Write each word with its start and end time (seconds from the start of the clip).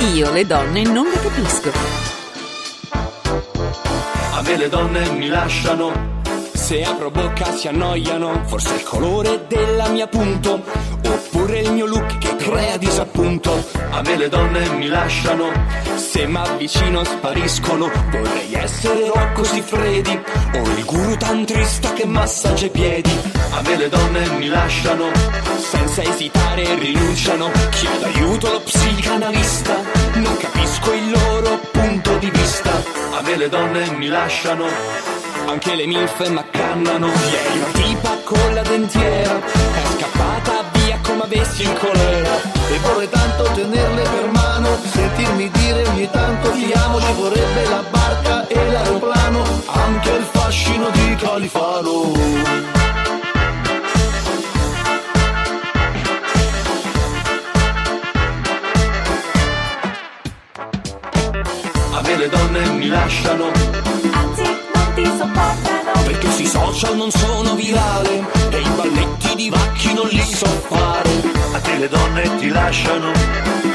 Io 0.00 0.32
le 0.32 0.46
donne 0.46 0.82
non 0.82 1.04
le 1.04 1.20
capisco. 1.20 1.70
A 4.32 4.42
me 4.42 4.56
le 4.56 4.68
donne 4.68 5.10
mi 5.10 5.28
lasciano. 5.28 5.92
Se 6.52 6.82
apro 6.82 7.10
bocca 7.10 7.52
si 7.52 7.68
annoiano. 7.68 8.42
Forse 8.46 8.74
il 8.74 8.82
colore 8.82 9.44
della 9.46 9.88
mia 9.88 10.06
punto. 10.06 10.62
Oppure 11.06 11.60
il 11.60 11.72
mio 11.72 11.86
look 11.86 12.18
che 12.18 12.29
crea 12.40 12.76
disappunto. 12.78 13.64
A 13.90 14.02
me 14.02 14.16
le 14.16 14.28
donne 14.28 14.68
mi 14.70 14.86
lasciano. 14.86 15.52
Se 15.96 16.26
m'avvicino 16.26 17.04
spariscono. 17.04 17.90
Vorrei 18.10 18.54
essere 18.54 19.10
Rocco 19.14 19.44
Siffredi. 19.44 20.18
O 20.54 20.62
il 20.76 20.84
guru 20.84 21.16
tantrista 21.16 21.92
che 21.92 22.06
massaggia 22.06 22.66
i 22.66 22.70
piedi. 22.70 23.16
A 23.52 23.60
me 23.62 23.76
le 23.76 23.88
donne 23.88 24.28
mi 24.38 24.48
lasciano. 24.48 25.10
Senza 25.58 26.02
esitare 26.02 26.74
rinunciano. 26.74 27.50
Chiedo 27.70 28.06
aiuto 28.06 28.48
allo 28.48 28.60
psicanalista. 28.60 29.74
Non 30.14 30.36
capisco 30.36 30.92
il 30.92 31.10
loro 31.10 31.60
punto 31.70 32.16
di 32.18 32.30
vista. 32.30 32.70
A 33.18 33.22
me 33.22 33.36
le 33.36 33.48
donne 33.48 33.90
mi 33.92 34.08
lasciano. 34.08 35.10
Anche 35.46 35.74
le 35.74 35.86
milfe 35.86 36.28
m'accannano 36.28 37.06
Ieri 37.06 37.58
una 37.58 37.70
tipa 37.72 38.16
con 38.22 38.54
la 38.54 38.62
dentiera 38.62 39.40
È 39.40 39.82
scappata 39.96 40.39
via 41.20 41.24
come 41.24 41.24
avessi 41.24 41.62
il 41.62 41.72
colera 41.74 42.36
E 42.70 42.78
vorrei 42.78 43.08
tanto 43.08 43.42
tenerle 43.54 44.02
per 44.02 44.30
mano 44.30 44.78
Sentirmi 44.84 45.50
dire 45.50 45.86
ogni 45.88 46.08
tanto 46.10 46.50
ti 46.52 46.72
amo 46.72 47.00
Ci 47.00 47.12
vorrebbe 47.12 47.68
la 47.68 47.84
barca 47.90 48.46
e 48.46 48.70
l'aeroplano 48.70 49.44
Anche 49.66 50.10
il 50.10 50.24
fascino 50.24 50.90
di 50.90 51.14
Califano. 51.16 52.12
A 61.92 62.02
me 62.02 62.16
le 62.16 62.28
donne 62.28 62.70
mi 62.70 62.88
lasciano. 62.88 63.50
Anzi, 64.12 64.42
non 64.42 64.94
ti 64.94 65.04
sopportano. 65.04 65.79
Perché 66.04 66.30
sui 66.30 66.46
social 66.46 66.96
non 66.96 67.10
sono 67.10 67.54
virale. 67.54 68.24
E 68.50 68.60
i 68.60 68.68
balletti 68.76 69.34
di 69.34 69.50
vacchi 69.50 69.92
non 69.94 70.08
li 70.08 70.22
so 70.22 70.46
fare. 70.46 71.10
A 71.52 71.60
te 71.60 71.76
le 71.78 71.88
donne 71.88 72.36
ti 72.38 72.48
lasciano 72.48 73.69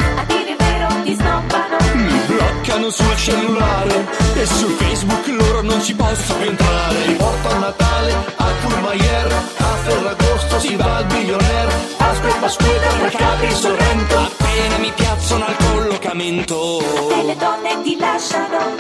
Bloccano 2.66 2.90
sul 2.90 3.16
cellulare 3.16 4.08
E 4.34 4.46
su 4.48 4.68
Facebook 4.70 5.28
loro 5.28 5.62
non 5.62 5.80
ci 5.84 5.94
possono 5.94 6.44
entrare. 6.44 7.04
Ti 7.06 7.14
porto 7.14 7.48
a 7.50 7.58
Natale 7.60 8.14
a 8.38 8.52
Courmayeur 8.64 9.32
A 9.58 9.76
Ferragosto 9.84 10.60
si 10.60 10.76
va 10.76 10.96
al 10.96 11.06
billionaire. 11.06 11.74
Aspetta, 11.98 12.36
Pasquetta, 12.40 12.96
Mercati, 12.96 13.52
Sorrento. 13.52 14.18
Appena 14.18 14.78
mi 14.80 14.92
piazzano 14.96 15.46
al 15.46 15.56
collocamento. 15.58 16.80
E 17.12 17.24
le 17.24 17.36
donne 17.36 17.82
ti 17.84 17.98
lasciano. 18.00 18.76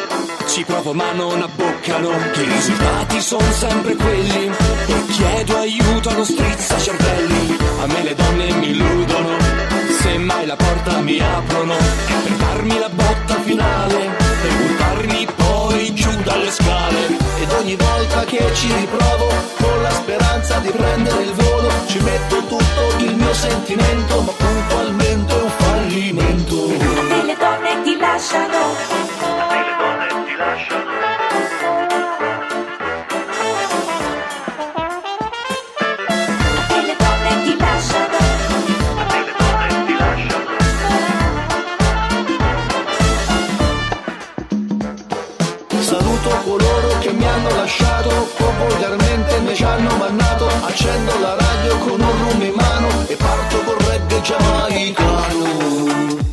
Ci 0.47 0.64
provo 0.64 0.94
ma 0.94 1.11
non 1.11 1.44
abboccano. 1.44 2.09
Che 2.31 2.42
i 2.42 2.49
risultati 2.49 3.22
sono 3.22 3.52
sempre 3.52 3.95
quelli. 3.95 4.52
E 4.88 5.05
chiedo 5.11 5.58
aiuto 5.58 6.09
allo 6.09 6.25
strizza 6.25 6.80
cervelli 6.80 7.58
A 7.81 7.86
me 7.86 8.03
le 8.03 8.16
donne 8.16 8.53
mi 8.53 8.70
illudono 8.70 9.84
Se 10.16 10.21
mai 10.21 10.45
la 10.45 10.55
porta 10.55 10.99
mi 11.02 11.19
aprono. 11.19 11.75
Per 11.75 12.35
darmi 12.38 12.80
la 12.80 12.88
botta 12.88 13.35
finale 13.41 14.16
E 14.45 14.49
buttarmi 14.59 15.27
poi 15.35 15.94
giù 15.94 16.09
dalle 16.23 16.52
scale. 16.52 17.17
Ed 17.41 17.52
ogni 17.52 17.75
volta 17.75 18.23
che 18.23 18.49
ci 18.53 18.73
riprovo 18.73 19.27
Con 19.59 19.81
la 19.81 19.91
speranza 19.91 20.59
di 20.59 20.69
prendere 20.69 21.21
il 21.21 21.33
volo 21.33 21.69
Ci 21.88 21.99
metto 21.99 22.38
tutto 22.47 23.03
il 23.03 23.13
mio 23.13 23.33
sentimento 23.33 24.21
Ma 24.21 24.31
puntualmente 24.31 25.33
è 25.33 25.41
un 25.41 25.49
fallimento. 25.49 26.69
E 26.69 27.23
le 27.25 27.36
donne 27.38 27.81
ti 27.83 27.97
lasciano. 27.97 29.14
Hanno 47.45 47.56
lasciato 47.56 48.10
O 48.10 48.52
volgarmente 48.58 49.39
me 49.39 49.54
ci 49.54 49.64
hanno 49.64 49.95
mannato. 49.98 50.48
Accendo 50.64 51.20
la 51.20 51.36
radio 51.36 51.78
con 51.80 52.02
un 52.02 52.30
rum 52.30 52.42
in 52.42 52.54
mano 52.56 52.88
E 53.08 53.16
parto 53.16 53.58
col 53.64 53.78
reggae 53.88 54.22
giamaicano 54.22 56.24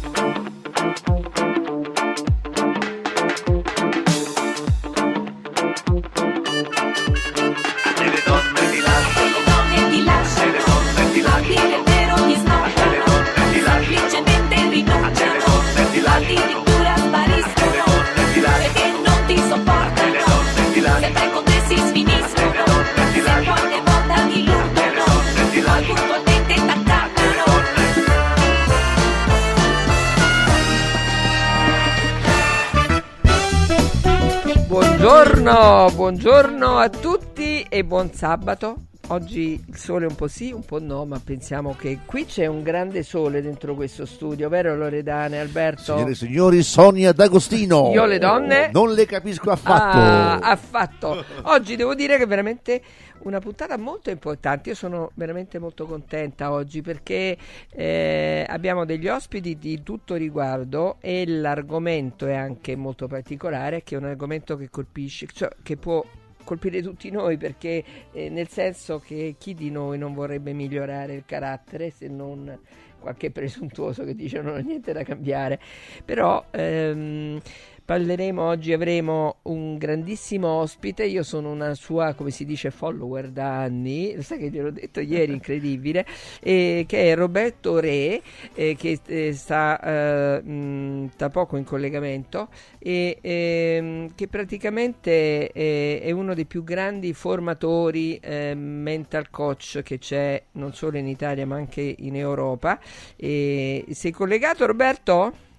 Buongiorno, 35.43 35.97
buongiorno 35.97 36.77
a 36.79 36.89
tutti 36.89 37.67
e 37.69 37.83
buon 37.83 38.13
sabato. 38.13 38.77
Oggi 39.09 39.63
il 39.67 39.77
sole 39.77 40.07
un 40.07 40.15
po' 40.15 40.29
sì, 40.29 40.53
un 40.53 40.65
po' 40.65 40.81
no, 40.81 41.05
ma 41.05 41.21
pensiamo 41.23 41.75
che 41.75 41.99
qui 42.07 42.25
c'è 42.25 42.47
un 42.47 42.63
grande 42.63 43.03
sole 43.03 43.43
dentro 43.43 43.75
questo 43.75 44.07
studio, 44.07 44.49
vero 44.49 44.75
Loredane, 44.77 45.39
Alberto? 45.39 45.97
Signore 45.97 46.11
e 46.13 46.15
signori, 46.15 46.63
Sonia 46.63 47.13
D'Agostino. 47.13 47.91
Io 47.93 48.07
le 48.07 48.19
donne? 48.19 48.71
Non 48.73 48.93
le 48.95 49.05
capisco 49.05 49.51
affatto. 49.51 49.99
Ah, 49.99 50.39
affatto. 50.39 51.25
Oggi 51.43 51.77
devo 51.77 51.95
dire 51.95 52.17
che 52.17 52.23
è 52.23 52.27
veramente 52.27 52.83
una 53.25 53.41
puntata 53.41 53.77
molto 53.77 54.09
importante. 54.09 54.71
Io 54.71 54.75
sono 54.77 55.11
veramente 55.15 55.59
molto 55.59 55.85
contenta 55.85 56.53
oggi 56.53 56.81
perché 56.81 57.37
eh, 57.71 58.47
abbiamo 58.49 58.85
degli 58.85 59.09
ospiti 59.09 59.59
di 59.59 59.83
tutto 59.83 60.15
riguardo 60.15 60.97
e 61.01 61.27
l'argomento 61.27 62.27
è 62.27 62.35
anche 62.35 62.77
molto 62.77 63.09
particolare, 63.09 63.83
che 63.83 63.95
è 63.97 63.99
un 63.99 64.05
argomento 64.05 64.57
che 64.57 64.71
colpisce, 64.71 65.27
cioè 65.33 65.51
che 65.63 65.77
può 65.77 66.03
colpire 66.45 66.83
tutti 66.83 67.11
noi 67.11 67.37
perché 67.37 67.85
eh, 68.13 68.29
nel 68.29 68.49
senso 68.49 68.99
che 68.99 69.37
chi 69.39 69.55
di 69.55 69.71
noi 69.71 69.99
non 69.99 70.15
vorrebbe 70.15 70.53
migliorare 70.53 71.15
il 71.15 71.25
carattere 71.27 71.91
se 71.91 72.09
non 72.09 72.59
qualche 73.03 73.31
presuntuoso 73.33 74.05
che 74.05 74.15
dice 74.15 74.41
non 74.41 74.55
ho 74.55 74.61
niente 74.61 74.93
da 74.93 75.03
cambiare. 75.03 75.61
Però 76.05 76.47
ehm, 76.51 77.41
parleremo 77.85 78.43
oggi 78.43 78.73
avremo 78.73 79.37
un 79.43 79.77
grandissimo 79.77 80.49
ospite 80.49 81.05
io 81.05 81.23
sono 81.23 81.51
una 81.51 81.75
sua 81.75 82.15
come 82.15 82.31
si 82.31 82.45
dice 82.45 82.71
follower 82.71 83.31
da 83.31 83.61
anni 83.61 84.15
lo 84.15 84.23
sai 84.23 84.39
che 84.39 84.51
gliel'ho 84.51 84.71
detto 84.71 85.01
ieri 85.01 85.33
incredibile 85.33 86.07
eh, 86.41 86.85
che 86.87 87.11
è 87.11 87.15
Roberto 87.15 87.79
Re 87.79 88.23
eh, 88.55 88.77
che 88.77 89.01
eh, 89.07 89.33
sta 89.33 89.81
eh, 89.81 90.43
mh, 90.43 91.11
tra 91.17 91.31
poco 91.31 91.57
in 91.57 91.65
collegamento 91.65 92.49
e 92.79 93.19
ehm, 93.21 94.15
che 94.15 94.29
praticamente 94.29 95.51
è 95.53 96.11
uno 96.11 96.35
dei 96.35 96.47
più 96.47 96.65
grandi 96.65 97.13
formatori 97.13 98.17
eh, 98.17 98.55
mental 98.55 99.31
coach 99.31 99.83
che 99.83 99.99
c'è 99.99 100.43
non 100.53 100.73
solo 100.73 100.99
in 100.99 101.07
Italia 101.07 101.47
ma 101.47 101.57
anche 101.57 101.95
in 101.99 102.17
Europa. 102.17 102.79
Sei 103.17 104.11
collegato 104.11 104.67
Roberto? 104.67 105.51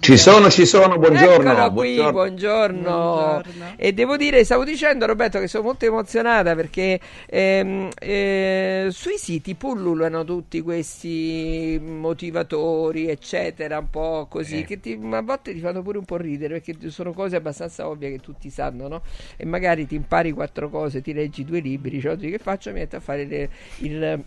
Ci 0.00 0.16
sono, 0.16 0.48
ci 0.50 0.64
sono, 0.66 0.96
buongiorno. 0.98 1.50
Eccolo 1.52 1.72
qui, 1.72 1.94
buongiorno. 1.96 2.80
buongiorno. 2.80 3.74
E 3.76 3.92
devo 3.92 4.16
dire, 4.16 4.42
stavo 4.44 4.64
dicendo 4.64 5.06
Roberto 5.06 5.38
che 5.38 5.48
sono 5.48 5.64
molto 5.64 5.84
emozionata 5.84 6.54
perché 6.54 6.98
ehm, 7.26 7.90
eh, 7.98 8.88
sui 8.90 9.18
siti 9.18 9.54
pullulano 9.54 10.24
tutti 10.24 10.60
questi 10.62 11.78
motivatori, 11.82 13.08
eccetera, 13.08 13.78
un 13.78 13.90
po' 13.90 14.26
così, 14.30 14.60
Eh. 14.60 14.64
che 14.64 14.80
ti- 14.80 14.98
a 15.10 15.20
volte 15.22 15.52
ti 15.52 15.60
fanno 15.60 15.82
pure 15.82 15.98
un 15.98 16.04
po' 16.04 16.16
ridere 16.16 16.60
perché 16.60 16.90
sono 16.90 17.12
cose 17.12 17.36
abbastanza 17.36 17.86
ovvie 17.86 18.10
che 18.10 18.18
tutti 18.18 18.48
sanno, 18.50 18.88
no? 18.88 19.02
E 19.36 19.44
magari 19.44 19.86
ti 19.86 19.94
impari 19.94 20.32
quattro 20.32 20.70
cose, 20.70 21.02
ti 21.02 21.12
leggi 21.12 21.44
due 21.44 21.60
libri, 21.60 22.04
oggi 22.08 22.30
che 22.30 22.38
faccio? 22.38 22.70
Mi 22.72 22.78
metto 22.80 22.96
a 22.96 23.00
fare 23.00 23.24
le- 23.26 23.50
il 23.78 24.24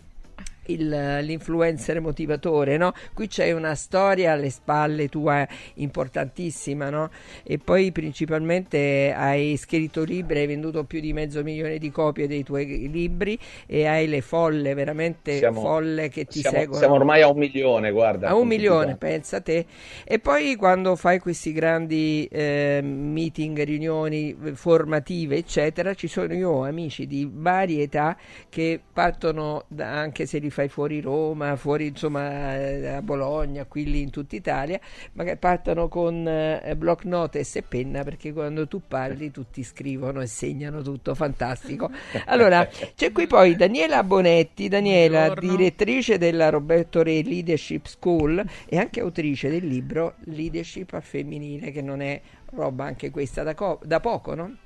il- 0.66 1.18
l'influencer 1.22 2.00
motivatore, 2.00 2.76
no? 2.76 2.92
Qui 3.12 3.26
c'è 3.28 3.52
una 3.52 3.74
storia 3.74 4.32
alle 4.32 4.50
spalle 4.50 5.08
tua 5.08 5.46
importantissima, 5.74 6.90
no? 6.90 7.10
E 7.42 7.58
poi 7.58 7.92
principalmente 7.92 9.12
hai 9.16 9.56
scritto 9.56 10.02
libri, 10.04 10.40
hai 10.40 10.46
venduto 10.46 10.84
più 10.84 11.00
di 11.00 11.12
mezzo 11.12 11.42
milione 11.42 11.78
di 11.78 11.90
copie 11.90 12.26
dei 12.26 12.42
tuoi 12.42 12.88
libri 12.90 13.38
e 13.66 13.86
hai 13.86 14.06
le 14.08 14.20
folle, 14.20 14.74
veramente 14.74 15.38
Siamo- 15.38 15.60
folle 15.60 16.08
che 16.08 16.24
ti 16.26 16.40
siamo, 16.40 16.56
seguono. 16.58 16.78
siamo 16.80 16.94
ormai 16.94 17.22
a 17.22 17.28
un 17.28 17.38
milione, 17.38 17.90
guarda. 17.90 18.28
A 18.28 18.34
un 18.34 18.46
milione, 18.46 18.96
quanti. 18.96 18.98
pensa 19.06 19.40
te. 19.40 19.66
E 20.04 20.18
poi 20.18 20.56
quando 20.56 20.96
fai 20.96 21.18
questi 21.18 21.52
grandi 21.52 22.26
eh, 22.30 22.80
meeting, 22.82 23.62
riunioni 23.62 24.36
eh, 24.44 24.54
formative, 24.54 25.36
eccetera, 25.36 25.94
ci 25.94 26.08
sono 26.08 26.34
io 26.34 26.64
amici 26.64 27.06
di 27.06 27.28
varie 27.32 27.82
età 27.82 28.16
che 28.48 28.80
partono, 28.92 29.64
da- 29.68 29.90
anche 29.98 30.26
se 30.26 30.38
li 30.38 30.50
fai 30.54 30.68
fuori 30.68 31.00
Roma, 31.00 31.56
fuori 31.56 31.88
insomma 31.88 32.56
eh, 32.56 32.86
a 32.86 33.02
Bologna, 33.02 33.64
qui 33.64 33.84
lì 33.86 34.02
in 34.02 34.10
tutta 34.10 34.36
Italia, 34.36 34.78
ma 35.14 35.24
che 35.24 35.36
partono 35.36 35.88
con 35.88 36.26
eh, 36.28 36.76
block 36.76 37.04
notes 37.06 37.56
e 37.56 37.62
penna 37.62 38.04
perché 38.04 38.32
quando 38.32 38.68
tu 38.68 38.80
parli 38.86 39.32
tutti 39.32 39.64
scrivono 39.64 40.20
e 40.20 40.26
segnano 40.26 40.80
tutto, 40.80 41.16
fantastico. 41.16 41.90
Allora, 42.26 42.68
c'è 42.94 43.10
qui 43.10 43.26
poi 43.26 43.56
Daniela 43.56 44.04
Bonetti, 44.04 44.68
Daniela, 44.68 45.26
Buongiorno. 45.26 45.56
direttrice 45.56 46.18
della 46.18 46.50
Roberto 46.50 47.02
Re 47.02 47.22
Leadership 47.22 47.86
School 47.86 48.44
e 48.66 48.78
anche 48.78 49.00
autrice 49.00 49.50
del 49.50 49.66
libro 49.66 50.14
Leadership 50.26 50.92
al 50.92 51.02
femminile, 51.02 51.72
che 51.72 51.82
non 51.82 52.00
è 52.00 52.20
roba 52.52 52.84
anche 52.84 53.10
questa 53.10 53.42
da, 53.42 53.54
co- 53.54 53.80
da 53.82 53.98
poco, 53.98 54.36
no? 54.36 54.56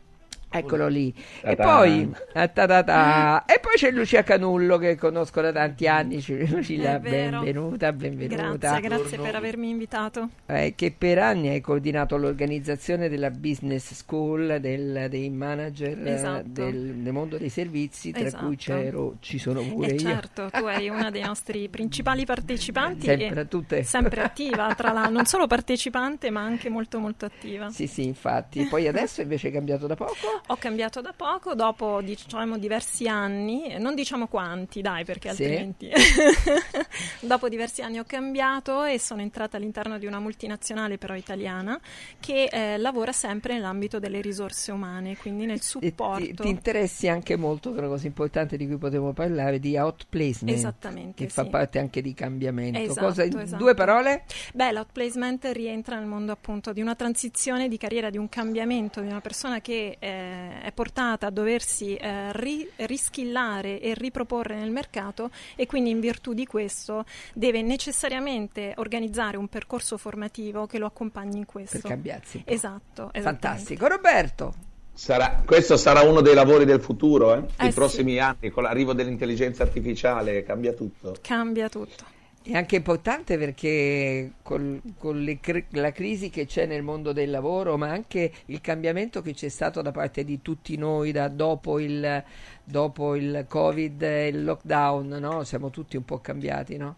Eccolo 0.50 0.88
lì. 0.88 1.12
E 1.42 1.56
poi, 1.56 2.10
e 2.32 2.50
poi 2.50 3.74
c'è 3.76 3.90
Lucia 3.90 4.22
Canullo 4.22 4.78
che 4.78 4.96
conosco 4.96 5.40
da 5.42 5.52
tanti 5.52 5.86
anni. 5.86 6.22
Ci- 6.22 6.48
Lucia, 6.48 6.98
benvenuta, 6.98 7.92
benvenuta. 7.92 8.78
Grazie, 8.78 8.80
grazie 8.88 9.18
per 9.18 9.34
avermi 9.34 9.68
invitato. 9.68 10.28
Eh, 10.46 10.72
che 10.74 10.94
per 10.96 11.18
anni 11.18 11.48
hai 11.48 11.60
coordinato 11.60 12.16
l'organizzazione 12.16 13.08
della 13.10 13.30
business 13.30 13.92
school 13.92 14.58
del- 14.60 15.06
dei 15.10 15.28
manager 15.28 15.98
eh, 16.06 16.12
Esatto. 16.14 16.46
del, 16.48 16.94
del 16.94 17.12
mondo 17.12 17.36
dei 17.36 17.50
servizi, 17.50 18.10
tra 18.12 18.24
Esatto. 18.24 18.46
cui 18.46 18.56
c'ero, 18.56 19.16
ci 19.20 19.38
sono 19.38 19.60
pure 19.62 19.88
E 19.88 19.92
io. 19.92 19.98
certo, 19.98 20.48
tu 20.50 20.66
eri 20.66 20.88
una 20.88 21.10
dei 21.10 21.22
nostri 21.22 21.68
principali 21.68 22.24
partecipanti 22.24 23.04
Sempre 23.06 23.46
tutte. 23.48 23.82
sempre 23.82 24.22
attiva, 24.22 24.74
tra 24.74 24.92
l'altro, 24.92 25.12
non 25.12 25.26
solo 25.26 25.46
partecipante 25.48 26.30
ma 26.30 26.40
anche 26.40 26.70
molto 26.70 26.98
molto 26.98 27.26
attiva. 27.26 27.68
Sì, 27.68 27.86
sì, 27.86 28.04
infatti. 28.04 28.64
Poi 28.64 28.88
adesso 28.88 29.20
invece 29.20 29.48
è 29.48 29.52
cambiato 29.52 29.86
da 29.86 29.94
poco. 29.94 30.36
Ho 30.46 30.56
cambiato 30.56 31.00
da 31.00 31.12
poco, 31.14 31.54
dopo 31.54 32.00
diciamo 32.00 32.56
diversi 32.58 33.06
anni, 33.08 33.76
non 33.78 33.94
diciamo 33.94 34.26
quanti, 34.28 34.80
dai, 34.80 35.04
perché 35.04 35.32
Sì. 35.34 35.42
altrimenti 35.44 35.90
dopo 37.20 37.48
diversi 37.48 37.82
anni 37.82 37.98
ho 37.98 38.04
cambiato 38.06 38.84
e 38.84 38.98
sono 38.98 39.20
entrata 39.20 39.56
all'interno 39.56 39.98
di 39.98 40.06
una 40.06 40.18
multinazionale 40.20 40.98
però 40.98 41.14
italiana 41.14 41.78
che 42.20 42.44
eh, 42.50 42.78
lavora 42.78 43.12
sempre 43.12 43.54
nell'ambito 43.54 43.98
delle 43.98 44.20
risorse 44.20 44.72
umane, 44.72 45.16
quindi 45.16 45.44
nel 45.46 45.56
E 45.56 45.60
ti, 45.60 45.64
supporto. 45.66 46.42
ti 46.42 46.48
interessi 46.48 47.08
anche 47.08 47.36
molto, 47.36 47.74
è 47.74 47.78
una 47.78 47.88
cosa 47.88 48.06
importante 48.06 48.56
di 48.56 48.66
cui 48.66 48.76
potevo 48.78 49.12
parlare, 49.12 49.58
di 49.58 49.76
outplacement. 49.76 50.56
Esattamente, 50.56 51.24
Che 51.24 51.30
fa 51.30 51.44
sì. 51.44 51.50
parte 51.50 51.78
anche 51.78 52.00
di 52.02 52.14
cambiamento. 52.14 52.78
Esatto, 52.78 53.06
cosa, 53.06 53.24
esatto. 53.24 53.56
due 53.62 53.74
parole? 53.74 54.24
Beh, 54.54 54.72
l'outplacement 54.72 55.44
rientra 55.52 55.96
nel 55.98 56.06
mondo 56.06 56.32
appunto 56.32 56.72
di 56.72 56.80
una 56.80 56.94
transizione 56.94 57.68
di 57.68 57.76
carriera, 57.76 58.10
di 58.10 58.18
un 58.18 58.28
cambiamento, 58.28 59.00
di 59.00 59.08
una 59.08 59.20
persona 59.20 59.60
che 59.60 59.96
eh, 59.98 60.27
è 60.62 60.72
portata 60.72 61.26
a 61.26 61.30
doversi 61.30 61.94
eh, 61.94 62.32
ri- 62.32 62.68
riskillare 62.76 63.80
e 63.80 63.94
riproporre 63.94 64.56
nel 64.56 64.70
mercato 64.70 65.30
e 65.56 65.66
quindi 65.66 65.90
in 65.90 66.00
virtù 66.00 66.34
di 66.34 66.46
questo 66.46 67.04
deve 67.32 67.62
necessariamente 67.62 68.74
organizzare 68.76 69.36
un 69.36 69.48
percorso 69.48 69.96
formativo 69.96 70.66
che 70.66 70.78
lo 70.78 70.86
accompagni 70.86 71.38
in 71.38 71.46
questo. 71.46 71.78
Per 71.80 71.90
cambiarsi. 71.90 72.42
Esatto. 72.44 73.10
Fantastico. 73.12 73.86
Roberto. 73.86 74.54
Sarà- 74.92 75.42
questo 75.46 75.76
sarà 75.76 76.00
uno 76.02 76.20
dei 76.20 76.34
lavori 76.34 76.64
del 76.64 76.80
futuro, 76.80 77.34
eh? 77.34 77.38
Eh, 77.38 77.42
Nei 77.58 77.68
sì. 77.68 77.74
prossimi 77.74 78.18
anni, 78.18 78.50
con 78.50 78.64
l'arrivo 78.64 78.94
dell'intelligenza 78.94 79.62
artificiale, 79.62 80.42
cambia 80.42 80.72
tutto. 80.72 81.14
Cambia 81.20 81.68
tutto. 81.68 82.16
È 82.50 82.56
anche 82.56 82.76
importante 82.76 83.36
perché 83.36 84.32
col- 84.40 84.80
con 84.96 85.20
le 85.22 85.38
la 85.72 85.92
crisi 85.92 86.30
che 86.30 86.46
c'è 86.46 86.64
nel 86.64 86.82
mondo 86.82 87.12
del 87.12 87.28
lavoro, 87.28 87.76
ma 87.76 87.90
anche 87.90 88.32
il 88.46 88.62
cambiamento 88.62 89.20
che 89.20 89.34
c'è 89.34 89.50
stato 89.50 89.82
da 89.82 89.92
parte 89.92 90.24
di 90.24 90.40
tutti 90.40 90.74
noi 90.78 91.12
da 91.12 91.28
dopo 91.28 91.78
il, 91.78 92.24
dopo 92.64 93.16
il 93.16 93.44
Covid 93.46 94.00
e 94.00 94.28
il 94.28 94.44
lockdown, 94.44 95.08
no? 95.08 95.44
Siamo 95.44 95.68
tutti 95.68 95.98
un 95.98 96.06
po' 96.06 96.20
cambiati, 96.20 96.78
no? 96.78 96.96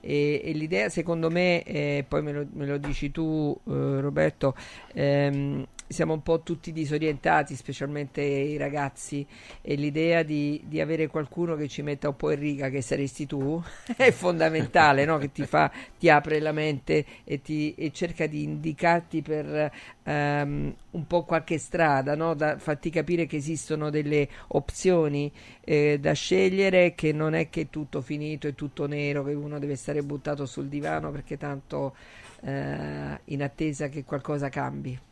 E, 0.00 0.42
e 0.44 0.52
l'idea, 0.52 0.90
secondo 0.90 1.30
me, 1.30 1.62
eh, 1.62 2.04
poi 2.06 2.22
me 2.22 2.32
lo, 2.32 2.46
me 2.52 2.66
lo 2.66 2.76
dici 2.76 3.10
tu, 3.10 3.58
eh, 3.68 4.00
Roberto, 4.02 4.54
ehm, 4.92 5.66
siamo 5.90 6.12
un 6.12 6.22
po' 6.22 6.42
tutti 6.42 6.70
disorientati, 6.70 7.56
specialmente 7.56 8.22
i 8.22 8.56
ragazzi, 8.56 9.26
e 9.60 9.74
l'idea 9.74 10.22
di, 10.22 10.62
di 10.64 10.80
avere 10.80 11.08
qualcuno 11.08 11.56
che 11.56 11.66
ci 11.66 11.82
metta 11.82 12.08
un 12.08 12.16
po' 12.16 12.30
in 12.30 12.38
riga, 12.38 12.68
che 12.68 12.80
saresti 12.80 13.26
tu, 13.26 13.60
è 13.96 14.12
fondamentale, 14.12 15.04
no? 15.04 15.18
Che 15.18 15.32
ti 15.32 15.44
fa, 15.44 15.70
ti 15.98 16.08
apre 16.08 16.38
la 16.38 16.52
mente 16.52 17.04
e, 17.24 17.42
ti, 17.42 17.74
e 17.74 17.90
cerca 17.90 18.28
di 18.28 18.44
indicarti 18.44 19.20
per 19.20 19.72
ehm, 20.04 20.74
un 20.92 21.06
po' 21.08 21.24
qualche 21.24 21.58
strada, 21.58 22.14
no? 22.14 22.34
Da 22.34 22.56
farti 22.58 22.88
capire 22.90 23.26
che 23.26 23.36
esistono 23.36 23.90
delle 23.90 24.28
opzioni 24.48 25.30
eh, 25.62 25.98
da 26.00 26.12
scegliere, 26.12 26.94
che 26.94 27.12
non 27.12 27.34
è 27.34 27.50
che 27.50 27.62
è 27.62 27.66
tutto 27.68 28.00
finito, 28.00 28.46
è 28.46 28.54
tutto 28.54 28.86
nero, 28.86 29.24
che 29.24 29.32
uno 29.32 29.58
deve 29.58 29.74
stare 29.74 30.04
buttato 30.04 30.46
sul 30.46 30.68
divano 30.68 31.10
perché 31.10 31.36
tanto 31.36 31.96
eh, 32.42 33.20
in 33.24 33.42
attesa 33.42 33.88
che 33.88 34.04
qualcosa 34.04 34.48
cambi. 34.48 35.08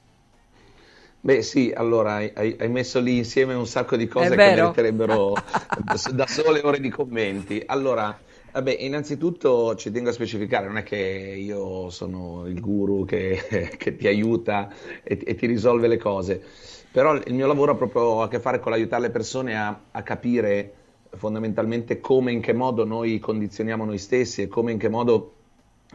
Beh, 1.20 1.42
sì, 1.42 1.72
allora 1.74 2.14
hai, 2.14 2.32
hai- 2.58 2.68
messo 2.68 3.00
lì 3.00 3.16
insieme 3.16 3.52
un 3.54 3.66
sacco 3.66 3.96
di 3.96 4.06
cose 4.06 4.30
È 4.30 4.38
che 4.38 4.50
vero? 4.50 4.50
meriterebbero 4.50 5.42
da 6.14 6.26
sole 6.28 6.60
ore 6.62 6.78
di 6.80 6.88
commenti. 6.90 7.60
Allora, 7.66 8.18
vabbè, 8.52 8.76
innanzitutto 8.78 9.74
ci 9.74 9.90
tengo 9.90 10.10
a 10.10 10.12
specificare, 10.12 10.66
non 10.66 10.76
è 10.78 10.82
che 10.84 10.96
io 10.96 11.90
sono 11.90 12.46
il 12.46 12.60
guru 12.60 13.04
che, 13.04 13.40
che 13.76 13.96
ti 13.96 14.06
aiuta 14.06 14.72
e, 15.02 15.18
e 15.24 15.34
ti 15.34 15.46
risolve 15.46 15.88
le 15.88 15.96
cose, 15.98 16.42
però 16.90 17.14
il 17.14 17.34
mio 17.34 17.46
lavoro 17.48 17.72
ha 17.72 17.76
proprio 17.76 18.22
a 18.22 18.28
che 18.28 18.38
fare 18.40 18.60
con 18.60 18.70
l'aiutare 18.72 19.02
le 19.02 19.10
persone 19.10 19.56
a, 19.58 19.86
a 19.90 20.02
capire 20.04 20.74
fondamentalmente 21.16 21.98
come, 22.00 22.30
in 22.32 22.40
che 22.40 22.52
modo 22.52 22.84
noi 22.84 23.18
condizioniamo 23.18 23.84
noi 23.84 23.98
stessi 23.98 24.42
e 24.42 24.46
come, 24.48 24.70
in 24.72 24.78
che 24.78 24.88
modo 24.88 25.34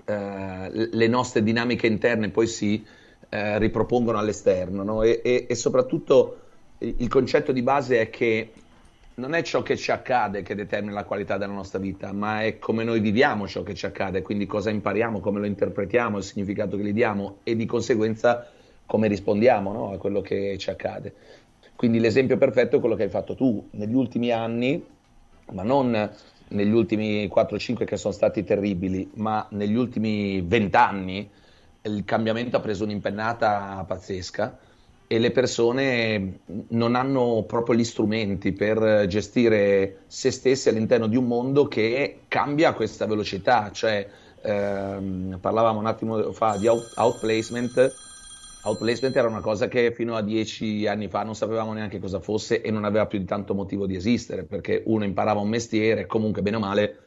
eh, 0.05 0.69
le 0.91 1.07
nostre 1.07 1.43
dinamiche 1.43 1.87
interne 1.87 2.29
poi 2.29 2.47
si 2.47 2.85
eh, 3.33 3.57
ripropongono 3.57 4.19
all'esterno, 4.19 4.83
no? 4.83 5.01
E, 5.01 5.19
e- 5.23 5.47
e 5.49 5.55
soprattutto 5.55 6.37
il 6.77 7.07
concetto 7.07 7.51
di 7.51 7.63
base 7.63 7.99
è 7.99 8.09
che 8.11 8.51
non 9.15 9.33
è 9.33 9.41
ciò 9.41 9.63
che 9.63 9.75
ci 9.75 9.89
accade 9.89 10.43
che 10.43 10.53
determina 10.53 10.93
la 10.93 11.03
qualità 11.03 11.37
della 11.37 11.53
nostra 11.53 11.79
vita, 11.79 12.11
ma 12.11 12.43
è 12.43 12.59
come 12.59 12.83
noi 12.83 12.99
viviamo 12.99 13.47
ciò 13.47 13.63
che 13.63 13.73
ci 13.73 13.87
accade, 13.87 14.21
quindi 14.21 14.45
cosa 14.45 14.69
impariamo, 14.69 15.19
come 15.19 15.39
lo 15.39 15.47
interpretiamo, 15.47 16.17
il 16.17 16.23
significato 16.23 16.77
che 16.77 16.83
gli 16.83 16.93
diamo 16.93 17.37
e 17.41 17.55
di 17.55 17.65
conseguenza 17.65 18.47
come 18.85 19.07
rispondiamo, 19.07 19.71
no? 19.71 19.91
a 19.91 19.97
quello 19.97 20.21
che 20.21 20.55
ci 20.59 20.69
accade. 20.69 21.13
Quindi 21.75 21.99
l'esempio 21.99 22.37
perfetto 22.37 22.77
è 22.77 22.79
quello 22.79 22.95
che 22.95 23.03
hai 23.03 23.09
fatto 23.09 23.33
tu 23.33 23.67
negli 23.71 23.95
ultimi 23.95 24.29
anni, 24.29 24.85
ma 25.53 25.63
non 25.63 26.11
negli 26.49 26.71
ultimi 26.71 27.25
4-5 27.25 27.83
che 27.83 27.97
sono 27.97 28.13
stati 28.13 28.43
terribili, 28.43 29.09
ma 29.15 29.47
negli 29.51 29.75
ultimi 29.75 30.39
20 30.41 30.75
anni 30.75 31.29
il 31.83 32.03
cambiamento 32.05 32.57
ha 32.57 32.59
preso 32.61 32.83
un'impennata 32.83 33.83
pazzesca 33.87 34.59
e 35.05 35.19
le 35.19 35.31
persone 35.31 36.41
non 36.69 36.95
hanno 36.95 37.43
proprio 37.45 37.75
gli 37.75 37.83
strumenti 37.83 38.53
per 38.53 39.05
gestire 39.07 40.05
se 40.07 40.31
stesse 40.31 40.69
all'interno 40.69 41.07
di 41.07 41.17
un 41.17 41.25
mondo 41.27 41.67
che 41.67 42.25
cambia 42.27 42.69
a 42.69 42.73
questa 42.73 43.05
velocità, 43.05 43.69
cioè 43.71 44.09
ehm, 44.41 45.37
parlavamo 45.39 45.79
un 45.79 45.85
attimo 45.85 46.31
fa 46.31 46.57
di 46.57 46.67
out- 46.67 46.97
outplacement. 46.97 47.97
Outplacement 48.65 49.15
era 49.17 49.27
una 49.27 49.41
cosa 49.41 49.67
che 49.67 49.91
fino 49.93 50.15
a 50.15 50.21
dieci 50.21 50.87
anni 50.87 51.09
fa 51.09 51.23
non 51.23 51.35
sapevamo 51.35 51.73
neanche 51.73 51.99
cosa 51.99 52.21
fosse 52.21 52.61
e 52.61 52.71
non 52.71 52.85
aveva 52.85 53.05
più 53.07 53.19
di 53.19 53.25
tanto 53.25 53.53
motivo 53.53 53.85
di 53.85 53.95
esistere, 53.95 54.45
perché 54.45 54.83
uno 54.85 55.03
imparava 55.03 55.41
un 55.41 55.49
mestiere, 55.49 56.05
comunque 56.05 56.41
bene 56.41 56.55
o 56.55 56.59
male, 56.59 56.97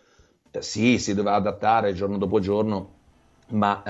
eh, 0.50 0.60
sì, 0.62 0.98
si 0.98 1.14
doveva 1.14 1.36
adattare 1.36 1.94
giorno 1.94 2.18
dopo 2.18 2.40
giorno, 2.40 2.95
ma 3.48 3.82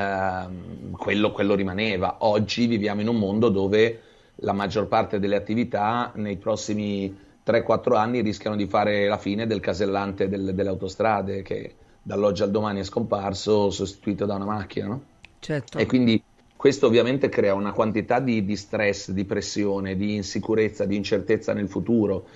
ehm, 0.47 0.91
quello, 0.93 1.33
quello 1.33 1.55
rimaneva. 1.55 2.17
Oggi 2.21 2.67
viviamo 2.67 3.01
in 3.01 3.09
un 3.09 3.17
mondo 3.17 3.49
dove 3.49 4.01
la 4.41 4.53
maggior 4.53 4.87
parte 4.87 5.19
delle 5.19 5.37
attività 5.37 6.13
nei 6.15 6.37
prossimi 6.37 7.17
3-4 7.43 7.97
anni 7.97 8.21
rischiano 8.21 8.57
di 8.57 8.67
fare 8.67 9.07
la 9.07 9.19
fine 9.19 9.47
del 9.47 9.61
casellante 9.61 10.29
del- 10.29 10.55
delle 10.55 10.69
autostrade 10.69 11.43
che 11.43 11.75
dall'oggi 12.03 12.43
al 12.43 12.51
domani 12.51 12.81
è 12.81 12.85
scomparso, 12.85 13.71
sostituito 13.71 14.27
da 14.27 14.35
una 14.35 14.45
macchina, 14.45 14.87
no? 14.87 15.03
Certo. 15.39 15.79
E 15.79 15.87
quindi 15.87 16.23
questo 16.55 16.87
ovviamente 16.87 17.29
crea 17.29 17.55
una 17.55 17.73
quantità 17.73 18.19
di, 18.21 18.45
di 18.45 18.57
stress, 18.57 19.11
di 19.11 19.25
pressione, 19.25 19.97
di 19.97 20.15
insicurezza, 20.15 20.85
di 20.85 20.97
incertezza 20.97 21.53
nel 21.53 21.69
futuro 21.69 22.27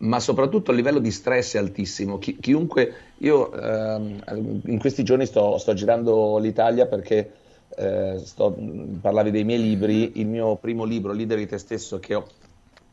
ma 0.00 0.20
soprattutto 0.20 0.70
il 0.70 0.76
livello 0.76 0.98
di 0.98 1.10
stress 1.10 1.54
è 1.56 1.58
altissimo. 1.58 2.18
Chi- 2.18 2.38
chiunque, 2.38 3.14
io 3.18 3.52
ehm, 3.52 4.62
in 4.66 4.78
questi 4.78 5.02
giorni 5.02 5.26
sto, 5.26 5.58
sto 5.58 5.74
girando 5.74 6.38
l'Italia 6.38 6.86
perché 6.86 7.32
eh, 7.76 8.20
sto- 8.24 8.56
parlavi 9.00 9.30
dei 9.30 9.44
miei 9.44 9.60
libri, 9.60 10.18
il 10.20 10.26
mio 10.26 10.56
primo 10.56 10.84
libro, 10.84 11.12
Leader 11.12 11.38
di 11.38 11.46
te 11.46 11.58
stesso, 11.58 11.98
che 11.98 12.14
ho 12.14 12.26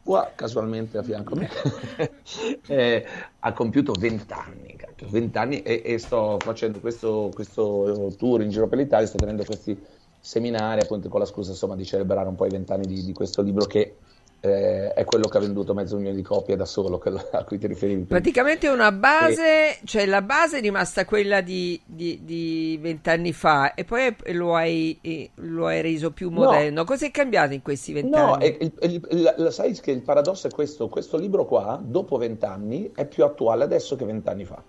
qua 0.04 0.34
casualmente 0.36 0.98
a 0.98 1.04
fianco 1.04 1.34
a 1.34 1.38
me, 1.38 1.50
eh, 2.68 3.06
ha 3.40 3.54
compiuto 3.54 3.96
20 3.96 4.34
anni, 4.34 4.76
cacchio, 4.76 5.08
20 5.10 5.38
anni 5.38 5.62
e, 5.62 5.82
e 5.86 5.98
sto 5.98 6.40
facendo 6.42 6.80
questo, 6.80 7.32
questo 7.34 8.14
tour 8.18 8.42
in 8.42 8.50
giro 8.50 8.68
per 8.68 8.78
l'Italia, 8.80 9.08
sto 9.08 9.18
tenendo 9.18 9.44
questi 9.46 9.82
seminari 10.20 10.82
appunto 10.82 11.10
con 11.10 11.20
la 11.20 11.26
scusa 11.26 11.52
insomma 11.52 11.76
di 11.76 11.86
celebrare 11.86 12.28
un 12.28 12.36
po' 12.36 12.46
i 12.46 12.50
20 12.50 12.72
anni 12.72 12.86
di, 12.88 13.04
di 13.04 13.14
questo 13.14 13.42
libro 13.42 13.66
che 13.66 13.98
eh, 14.40 14.94
è 14.94 15.04
quello 15.04 15.28
che 15.28 15.38
ha 15.38 15.40
venduto 15.42 15.74
mezzo 15.74 15.96
milione 15.96 16.16
di 16.16 16.22
copie 16.22 16.56
da 16.56 16.66
solo, 16.66 17.02
a 17.32 17.44
cui 17.44 17.58
ti 17.58 17.68
riferivi 17.68 18.04
prima. 18.04 18.20
Praticamente 18.20 18.68
una 18.68 18.92
base, 18.92 19.78
cioè 19.86 20.06
la 20.06 20.22
base 20.22 20.60
è 20.60 20.62
rimasta 20.62 21.06
quella 21.06 21.42
di, 21.42 21.80
vent'anni 22.80 23.34
fa 23.34 23.74
e 23.74 23.84
poi 23.84 24.16
lo 24.34 24.56
hai, 24.56 24.98
eh, 25.02 25.32
lo 25.36 25.66
hai 25.68 25.82
reso 25.82 26.12
più 26.12 26.30
No. 26.30 26.44
moderno. 26.44 26.84
Cosa 26.84 27.06
è 27.06 27.12
cambiato 27.12 27.54
in 27.54 27.62
questi 27.62 27.94
No, 27.94 28.02
vent'anni? 28.02 28.44
e- 28.46 28.58
il- 28.62 28.74
il- 28.82 29.08
il- 29.12 29.34
la- 29.38 29.52
sai 29.52 29.74
che 29.74 29.92
il 29.92 30.02
paradosso 30.02 30.48
è 30.48 30.52
questo, 30.52 30.88
questo 30.88 31.18
libro 31.18 31.46
qua, 31.46 31.80
dopo 31.84 32.18
vent'anni, 32.18 32.92
è 32.94 33.06
più 33.06 33.24
attuale 33.24 33.64
adesso 33.64 33.96
che 33.96 34.06
vent'anni 34.06 34.46
fa. 34.46 34.62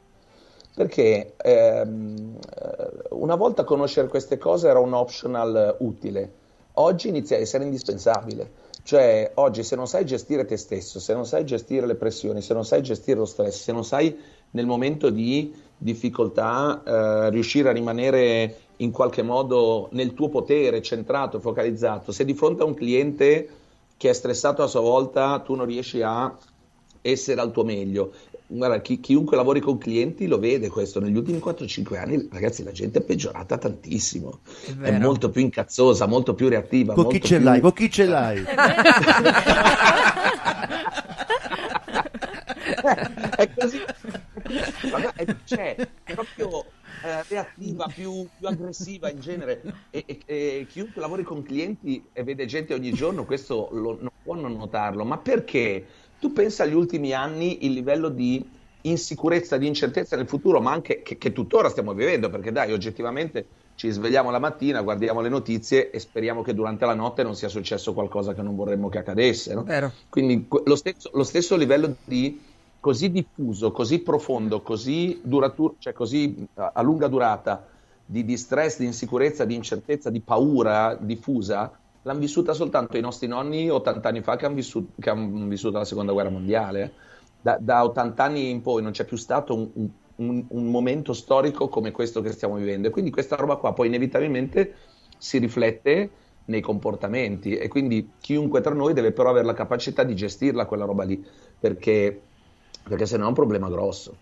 Perché 0.74 1.34
ehm, 1.42 2.36
eh, 2.56 2.90
una 3.10 3.34
volta 3.34 3.64
conoscere 3.64 4.06
queste 4.06 4.38
cose 4.38 4.68
era 4.68 4.78
un 4.78 4.92
optional 4.94 5.76
utile, 5.80 6.32
oggi 6.74 7.08
inizia 7.08 7.36
a 7.36 7.40
essere 7.40 7.64
indispensabile. 7.64 8.66
Cioè, 8.88 9.32
oggi 9.34 9.64
se 9.64 9.76
non 9.76 9.86
sai 9.86 10.06
gestire 10.06 10.46
te 10.46 10.56
stesso, 10.56 10.98
se 10.98 11.12
non 11.12 11.26
sai 11.26 11.44
gestire 11.44 11.84
le 11.86 11.94
pressioni, 11.94 12.40
se 12.40 12.54
non 12.54 12.64
sai 12.64 12.82
gestire 12.82 13.18
lo 13.18 13.26
stress, 13.26 13.64
se 13.64 13.70
non 13.70 13.84
sai 13.84 14.18
nel 14.52 14.64
momento 14.64 15.10
di 15.10 15.54
difficoltà 15.76 16.82
eh, 16.82 17.28
riuscire 17.28 17.68
a 17.68 17.72
rimanere 17.72 18.60
in 18.76 18.90
qualche 18.90 19.20
modo 19.20 19.90
nel 19.92 20.14
tuo 20.14 20.30
potere, 20.30 20.80
centrato, 20.80 21.38
focalizzato, 21.38 22.12
se 22.12 22.24
di 22.24 22.32
fronte 22.32 22.62
a 22.62 22.64
un 22.64 22.72
cliente 22.72 23.48
che 23.98 24.08
è 24.08 24.12
stressato 24.14 24.62
a 24.62 24.66
sua 24.66 24.80
volta, 24.80 25.38
tu 25.40 25.54
non 25.54 25.66
riesci 25.66 26.00
a 26.00 26.34
essere 27.02 27.42
al 27.42 27.52
tuo 27.52 27.64
meglio. 27.64 28.12
Guarda, 28.50 28.80
chi- 28.80 28.98
chiunque 29.00 29.36
lavori 29.36 29.60
con 29.60 29.76
clienti 29.76 30.26
lo 30.26 30.38
vede 30.38 30.68
questo. 30.70 31.00
Negli 31.00 31.16
ultimi 31.16 31.38
4-5 31.38 31.98
anni, 31.98 32.28
ragazzi, 32.32 32.62
la 32.64 32.72
gente 32.72 33.00
è 33.00 33.02
peggiorata 33.02 33.58
tantissimo. 33.58 34.40
È 34.80 34.86
È 34.88 34.98
molto 34.98 35.28
più 35.28 35.42
incazzosa, 35.42 36.06
molto 36.06 36.34
più 36.34 36.48
reattiva. 36.48 36.94
Con 36.94 37.08
chi 37.08 37.20
ce 37.20 37.36
più- 37.36 37.44
l'hai? 37.44 37.60
Con 37.60 37.72
chi 37.74 37.90
ce 37.90 38.06
l'hai? 38.06 38.42
è 43.36 43.48
così. 43.56 43.78
Guarda, 44.88 45.12
è- 45.14 45.36
cioè, 45.44 45.74
è 45.76 46.14
proprio 46.14 46.64
eh, 47.04 47.22
reattiva, 47.28 47.86
più, 47.94 48.26
più 48.38 48.48
aggressiva 48.48 49.10
in 49.10 49.20
genere. 49.20 49.60
E, 49.90 50.04
e- 50.06 50.22
e 50.26 50.66
chiunque 50.68 51.00
lavori 51.00 51.22
con 51.22 51.42
clienti 51.42 52.02
e 52.12 52.22
vede 52.24 52.46
gente 52.46 52.74
ogni 52.74 52.92
giorno, 52.92 53.24
questo 53.24 53.68
lo- 53.72 53.98
non 54.00 54.10
può 54.22 54.34
non 54.34 54.56
notarlo. 54.56 55.04
Ma 55.04 55.18
perché? 55.18 55.84
Tu 56.18 56.32
pensa 56.32 56.64
agli 56.64 56.74
ultimi 56.74 57.12
anni 57.12 57.64
il 57.64 57.72
livello 57.72 58.08
di 58.08 58.44
insicurezza, 58.82 59.56
di 59.56 59.66
incertezza 59.66 60.16
nel 60.16 60.26
futuro, 60.26 60.60
ma 60.60 60.72
anche 60.72 61.02
che, 61.02 61.18
che 61.18 61.32
tuttora 61.32 61.68
stiamo 61.68 61.92
vivendo, 61.94 62.30
perché 62.30 62.52
dai, 62.52 62.72
oggettivamente 62.72 63.46
ci 63.74 63.90
svegliamo 63.90 64.30
la 64.30 64.40
mattina, 64.40 64.80
guardiamo 64.82 65.20
le 65.20 65.28
notizie 65.28 65.90
e 65.90 66.00
speriamo 66.00 66.42
che 66.42 66.54
durante 66.54 66.84
la 66.84 66.94
notte 66.94 67.22
non 67.22 67.36
sia 67.36 67.48
successo 67.48 67.92
qualcosa 67.92 68.34
che 68.34 68.42
non 68.42 68.56
vorremmo 68.56 68.88
che 68.88 68.98
accadesse, 68.98 69.54
no? 69.54 69.62
Vero. 69.62 69.92
Quindi 70.08 70.48
lo 70.64 70.74
stesso, 70.74 71.10
lo 71.12 71.22
stesso 71.22 71.56
livello 71.56 71.94
di 72.04 72.40
così 72.80 73.10
diffuso, 73.10 73.70
così 73.70 74.00
profondo, 74.00 74.62
così 74.62 75.20
duraturo, 75.22 75.76
cioè 75.78 75.92
così 75.92 76.46
a, 76.54 76.72
a 76.74 76.82
lunga 76.82 77.06
durata 77.06 77.68
di, 78.04 78.24
di 78.24 78.36
stress, 78.36 78.78
di 78.78 78.86
insicurezza, 78.86 79.44
di 79.44 79.54
incertezza, 79.54 80.10
di 80.10 80.20
paura 80.20 80.96
diffusa, 81.00 81.70
l'hanno 82.02 82.18
vissuta 82.20 82.52
soltanto 82.54 82.96
i 82.96 83.00
nostri 83.00 83.26
nonni 83.28 83.68
80 83.70 84.08
anni 84.08 84.22
fa 84.22 84.36
che 84.36 84.46
hanno 84.46 84.54
vissuto, 84.54 84.92
han 85.10 85.48
vissuto 85.48 85.78
la 85.78 85.84
seconda 85.84 86.12
guerra 86.12 86.30
mondiale. 86.30 86.94
Da, 87.40 87.56
da 87.60 87.84
80 87.84 88.24
anni 88.24 88.50
in 88.50 88.62
poi 88.62 88.82
non 88.82 88.92
c'è 88.92 89.04
più 89.04 89.16
stato 89.16 89.54
un, 89.54 89.88
un- 90.16 90.46
un- 90.48 90.70
momento 90.70 91.12
storico 91.12 91.68
come 91.68 91.90
questo 91.92 92.20
che 92.20 92.32
stiamo 92.32 92.56
vivendo 92.56 92.88
e 92.88 92.90
quindi 92.90 93.10
questa 93.10 93.36
roba 93.36 93.56
qua 93.56 93.72
poi 93.72 93.86
inevitabilmente 93.86 94.74
si 95.16 95.38
riflette 95.38 96.10
nei 96.46 96.60
comportamenti 96.60 97.54
e 97.56 97.68
quindi 97.68 98.16
chiunque 98.18 98.60
tra 98.60 98.74
noi 98.74 98.92
deve 98.94 99.12
però 99.12 99.30
avere 99.30 99.44
la 99.46 99.54
capacità 99.54 100.02
di 100.02 100.16
gestirla 100.16 100.66
quella 100.66 100.84
roba 100.84 101.04
lì 101.04 101.24
perché, 101.58 102.30
perché 102.82 103.06
se 103.06 103.16
no 103.16 103.24
è 103.24 103.28
un 103.28 103.34
problema 103.34 103.68
grosso. 103.68 104.18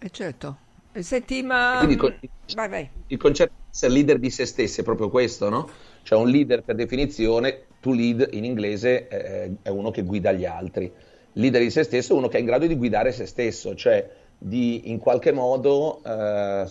Eh, 0.00 0.10
certo. 0.10 0.58
E 0.92 1.02
Senti, 1.02 1.42
ma... 1.42 1.70
Quindi 1.76 1.96
con- 1.96 2.18
Vai, 2.54 2.68
vai. 2.68 2.90
il 3.06 3.18
concetto 3.18 3.52
di 3.56 3.70
essere 3.70 3.92
leader 3.92 4.18
di 4.18 4.30
se 4.30 4.46
stessi 4.46 4.80
è 4.80 4.84
proprio 4.84 5.08
questo, 5.10 5.48
no? 5.48 5.68
Cioè 6.02 6.18
un 6.18 6.28
leader 6.28 6.62
per 6.62 6.74
definizione, 6.74 7.64
to 7.80 7.92
lead 7.92 8.28
in 8.32 8.44
inglese 8.44 9.08
eh, 9.08 9.56
è 9.62 9.68
uno 9.68 9.90
che 9.90 10.02
guida 10.02 10.32
gli 10.32 10.44
altri. 10.44 10.90
Leader 11.34 11.62
di 11.62 11.70
se 11.70 11.82
stesso 11.82 12.14
è 12.14 12.16
uno 12.16 12.28
che 12.28 12.36
è 12.36 12.40
in 12.40 12.46
grado 12.46 12.66
di 12.66 12.76
guidare 12.76 13.12
se 13.12 13.26
stesso, 13.26 13.74
cioè 13.74 14.08
di 14.38 14.90
in 14.90 14.98
qualche 14.98 15.32
modo, 15.32 16.00
eh, 16.04 16.66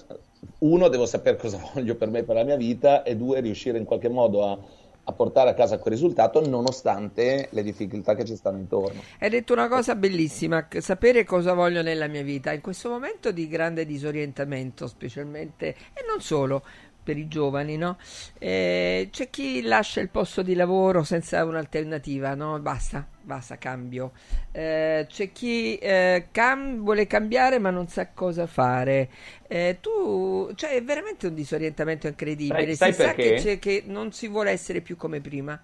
uno, 0.60 0.88
devo 0.90 1.06
sapere 1.06 1.38
cosa 1.38 1.60
voglio 1.74 1.96
per 1.96 2.10
me, 2.10 2.24
per 2.24 2.36
la 2.36 2.44
mia 2.44 2.58
vita, 2.58 3.04
e 3.04 3.16
due, 3.16 3.40
riuscire 3.40 3.78
in 3.78 3.86
qualche 3.86 4.10
modo 4.10 4.46
a, 4.46 4.58
a 5.04 5.12
portare 5.14 5.50
a 5.50 5.54
casa 5.54 5.80
quel 5.80 5.94
risultato 5.94 6.46
nonostante 6.48 7.48
le 7.50 7.64
difficoltà 7.64 8.14
che 8.14 8.26
ci 8.26 8.36
stanno 8.36 8.58
intorno. 8.58 9.02
Hai 9.20 9.30
detto 9.30 9.54
una 9.54 9.68
cosa 9.68 9.96
bellissima, 9.96 10.68
sapere 10.80 11.24
cosa 11.24 11.54
voglio 11.54 11.82
nella 11.82 12.08
mia 12.08 12.24
vita. 12.24 12.52
In 12.52 12.62
questo 12.62 12.90
momento 12.90 13.32
di 13.32 13.48
grande 13.48 13.86
disorientamento, 13.86 14.88
specialmente, 14.88 15.70
e 15.94 16.06
non 16.08 16.22
solo 16.22 16.64
per 17.04 17.18
i 17.18 17.28
giovani, 17.28 17.78
no? 17.78 17.98
Eh, 18.38 19.10
c'è 19.12 19.30
chi 19.30 19.62
lascia 19.62 20.02
il 20.02 20.10
posto 20.10 20.42
di 20.42 20.54
lavoro 20.56 21.04
senza 21.04 21.44
un'alternativa, 21.46 22.36
no? 22.36 22.60
Basta, 22.60 23.06
basta, 23.22 23.58
cambio. 23.58 24.12
Eh, 24.52 25.06
c'è 25.10 25.32
chi 25.32 25.78
eh, 25.78 26.28
cam- 26.32 26.80
vuole 26.82 27.08
cambiare 27.08 27.60
ma 27.60 27.70
non 27.70 27.88
sa 27.88 28.10
cosa 28.14 28.46
fare. 28.48 29.10
Eh, 29.48 29.78
tu, 29.82 30.52
cioè, 30.56 30.72
è 30.72 30.84
veramente 30.84 31.28
un 31.28 31.34
disorientamento 31.36 32.08
incredibile. 32.08 32.76
Sai- 32.76 32.76
si 32.76 32.92
sai 32.94 32.94
sa 32.94 33.16
che, 33.18 33.58
che 33.60 33.84
non 33.86 34.12
si 34.12 34.28
vuole 34.28 34.52
essere 34.52 34.82
più 34.82 34.96
come 34.98 35.22
prima. 35.22 35.60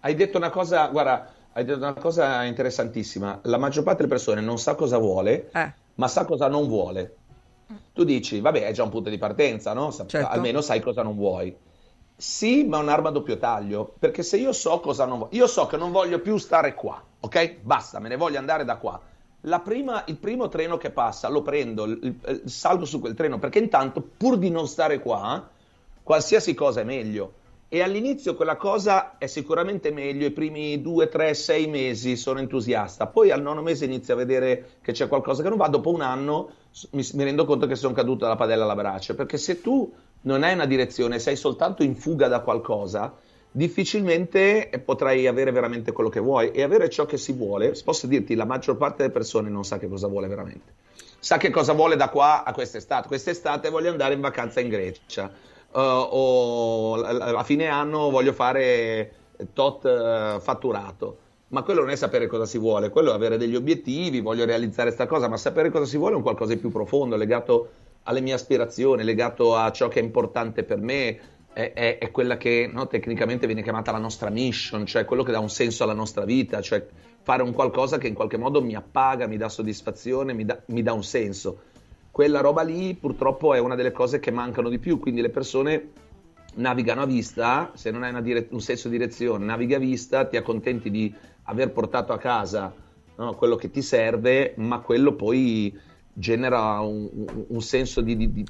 Hai 0.00 0.14
detto 0.14 0.36
una 0.36 0.50
cosa, 0.50 0.88
guarda, 0.88 1.32
hai 1.52 1.64
detto 1.64 1.78
una 1.78 1.94
cosa 1.94 2.42
interessantissima. 2.44 3.40
La 3.44 3.56
maggior 3.58 3.84
parte 3.84 4.02
delle 4.02 4.12
persone 4.14 4.40
non 4.40 4.58
sa 4.58 4.74
cosa 4.74 4.98
vuole, 4.98 5.52
Eh, 5.54 5.72
ma 5.94 6.08
sa 6.08 6.24
cosa 6.24 6.48
non 6.48 6.66
vuole. 6.66 7.21
Tu 7.92 8.04
dici, 8.04 8.40
vabbè, 8.40 8.62
è 8.66 8.72
già 8.72 8.82
un 8.82 8.90
punto 8.90 9.10
di 9.10 9.18
partenza, 9.18 9.72
no? 9.72 9.90
Sa- 9.90 10.06
Certo. 10.06 10.28
Almeno 10.28 10.60
sai 10.60 10.80
cosa 10.80 11.02
non 11.02 11.16
vuoi. 11.16 11.54
Sì, 12.16 12.64
ma 12.64 12.78
è 12.78 12.82
un'arma 12.82 13.08
a 13.08 13.12
doppio 13.12 13.36
taglio, 13.36 13.94
perché 13.98 14.22
se 14.22 14.36
io 14.36 14.52
so 14.52 14.78
cosa 14.80 15.06
non 15.06 15.18
voglio, 15.18 15.34
io 15.36 15.46
so 15.46 15.66
che 15.66 15.76
non 15.76 15.90
voglio 15.90 16.20
più 16.20 16.36
stare 16.38 16.74
qua, 16.74 17.02
ok? 17.20 17.56
Basta, 17.62 17.98
me 17.98 18.08
ne 18.08 18.16
voglio 18.16 18.38
andare 18.38 18.64
da 18.64 18.76
qua. 18.76 19.00
La 19.46 19.58
prima- 19.58 20.04
il 20.06 20.16
primo 20.18 20.48
treno 20.48 20.76
che 20.76 20.90
passa 20.90 21.28
lo 21.28 21.42
prendo, 21.42 21.84
il- 21.84 21.98
il- 22.24 22.42
salgo 22.48 22.84
su 22.84 23.00
quel 23.00 23.14
treno, 23.14 23.38
perché 23.40 23.58
intanto, 23.58 24.00
pur 24.00 24.36
di 24.38 24.50
non 24.50 24.68
stare 24.68 25.00
qua, 25.00 25.48
qualsiasi 26.02 26.54
cosa 26.54 26.80
è 26.80 26.84
meglio. 26.84 27.40
E 27.68 27.80
all'inizio 27.80 28.34
quella 28.34 28.56
cosa 28.56 29.16
è 29.16 29.26
sicuramente 29.26 29.90
meglio, 29.90 30.26
i 30.26 30.30
primi 30.30 30.80
due, 30.82 31.08
tre, 31.08 31.32
sei 31.34 31.66
mesi 31.66 32.16
sono 32.16 32.38
entusiasta, 32.38 33.06
poi 33.06 33.30
al 33.30 33.40
nono 33.40 33.62
mese 33.62 33.86
inizio 33.86 34.12
a 34.12 34.18
vedere 34.18 34.72
che 34.82 34.92
c'è 34.92 35.08
qualcosa 35.08 35.42
che 35.42 35.48
non 35.48 35.56
va, 35.56 35.68
dopo 35.68 35.90
un 35.90 36.02
anno 36.02 36.50
mi, 36.90 37.06
mi 37.12 37.24
rendo 37.24 37.44
conto 37.44 37.66
che 37.66 37.74
sono 37.74 37.94
caduto 37.94 38.24
dalla 38.24 38.36
padella 38.36 38.64
alla 38.64 38.74
brace, 38.74 39.14
perché 39.14 39.38
se 39.38 39.60
tu 39.60 39.92
non 40.22 40.42
hai 40.42 40.54
una 40.54 40.66
direzione, 40.66 41.18
sei 41.18 41.36
soltanto 41.36 41.82
in 41.82 41.94
fuga 41.96 42.28
da 42.28 42.40
qualcosa, 42.40 43.14
difficilmente 43.50 44.70
eh, 44.70 44.78
potrai 44.78 45.26
avere 45.26 45.52
veramente 45.52 45.92
quello 45.92 46.08
che 46.08 46.20
vuoi 46.20 46.50
e 46.50 46.62
avere 46.62 46.88
ciò 46.88 47.04
che 47.04 47.18
si 47.18 47.32
vuole, 47.32 47.74
posso 47.84 48.06
dirti, 48.06 48.34
la 48.34 48.46
maggior 48.46 48.76
parte 48.76 48.98
delle 48.98 49.12
persone 49.12 49.50
non 49.50 49.64
sa 49.64 49.78
che 49.78 49.88
cosa 49.88 50.08
vuole 50.08 50.26
veramente. 50.28 50.80
Sa 51.18 51.36
che 51.36 51.50
cosa 51.50 51.72
vuole 51.72 51.94
da 51.94 52.08
qua 52.08 52.42
a 52.42 52.52
quest'estate. 52.52 53.06
Quest'estate 53.06 53.70
voglio 53.70 53.90
andare 53.90 54.14
in 54.14 54.20
vacanza 54.20 54.60
in 54.60 54.68
Grecia. 54.68 55.30
eh, 55.30 55.78
o 55.78 56.94
a 56.94 57.44
fine 57.44 57.66
anno 57.68 58.10
voglio 58.10 58.32
fare 58.32 59.12
tot 59.52 59.84
eh, 59.84 60.38
fatturato. 60.40 61.18
Ma 61.52 61.62
quello 61.62 61.80
non 61.80 61.90
è 61.90 61.96
sapere 61.96 62.26
cosa 62.28 62.46
si 62.46 62.56
vuole, 62.56 62.88
quello 62.88 63.12
è 63.12 63.14
avere 63.14 63.36
degli 63.36 63.54
obiettivi, 63.54 64.20
voglio 64.20 64.46
realizzare 64.46 64.84
questa 64.84 65.06
cosa, 65.06 65.28
ma 65.28 65.36
sapere 65.36 65.70
cosa 65.70 65.84
si 65.84 65.98
vuole 65.98 66.14
è 66.14 66.16
un 66.16 66.22
qualcosa 66.22 66.54
di 66.54 66.58
più 66.58 66.70
profondo, 66.70 67.14
legato 67.14 67.70
alle 68.04 68.22
mie 68.22 68.32
aspirazioni, 68.32 69.04
legato 69.04 69.54
a 69.54 69.70
ciò 69.70 69.88
che 69.88 70.00
è 70.00 70.02
importante 70.02 70.64
per 70.64 70.78
me, 70.78 71.18
è, 71.52 71.72
è- 71.74 71.98
è 71.98 72.10
quella 72.10 72.38
che 72.38 72.70
no, 72.72 72.86
tecnicamente 72.86 73.44
viene 73.44 73.62
chiamata 73.62 73.92
la 73.92 73.98
nostra 73.98 74.30
mission, 74.30 74.86
cioè 74.86 75.04
quello 75.04 75.22
che 75.22 75.30
dà 75.30 75.40
un 75.40 75.50
senso 75.50 75.84
alla 75.84 75.92
nostra 75.92 76.24
vita, 76.24 76.62
cioè 76.62 76.86
fare 77.20 77.42
un 77.42 77.52
qualcosa 77.52 77.98
che 77.98 78.08
in 78.08 78.14
qualche 78.14 78.38
modo 78.38 78.62
mi 78.62 78.74
appaga, 78.74 79.26
mi 79.26 79.36
dà 79.36 79.50
soddisfazione, 79.50 80.32
mi 80.32 80.46
dà, 80.46 80.58
mi 80.68 80.82
dà 80.82 80.94
un 80.94 81.04
senso. 81.04 81.64
Quella 82.10 82.40
roba 82.40 82.62
lì 82.62 82.94
purtroppo 82.94 83.52
è 83.52 83.58
una 83.58 83.74
delle 83.74 83.92
cose 83.92 84.20
che 84.20 84.30
mancano 84.30 84.70
di 84.70 84.78
più, 84.78 84.98
quindi 84.98 85.20
le 85.20 85.28
persone 85.28 85.90
navigano 86.54 87.02
a 87.02 87.06
vista, 87.06 87.72
se 87.74 87.90
non 87.90 88.02
hai 88.02 88.22
dire- 88.22 88.48
un 88.50 88.60
senso 88.60 88.88
di 88.88 88.96
direzione, 88.96 89.44
navighi 89.44 89.74
a 89.74 89.78
vista, 89.78 90.26
ti 90.26 90.36
accontenti 90.36 90.90
di 90.90 91.14
aver 91.52 91.72
portato 91.72 92.12
a 92.12 92.18
casa 92.18 92.74
no? 93.16 93.34
quello 93.36 93.56
che 93.56 93.70
ti 93.70 93.82
serve, 93.82 94.54
ma 94.58 94.80
quello 94.80 95.14
poi 95.14 95.76
genera 96.12 96.80
un, 96.80 97.08
un- 97.48 97.62
senso 97.62 98.00
di, 98.00 98.16
di- 98.16 98.32
di- 98.32 98.48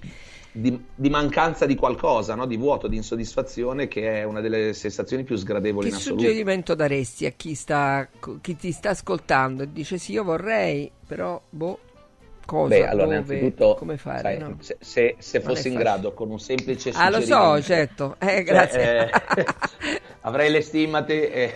di- 0.94 1.10
mancanza 1.10 1.66
di 1.66 1.74
qualcosa, 1.76 2.34
no? 2.34 2.46
di 2.46 2.56
vuoto, 2.56 2.88
di 2.88 2.96
insoddisfazione, 2.96 3.88
che 3.88 4.20
è 4.20 4.24
una 4.24 4.40
delle 4.40 4.72
sensazioni 4.72 5.24
più 5.24 5.36
sgradevoli 5.36 5.88
Che 5.88 5.88
in 5.88 5.94
assoluto. 5.94 6.22
suggerimento 6.22 6.74
daresti 6.74 7.26
a 7.26 7.30
chi, 7.32 7.54
sta, 7.54 8.08
chi 8.40 8.56
ti 8.56 8.70
sta 8.70 8.90
ascoltando 8.90 9.64
e 9.64 9.72
dice 9.72 9.98
sì, 9.98 10.12
io 10.12 10.22
vorrei, 10.22 10.90
però 11.06 11.42
boh, 11.50 11.78
cosa, 12.46 12.68
Beh, 12.68 12.86
allora, 12.86 13.06
dove, 13.06 13.14
innanzitutto, 13.14 13.74
come 13.74 13.96
fare? 13.96 14.36
sai, 14.36 14.38
no? 14.38 14.56
se, 14.60 14.76
se- 14.80 15.16
se 15.18 15.40
fossi 15.40 15.68
in 15.68 15.74
grado 15.76 16.14
con 16.14 16.30
un 16.30 16.38
semplice 16.38 16.92
Ah, 16.94 17.08
lo 17.10 17.20
so, 17.20 17.60
suggerimento, 17.60 17.62
certo, 17.62 18.16
eh, 18.20 18.42
cioè, 18.44 18.44
grazie. 18.44 18.90
eh, 19.08 19.10
avrei 20.20 20.50
le 20.50 20.60
stimate. 20.60 21.32
e- 21.32 21.54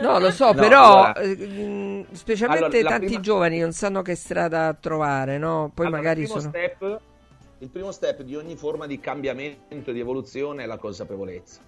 No, 0.00 0.18
lo 0.18 0.30
so, 0.30 0.46
No, 0.46 0.54
però 0.54 1.04
allora- 1.04 1.14
eh, 1.20 2.06
specialmente 2.12 2.78
Allora, 2.78 2.90
tanti 2.90 3.06
prima- 3.06 3.20
giovani 3.20 3.58
non 3.60 3.72
sanno 3.72 4.02
che 4.02 4.14
strada 4.16 4.76
trovare, 4.78 5.38
no? 5.38 5.70
Poi 5.72 5.86
Allora, 5.86 6.02
magari 6.02 6.20
il 6.22 6.26
primo 6.26 6.40
sono... 6.40 6.52
step, 6.52 7.00
il 7.58 7.68
primo 7.68 7.92
step 7.92 8.22
di 8.22 8.34
ogni 8.34 8.56
forma 8.56 8.86
di 8.86 8.98
cambiamento, 8.98 9.92
di 9.92 10.00
evoluzione 10.00 10.64
è 10.64 10.66
la 10.66 10.76
consapevolezza. 10.78 11.60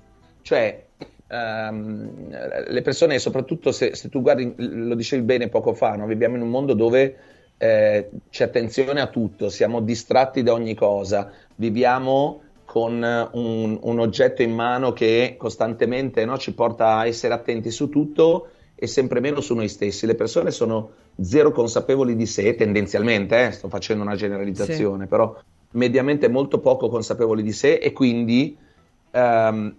Cioè, 0.42 0.86
ehm, 1.28 2.64
le 2.68 2.82
persone, 2.82 3.18
soprattutto 3.18 3.70
se, 3.72 3.94
se 3.94 4.08
tu 4.08 4.20
guardi, 4.22 4.52
lo 4.56 4.94
dicevi 4.94 5.22
bene 5.22 5.48
poco 5.48 5.74
fa, 5.74 5.94
no? 5.94 6.06
viviamo 6.06 6.36
in 6.36 6.42
un 6.42 6.50
mondo 6.50 6.74
dove 6.74 7.16
eh, 7.56 8.08
c'è 8.30 8.44
attenzione 8.44 9.00
a 9.00 9.06
tutto, 9.08 9.48
siamo 9.48 9.80
distratti 9.80 10.42
da 10.42 10.52
ogni 10.52 10.74
cosa, 10.74 11.30
viviamo 11.56 12.42
con 12.78 13.28
un, 13.32 13.78
un 13.82 13.98
oggetto 13.98 14.42
in 14.42 14.54
mano 14.54 14.92
che 14.92 15.34
costantemente 15.36 16.24
no, 16.24 16.38
ci 16.38 16.54
porta 16.54 16.98
a 16.98 17.06
essere 17.06 17.34
attenti 17.34 17.72
su 17.72 17.88
tutto 17.88 18.50
e 18.76 18.86
sempre 18.86 19.18
meno 19.18 19.40
su 19.40 19.54
noi 19.56 19.68
stessi. 19.68 20.06
Le 20.06 20.14
persone 20.14 20.52
sono 20.52 20.90
zero 21.20 21.50
consapevoli 21.50 22.14
di 22.14 22.26
sé, 22.26 22.54
tendenzialmente, 22.54 23.46
eh, 23.46 23.50
sto 23.50 23.68
facendo 23.68 24.04
una 24.04 24.14
generalizzazione, 24.14 25.08
però 25.08 25.36
mediamente 25.72 26.28
molto 26.28 26.60
poco 26.60 26.88
consapevoli 26.88 27.42
di 27.42 27.52
sé 27.52 27.74
e 27.74 27.92
quindi 27.92 28.56
ehm, 29.10 29.76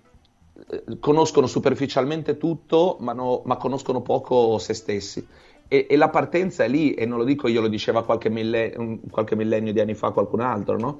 eh, 0.69 0.99
conoscono 0.99 1.47
superficialmente 1.47 2.35
tutto, 2.35 2.97
ma, 2.99 3.13
no- 3.13 3.43
ma 3.45 3.55
conoscono 3.55 4.01
poco 4.01 4.57
se 4.57 4.73
stessi. 4.73 5.25
E, 5.71 5.87
e 5.89 5.95
la 5.95 6.09
partenza 6.09 6.65
è 6.65 6.67
lì, 6.67 6.95
e 6.95 7.05
non 7.05 7.19
lo 7.19 7.23
dico 7.23 7.47
io, 7.47 7.61
lo 7.61 7.67
diceva 7.69 8.03
qualche, 8.03 8.29
mille- 8.29 8.75
qualche 9.09 9.35
millennio 9.37 9.71
di 9.71 9.79
anni 9.79 9.93
fa 9.93 10.11
qualcun 10.11 10.41
altro, 10.41 10.77
no? 10.77 10.99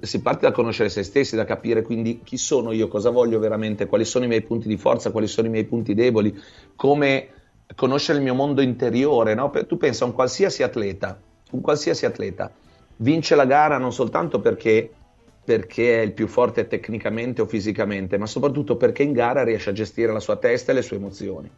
Si 0.00 0.22
parte 0.22 0.46
da 0.46 0.52
conoscere 0.52 0.88
se 0.88 1.02
stessi, 1.02 1.36
da 1.36 1.44
capire 1.44 1.82
quindi 1.82 2.20
chi 2.24 2.38
sono 2.38 2.72
io, 2.72 2.88
cosa 2.88 3.10
voglio 3.10 3.38
veramente, 3.38 3.86
quali 3.86 4.06
sono 4.06 4.24
i 4.24 4.28
miei 4.28 4.40
punti 4.40 4.66
di 4.66 4.78
forza, 4.78 5.10
quali 5.10 5.26
sono 5.26 5.46
i 5.46 5.50
miei 5.50 5.64
punti 5.64 5.92
deboli, 5.92 6.34
come 6.74 7.28
conoscere 7.76 8.16
il 8.16 8.24
mio 8.24 8.32
mondo 8.32 8.62
interiore, 8.62 9.34
no? 9.34 9.50
Tu 9.50 9.76
pensa 9.76 10.04
a 10.04 10.06
un 10.06 10.14
qualsiasi 10.14 10.62
atleta, 10.62 11.20
un 11.50 11.60
qualsiasi 11.60 12.06
atleta, 12.06 12.50
vince 12.96 13.34
la 13.34 13.44
gara 13.44 13.76
non 13.76 13.92
soltanto 13.92 14.40
perché, 14.40 14.90
perché 15.44 16.00
è 16.00 16.02
il 16.02 16.12
più 16.12 16.28
forte 16.28 16.66
tecnicamente 16.66 17.42
o 17.42 17.46
fisicamente, 17.46 18.16
ma 18.16 18.24
soprattutto 18.24 18.78
perché 18.78 19.02
in 19.02 19.12
gara 19.12 19.44
riesce 19.44 19.68
a 19.68 19.74
gestire 19.74 20.14
la 20.14 20.20
sua 20.20 20.36
testa 20.36 20.72
e 20.72 20.76
le 20.76 20.82
sue 20.82 20.96
emozioni. 20.96 21.50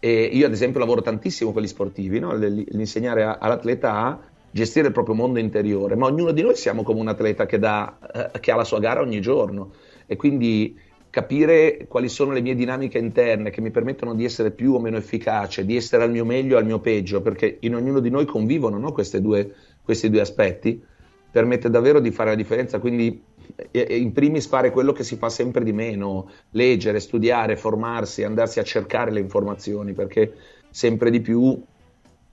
E 0.00 0.22
io, 0.24 0.46
ad 0.46 0.52
esempio, 0.52 0.80
lavoro 0.80 1.02
tantissimo 1.02 1.52
con 1.52 1.60
gli 1.60 1.68
sportivi, 1.68 2.18
no? 2.18 2.34
L'insegnare 2.34 3.24
all'atleta 3.24 3.92
a 3.92 4.18
gestire 4.52 4.88
il 4.88 4.92
proprio 4.92 5.14
mondo 5.14 5.38
interiore, 5.38 5.96
ma 5.96 6.06
ognuno 6.06 6.30
di 6.30 6.42
noi 6.42 6.54
siamo 6.54 6.82
come 6.82 7.00
un 7.00 7.08
atleta 7.08 7.46
che, 7.46 7.58
dà, 7.58 8.30
eh, 8.32 8.38
che 8.38 8.52
ha 8.52 8.56
la 8.56 8.64
sua 8.64 8.78
gara 8.78 9.00
ogni 9.00 9.20
giorno 9.20 9.72
e 10.06 10.16
quindi 10.16 10.78
capire 11.08 11.86
quali 11.88 12.08
sono 12.08 12.32
le 12.32 12.40
mie 12.40 12.54
dinamiche 12.54 12.98
interne 12.98 13.50
che 13.50 13.60
mi 13.60 13.70
permettono 13.70 14.14
di 14.14 14.24
essere 14.24 14.50
più 14.50 14.74
o 14.74 14.80
meno 14.80 14.96
efficace, 14.96 15.64
di 15.64 15.76
essere 15.76 16.04
al 16.04 16.10
mio 16.10 16.24
meglio 16.24 16.56
o 16.56 16.58
al 16.58 16.64
mio 16.64 16.80
peggio, 16.80 17.20
perché 17.20 17.58
in 17.60 17.74
ognuno 17.74 18.00
di 18.00 18.10
noi 18.10 18.24
convivono 18.24 18.78
no? 18.78 18.94
Due- 19.20 19.54
questi 19.82 20.08
due 20.08 20.20
aspetti, 20.20 20.82
permette 21.30 21.70
davvero 21.70 22.00
di 22.00 22.10
fare 22.10 22.30
la 22.30 22.36
differenza. 22.36 22.78
Quindi, 22.78 23.22
eh, 23.70 23.86
eh, 23.88 23.96
in 23.96 24.12
primis, 24.12 24.46
fare 24.46 24.70
quello 24.70 24.92
che 24.92 25.02
si 25.02 25.16
fa 25.16 25.28
sempre 25.28 25.64
di 25.64 25.72
meno, 25.72 26.30
leggere, 26.50 27.00
studiare, 27.00 27.56
formarsi, 27.56 28.22
andarsi 28.22 28.58
a 28.58 28.64
cercare 28.64 29.10
le 29.10 29.20
informazioni, 29.20 29.92
perché 29.92 30.32
sempre 30.70 31.10
di 31.10 31.20
più 31.20 31.62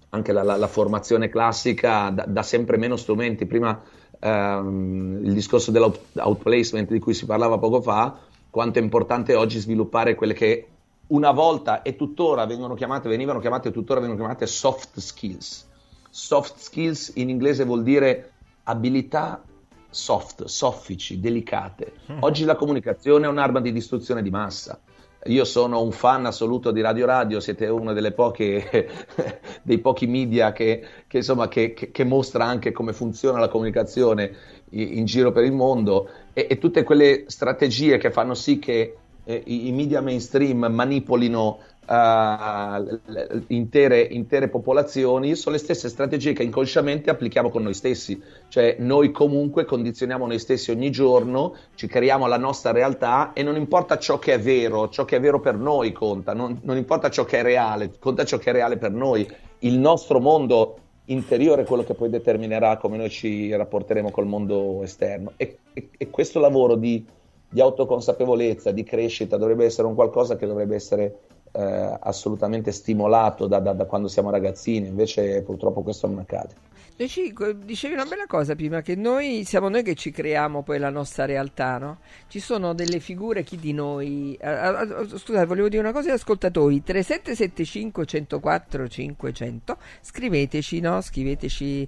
anche 0.10 0.32
la, 0.32 0.44
la- 0.44 0.58
la 0.58 0.68
formazione 0.68 1.30
classica 1.30 2.10
dà, 2.10 2.26
dà 2.28 2.44
sempre 2.44 2.78
meno 2.78 2.96
strumenti. 2.96 3.46
Prima 3.46 3.82
ehm, 4.20 5.22
il 5.24 5.34
discorso 5.34 5.72
dell'outplacement 5.72 6.90
di 6.90 7.00
cui 7.00 7.14
si 7.14 7.26
parlava 7.26 7.58
poco 7.58 7.82
fa, 7.82 8.18
quanto 8.50 8.80
è 8.80 8.82
importante 8.82 9.36
oggi 9.36 9.60
sviluppare 9.60 10.16
quelle 10.16 10.34
che 10.34 10.68
una 11.08 11.32
volta 11.32 11.82
e 11.82 11.96
tuttora 11.96 12.46
vengono 12.46 12.76
chiamate, 12.76 13.10
venivano 13.10 13.40
chiamate 13.40 13.70
e 13.70 13.72
tuttora 13.72 14.00
vengono 14.00 14.20
chiamate 14.20 14.46
soft 14.46 15.00
skills. 15.00 15.68
Soft 16.10 16.58
skills 16.58 17.14
in 17.16 17.30
inglese 17.30 17.66
vuol 17.66 17.84
dire 17.84 18.32
abilità 18.64 19.42
soft, 19.90 20.46
soffici, 20.46 21.20
delicate. 21.20 21.94
Oggi 22.20 22.46
la 22.46 22.56
comunicazione 22.56 23.26
è 23.26 23.30
un'arma 23.30 23.60
di 23.60 23.72
distruzione 23.72 24.22
di 24.22 24.30
massa. 24.30 24.80
Io 25.26 25.44
sono 25.44 25.82
un 25.82 25.92
fan 25.92 26.26
assoluto 26.26 26.72
di 26.72 26.80
Radio 26.82 27.06
Radio, 27.06 27.40
siete 27.42 27.68
uno 27.68 27.94
poche, 28.14 28.90
dei 29.64 29.80
pochi 29.80 30.08
media 30.08 30.54
che, 30.54 30.82
che, 31.08 31.18
insomma, 31.18 31.50
che, 31.50 31.74
che- 31.74 31.92
mostra 32.06 32.46
anche 32.46 32.72
come 32.72 32.94
funziona 32.94 33.38
la 33.40 33.50
comunicazione 33.50 34.32
i- 34.70 34.98
in 34.98 35.06
giro 35.06 35.32
per 35.34 35.44
il 35.44 35.52
mondo. 35.52 36.10
E, 36.34 36.48
e 36.50 36.58
tutte 36.58 36.84
quelle 36.84 37.26
strategie 37.28 37.98
che 37.98 38.12
fanno 38.12 38.34
sì 38.34 38.60
che 38.60 38.96
eh, 39.26 39.44
i, 39.46 39.68
i 39.68 39.72
media 39.74 40.00
mainstream 40.02 40.66
manipolino 40.72 41.60
l- 41.90 43.44
intere, 43.48 44.02
intere 44.02 44.48
popolazioni 44.48 45.36
sono 45.36 45.56
le 45.56 45.62
stesse 45.62 45.90
strategie 45.90 46.34
che 46.34 46.44
inconsciamente 46.44 47.10
applichiamo 47.10 47.50
con 47.50 47.64
noi 47.64 47.74
stessi. 47.74 48.22
Cioè 48.48 48.76
noi 48.80 49.12
comunque 49.12 49.66
condizioniamo 49.66 50.28
noi 50.28 50.40
stessi 50.40 50.70
ogni 50.72 50.92
giorno, 50.92 51.56
ci 51.76 51.88
creiamo 51.88 52.28
la 52.28 52.38
nostra 52.38 52.72
realtà 52.72 53.34
e 53.34 53.42
non 53.42 53.56
importa 53.56 53.98
ciò 53.98 54.20
che 54.20 54.34
è 54.34 54.40
vero, 54.40 54.90
ciò 54.90 55.06
che 55.06 55.16
è 55.16 55.20
vero 55.20 55.40
per 55.40 55.56
noi 55.56 55.92
conta, 55.92 56.34
non, 56.34 56.60
non 56.64 56.78
importa 56.78 57.10
ciò 57.10 57.26
che 57.26 57.40
è 57.40 57.42
reale, 57.42 57.92
conta 57.98 58.24
ciò 58.24 58.38
che 58.38 58.52
è 58.52 58.54
reale 58.54 58.78
per 58.78 58.92
noi. 58.92 59.28
Il 59.60 59.80
nostro 59.80 60.20
mondo 60.20 60.78
interiore 61.06 61.64
è 61.64 61.66
quello 61.66 61.84
che 61.84 61.96
poi 61.96 62.10
determinerà 62.10 62.78
come 62.78 62.98
noi 62.98 63.10
ci 63.10 63.54
rapporteremo 63.56 64.12
col 64.12 64.28
mondo 64.28 64.84
esterno. 64.84 65.34
E, 65.38 65.58
e- 65.74 65.90
e 65.98 66.10
questo 66.12 66.40
lavoro 66.40 66.76
di, 66.76 67.04
di 67.50 67.60
autoconsapevolezza, 67.60 68.72
di 68.72 68.84
crescita, 68.84 69.38
dovrebbe 69.38 69.66
essere 69.66 69.88
un 69.88 69.96
qualcosa 69.96 70.36
che 70.36 70.46
dovrebbe 70.46 70.76
essere 70.76 71.20
eh, 71.52 71.98
assolutamente 72.00 72.72
stimolato 72.72 73.48
da, 73.48 73.60
da- 73.60 73.74
da 73.74 73.86
quando 73.86 74.08
siamo 74.08 74.30
ragazzini, 74.30 74.88
invece 74.88 75.42
purtroppo 75.42 75.82
questo 75.82 76.08
non 76.08 76.20
accade. 76.20 76.68
Dicevi 77.00 77.94
una 77.94 78.04
bella 78.04 78.26
cosa 78.28 78.56
prima, 78.56 78.82
che 78.82 78.94
noi 78.96 79.46
siamo 79.46 79.70
noi 79.70 79.84
che 79.84 79.96
ci 79.96 80.12
creiamo 80.12 80.64
poi 80.64 80.80
la 80.80 80.90
nostra 80.90 81.24
realtà, 81.24 81.78
no? 81.78 82.00
Ci 82.28 82.42
sono 82.42 82.74
delle 82.74 83.00
figure, 83.00 83.44
chi 83.44 83.56
di 83.56 83.72
noi... 83.72 84.38
ah, 84.42 84.80
ah, 84.80 85.08
Scusate, 85.08 85.46
volevo 85.46 85.70
dire 85.70 85.82
una 85.82 85.94
cosa 85.94 86.10
agli 86.10 86.16
ascoltatori, 86.16 86.84
3775 86.84 88.06
104 88.06 88.88
500, 88.90 89.78
scriveteci, 90.02 90.80
no? 90.82 91.00
Scriveteci 91.00 91.88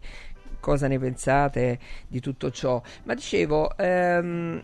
cosa 0.61 0.87
ne 0.87 0.97
pensate 0.97 1.79
di 2.07 2.21
tutto 2.21 2.49
ciò. 2.49 2.81
Ma 3.03 3.13
dicevo, 3.13 3.75
ehm, 3.77 4.63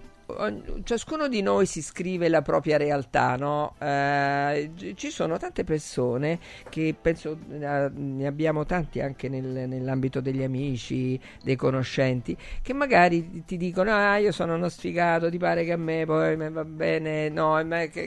ciascuno 0.84 1.30
di 1.30 1.42
noi 1.42 1.66
si 1.66 1.82
scrive 1.82 2.28
la 2.28 2.42
propria 2.42 2.76
realtà, 2.76 3.38
no? 3.38 3.76
Eh, 3.80 4.72
ci 4.96 5.10
sono 5.10 5.38
tante 5.38 5.64
persone 5.64 6.38
che 6.70 6.94
penso 7.02 7.38
eh, 7.50 7.90
ne 7.94 8.28
abbiamo 8.28 8.66
tanti 8.66 9.00
anche 9.00 9.30
nel- 9.30 9.68
nell'ambito 9.70 10.20
degli 10.20 10.44
amici, 10.44 11.18
dei 11.42 11.56
conoscenti, 11.56 12.36
che 12.62 12.74
magari 12.74 13.44
ti 13.46 13.56
dicono: 13.56 13.92
Ah, 13.94 14.18
io 14.18 14.34
sono 14.34 14.56
uno 14.56 14.68
sfigato, 14.68 15.30
ti 15.30 15.38
pare 15.38 15.64
che 15.64 15.72
a 15.72 15.78
me 15.78 16.06
poi 16.06 16.36
va 16.36 16.66
bene, 16.66 17.30
no, 17.30 17.56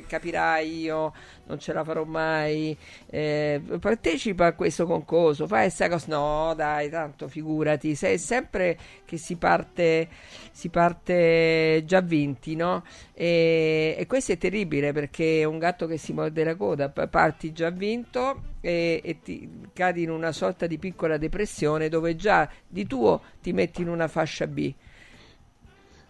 capirai 0.06 0.80
io 0.80 1.12
non 1.46 1.58
ce 1.58 1.72
la 1.72 1.84
farò 1.84 2.04
mai. 2.04 2.76
eh, 3.08 3.60
partecipa 3.80 4.46
a 4.46 4.52
questo 4.54 4.86
concorso, 4.86 5.46
fai 5.46 5.62
questa 5.62 5.88
cosa. 5.88 6.06
No, 6.08 6.54
dai, 6.54 6.88
tanto 6.90 7.28
figurati, 7.28 7.94
sei 7.94 8.18
sempre 8.18 8.76
che 9.04 9.16
si 9.16 9.36
parte, 9.36 10.08
si 10.52 10.68
parte 10.68 11.82
già 11.86 12.00
vinti, 12.10 12.56
no? 12.56 12.82
E, 13.14 13.94
e 13.96 14.06
questo 14.06 14.32
è 14.32 14.38
terribile 14.38 14.92
perché 14.92 15.40
è 15.40 15.44
un 15.44 15.58
gatto 15.58 15.86
che 15.86 15.96
si 15.96 16.12
morde 16.12 16.42
la 16.44 16.56
coda, 16.56 16.88
parti 16.90 17.52
già 17.52 17.70
vinto 17.70 18.42
e, 18.60 19.00
e 19.02 19.20
ti 19.22 19.48
cadi 19.72 20.02
in 20.02 20.10
una 20.10 20.32
sorta 20.32 20.66
di 20.66 20.78
piccola 20.78 21.16
depressione 21.16 21.88
dove 21.88 22.16
già 22.16 22.48
di 22.66 22.86
tuo 22.86 23.20
ti 23.40 23.52
metti 23.52 23.82
in 23.82 23.88
una 23.88 24.08
fascia 24.08 24.46
B. 24.46 24.72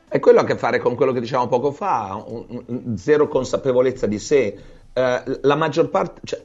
È 0.08 0.18
quello 0.18 0.40
a 0.40 0.44
che 0.44 0.56
fare 0.56 0.80
con 0.80 0.96
quello 0.96 1.12
che 1.12 1.20
dicevamo 1.20 1.46
poco 1.46 1.70
fa, 1.70 2.20
un- 2.26 2.64
un- 2.66 2.96
zero 2.96 3.28
consapevolezza 3.28 4.08
di 4.08 4.18
sé. 4.18 4.58
Eh, 4.92 5.22
la 5.42 5.54
maggior 5.54 5.88
parte, 5.88 6.20
cioè, 6.24 6.42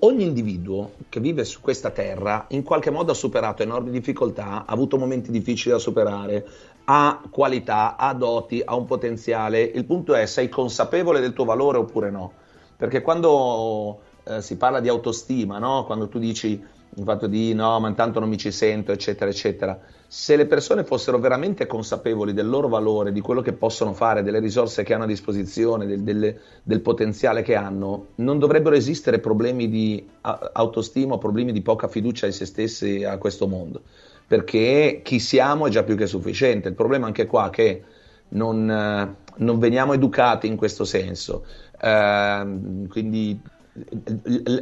ogni 0.00 0.24
individuo 0.24 0.92
che 1.08 1.18
vive 1.18 1.44
su 1.44 1.60
questa 1.60 1.90
terra 1.90 2.46
in 2.50 2.62
qualche 2.62 2.90
modo 2.90 3.10
ha 3.10 3.14
superato 3.14 3.64
enormi 3.64 3.90
difficoltà, 3.90 4.64
ha 4.64 4.72
avuto 4.72 4.96
momenti 4.96 5.32
difficili 5.32 5.72
da 5.72 5.80
superare, 5.80 6.46
ha 6.84 7.22
qualità, 7.30 7.96
ha 7.96 8.12
doti, 8.14 8.62
ha 8.64 8.74
un 8.74 8.84
potenziale. 8.84 9.62
Il 9.62 9.84
punto 9.84 10.14
è 10.14 10.26
sei 10.26 10.48
consapevole 10.48 11.20
del 11.20 11.32
tuo 11.32 11.44
valore 11.44 11.78
oppure 11.78 12.10
no. 12.10 12.32
Perché 12.76 13.02
quando 13.02 14.00
eh, 14.24 14.42
si 14.42 14.56
parla 14.56 14.80
di 14.80 14.88
autostima, 14.88 15.58
no? 15.58 15.84
Quando 15.84 16.08
tu 16.08 16.18
dici 16.18 16.62
il 16.96 17.04
fatto 17.04 17.26
di 17.26 17.54
no, 17.54 17.78
ma 17.78 17.88
intanto 17.88 18.18
non 18.18 18.28
mi 18.28 18.36
ci 18.36 18.50
sento, 18.50 18.90
eccetera, 18.92 19.30
eccetera. 19.30 19.78
Se 20.06 20.34
le 20.34 20.46
persone 20.46 20.82
fossero 20.82 21.18
veramente 21.18 21.66
consapevoli 21.66 22.32
del 22.32 22.48
loro 22.48 22.66
valore, 22.66 23.12
di 23.12 23.20
quello 23.20 23.42
che 23.42 23.52
possono 23.52 23.92
fare, 23.92 24.24
delle 24.24 24.40
risorse 24.40 24.82
che 24.82 24.92
hanno 24.92 25.04
a 25.04 25.06
disposizione, 25.06 25.86
del, 25.86 26.02
delle- 26.02 26.40
del 26.64 26.80
potenziale 26.80 27.42
che 27.42 27.54
hanno, 27.54 28.08
non 28.16 28.40
dovrebbero 28.40 28.74
esistere 28.74 29.20
problemi 29.20 29.68
di 29.68 30.04
autostima 30.22 31.14
o 31.14 31.18
problemi 31.18 31.52
di 31.52 31.62
poca 31.62 31.86
fiducia 31.86 32.26
in 32.26 32.32
se 32.32 32.44
stessi 32.44 33.04
a 33.04 33.18
questo 33.18 33.46
mondo, 33.46 33.82
perché 34.30 35.00
chi 35.02 35.18
siamo 35.18 35.66
è 35.66 35.70
già 35.70 35.82
più 35.82 35.96
che 35.96 36.06
sufficiente. 36.06 36.68
Il 36.68 36.74
problema 36.76 37.06
anche 37.06 37.26
qua 37.26 37.48
è 37.48 37.50
che 37.50 37.84
non, 38.28 38.70
eh, 38.70 39.16
non 39.38 39.58
veniamo 39.58 39.92
educati 39.92 40.46
in 40.46 40.54
questo 40.54 40.84
senso. 40.84 41.44
Ehm, 41.80 42.86
quindi 42.86 43.42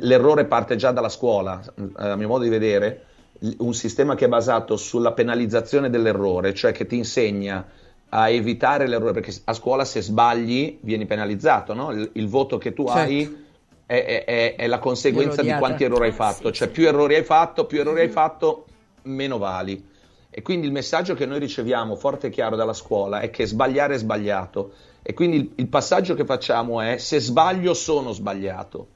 l'errore 0.00 0.46
parte 0.46 0.76
già 0.76 0.90
dalla 0.90 1.10
scuola, 1.10 1.60
eh, 1.76 1.90
a 1.96 2.16
mio 2.16 2.28
modo 2.28 2.44
di 2.44 2.48
vedere, 2.50 3.04
un 3.58 3.74
sistema 3.74 4.14
che 4.14 4.24
è 4.24 4.28
basato 4.28 4.76
sulla 4.78 5.12
penalizzazione 5.12 5.90
dell'errore, 5.90 6.54
cioè 6.54 6.72
che 6.72 6.86
ti 6.86 6.96
insegna 6.96 7.66
a 8.10 8.30
evitare 8.30 8.86
l'errore, 8.88 9.12
perché 9.12 9.32
a 9.44 9.52
scuola 9.52 9.84
se 9.84 10.00
sbagli 10.00 10.78
vieni 10.80 11.04
penalizzato, 11.04 11.74
no? 11.74 11.90
il, 11.92 12.10
il 12.14 12.26
voto 12.26 12.56
che 12.56 12.72
tu 12.72 12.86
Certo. 12.86 13.00
hai 13.00 13.46
è, 13.86 14.24
è- 14.24 14.56
è- 14.56 14.66
la 14.66 14.78
conseguenza 14.78 15.42
di 15.42 15.54
quanti 15.54 15.84
errori 15.84 16.06
hai 16.06 16.10
Eh, 16.10 16.12
fatto, 16.12 16.48
sì, 16.48 16.54
cioè 16.54 16.68
sì. 16.68 16.72
più 16.74 16.86
errori 16.86 17.14
hai 17.16 17.24
fatto, 17.24 17.66
più 17.66 17.80
errori 17.80 18.00
hai 18.00 18.08
fatto, 18.08 18.66
meno 19.02 19.38
vali. 19.38 19.96
E 20.30 20.42
quindi 20.42 20.66
il 20.66 20.72
messaggio 20.72 21.14
che 21.14 21.26
noi 21.26 21.38
riceviamo 21.38 21.96
forte 21.96 22.28
e 22.28 22.30
chiaro 22.30 22.54
dalla 22.54 22.74
scuola 22.74 23.20
è 23.20 23.30
che 23.30 23.46
sbagliare 23.46 23.94
è 23.94 23.98
sbagliato. 23.98 24.72
E 25.02 25.14
quindi 25.14 25.36
il, 25.36 25.50
il 25.56 25.68
passaggio 25.68 26.14
che 26.14 26.24
facciamo 26.24 26.80
è 26.80 26.98
se 26.98 27.18
sbaglio 27.18 27.74
sono 27.74 28.12
sbagliato. 28.12 28.88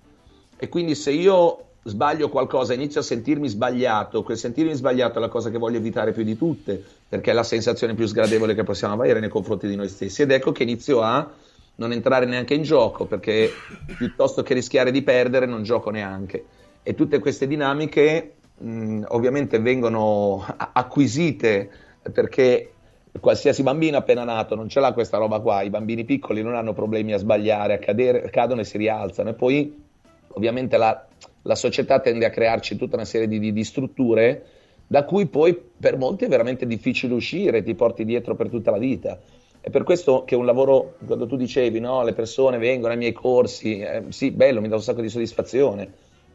E 0.56 0.68
quindi 0.68 0.94
se 0.94 1.10
io 1.10 1.70
sbaglio 1.84 2.28
qualcosa, 2.28 2.74
inizio 2.74 3.00
a 3.00 3.02
sentirmi 3.02 3.48
sbagliato, 3.48 4.22
quel 4.22 4.36
sentirmi 4.36 4.74
sbagliato 4.74 5.18
è 5.18 5.20
la 5.20 5.28
cosa 5.28 5.50
che 5.50 5.58
voglio 5.58 5.78
evitare 5.78 6.12
più 6.12 6.22
di 6.22 6.36
tutte, 6.36 6.82
perché 7.08 7.30
è 7.30 7.34
la 7.34 7.42
sensazione 7.42 7.94
più 7.94 8.06
sgradevole 8.06 8.54
che 8.54 8.62
possiamo 8.62 8.94
avere 8.94 9.20
nei 9.20 9.28
confronti 9.28 9.66
di 9.66 9.74
noi 9.74 9.88
stessi. 9.88 10.22
Ed 10.22 10.30
ecco 10.30 10.52
che 10.52 10.62
inizio 10.62 11.00
a 11.00 11.28
non 11.76 11.92
entrare 11.92 12.26
neanche 12.26 12.54
in 12.54 12.62
gioco, 12.62 13.06
perché 13.06 13.50
piuttosto 13.96 14.42
che 14.42 14.54
rischiare 14.54 14.90
di 14.90 15.02
perdere 15.02 15.46
non 15.46 15.62
gioco 15.62 15.90
neanche. 15.90 16.44
E 16.82 16.94
tutte 16.94 17.18
queste 17.18 17.46
dinamiche 17.46 18.34
mh, 18.62 19.04
ovviamente 19.08 19.58
vengono 19.58 20.44
acquisite 20.56 21.70
perché 22.12 22.72
qualsiasi 23.20 23.62
bambino 23.62 23.96
appena 23.98 24.24
nato 24.24 24.54
non 24.54 24.68
ce 24.68 24.80
l'ha 24.80 24.92
questa 24.92 25.18
roba 25.18 25.40
qua, 25.40 25.62
i 25.62 25.70
bambini 25.70 26.04
piccoli 26.04 26.42
non 26.42 26.54
hanno 26.54 26.72
problemi 26.72 27.12
a 27.12 27.18
sbagliare, 27.18 27.74
a 27.74 27.78
cadere, 27.78 28.30
cadono 28.30 28.62
e 28.62 28.64
si 28.64 28.78
rialzano 28.78 29.30
e 29.30 29.34
poi 29.34 29.82
ovviamente 30.28 30.76
la, 30.76 31.06
la 31.42 31.54
società 31.54 32.00
tende 32.00 32.24
a 32.24 32.30
crearci 32.30 32.76
tutta 32.76 32.96
una 32.96 33.04
serie 33.04 33.28
di, 33.28 33.38
di- 33.38 33.52
di 33.52 33.64
strutture 33.64 34.46
da 34.86 35.04
cui 35.04 35.26
poi 35.26 35.54
per 35.54 35.96
molti 35.96 36.26
è 36.26 36.28
veramente 36.28 36.66
difficile 36.66 37.14
uscire, 37.14 37.62
ti 37.62 37.74
porti 37.74 38.04
dietro 38.04 38.34
per 38.34 38.48
tutta 38.48 38.70
la 38.70 38.78
vita. 38.78 39.18
È 39.58 39.70
per 39.70 39.84
questo 39.84 40.24
che 40.24 40.34
un 40.34 40.44
lavoro, 40.44 40.96
quando 41.06 41.26
tu 41.26 41.36
dicevi, 41.36 41.78
no, 41.80 42.02
le 42.02 42.12
persone 42.12 42.58
vengono 42.58 42.92
ai 42.92 42.98
miei 42.98 43.12
corsi, 43.12 43.78
eh, 43.78 44.02
sì, 44.08 44.32
bello, 44.32 44.60
mi 44.60 44.68
dà 44.68 44.74
un 44.74 44.82
sacco 44.82 45.00
di 45.00 45.08
soddisfazione, 45.08 45.90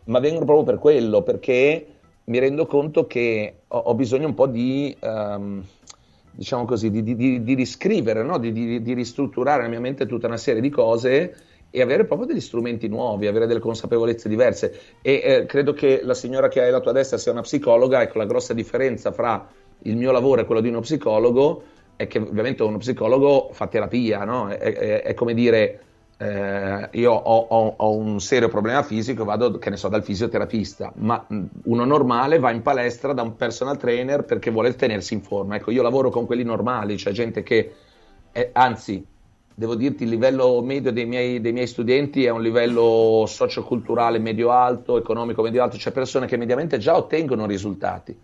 ma 0.05 0.19
vengono 0.19 0.45
proprio 0.45 0.65
per 0.65 0.79
quello, 0.79 1.21
perché 1.21 1.85
mi 2.27 2.39
rendo 2.39 2.65
conto 2.65 3.07
che 3.07 3.61
ho, 3.67 3.77
ho 3.77 3.95
bisogno 3.95 4.27
un 4.27 4.33
po' 4.33 4.47
di, 4.47 4.95
ehm, 4.99 5.63
diciamo 6.31 6.65
così, 6.65 6.89
di, 6.91 7.03
di- 7.03 7.41
di- 7.43 7.53
riscrivere, 7.55 8.23
no? 8.23 8.37
di, 8.37 8.51
di- 8.51 8.81
di 8.81 8.93
ristrutturare 8.93 9.59
nella 9.59 9.69
mia 9.69 9.79
mente 9.79 10.05
tutta 10.05 10.27
una 10.27 10.37
serie 10.37 10.61
di 10.61 10.69
cose 10.69 11.35
e 11.69 11.81
avere 11.81 12.05
proprio 12.05 12.27
degli 12.27 12.41
strumenti 12.41 12.87
nuovi, 12.87 13.27
avere 13.27 13.47
delle 13.47 13.59
consapevolezze 13.59 14.27
diverse. 14.29 14.97
E 15.01 15.21
eh, 15.23 15.45
credo 15.45 15.73
che 15.73 16.01
la 16.03 16.13
signora 16.13 16.47
che 16.49 16.61
hai 16.61 16.67
alla 16.69 16.79
tua 16.81 16.91
destra 16.91 17.17
sia 17.17 17.31
una 17.31 17.41
psicologa, 17.41 18.01
ecco 18.01 18.17
la 18.17 18.25
grossa 18.25 18.53
differenza 18.53 19.11
fra 19.11 19.49
il 19.83 19.95
mio 19.95 20.11
lavoro 20.11 20.41
e 20.41 20.45
quello 20.45 20.61
di 20.61 20.69
uno 20.69 20.79
psicologo 20.81 21.63
è 21.95 22.07
che 22.07 22.19
ovviamente 22.19 22.61
uno 22.63 22.77
psicologo 22.77 23.49
fa 23.53 23.67
terapia, 23.67 24.23
no? 24.25 24.49
È, 24.49 24.57
è- 24.57 25.01
è 25.03 25.13
come 25.13 25.33
dire, 25.33 25.81
eh, 26.17 26.89
io 26.93 27.11
ho, 27.11 27.47
ho- 27.49 27.73
ho 27.77 27.95
un 27.95 28.19
serio 28.19 28.47
problema 28.49 28.81
fisico, 28.83 29.23
vado, 29.23 29.57
che 29.59 29.69
ne 29.69 29.77
so, 29.77 29.87
dal 29.87 30.03
fisioterapista, 30.03 30.91
ma 30.97 31.23
mh, 31.27 31.43
uno 31.65 31.85
normale 31.85 32.39
va 32.39 32.51
in 32.51 32.61
palestra 32.61 33.13
da 33.13 33.21
un 33.21 33.35
personal 33.35 33.77
trainer 33.77 34.23
perché 34.23 34.49
vuole 34.51 34.73
tenersi 34.75 35.13
in 35.13 35.21
forma. 35.21 35.55
Ecco, 35.55 35.71
io 35.71 35.83
lavoro 35.83 36.09
con 36.09 36.25
quelli 36.25 36.43
normali, 36.43 36.97
cioè 36.97 37.13
gente 37.13 37.43
che, 37.43 37.73
è- 38.31 38.49
anzi, 38.53 39.05
devo 39.53 39.75
dirti, 39.75 40.03
il 40.03 40.09
livello 40.09 40.61
medio 40.61 40.91
dei 40.91 41.05
miei, 41.05 41.41
dei 41.41 41.51
miei 41.53 41.67
studenti 41.67 42.25
è 42.25 42.29
un 42.29 42.41
livello 42.41 43.25
socioculturale 43.27 44.19
medio-alto, 44.19 44.97
economico 44.97 45.41
medio-alto, 45.41 45.77
cioè 45.77 45.93
persone 45.93 46.27
che 46.27 46.37
mediamente 46.37 46.77
già 46.77 46.95
ottengono 46.95 47.45
risultati 47.45 48.17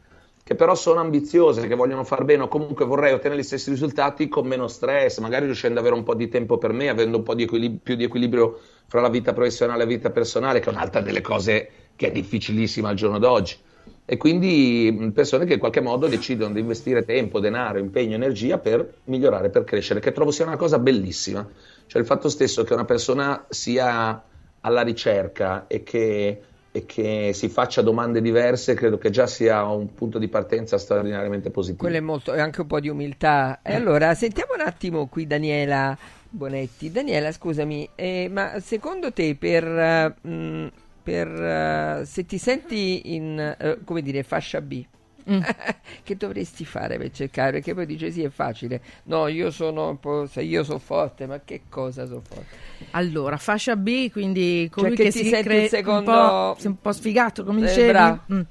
che 0.44 0.56
però 0.56 0.76
sono 0.76 1.00
ambiziose, 1.00 1.68
che 1.68 1.76
vogliono 1.76 2.04
far 2.04 2.26
bene 2.26 2.44
o 2.44 2.48
comunque 2.50 2.84
vorrei 2.84 3.14
ottenere 3.14 3.40
gli 3.40 3.46
stessi 3.46 3.70
risultati 3.70 4.28
con 4.28 4.46
meno 4.46 4.68
stress, 4.68 5.20
magari 5.20 5.46
riuscendo 5.46 5.80
ad 5.80 5.86
avere 5.86 6.00
un 6.00 6.06
po' 6.06 6.16
di 6.16 6.28
tempo 6.28 6.58
per 6.58 6.74
me, 6.74 6.90
avendo 6.90 7.18
un 7.18 7.24
po' 7.24 7.34
di 7.34 7.44
equilib- 7.44 7.80
più 7.82 7.96
di 7.96 8.04
equilibrio 8.04 8.60
fra 8.88 9.00
la 9.00 9.10
vita 9.10 9.32
professionale 9.32 9.82
e 9.82 9.86
la 9.86 9.90
vita 9.90 10.10
personale, 10.10 10.60
che 10.60 10.70
è 10.70 10.74
un'altra 10.74 11.00
delle 11.00 11.22
cose 11.22 11.70
che 11.96 12.08
è 12.08 12.12
difficilissima 12.12 12.90
al 12.90 12.96
giorno 12.96 13.20
d'oggi. 13.20 13.56
E 14.06 14.18
quindi 14.18 15.12
persone 15.14 15.46
che 15.46 15.54
in 15.54 15.60
qualche 15.60 15.80
modo 15.80 16.08
decidono 16.08 16.54
di 16.54 16.60
investire 16.60 17.06
tempo, 17.06 17.40
denaro, 17.40 17.78
impegno, 17.78 18.16
energia 18.16 18.58
per 18.58 18.96
migliorare, 19.06 19.50
per 19.50 19.64
crescere, 19.64 20.02
che 20.02 20.12
trovo 20.12 20.32
sia 20.32 20.46
una 20.46 20.58
cosa 20.58 20.78
bellissima. 20.78 21.48
Cioè 21.88 22.02
il 22.02 22.08
fatto 22.08 22.28
stesso 22.28 22.64
che 22.64 22.74
una 22.74 22.84
persona 22.84 23.46
sia 23.48 24.22
alla 24.60 24.82
ricerca 24.82 25.68
e 25.68 25.84
che 25.84 26.42
e 26.76 26.88
che 26.88 27.32
si 27.36 27.50
faccia 27.50 27.84
domande 27.84 28.20
diverse, 28.20 28.74
credo 28.74 28.98
che 28.98 29.12
già 29.12 29.28
sia 29.28 29.64
un 29.64 29.94
punto 29.94 30.18
di 30.18 30.28
partenza 30.28 30.80
straordinariamente 30.80 31.52
positivo. 31.52 31.84
Quello 31.84 31.98
è 31.98 32.02
molto, 32.02 32.34
è 32.34 32.40
anche 32.40 32.62
un 32.62 32.68
po' 32.68 32.80
di 32.80 32.90
umiltà. 32.90 33.60
E 33.62 33.76
allora 33.76 34.16
sentiamo 34.16 34.54
un 34.56 34.62
attimo 34.66 35.06
qui 35.06 35.28
Daniela 35.28 35.96
Bonetti. 36.28 36.92
Daniela, 36.92 37.32
scusami, 37.32 37.90
eh, 37.94 38.28
ma 38.32 38.60
secondo 38.60 39.14
te 39.14 39.36
per, 39.36 39.64
eh, 39.64 40.28
mh, 40.28 40.72
per, 41.04 41.28
eh, 41.28 42.06
se 42.06 42.26
ti 42.26 42.40
senti 42.40 43.14
in, 43.14 43.56
eh, 43.56 43.78
come 43.86 44.02
dire, 44.02 44.24
fascia 44.24 44.60
B, 44.60 44.84
che 46.04 46.18
dovresti 46.18 46.66
fare 46.66 46.98
per 46.98 47.12
cercare? 47.12 47.52
Perché 47.54 47.74
poi 47.74 47.86
dice 47.86 48.12
sì, 48.12 48.24
è 48.24 48.30
facile. 48.30 48.82
No, 49.04 49.28
io 49.28 49.52
sono 49.52 49.90
un 49.90 50.00
po', 50.00 50.26
se 50.26 50.42
io 50.42 50.64
sono 50.64 50.80
forte, 50.80 51.26
ma 51.26 51.40
che 51.44 51.62
cosa 51.70 52.06
sono 52.06 52.22
forte? 52.28 52.56
Allora, 52.92 53.38
fascia 53.38 53.76
B, 53.76 54.12
quindi 54.12 54.68
colui 54.72 54.96
che 54.96 55.04
che, 55.04 55.12
ti 55.12 55.24
si 55.26 55.30
il 55.36 55.68
secondo- 55.70 56.12
un 56.12 56.56
po', 56.56 56.68
un 56.68 56.80
po' 56.82 56.92
sfigato, 56.92 57.44
come 57.44 57.62
Eh, 57.62 57.68
dicevi. 57.68 58.20
Mm. 58.34 58.42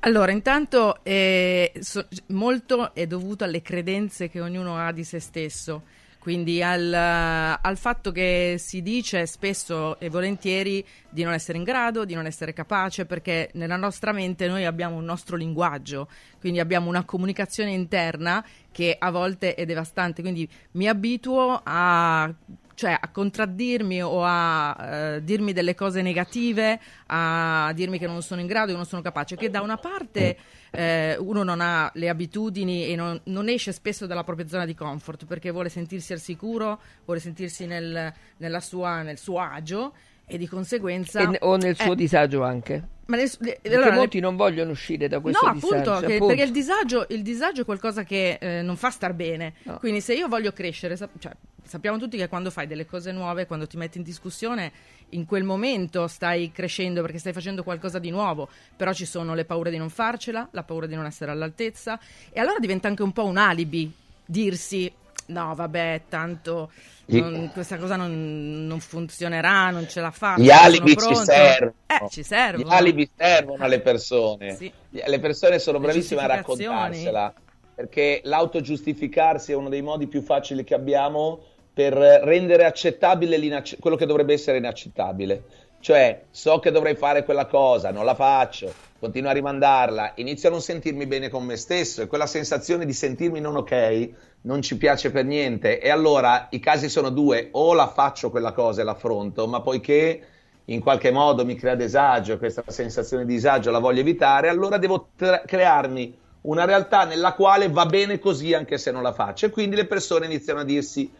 Allora, 0.00 0.32
intanto 0.32 1.04
eh, 1.04 1.72
so- 1.80 2.06
molto 2.28 2.94
è 2.94 3.06
dovuto 3.06 3.44
alle 3.44 3.60
credenze 3.60 4.30
che 4.30 4.40
ognuno 4.40 4.78
ha 4.78 4.92
di 4.92 5.04
se 5.04 5.20
stesso. 5.20 5.82
Quindi 6.20 6.62
al, 6.62 6.92
al 6.92 7.76
fatto 7.78 8.12
che 8.12 8.56
si 8.58 8.82
dice 8.82 9.24
spesso 9.24 9.98
e 9.98 10.10
volentieri 10.10 10.86
di 11.08 11.22
non 11.22 11.32
essere 11.32 11.56
in 11.56 11.64
grado, 11.64 12.04
di 12.04 12.12
non 12.12 12.26
essere 12.26 12.52
capace, 12.52 13.06
perché 13.06 13.48
nella 13.54 13.76
nostra 13.76 14.12
mente 14.12 14.46
noi 14.46 14.66
abbiamo 14.66 14.96
un 14.96 15.04
nostro 15.04 15.34
linguaggio, 15.34 16.08
quindi 16.38 16.60
abbiamo 16.60 16.90
una 16.90 17.04
comunicazione 17.04 17.70
interna 17.70 18.44
che 18.70 18.94
a 18.98 19.10
volte 19.10 19.54
è 19.54 19.64
devastante. 19.64 20.20
Quindi 20.20 20.46
mi 20.72 20.88
abituo 20.88 21.58
a 21.64 22.30
cioè 22.74 22.96
a 22.98 23.08
contraddirmi 23.08 24.02
o 24.02 24.22
a 24.22 24.76
eh, 24.80 25.24
dirmi 25.24 25.54
delle 25.54 25.74
cose 25.74 26.00
negative, 26.00 26.80
a 27.06 27.72
dirmi 27.74 27.98
che 27.98 28.06
non 28.06 28.22
sono 28.22 28.42
in 28.42 28.46
grado, 28.46 28.70
che 28.70 28.76
non 28.76 28.86
sono 28.86 29.02
capace, 29.02 29.36
che 29.36 29.48
da 29.48 29.62
una 29.62 29.76
parte 29.76 30.36
eh, 30.70 31.16
uno 31.18 31.42
non 31.42 31.60
ha 31.60 31.90
le 31.94 32.08
abitudini 32.08 32.86
e 32.86 32.96
non, 32.96 33.20
non 33.24 33.48
esce 33.48 33.72
spesso 33.72 34.06
dalla 34.06 34.24
propria 34.24 34.46
zona 34.48 34.64
di 34.66 34.74
comfort 34.74 35.26
perché 35.26 35.50
vuole 35.50 35.68
sentirsi 35.68 36.12
al 36.12 36.20
sicuro, 36.20 36.80
vuole 37.04 37.20
sentirsi 37.20 37.66
nel, 37.66 38.12
nella 38.36 38.60
sua, 38.60 39.02
nel 39.02 39.18
suo 39.18 39.38
agio 39.40 39.92
e 40.26 40.38
di 40.38 40.46
conseguenza... 40.46 41.28
E 41.28 41.38
o 41.40 41.56
nel 41.56 41.74
suo 41.76 41.92
Eh, 41.92 41.96
disagio 41.96 42.44
anche. 42.44 42.82
ma 43.06 43.16
nel- 43.16 43.30
allora, 43.64 43.92
molti 43.94 44.20
non 44.20 44.36
vogliono 44.36 44.70
uscire 44.70 45.08
da 45.08 45.18
questo 45.18 45.44
no, 45.44 45.54
disagio. 45.54 45.74
appunto, 45.74 46.06
che- 46.06 46.14
appunto. 46.14 46.26
perché 46.28 46.42
il 46.44 46.52
disagio, 46.52 47.06
il 47.08 47.22
disagio 47.22 47.62
è 47.62 47.64
qualcosa 47.64 48.04
che 48.04 48.38
eh, 48.40 48.62
non 48.62 48.76
fa 48.76 48.90
star 48.90 49.12
bene. 49.12 49.54
No. 49.64 49.78
Quindi 49.78 50.00
se 50.00 50.14
io 50.14 50.28
voglio 50.28 50.52
crescere, 50.52 50.94
sap- 50.94 51.18
cioè, 51.18 51.32
sappiamo 51.64 51.98
tutti 51.98 52.16
che 52.16 52.28
quando 52.28 52.50
fai 52.52 52.68
delle 52.68 52.86
cose 52.86 53.10
nuove, 53.10 53.46
quando 53.46 53.66
ti 53.66 53.76
metti 53.76 53.98
in 53.98 54.04
discussione, 54.04 54.70
in 55.10 55.26
quel 55.26 55.44
momento 55.44 56.06
stai 56.06 56.52
crescendo 56.52 57.02
perché 57.02 57.18
stai 57.18 57.32
facendo 57.32 57.62
qualcosa 57.62 57.98
di 57.98 58.10
nuovo, 58.10 58.48
però 58.76 58.92
ci 58.92 59.06
sono 59.06 59.34
le 59.34 59.44
paure 59.44 59.70
di 59.70 59.76
non 59.76 59.90
farcela, 59.90 60.48
la 60.50 60.62
paura 60.62 60.86
di 60.86 60.94
non 60.94 61.06
essere 61.06 61.30
all'altezza 61.30 61.98
e 62.30 62.40
allora 62.40 62.58
diventa 62.58 62.88
anche 62.88 63.02
un 63.02 63.12
po' 63.12 63.24
un 63.24 63.36
alibi 63.36 63.92
dirsi 64.24 64.92
no, 65.26 65.54
vabbè, 65.54 66.02
tanto 66.08 66.70
non- 67.06 67.50
questa 67.52 67.76
cosa 67.76 67.96
non, 67.96 68.66
non 68.66 68.80
funzionerà, 68.80 69.70
non 69.70 69.88
ce 69.88 70.00
la 70.00 70.10
faccio. 70.10 70.42
Gli 70.42 70.50
alibi 70.50 70.90
ci 70.90 70.96
pronto." 70.96 71.24
servono. 71.24 71.74
Eh, 71.86 72.08
ci 72.10 72.22
servono. 72.22 72.68
Gli 72.68 72.72
alibi 72.72 73.10
servono 73.16 73.64
alle 73.64 73.80
persone. 73.80 74.54
Sì. 74.54 74.72
Le 74.90 75.18
persone 75.18 75.58
sono 75.58 75.78
Le 75.78 75.84
bravissime 75.84 76.20
a 76.20 76.26
raccontarsela. 76.26 77.34
Perché 77.74 78.20
l'autogiustificarsi 78.24 79.52
è 79.52 79.54
uno 79.54 79.70
dei 79.70 79.80
modi 79.80 80.06
più 80.06 80.20
facili 80.20 80.64
che 80.64 80.74
abbiamo 80.74 81.40
per 81.80 81.94
rendere 81.94 82.66
accettabile 82.66 83.38
quello 83.78 83.96
che 83.96 84.04
dovrebbe 84.04 84.34
essere 84.34 84.58
inaccettabile. 84.58 85.42
Cioè, 85.80 86.24
so 86.30 86.58
che 86.58 86.70
dovrei 86.70 86.94
fare 86.94 87.24
quella 87.24 87.46
cosa, 87.46 87.90
non 87.90 88.04
la 88.04 88.14
faccio, 88.14 88.70
continuo 88.98 89.30
a 89.30 89.32
rimandarla, 89.32 90.12
inizio 90.16 90.50
a 90.50 90.52
non 90.52 90.60
sentirmi 90.60 91.06
bene 91.06 91.30
con 91.30 91.42
me 91.42 91.56
stesso 91.56 92.02
e 92.02 92.06
quella 92.06 92.26
sensazione 92.26 92.84
di 92.84 92.92
sentirmi 92.92 93.40
non 93.40 93.56
ok 93.56 94.10
non 94.42 94.60
ci 94.60 94.76
piace 94.76 95.10
per 95.10 95.24
niente. 95.24 95.80
E 95.80 95.88
allora 95.88 96.48
i 96.50 96.58
casi 96.58 96.90
sono 96.90 97.08
due, 97.08 97.48
o 97.52 97.72
la 97.72 97.88
faccio 97.88 98.28
quella 98.28 98.52
cosa 98.52 98.82
e 98.82 98.84
l'affronto, 98.84 99.46
ma 99.46 99.62
poiché 99.62 100.20
in 100.66 100.80
qualche 100.80 101.10
modo 101.10 101.46
mi 101.46 101.54
crea 101.54 101.76
disagio, 101.76 102.36
questa 102.36 102.62
sensazione 102.66 103.24
di 103.24 103.32
disagio 103.32 103.70
la 103.70 103.78
voglio 103.78 104.00
evitare, 104.00 104.50
allora 104.50 104.76
devo 104.76 105.08
tra- 105.16 105.42
crearmi 105.46 106.14
una 106.42 106.66
realtà 106.66 107.04
nella 107.04 107.32
quale 107.32 107.70
va 107.70 107.86
bene 107.86 108.18
così 108.18 108.52
anche 108.52 108.76
se 108.76 108.90
non 108.90 109.02
la 109.02 109.14
faccio. 109.14 109.46
E 109.46 109.50
quindi 109.50 109.76
le 109.76 109.86
persone 109.86 110.26
iniziano 110.26 110.60
a 110.60 110.64
dirsi 110.64 111.10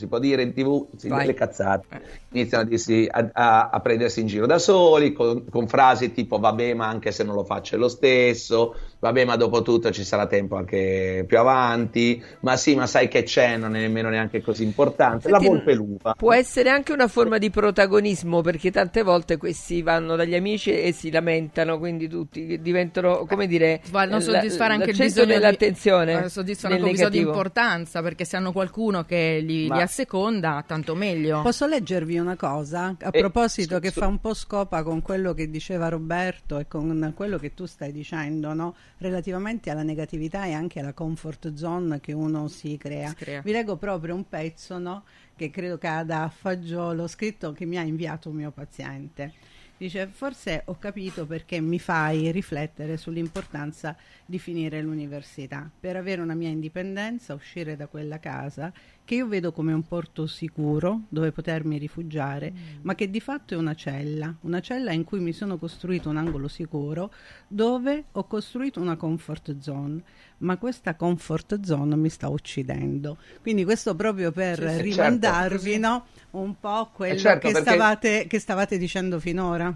si 0.00 0.08
può 0.08 0.18
dire 0.18 0.42
in 0.42 0.52
tv, 0.52 0.88
si 0.96 1.08
Vai. 1.08 1.26
le 1.26 1.34
cazzate, 1.34 1.86
iniziano 2.30 2.64
a, 2.64 2.66
dirsi, 2.66 3.06
a, 3.10 3.28
a- 3.32 3.68
a 3.70 3.80
prendersi 3.80 4.20
in 4.20 4.26
giro 4.26 4.46
da 4.46 4.58
soli, 4.58 5.12
con, 5.12 5.44
con 5.48 5.66
frasi 5.68 6.12
tipo 6.12 6.38
vabbè 6.38 6.74
ma 6.74 6.88
anche 6.88 7.12
se 7.12 7.22
non 7.24 7.34
lo 7.34 7.44
faccio 7.44 7.74
è 7.76 7.78
lo 7.78 7.88
stesso, 7.88 8.74
vabbè 9.00 9.24
ma 9.24 9.34
dopo 9.36 9.62
tutto 9.62 9.90
ci 9.90 10.04
sarà 10.04 10.26
tempo 10.26 10.56
anche 10.56 11.24
più 11.26 11.38
avanti, 11.38 12.22
ma 12.40 12.56
sì 12.56 12.74
ma 12.76 12.86
sai 12.86 13.08
che 13.08 13.22
c'è, 13.24 13.56
non 13.56 13.74
è 13.74 13.80
nemmeno 13.80 14.08
neanche 14.10 14.40
così 14.42 14.62
importante, 14.62 15.28
Senti, 15.28 15.42
la 15.42 15.48
volpe 15.50 15.74
l'uva. 15.74 16.14
Può 16.16 16.32
essere 16.32 16.68
anche 16.70 16.92
una 16.92 17.08
forma 17.08 17.38
di 17.38 17.50
protagonismo 17.50 18.40
perché 18.42 18.70
tante 18.70 19.02
volte 19.02 19.36
questi 19.38 19.82
vanno 19.82 20.16
dagli 20.16 20.34
amici 20.34 20.70
e 20.72 20.92
si 20.92 21.10
lamentano, 21.10 21.78
quindi 21.78 22.08
tutti 22.08 22.60
diventano, 22.60 23.24
come 23.26 23.46
dire, 23.46 23.80
Vanno 23.90 24.16
a 24.16 24.18
la- 24.18 24.22
soddisfare 24.24 24.74
anche 24.74 24.90
il 24.90 24.96
bisogno 24.96 25.26
dell'attenzione. 25.26 26.22
di, 26.22 26.28
soddisfano 26.28 26.74
anche 26.74 26.86
un 26.86 26.90
bisogno 26.92 27.08
di 27.10 27.18
importanza 27.18 28.02
perché 28.02 28.24
se 28.24 28.36
hanno 28.36 28.52
qualcuno 28.52 29.04
che 29.04 29.40
li, 29.42 29.66
Ma- 29.66 29.76
li 29.76 29.82
asseconda 29.82 30.62
tanto 30.66 30.94
meglio 30.94 31.40
Posso 31.42 31.66
leggervi 31.66 32.18
una 32.18 32.36
cosa? 32.36 32.94
A 33.00 33.08
Eh, 33.10 33.18
proposito, 33.20 33.76
su- 33.76 33.80
che 33.80 33.90
fa 33.90 34.06
un 34.06 34.18
po' 34.20 34.34
scopa 34.34 34.82
con 34.82 35.00
quello 35.02 35.32
che 35.32 35.48
diceva 35.50 35.88
Roberto 35.88 36.58
e 36.58 36.66
con 36.68 37.12
quello 37.16 37.38
che 37.38 37.54
tu 37.54 37.64
stai 37.66 37.92
dicendo, 37.92 38.52
no? 38.52 38.74
Relativamente 39.00 39.70
alla 39.70 39.82
negatività 39.82 40.44
e 40.44 40.52
anche 40.52 40.78
alla 40.78 40.92
comfort 40.92 41.54
zone 41.54 42.00
che 42.00 42.12
uno 42.12 42.48
si 42.48 42.76
crea. 42.76 43.08
Si 43.08 43.14
crea. 43.14 43.40
Vi 43.40 43.50
leggo 43.50 43.76
proprio 43.76 44.14
un 44.14 44.28
pezzo, 44.28 44.78
no? 44.78 45.04
Che 45.34 45.48
credo 45.48 45.78
cada 45.78 46.24
a 46.24 46.28
fagiolo, 46.28 47.06
scritto 47.06 47.52
che 47.52 47.64
mi 47.64 47.78
ha 47.78 47.82
inviato 47.82 48.28
un 48.28 48.36
mio 48.36 48.50
paziente. 48.50 49.32
Dice, 49.78 50.06
forse 50.08 50.64
ho 50.66 50.76
capito 50.78 51.24
perché 51.24 51.58
mi 51.62 51.78
fai 51.78 52.30
riflettere 52.30 52.98
sull'importanza 52.98 53.96
di 54.26 54.38
finire 54.38 54.82
l'università, 54.82 55.70
per 55.80 55.96
avere 55.96 56.20
una 56.20 56.34
mia 56.34 56.50
indipendenza, 56.50 57.32
uscire 57.32 57.76
da 57.76 57.86
quella 57.86 58.20
casa 58.20 58.70
che 59.10 59.16
io 59.16 59.26
vedo 59.26 59.50
come 59.50 59.72
un 59.72 59.82
porto 59.82 60.28
sicuro 60.28 61.00
dove 61.08 61.32
potermi 61.32 61.78
rifugiare, 61.78 62.52
ma 62.82 62.94
che 62.94 63.10
di 63.10 63.18
fatto 63.18 63.54
è 63.54 63.56
una 63.56 63.74
cella, 63.74 64.32
una 64.42 64.60
cella 64.60 64.92
in 64.92 65.02
cui 65.02 65.18
mi 65.18 65.32
sono 65.32 65.58
costruito 65.58 66.08
un 66.08 66.16
angolo 66.16 66.46
sicuro 66.46 67.12
dove 67.48 68.04
ho 68.12 68.24
costruito 68.28 68.80
una 68.80 68.94
comfort 68.94 69.58
zone, 69.58 70.00
ma 70.38 70.58
questa 70.58 70.94
comfort 70.94 71.60
zone 71.64 71.96
mi 71.96 72.08
sta 72.08 72.28
uccidendo. 72.28 73.16
Quindi 73.42 73.64
questo 73.64 73.96
proprio 73.96 74.30
per 74.30 74.60
Sì, 74.60 74.68
sì, 74.68 74.82
rimandarvi 74.82 75.70
certo. 75.72 75.88
no, 75.88 76.06
un 76.42 76.54
po' 76.60 76.90
quello 76.94 77.16
certo, 77.16 77.48
che, 77.48 77.54
stavate, 77.56 78.26
che 78.28 78.38
stavate 78.38 78.78
dicendo 78.78 79.18
finora. 79.18 79.74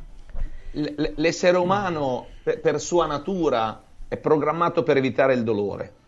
L- 0.74 1.12
l'essere 1.16 1.56
umano 1.56 2.24
per, 2.40 2.60
per 2.60 2.80
sua 2.80 3.06
natura 3.06 3.82
è 4.06 4.16
programmato 4.16 4.84
per 4.84 4.96
evitare 4.96 5.34
il 5.34 5.42
dolore. 5.42 6.02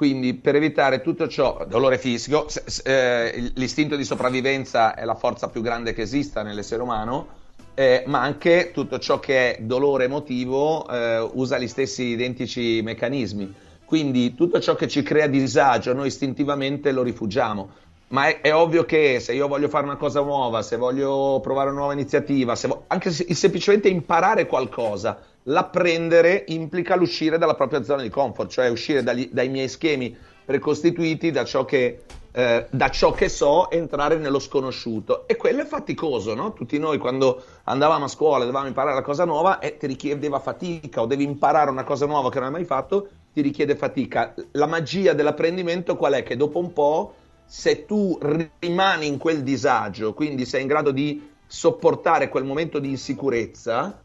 Quindi 0.00 0.32
per 0.32 0.54
evitare 0.54 1.02
tutto 1.02 1.28
ciò, 1.28 1.66
dolore 1.68 1.98
fisico, 1.98 2.46
eh, 2.84 3.52
l'istinto 3.56 3.96
di 3.96 4.04
sopravvivenza 4.04 4.94
è 4.94 5.04
la 5.04 5.14
forza 5.14 5.50
più 5.50 5.60
grande 5.60 5.92
che 5.92 6.00
esista 6.00 6.42
nell'essere 6.42 6.80
umano, 6.80 7.26
eh, 7.74 8.04
ma 8.06 8.22
anche 8.22 8.70
tutto 8.72 8.98
ciò 8.98 9.20
che 9.20 9.56
è 9.56 9.60
dolore 9.60 10.04
emotivo 10.04 10.88
eh, 10.88 11.18
usa 11.34 11.58
gli 11.58 11.68
stessi 11.68 12.04
identici 12.04 12.80
meccanismi. 12.82 13.54
Quindi 13.84 14.34
tutto 14.34 14.58
ciò 14.58 14.74
che 14.74 14.88
ci 14.88 15.02
crea 15.02 15.26
disagio 15.26 15.92
noi 15.92 16.06
istintivamente 16.06 16.92
lo 16.92 17.02
rifugiamo. 17.02 17.68
Ma 18.08 18.28
è, 18.28 18.40
è 18.40 18.54
ovvio 18.54 18.86
che 18.86 19.20
se 19.20 19.34
io 19.34 19.48
voglio 19.48 19.68
fare 19.68 19.84
una 19.84 19.96
cosa 19.96 20.22
nuova, 20.22 20.62
se 20.62 20.78
voglio 20.78 21.40
provare 21.42 21.68
una 21.68 21.80
nuova 21.80 21.92
iniziativa, 21.92 22.56
se 22.56 22.68
vo- 22.68 22.84
anche 22.86 23.10
se- 23.10 23.34
semplicemente 23.34 23.90
imparare 23.90 24.46
qualcosa, 24.46 25.20
l'apprendere 25.44 26.44
implica 26.48 26.96
l'uscire 26.96 27.38
dalla 27.38 27.54
propria 27.54 27.82
zona 27.82 28.02
di 28.02 28.10
comfort, 28.10 28.50
cioè 28.50 28.68
uscire 28.68 29.02
dagli- 29.02 29.28
dai 29.30 29.48
miei 29.48 29.68
schemi 29.68 30.16
precostituiti, 30.44 31.30
da 31.30 31.44
ciò, 31.44 31.64
che, 31.64 32.02
eh, 32.32 32.66
da 32.70 32.88
ciò 32.90 33.12
che 33.12 33.28
so, 33.28 33.70
entrare 33.70 34.16
nello 34.16 34.38
sconosciuto. 34.38 35.28
E 35.28 35.36
quello 35.36 35.62
è 35.62 35.64
faticoso, 35.66 36.34
no? 36.34 36.52
Tutti 36.52 36.78
noi 36.78 36.98
quando 36.98 37.42
andavamo 37.64 38.06
a 38.06 38.08
scuola 38.08 38.42
e 38.42 38.46
dovevamo 38.46 38.66
imparare 38.66 38.96
una 38.96 39.04
cosa 39.04 39.24
nuova, 39.24 39.60
eh, 39.60 39.76
ti 39.76 39.86
richiedeva 39.86 40.40
fatica, 40.40 41.00
o 41.00 41.06
devi 41.06 41.24
imparare 41.24 41.70
una 41.70 41.84
cosa 41.84 42.06
nuova 42.06 42.30
che 42.30 42.38
non 42.38 42.48
hai 42.48 42.52
mai 42.52 42.64
fatto, 42.64 43.08
ti 43.32 43.40
richiede 43.42 43.76
fatica. 43.76 44.34
La 44.52 44.66
magia 44.66 45.12
dell'apprendimento 45.12 45.96
qual 45.96 46.14
è? 46.14 46.22
Che 46.22 46.36
dopo 46.36 46.58
un 46.58 46.72
po' 46.72 47.14
se 47.44 47.84
tu 47.84 48.18
rimani 48.58 49.06
in 49.06 49.18
quel 49.18 49.42
disagio, 49.42 50.14
quindi 50.14 50.44
sei 50.44 50.62
in 50.62 50.68
grado 50.68 50.90
di 50.90 51.28
sopportare 51.46 52.28
quel 52.28 52.44
momento 52.44 52.78
di 52.78 52.88
insicurezza, 52.90 53.99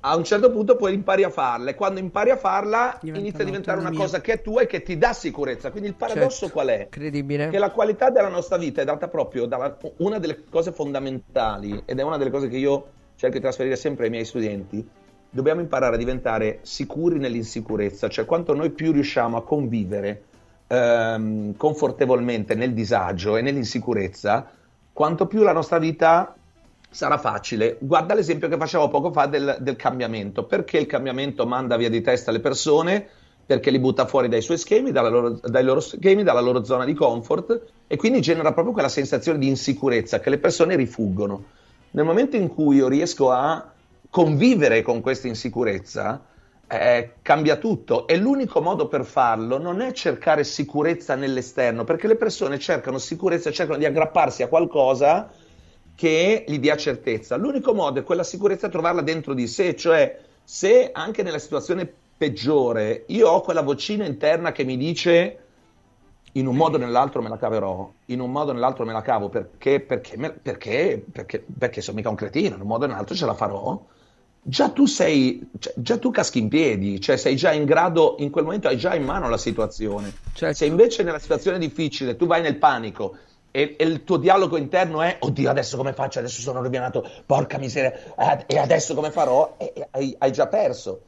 a 0.00 0.14
un 0.14 0.22
certo 0.22 0.50
punto 0.52 0.76
poi 0.76 0.94
impari 0.94 1.24
a 1.24 1.30
farla 1.30 1.70
e 1.70 1.74
quando 1.74 1.98
impari 1.98 2.30
a 2.30 2.36
farla 2.36 2.96
Diventa 3.00 3.20
inizia 3.20 3.42
a 3.42 3.46
diventare 3.46 3.80
una 3.80 3.92
cosa 3.92 4.20
che 4.20 4.34
è 4.34 4.42
tua 4.42 4.62
e 4.62 4.66
che 4.66 4.82
ti 4.82 4.96
dà 4.96 5.12
sicurezza. 5.12 5.70
Quindi 5.70 5.88
il 5.88 5.94
paradosso 5.94 6.46
Certo, 6.46 6.54
qual 6.54 6.68
è? 6.68 6.82
Incredibile. 6.82 7.48
Che 7.48 7.58
la 7.58 7.70
qualità 7.70 8.10
della 8.10 8.28
nostra 8.28 8.56
vita 8.58 8.80
è 8.80 8.84
data 8.84 9.08
proprio 9.08 9.46
da 9.46 9.76
una 9.96 10.18
delle 10.18 10.44
cose 10.48 10.70
fondamentali 10.70 11.82
ed 11.84 11.98
è 11.98 12.02
una 12.02 12.16
delle 12.16 12.30
cose 12.30 12.48
che 12.48 12.56
io 12.56 12.86
cerco 13.16 13.36
di 13.36 13.42
trasferire 13.42 13.74
sempre 13.74 14.04
ai 14.04 14.10
miei 14.10 14.24
studenti. 14.24 14.86
Dobbiamo 15.30 15.60
imparare 15.60 15.96
a 15.96 15.98
diventare 15.98 16.60
sicuri 16.62 17.18
nell'insicurezza, 17.18 18.08
cioè 18.08 18.24
quanto 18.24 18.54
noi 18.54 18.70
più 18.70 18.92
riusciamo 18.92 19.36
a 19.36 19.42
convivere 19.42 20.22
ehm, 20.68 21.56
confortevolmente 21.56 22.54
nel 22.54 22.72
disagio 22.72 23.36
e 23.36 23.42
nell'insicurezza, 23.42 24.48
quanto 24.92 25.26
più 25.26 25.42
la 25.42 25.52
nostra 25.52 25.78
vita 25.78 26.34
sarà 26.90 27.18
facile. 27.18 27.76
Guarda 27.80 28.14
l'esempio 28.14 28.48
che 28.48 28.56
facevo 28.56 28.88
poco 28.88 29.12
fa 29.12 29.26
del, 29.26 29.58
del 29.60 29.76
cambiamento. 29.76 30.44
Perché 30.44 30.78
il 30.78 30.86
cambiamento 30.86 31.46
manda 31.46 31.76
via 31.76 31.90
di 31.90 32.00
testa 32.00 32.30
le 32.30 32.40
persone? 32.40 33.06
Perché 33.44 33.70
li 33.70 33.78
butta 33.78 34.06
fuori 34.06 34.28
dai 34.28 34.42
suoi 34.42 34.58
schemi, 34.58 34.92
loro- 34.92 35.40
dai 35.42 35.64
loro 35.64 35.80
schemi, 35.80 36.22
dalla 36.22 36.40
loro 36.40 36.64
zona 36.64 36.84
di 36.84 36.94
comfort 36.94 37.62
e 37.86 37.96
quindi 37.96 38.20
genera 38.20 38.52
proprio 38.52 38.74
quella 38.74 38.88
sensazione 38.88 39.38
di 39.38 39.48
insicurezza 39.48 40.20
che 40.20 40.30
le 40.30 40.38
persone 40.38 40.76
rifuggono. 40.76 41.44
Nel 41.92 42.04
momento 42.04 42.36
in 42.36 42.48
cui 42.48 42.76
io 42.76 42.88
riesco 42.88 43.30
a 43.30 43.72
convivere 44.10 44.82
con 44.82 45.00
questa 45.00 45.28
insicurezza, 45.28 46.22
eh, 46.70 47.12
cambia 47.22 47.56
tutto 47.56 48.06
e 48.06 48.18
l'unico 48.18 48.60
modo 48.60 48.88
per 48.88 49.06
farlo 49.06 49.56
non 49.56 49.80
è 49.80 49.92
cercare 49.92 50.44
sicurezza 50.44 51.14
nell'esterno, 51.14 51.84
perché 51.84 52.06
le 52.06 52.16
persone 52.16 52.58
cercano 52.58 52.98
sicurezza, 52.98 53.50
cercano 53.50 53.78
di 53.78 53.86
aggrapparsi 53.86 54.42
a 54.42 54.48
qualcosa 54.48 55.30
che 55.98 56.44
gli 56.46 56.60
dia 56.60 56.76
certezza. 56.76 57.34
L'unico 57.34 57.74
modo 57.74 57.98
è 57.98 58.04
quella 58.04 58.22
sicurezza 58.22 58.68
trovarla 58.68 59.00
dentro 59.00 59.34
di 59.34 59.48
sé, 59.48 59.74
cioè 59.74 60.16
se 60.44 60.90
anche 60.92 61.24
nella 61.24 61.40
situazione 61.40 61.92
peggiore 62.16 63.02
io 63.08 63.28
ho 63.28 63.40
quella 63.40 63.62
vocina 63.62 64.04
interna 64.04 64.52
che 64.52 64.62
mi 64.62 64.76
dice 64.76 65.38
in 66.34 66.46
un 66.46 66.54
modo 66.54 66.76
o 66.76 66.78
nell'altro 66.78 67.20
me 67.20 67.28
la 67.28 67.36
caverò, 67.36 67.90
in 68.06 68.20
un 68.20 68.30
modo 68.30 68.50
o 68.50 68.54
nell'altro 68.54 68.84
me 68.84 68.92
la 68.92 69.02
cavo 69.02 69.28
perché, 69.28 69.80
perché, 69.80 70.16
perché, 70.40 71.04
perché, 71.10 71.44
perché 71.58 71.80
sono 71.80 71.96
mica 71.96 72.10
un 72.10 72.14
cretino, 72.14 72.54
in 72.54 72.60
un 72.60 72.68
modo 72.68 72.84
o 72.84 72.86
nell'altro 72.86 73.16
ce 73.16 73.26
la 73.26 73.34
farò. 73.34 73.84
Già 74.40 74.68
tu 74.68 74.86
sei, 74.86 75.50
cioè, 75.58 75.72
già 75.78 75.98
tu 75.98 76.12
caschi 76.12 76.38
in 76.38 76.46
piedi, 76.46 77.00
cioè 77.00 77.16
sei 77.16 77.34
già 77.34 77.50
in 77.50 77.64
grado, 77.64 78.14
in 78.20 78.30
quel 78.30 78.44
momento 78.44 78.68
hai 78.68 78.76
già 78.76 78.94
in 78.94 79.02
mano 79.02 79.28
la 79.28 79.36
situazione. 79.36 80.12
Certo. 80.32 80.54
Se 80.54 80.64
invece 80.64 81.02
nella 81.02 81.18
situazione 81.18 81.58
difficile 81.58 82.14
tu 82.14 82.26
vai 82.26 82.40
nel 82.40 82.56
panico 82.56 83.16
e, 83.50 83.76
e 83.78 83.84
il 83.84 84.04
tuo 84.04 84.16
dialogo 84.16 84.56
interno 84.56 85.02
è 85.02 85.16
oddio 85.20 85.50
adesso 85.50 85.76
come 85.76 85.92
faccio, 85.92 86.18
adesso 86.18 86.40
sono 86.40 86.60
rovinato, 86.60 87.08
porca 87.24 87.58
miseria, 87.58 87.92
eh, 88.16 88.44
e 88.46 88.58
adesso 88.58 88.94
come 88.94 89.10
farò? 89.10 89.54
E- 89.56 89.72
e 89.74 90.16
hai, 90.18 90.32
già 90.32 90.46
perso. 90.46 91.02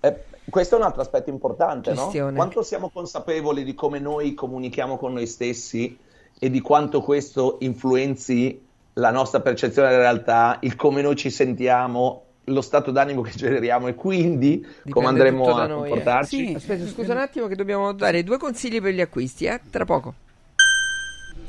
Eh, 0.00 0.24
questo 0.48 0.76
è 0.76 0.78
un 0.78 0.84
altro 0.84 1.00
aspetto 1.00 1.30
importante, 1.30 1.92
no? 1.92 2.10
Quanto 2.34 2.62
siamo 2.62 2.90
consapevoli 2.90 3.64
di 3.64 3.74
come 3.74 3.98
noi 3.98 4.34
comunichiamo 4.34 4.96
con 4.96 5.14
noi 5.14 5.26
stessi 5.26 5.98
e 6.38 6.50
di 6.50 6.60
quanto 6.60 7.00
questo 7.00 7.56
influenzi 7.60 8.64
la 8.94 9.10
nostra 9.10 9.40
percezione 9.40 9.88
della 9.88 10.02
realtà, 10.02 10.58
il 10.60 10.76
come 10.76 11.02
noi 11.02 11.16
ci 11.16 11.30
sentiamo, 11.30 12.22
lo 12.44 12.60
stato 12.60 12.90
d'animo 12.90 13.22
che 13.22 13.32
generiamo 13.34 13.88
e 13.88 13.94
quindi 13.94 14.64
come 14.88 15.06
andremo 15.06 15.52
a 15.52 15.66
noi, 15.66 15.86
eh. 15.86 15.88
comportarci. 15.88 16.46
Sì. 16.46 16.54
Aspetta, 16.54 16.86
scusa 16.86 17.12
un 17.12 17.18
attimo 17.18 17.46
che 17.46 17.56
dobbiamo 17.56 17.92
dare 17.92 18.22
due 18.22 18.38
consigli 18.38 18.80
per 18.80 18.94
gli 18.94 19.00
acquisti, 19.00 19.46
eh? 19.46 19.60
Tra 19.70 19.84
poco. 19.84 20.14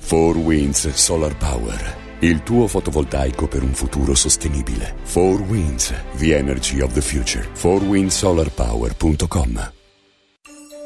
4 0.08 0.39
Winds 0.39 0.93
Solar 0.93 1.36
Power. 1.36 1.96
Il 2.20 2.41
tuo 2.43 2.67
fotovoltaico 2.67 3.50
per 3.50 3.62
un 3.62 3.74
futuro 3.74 4.15
sostenibile. 4.15 4.96
4 5.12 5.43
Winds, 5.50 5.93
the 6.15 6.34
energy 6.34 6.80
of 6.80 6.93
the 6.93 7.02
future. 7.02 7.46
4windsolarpower.com 7.62 9.72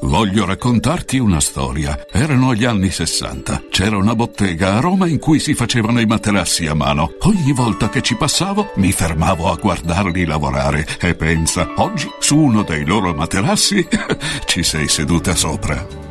Voglio 0.02 0.46
raccontarti 0.46 1.20
una 1.20 1.40
storia. 1.40 2.04
Erano 2.12 2.56
gli 2.56 2.66
anni 2.66 2.90
60. 2.90 3.66
C'era 3.70 3.96
una 3.96 4.16
bottega 4.16 4.78
a 4.78 4.80
Roma 4.80 5.08
in 5.08 5.20
cui 5.20 5.40
si 5.40 5.54
facevano 5.54 6.00
i 6.00 6.08
materassi 6.08 6.66
a 6.66 6.74
mano. 6.74 7.14
Ogni 7.20 7.54
volta 7.54 7.90
che 7.90 8.02
ci 8.02 8.16
passavo 8.16 8.72
mi 8.78 8.92
fermavo 8.92 9.52
a 9.52 9.56
guardarli 9.56 10.26
lavorare 10.26 10.84
e 11.00 11.14
pensa, 11.14 11.70
oggi 11.76 12.10
su 12.18 12.40
uno 12.40 12.64
dei 12.64 12.86
loro 12.86 13.14
materassi 13.14 13.88
ci 14.48 14.64
sei 14.64 14.88
seduta 14.88 15.36
sopra. 15.36 16.11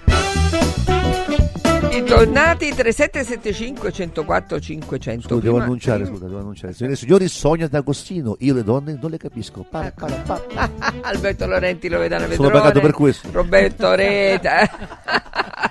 Bentornati 1.91 2.73
3775 2.73 3.91
104 3.91 4.59
500. 4.61 5.27
Scusa, 5.27 5.41
devo 5.41 5.59
annunciare, 5.59 6.05
scusa, 6.05 6.25
devo 6.25 6.39
annunciare. 6.39 6.71
Signore 6.71 6.95
e 6.95 6.97
signori, 6.97 7.27
Sonia 7.27 7.67
D'Agostino, 7.67 8.37
io 8.39 8.53
le 8.53 8.63
donne 8.63 8.97
non 8.99 9.11
le 9.11 9.17
capisco. 9.17 9.65
Para, 9.69 9.91
para, 9.91 10.15
para. 10.15 10.71
Alberto 11.01 11.45
Lorenti 11.45 11.89
lo 11.89 11.99
vedano 11.99 12.31
Sono 12.31 12.49
pagato 12.49 12.79
per 12.79 12.93
questo. 12.93 13.27
Roberto 13.33 13.93
Reta. 13.93 15.69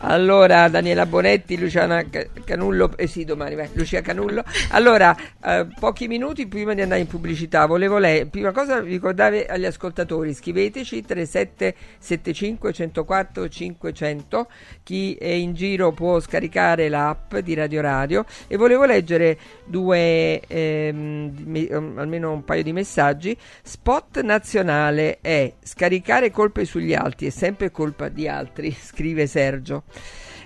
Allora, 0.00 0.68
Daniela 0.68 1.06
Bonetti, 1.06 1.58
Luciana 1.58 2.08
Ca- 2.08 2.26
Canullo, 2.44 2.96
eh 2.96 3.06
sì, 3.06 3.24
domani, 3.24 3.54
vai, 3.54 3.68
Lucia 3.72 4.00
Canullo. 4.02 4.44
Allora, 4.70 5.16
eh, 5.42 5.66
pochi 5.78 6.06
minuti 6.06 6.46
prima 6.46 6.74
di 6.74 6.82
andare 6.82 7.00
in 7.00 7.06
pubblicità, 7.06 7.66
volevo 7.66 7.98
lei, 7.98 8.26
prima 8.26 8.52
cosa 8.52 8.80
ricordare 8.80 9.46
agli 9.46 9.64
ascoltatori, 9.64 10.34
scriveteci 10.34 11.04
3775 11.04 12.72
104 12.72 13.48
500, 13.48 14.48
chi 14.82 15.14
è 15.14 15.28
in 15.28 15.54
giro 15.54 15.92
può 15.92 16.20
scaricare 16.20 16.88
l'app 16.88 17.36
di 17.36 17.54
Radio 17.54 17.80
Radio 17.80 18.24
e 18.46 18.56
volevo 18.56 18.84
leggere 18.84 19.38
due, 19.64 20.40
ehm, 20.40 21.34
me- 21.44 21.68
um, 21.70 21.98
almeno 21.98 22.32
un 22.32 22.44
paio 22.44 22.62
di 22.62 22.72
messaggi. 22.72 23.36
Spot 23.62 24.20
nazionale 24.20 25.18
è 25.20 25.52
scaricare 25.62 26.30
colpe 26.30 26.64
sugli 26.64 26.94
altri, 26.94 27.26
è 27.26 27.30
sempre 27.30 27.70
colpa 27.70 28.08
di 28.08 28.28
altri, 28.28 28.70
scrive 28.78 29.26
Sergio. 29.36 29.82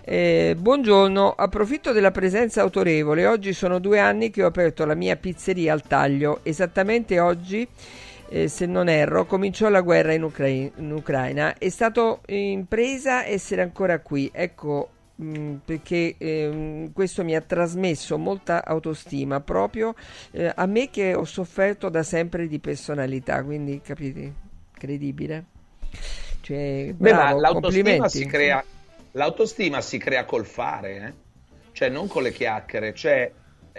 Eh, 0.03 0.57
buongiorno, 0.59 1.31
approfitto 1.31 1.92
della 1.92 2.11
presenza 2.11 2.61
autorevole. 2.62 3.24
Oggi 3.24 3.53
sono 3.53 3.79
due 3.79 4.00
anni 4.00 4.31
che 4.31 4.42
ho 4.42 4.48
aperto 4.48 4.85
la 4.85 4.96
mia 4.96 5.14
pizzeria 5.14 5.72
al 5.72 5.83
taglio. 5.83 6.40
Esattamente 6.42 7.20
oggi, 7.20 7.64
eh, 8.31 8.48
se 8.48 8.66
non 8.66 8.88
erro, 8.88 9.26
cominciò 9.26 9.68
la 9.68 9.81
guerra 9.81 10.12
in, 10.12 10.24
Ucrai- 10.24 10.72
in 10.74 10.90
Ucraina. 10.90 11.57
È 11.57 11.68
stato 11.68 12.22
impresa 12.26 13.24
essere 13.24 13.62
ancora 13.62 14.00
qui. 14.00 14.29
Ecco 14.35 14.88
mh, 15.14 15.55
perché 15.64 16.16
ehm, 16.18 16.92
questo 16.92 17.22
mi 17.22 17.37
ha 17.37 17.40
trasmesso 17.40 18.18
molta 18.18 18.64
autostima 18.64 19.38
proprio 19.38 19.94
eh, 20.33 20.53
a 20.53 20.66
me 20.66 20.90
che 20.90 21.14
ho 21.14 21.24
sofferto 21.24 21.88
da 21.88 22.03
sempre 22.03 22.48
di 22.48 22.59
personalità. 22.59 23.44
Quindi, 23.44 23.81
capite? 23.85 24.33
Credibile. 24.72 25.44
Cioè, 26.40 26.92
Beh, 26.96 27.12
ma 27.12 27.16
bravo, 27.18 27.40
l'autostima 27.40 28.09
si 28.09 28.26
crea, 28.26 28.64
l'autostima 29.12 29.80
si 29.80 29.98
crea 29.98 30.24
col 30.24 30.46
fare, 30.46 30.96
eh? 30.96 31.12
cioè 31.72 31.88
non 31.88 32.08
con 32.08 32.22
le 32.22 32.32
chiacchiere. 32.32 32.94
Cioè, 32.94 33.32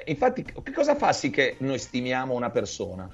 infatti, 0.06 0.44
che 0.44 0.72
cosa 0.72 0.96
fa 0.96 1.14
sì 1.14 1.30
che 1.30 1.56
noi 1.60 1.80
stimiamo 1.80 2.34
una 2.34 2.50
persona? 2.50 3.10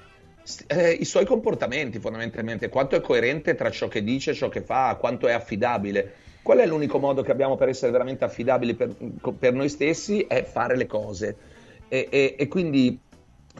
Eh, 0.66 0.92
I 0.92 1.04
suoi 1.04 1.26
comportamenti, 1.26 1.98
fondamentalmente, 1.98 2.68
quanto 2.68 2.96
è 2.96 3.00
coerente 3.00 3.54
tra 3.54 3.70
ciò 3.70 3.88
che 3.88 4.02
dice 4.02 4.30
e 4.30 4.34
ciò 4.34 4.48
che 4.48 4.62
fa, 4.62 4.96
quanto 4.98 5.26
è 5.26 5.32
affidabile. 5.32 6.14
Qual 6.42 6.58
è 6.58 6.66
l'unico 6.66 6.98
modo 6.98 7.22
che 7.22 7.30
abbiamo 7.30 7.56
per 7.56 7.68
essere 7.68 7.92
veramente 7.92 8.24
affidabili 8.24 8.74
per, 8.74 8.94
per 9.38 9.52
noi 9.52 9.68
stessi? 9.68 10.22
È 10.22 10.42
fare 10.44 10.76
le 10.76 10.86
cose. 10.86 11.36
E, 11.88 12.08
e- 12.10 12.36
e 12.38 12.48
quindi 12.48 12.98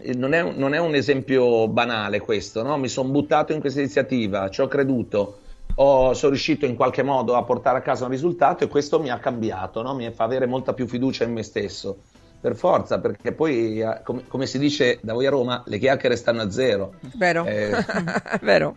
eh, 0.00 0.14
non 0.14 0.32
è, 0.32 0.42
non 0.42 0.72
è 0.72 0.78
un 0.78 0.94
esempio 0.94 1.68
banale 1.68 2.20
questo, 2.20 2.62
no? 2.62 2.78
Mi 2.78 2.88
sono 2.88 3.10
buttato 3.10 3.52
in 3.52 3.60
questa 3.60 3.80
iniziativa, 3.80 4.48
ci 4.48 4.62
ho 4.62 4.68
creduto, 4.68 5.40
ho- 5.80 6.12
sono 6.14 6.32
riuscito 6.32 6.66
in 6.66 6.74
qualche 6.76 7.02
modo 7.02 7.34
a 7.36 7.42
portare 7.44 7.78
a 7.78 7.82
casa 7.82 8.04
un 8.04 8.10
risultato 8.10 8.64
e 8.64 8.68
questo 8.68 9.00
mi 9.00 9.10
ha 9.10 9.18
cambiato, 9.18 9.82
no? 9.82 9.94
Mi 9.94 10.10
fa 10.12 10.24
avere 10.24 10.46
molta 10.46 10.72
più 10.74 10.86
fiducia 10.86 11.24
in 11.24 11.32
me 11.32 11.42
stesso. 11.42 11.98
Per 12.40 12.54
forza, 12.54 13.00
perché 13.00 13.32
poi, 13.32 13.80
eh, 13.80 14.00
come, 14.04 14.22
come 14.28 14.46
si 14.46 14.60
dice 14.60 15.00
da 15.02 15.12
voi 15.12 15.26
a 15.26 15.30
Roma, 15.30 15.62
le 15.66 15.78
chiacchiere 15.78 16.14
stanno 16.14 16.42
a 16.42 16.50
zero. 16.50 16.94
Vero, 17.16 17.44
Eh, 17.44 17.70
vero. 18.42 18.76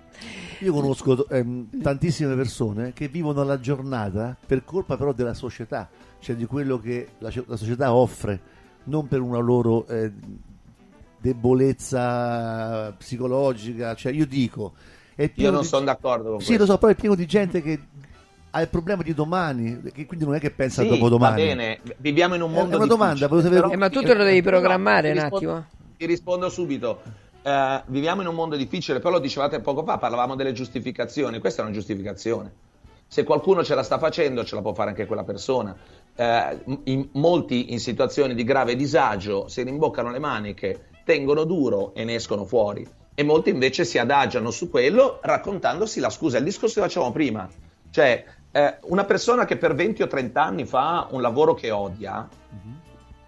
Io 0.61 0.73
conosco 0.73 1.27
ehm, 1.27 1.81
tantissime 1.81 2.35
persone 2.35 2.91
che 2.93 3.07
vivono 3.07 3.43
la 3.43 3.59
giornata 3.59 4.35
per 4.45 4.63
colpa 4.63 4.97
però 4.97 5.11
della 5.11 5.33
società, 5.35 5.89
cioè 6.19 6.35
di 6.35 6.45
quello 6.45 6.79
che 6.79 7.09
la, 7.19 7.31
la 7.45 7.55
società 7.55 7.93
offre, 7.93 8.39
non 8.85 9.07
per 9.07 9.21
una 9.21 9.39
loro 9.39 9.85
eh, 9.87 10.11
debolezza 11.19 12.93
psicologica. 12.97 13.95
Cioè 13.95 14.11
io 14.11 14.25
dico, 14.25 14.73
io 15.23 15.31
pieno 15.33 15.51
non 15.51 15.61
di- 15.61 15.67
sono 15.67 15.85
d'accordo 15.85 16.29
con 16.31 16.39
Sì, 16.39 16.45
questo. 16.47 16.65
lo 16.65 16.71
so, 16.71 16.77
però 16.77 16.91
è 16.91 16.95
pieno 16.95 17.15
di 17.15 17.25
gente 17.25 17.61
che 17.61 17.79
ha 18.51 18.61
il 18.61 18.67
problema 18.69 19.01
di 19.03 19.13
domani, 19.13 19.81
che 19.93 20.05
quindi 20.05 20.25
non 20.25 20.35
è 20.35 20.39
che 20.39 20.51
pensa 20.51 20.81
Sì, 20.81 20.87
a 20.87 20.91
dopodomani. 20.91 21.39
va 21.41 21.47
bene, 21.47 21.79
viviamo 21.97 22.35
in 22.35 22.41
un 22.41 22.51
È 22.51 22.53
mondo 22.55 22.75
una 22.77 22.85
domanda, 22.85 23.27
volevo 23.27 23.47
sapere- 23.47 23.61
però- 23.61 23.73
Eh, 23.73 23.77
ma 23.77 23.89
tu 23.89 24.01
te 24.01 24.13
lo 24.13 24.23
devi 24.23 24.39
No, 24.39 24.43
no, 24.43 24.49
programmare 24.49 25.11
ti 25.11 25.17
un 25.17 25.21
rispondo- 25.23 25.51
attimo. 25.55 25.79
Ti 25.97 26.05
rispondo 26.05 26.49
subito. 26.49 27.01
Eh, 27.43 27.83
viviamo 27.87 28.21
in 28.21 28.27
un 28.27 28.35
mondo 28.35 28.55
difficile, 28.55 28.99
però 28.99 29.11
lo 29.11 29.19
dicevate 29.19 29.59
poco 29.61 29.83
fa, 29.83 29.97
parlavamo 29.97 30.35
delle 30.35 30.51
giustificazioni. 30.51 31.39
Questa 31.39 31.61
è 31.61 31.65
una 31.65 31.73
giustificazione. 31.73 32.51
Se 33.07 33.23
qualcuno 33.23 33.63
ce 33.63 33.75
la 33.75 33.83
sta 33.83 33.97
facendo, 33.99 34.43
ce 34.43 34.55
la 34.55 34.61
può 34.61 34.73
fare 34.73 34.89
anche 34.89 35.05
quella 35.05 35.23
persona. 35.23 35.75
Eh, 36.15 36.59
in- 36.85 37.09
molti 37.13 37.71
in 37.73 37.79
situazioni 37.79 38.35
di 38.35 38.43
grave 38.43 38.75
disagio 38.75 39.47
si 39.47 39.63
rimboccano 39.63 40.11
le 40.11 40.19
maniche, 40.19 40.87
tengono 41.03 41.43
duro 41.43 41.93
e 41.93 42.03
ne 42.03 42.15
escono 42.15 42.45
fuori. 42.45 42.87
E 43.13 43.23
molti 43.23 43.49
invece 43.49 43.85
si 43.85 43.97
adagiano 43.97 44.51
su 44.51 44.69
quello 44.69 45.19
raccontandosi 45.21 45.99
la 45.99 46.09
scusa. 46.09 46.37
Il 46.37 46.43
discorso 46.43 46.75
che 46.75 46.87
facevamo 46.87 47.11
prima, 47.11 47.47
cioè 47.89 48.23
eh, 48.51 48.77
una 48.83 49.05
persona 49.05 49.45
che 49.45 49.57
per 49.57 49.75
20 49.75 50.03
o 50.03 50.07
30 50.07 50.43
anni 50.43 50.65
fa 50.65 51.07
un 51.11 51.21
lavoro 51.21 51.53
che 51.53 51.71
odia, 51.71 52.27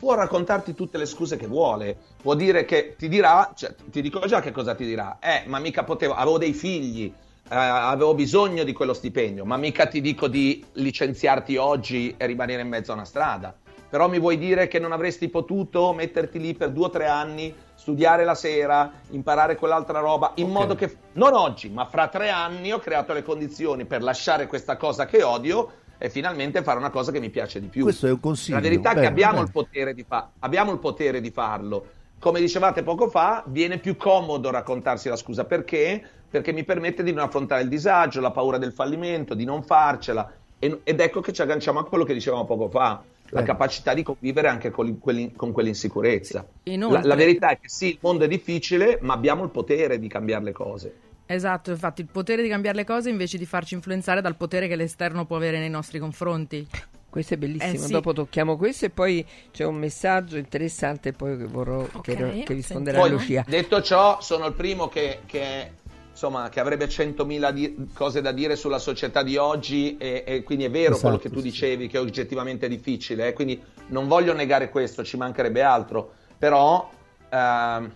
può 0.04 0.16
raccontarti 0.16 0.74
tutte 0.74 0.98
le 0.98 1.06
scuse 1.06 1.38
che 1.38 1.48
vuole, 1.48 1.96
può 2.22 2.36
dire 2.36 2.66
che 2.66 2.96
ti 2.98 3.08
dirà, 3.08 3.54
cioè, 3.56 3.74
ti 3.86 4.02
dico 4.02 4.20
già 4.26 4.42
che 4.42 4.52
cosa 4.52 4.76
ti 4.76 4.84
dirà, 4.84 5.18
eh, 5.22 5.44
ma 5.46 5.60
mica 5.60 5.86
potevo, 5.86 6.14
avevo 6.14 6.38
dei 6.38 6.52
figli, 6.52 7.06
eh, 7.06 7.56
avevo 7.56 8.14
bisogno 8.14 8.66
di 8.66 8.74
quello 8.74 8.94
stipendio, 8.94 9.46
ma 9.46 9.56
mica 9.56 9.86
ti 9.86 10.02
dico 10.02 10.28
di 10.28 10.62
licenziarti 10.74 11.56
oggi 11.56 12.16
e 12.18 12.26
rimanere 12.26 12.64
in 12.64 12.68
mezzo 12.68 12.92
a 12.92 12.96
una 12.96 13.06
strada. 13.06 13.56
Però 13.90 14.10
mi 14.10 14.20
vuoi 14.20 14.38
dire 14.38 14.68
che 14.68 14.78
non 14.78 14.92
avresti 14.92 15.30
potuto 15.30 15.94
metterti 15.94 16.38
lì 16.38 16.54
per 16.54 16.72
due 16.72 16.88
o 16.88 16.90
tre 16.90 17.08
anni, 17.08 17.56
studiare 17.84 18.24
la 18.24 18.34
sera, 18.34 18.90
imparare 19.10 19.58
quell'altra 19.58 20.00
roba, 20.00 20.32
in 20.36 20.50
modo 20.50 20.74
che 20.74 20.96
non 21.14 21.34
oggi, 21.34 21.68
ma 21.68 21.84
fra 21.84 22.08
tre 22.08 22.30
anni 22.30 22.72
ho 22.72 22.80
creato 22.80 23.12
le 23.12 23.24
condizioni 23.24 23.84
per 23.84 24.02
lasciare 24.02 24.48
questa 24.48 24.78
cosa 24.78 25.06
che 25.06 25.22
odio 25.22 25.70
e 25.98 26.10
finalmente 26.10 26.64
fare 26.64 26.78
una 26.80 26.90
cosa 26.90 27.12
che 27.12 27.20
mi 27.20 27.30
piace 27.30 27.60
di 27.60 27.68
più. 27.68 27.84
Questo 27.84 28.08
è 28.08 28.12
un 28.12 28.22
consiglio. 28.22 28.56
La 28.56 28.62
verità 28.62 28.92
è 28.92 29.02
che 29.02 29.06
abbiamo 29.06 29.42
il, 29.42 29.52
potere 29.52 29.94
di 29.94 30.06
fa- 30.08 30.30
abbiamo 30.40 30.72
il 30.72 30.80
potere 30.80 31.20
di 31.20 31.30
farlo. 31.30 31.86
Come 32.20 32.40
dicevate 32.40 32.84
poco 32.84 33.10
fa, 33.10 33.44
viene 33.48 33.80
più 33.80 33.98
comodo 33.98 34.50
raccontarsi 34.50 35.10
la 35.10 35.18
scusa. 35.18 35.44
Perché? 35.44 36.02
Perché 36.30 36.54
mi 36.54 36.64
permette 36.64 37.04
di 37.04 37.12
non 37.12 37.26
affrontare 37.26 37.64
il 37.64 37.68
disagio, 37.68 38.22
la 38.22 38.32
paura 38.32 38.58
del 38.58 38.72
fallimento, 38.72 39.34
di 39.34 39.44
non 39.44 39.62
farcela. 39.62 40.32
E- 40.64 40.80
ed 40.84 41.00
ecco 41.02 41.20
che 41.20 41.34
ci 41.34 41.42
agganciamo 41.42 41.80
a 41.80 41.86
quello 41.86 42.06
che 42.06 42.14
dicevamo 42.14 42.46
poco 42.46 42.70
fa, 42.70 43.04
la 43.30 43.42
Eh. 43.42 43.44
capacità 43.44 43.94
di 43.94 44.02
convivere 44.04 44.48
anche 44.48 44.70
con, 44.72 44.86
li- 44.86 44.98
quelli- 44.98 45.34
con 45.36 45.52
quell'insicurezza. 45.52 46.46
Inoltre- 46.64 47.02
La, 47.02 47.08
la 47.08 47.16
verità 47.16 47.50
è 47.50 47.60
che 47.60 47.68
sì, 47.68 47.90
il 47.90 47.98
mondo 48.00 48.24
è 48.24 48.28
difficile, 48.30 48.98
ma 49.02 49.14
abbiamo 49.14 49.44
il 49.44 49.50
potere 49.50 50.00
di 50.00 50.08
cambiare 50.08 50.44
le 50.46 50.52
cose. 50.54 50.94
Esatto, 51.26 51.72
infatti 51.72 52.02
il 52.02 52.08
potere 52.12 52.42
di 52.42 52.48
cambiare 52.50 52.78
le 52.78 52.86
cose 52.86 53.10
invece 53.10 53.38
di 53.38 53.46
farci 53.46 53.74
influenzare 53.74 54.22
dal 54.22 54.36
potere 54.36 54.68
che 54.68 54.76
l'esterno 54.76 55.26
può 55.26 55.36
avere 55.36 55.60
nei 55.60 55.70
nostri 55.70 56.00
confronti. 56.00 56.66
Questo 57.10 57.34
è 57.36 57.38
bellissimo. 57.38 57.74
Eh, 57.74 57.78
sì. 57.78 57.92
Dopo 57.92 58.12
tocchiamo 58.14 58.58
questo 58.58 58.86
e 58.86 58.90
poi 58.90 59.26
c'è 59.52 59.66
un 59.66 59.76
messaggio 59.76 60.38
interessante 60.38 61.12
poi 61.14 61.38
che 61.38 61.46
vorrò 61.46 61.86
che, 62.02 62.14
Ok, 62.14 62.44
che 62.44 62.54
risponderà 62.54 63.00
Poi, 63.00 63.10
Lucia. 63.12 63.44
detto 63.48 63.82
ciò, 63.82 64.20
sono 64.22 64.48
il 64.48 64.54
primo 64.54 64.88
che, 64.88 65.20
che, 65.26 65.72
insomma, 66.14 66.50
che 66.50 66.60
avrebbe 66.60 66.88
100.000 66.88 67.52
di- 67.52 67.90
cose 67.94 68.22
da 68.22 68.32
dire 68.32 68.56
sulla 68.56 68.78
società 68.80 69.24
di 69.24 69.36
oggi 69.36 69.98
e, 69.98 70.24
e 70.26 70.44
quindi 70.44 70.64
è 70.66 70.70
vero 70.70 70.92
Esatto, 70.94 71.02
quello 71.02 71.18
che 71.18 71.30
tu 71.30 71.38
sì. 71.40 71.44
dicevi, 71.50 71.88
che 71.88 71.98
è 71.98 72.02
oggettivamente 72.02 72.68
difficile, 72.68 73.28
eh, 73.30 73.34
quindi 73.34 73.62
non 73.88 74.08
voglio 74.08 74.34
negare 74.34 74.70
questo, 74.70 75.04
ci 75.04 75.18
mancherebbe 75.18 75.62
altro, 75.64 76.14
però 76.38 76.90
ehm, 77.30 77.94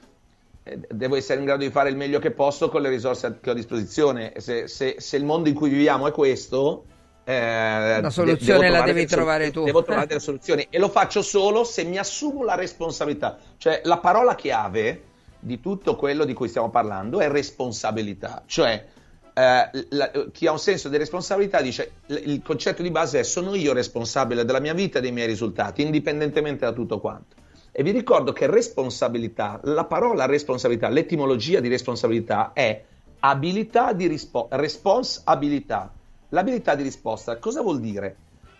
eh, 0.63 0.79
devo 0.89 1.15
essere 1.15 1.39
in 1.39 1.45
grado 1.45 1.63
di 1.63 1.69
fare 1.71 1.89
il 1.89 1.95
meglio 1.95 2.19
che 2.19 2.31
posso 2.31 2.69
con 2.69 2.81
le 2.81 2.89
risorse 2.89 3.37
che 3.39 3.49
ho 3.49 3.53
a 3.53 3.55
disposizione. 3.55 4.33
Se, 4.37 4.67
se- 4.67 4.95
se 4.97 5.15
il 5.17 5.23
mondo 5.23 5.47
in 5.49 5.55
cui 5.55 5.69
viviamo 5.69 6.07
è 6.07 6.11
questo... 6.11 6.85
eh, 7.23 7.99
La 8.01 8.09
soluzione 8.09 8.69
la 8.69 8.81
devi 8.81 9.05
trovare 9.05 9.51
tu. 9.51 9.63
Devo 9.63 9.83
trovare 9.83 10.07
delle 10.07 10.19
soluzioni 10.19 10.67
e 10.69 10.79
lo 10.79 10.89
faccio 10.89 11.21
solo 11.21 11.63
se 11.63 11.83
mi 11.83 11.97
assumo 11.97 12.43
la 12.43 12.55
responsabilità. 12.55 13.37
Cioè, 13.57 13.81
la 13.83 13.99
parola 13.99 14.35
chiave 14.35 15.03
di 15.39 15.59
tutto 15.59 15.95
quello 15.95 16.25
di 16.25 16.33
cui 16.33 16.47
stiamo 16.47 16.69
parlando 16.69 17.19
è 17.19 17.29
responsabilità, 17.29 18.43
cioè 18.45 18.85
eh, 19.33 19.85
la- 19.89 20.11
chi 20.31 20.47
ha 20.47 20.51
un 20.51 20.59
senso 20.59 20.89
di 20.89 20.97
responsabilità 20.97 21.61
dice 21.61 21.91
il 22.07 22.41
concetto 22.43 22.81
di 22.81 22.89
base 22.89 23.19
è 23.19 23.23
sono 23.23 23.53
io 23.53 23.71
responsabile 23.71 24.45
della 24.45 24.59
mia 24.59 24.73
vita 24.73 24.97
e 24.97 25.01
dei 25.01 25.11
miei 25.11 25.27
risultati, 25.27 25.83
indipendentemente 25.83 26.65
da 26.65 26.71
tutto 26.71 26.99
quanto. 26.99 27.35
E 27.71 27.83
vi 27.83 27.91
ricordo 27.91 28.33
che 28.33 28.47
responsabilità, 28.47 29.59
la 29.65 29.85
parola 29.85 30.25
responsabilità, 30.25 30.89
l'etimologia 30.89 31.59
di 31.59 31.67
responsabilità 31.67 32.51
è 32.53 32.83
abilità 33.19 33.93
di 33.93 34.07
risposta, 34.07 34.55
responsabilità. 34.55 35.93
L'abilità 36.29 36.73
di 36.73 36.81
risposta 36.81 37.37
cosa 37.37 37.61
vuol 37.61 37.79
dire? 37.79 38.15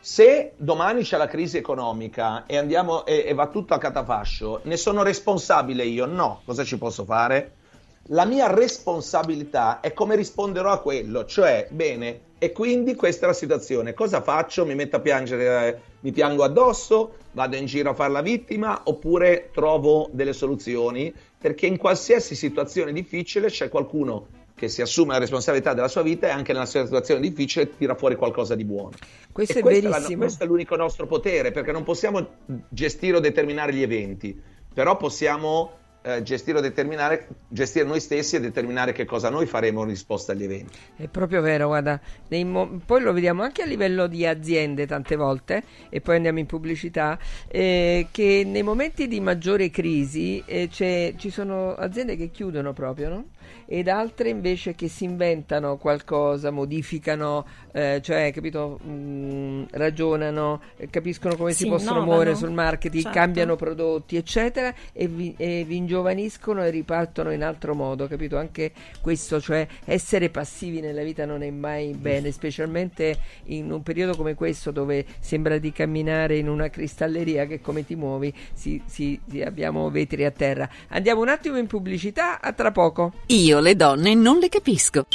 Se 0.09 0.53
domani 0.55 1.03
c'è 1.03 1.17
la 1.17 1.27
crisi 1.27 1.57
economica 1.57 2.45
e, 2.45 2.55
andiamo, 2.55 3.05
e, 3.05 3.25
e 3.27 3.33
va 3.33 3.47
tutto 3.47 3.73
a 3.73 3.77
catafascio, 3.77 4.61
ne 4.63 4.77
sono 4.77 5.03
responsabile 5.03 5.83
io? 5.83 6.05
No, 6.05 6.43
cosa 6.45 6.63
ci 6.63 6.77
posso 6.77 7.03
fare? 7.03 7.55
La 8.03 8.23
mia 8.23 8.47
responsabilità 8.47 9.81
è 9.81 9.91
come 9.91 10.15
risponderò 10.15 10.71
a 10.71 10.79
quello, 10.79 11.25
cioè, 11.25 11.67
bene, 11.71 12.21
e 12.37 12.53
quindi 12.53 12.95
questa 12.95 13.25
è 13.25 13.27
la 13.27 13.35
situazione. 13.35 13.93
Cosa 13.93 14.21
faccio? 14.21 14.65
Mi 14.65 14.75
metto 14.75 14.95
a 14.95 15.01
piangere, 15.01 15.67
eh, 15.67 15.79
mi 15.99 16.13
piango 16.13 16.45
addosso, 16.45 17.15
vado 17.33 17.57
in 17.57 17.65
giro 17.65 17.89
a 17.89 17.93
fare 17.93 18.13
la 18.13 18.21
vittima 18.21 18.83
oppure 18.85 19.49
trovo 19.53 20.07
delle 20.13 20.31
soluzioni? 20.31 21.13
Perché 21.37 21.65
in 21.65 21.75
qualsiasi 21.75 22.33
situazione 22.33 22.93
difficile 22.93 23.49
c'è 23.49 23.67
qualcuno 23.67 24.27
che 24.57 24.69
si 24.69 24.81
assume 24.81 25.13
la 25.13 25.19
responsabilità 25.19 25.75
della 25.75 25.87
sua 25.87 26.01
vita 26.01 26.25
e 26.25 26.31
anche 26.31 26.51
nella 26.51 26.65
situazione 26.65 27.21
difficile 27.21 27.77
tira 27.77 27.93
fuori 27.93 28.15
qualcosa 28.15 28.55
di 28.55 28.65
buono. 28.65 28.95
Questo 29.31 29.59
è 29.59 29.81
la- 29.81 30.01
questo 30.17 30.43
è 30.43 30.47
l'unico 30.47 30.75
nostro 30.75 31.05
potere, 31.05 31.51
perché 31.51 31.71
non 31.71 31.83
possiamo 31.83 32.27
gestire 32.67 33.17
o 33.17 33.19
determinare 33.19 33.71
gli 33.71 33.83
eventi, 33.83 34.35
però 34.73 34.97
possiamo 34.97 35.73
eh, 36.03 36.23
gestire 36.23 36.59
o 36.59 36.61
determinare, 36.61 37.27
gestire 37.49 37.85
noi 37.85 37.99
stessi 37.99 38.37
e 38.37 38.39
determinare 38.39 38.93
che 38.93 39.03
cosa 39.03 39.29
noi 39.29 39.45
faremo 39.45 39.81
in 39.81 39.89
risposta 39.89 40.31
agli 40.31 40.43
eventi. 40.45 40.77
È 40.95 41.07
proprio 41.07 41.41
vero, 41.41 41.67
guarda, 41.67 41.99
mo- 42.45 42.79
poi 42.85 43.01
lo 43.01 43.11
vediamo 43.11 43.43
anche 43.43 43.61
a 43.61 43.65
livello 43.65 44.07
di 44.07 44.25
aziende 44.25 44.87
tante 44.87 45.17
volte, 45.17 45.63
e 45.89 45.99
poi 45.99 46.15
andiamo 46.15 46.39
in 46.39 46.45
pubblicità, 46.45 47.19
eh, 47.49 48.07
che 48.09 48.43
nei 48.45 48.63
momenti 48.63 49.07
di 49.07 49.19
maggiore 49.19 49.69
crisi 49.69 50.41
eh, 50.45 50.69
ci 50.71 51.29
sono 51.29 51.73
aziende 51.75 52.15
che 52.15 52.31
chiudono 52.31 52.71
proprio, 52.71 53.09
no? 53.09 53.25
Ed 53.65 53.87
altre 53.87 54.29
invece 54.29 54.75
che 54.75 54.87
si 54.87 55.03
inventano 55.03 55.77
qualcosa, 55.77 56.51
modificano, 56.51 57.45
eh, 57.71 57.99
cioè, 58.03 58.31
capito, 58.33 58.77
mh, 58.77 59.67
ragionano, 59.71 60.61
eh, 60.77 60.89
capiscono 60.89 61.35
come 61.35 61.51
si 61.51 61.63
Si 61.63 61.69
possono 61.69 61.99
innovano, 61.99 62.11
muovere 62.11 62.35
sul 62.35 62.51
marketing, 62.51 63.03
certo. 63.03 63.17
cambiano 63.17 63.55
prodotti, 63.55 64.15
eccetera, 64.15 64.73
e 64.93 65.07
vi, 65.07 65.33
e 65.37 65.63
vi 65.67 65.75
ingiovaniscono 65.77 66.63
e 66.63 66.69
ripartono 66.69 67.31
in 67.31 67.43
altro 67.43 67.73
modo, 67.75 68.07
capito? 68.07 68.37
Anche 68.37 68.71
questo, 69.01 69.39
cioè 69.41 69.67
essere 69.85 70.29
passivi 70.29 70.79
nella 70.79 71.03
vita 71.03 71.25
non 71.25 71.43
è 71.43 71.49
mai 71.49 71.93
bene, 71.93 72.31
specialmente 72.31 73.17
in 73.45 73.71
un 73.71 73.83
periodo 73.83 74.15
come 74.15 74.33
questo 74.35 74.71
dove 74.71 75.05
sembra 75.19 75.57
di 75.57 75.71
camminare 75.71 76.37
in 76.37 76.49
una 76.49 76.69
cristalleria 76.69 77.45
che 77.45 77.61
come 77.61 77.85
ti 77.85 77.95
muovi 77.95 78.33
si, 78.53 78.81
si- 78.85 79.19
si- 79.27 79.41
abbiamo 79.41 79.89
vetri 79.89 80.25
a 80.25 80.31
terra. 80.31 80.69
Andiamo 80.89 81.21
un 81.21 81.29
attimo 81.29 81.57
in 81.57 81.67
pubblicità, 81.67 82.41
a 82.41 82.53
tra 82.53 82.71
poco. 82.71 83.13
Io 83.38 83.59
le 83.59 83.75
donne 83.75 84.15
non 84.15 84.39
le 84.39 84.49
capisco. 84.49 85.05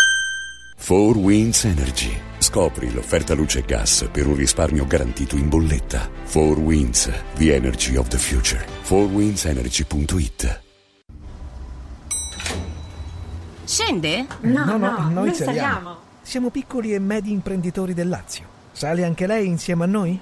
4 0.77 1.19
Winds 1.19 1.65
Energy. 1.65 2.17
Scopri 2.39 2.93
l'offerta 2.93 3.35
luce 3.35 3.59
e 3.59 3.63
gas 3.63 4.09
per 4.13 4.29
un 4.29 4.37
risparmio 4.37 4.87
garantito 4.87 5.35
in 5.35 5.49
bolletta. 5.49 6.09
4 6.31 6.61
Winds, 6.61 7.11
the 7.35 7.53
energy 7.53 7.97
of 7.97 8.07
the 8.07 8.19
future. 8.19 8.65
4windsenergy.it 8.85 10.61
Scende? 13.65 14.27
No, 14.43 14.77
no, 14.77 15.09
noi, 15.09 15.35
saliamo. 15.35 15.97
Siamo 16.23 16.51
piccoli 16.51 16.95
e 16.95 17.01
medi 17.01 17.33
imprenditori 17.33 17.93
del 17.93 18.09
Lazio. 18.09 18.45
Sale 18.71 19.05
anche 19.05 19.27
lei 19.27 19.49
insieme 19.49 19.83
a 19.83 19.89
noi? 19.89 20.21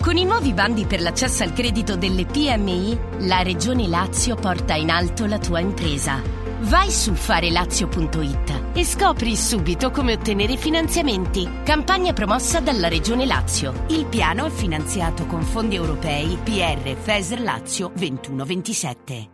Con 0.00 0.16
i 0.16 0.24
nuovi 0.24 0.52
bandi 0.52 0.84
per 0.84 1.00
l'accesso 1.00 1.44
al 1.44 1.52
credito 1.52 1.94
delle 1.94 2.26
PMI, 2.26 2.98
la 3.20 3.42
Regione 3.42 3.86
Lazio 3.86 4.34
porta 4.34 4.74
in 4.74 4.90
alto 4.90 5.26
la 5.26 5.38
tua 5.38 5.60
impresa. 5.60 6.43
Vai 6.60 6.90
su 6.90 7.14
farelazio.it 7.14 8.62
e 8.74 8.84
scopri 8.84 9.36
subito 9.36 9.90
come 9.90 10.14
ottenere 10.14 10.56
finanziamenti. 10.56 11.48
Campagna 11.62 12.12
promossa 12.12 12.60
dalla 12.60 12.88
Regione 12.88 13.26
Lazio. 13.26 13.84
Il 13.88 14.06
piano 14.06 14.46
è 14.46 14.50
finanziato 14.50 15.26
con 15.26 15.42
fondi 15.42 15.74
europei 15.74 16.38
PR 16.42 16.96
FESR 16.96 17.40
Lazio 17.40 17.90
2127. 17.94 19.33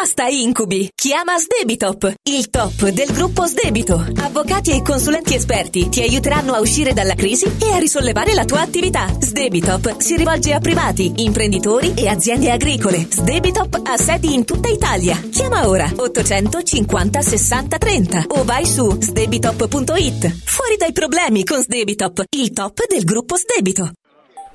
Basta 0.00 0.28
incubi! 0.28 0.88
Chiama 0.94 1.36
Sdebitop, 1.38 2.14
il 2.30 2.50
top 2.50 2.88
del 2.90 3.10
gruppo 3.10 3.46
Sdebito. 3.46 3.94
Avvocati 4.18 4.70
e 4.70 4.80
consulenti 4.80 5.34
esperti 5.34 5.88
ti 5.88 6.02
aiuteranno 6.02 6.52
a 6.52 6.60
uscire 6.60 6.92
dalla 6.92 7.16
crisi 7.16 7.50
e 7.60 7.72
a 7.72 7.78
risollevare 7.78 8.32
la 8.32 8.44
tua 8.44 8.60
attività. 8.60 9.08
Sdebitop 9.18 9.98
si 9.98 10.16
rivolge 10.16 10.52
a 10.52 10.60
privati, 10.60 11.14
imprenditori 11.16 11.94
e 11.94 12.06
aziende 12.06 12.52
agricole. 12.52 13.08
Sdebitop 13.10 13.80
ha 13.82 13.96
sedi 13.96 14.34
in 14.34 14.44
tutta 14.44 14.68
Italia. 14.68 15.20
Chiama 15.32 15.66
ora 15.66 15.90
850 15.96 17.20
60 17.20 17.78
30 17.78 18.24
o 18.28 18.44
vai 18.44 18.66
su 18.66 18.96
sdebitop.it. 19.00 20.42
Fuori 20.44 20.76
dai 20.78 20.92
problemi 20.92 21.42
con 21.42 21.60
Sdebitop, 21.60 22.22
il 22.36 22.52
top 22.52 22.86
del 22.86 23.02
gruppo 23.02 23.36
Sdebito. 23.36 23.90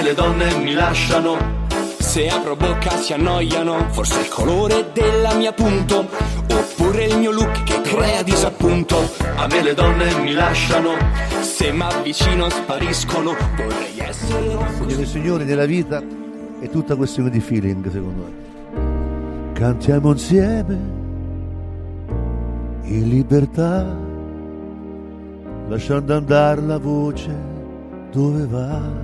Le 0.00 0.14
donne 0.14 0.54
mi 0.56 0.72
lasciano. 0.72 1.36
Se 1.98 2.28
apro 2.28 2.56
bocca 2.56 2.90
si 2.96 3.12
annoiano. 3.12 3.88
Forse 3.90 4.20
il 4.20 4.28
colore 4.28 4.90
della 4.92 5.34
mia 5.34 5.52
punto. 5.52 6.08
Oppure 6.50 7.04
il 7.04 7.18
mio 7.18 7.30
look 7.30 7.62
che 7.62 7.80
crea 7.82 8.22
disappunto. 8.22 8.96
A 9.36 9.46
me 9.46 9.62
le 9.62 9.74
donne 9.74 10.12
mi 10.16 10.32
lasciano. 10.32 10.90
Se 11.40 11.72
mi 11.72 11.82
avvicino 11.82 12.50
spariscono. 12.50 13.34
Vorrei 13.56 13.98
essere 13.98 14.58
Signore 14.76 15.02
e 15.02 15.06
signori, 15.06 15.44
nella 15.44 15.66
vita 15.66 16.02
è 16.60 16.68
tutta 16.68 16.96
questione 16.96 17.30
di 17.30 17.40
feeling, 17.40 17.90
secondo 17.90 18.22
me. 18.24 19.52
Cantiamo 19.52 20.10
insieme 20.10 20.78
in 22.82 23.08
libertà, 23.08 23.96
lasciando 25.68 26.14
andare 26.14 26.60
la 26.60 26.78
voce 26.78 27.34
dove 28.10 28.46
va. 28.46 29.01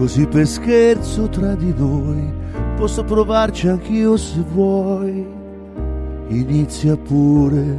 Così 0.00 0.26
per 0.26 0.46
scherzo 0.46 1.28
tra 1.28 1.54
di 1.54 1.74
noi 1.76 2.32
posso 2.78 3.04
provarci 3.04 3.68
anch'io 3.68 4.16
se 4.16 4.42
vuoi. 4.50 5.26
Inizia 6.28 6.96
pure, 6.96 7.76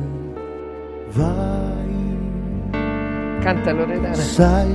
vai. 1.13 2.79
Canta 3.41 3.71
Loredana. 3.71 4.13
Sai, 4.13 4.69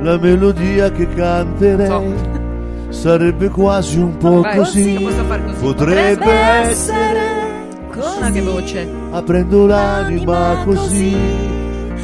la 0.00 0.16
melodia 0.16 0.90
che 0.90 1.06
canterei 1.08 2.14
sarebbe 2.88 3.50
quasi 3.50 3.98
un 3.98 4.16
po' 4.16 4.40
Vai. 4.40 4.56
così. 4.56 4.96
Far 5.26 5.44
così. 5.44 5.60
Potrebbe 5.60 6.32
essere 6.32 7.36
Ah, 8.20 8.30
che 8.30 8.40
voce. 8.40 8.88
aprendo 9.10 9.66
l'anima 9.66 10.62
così, 10.64 11.14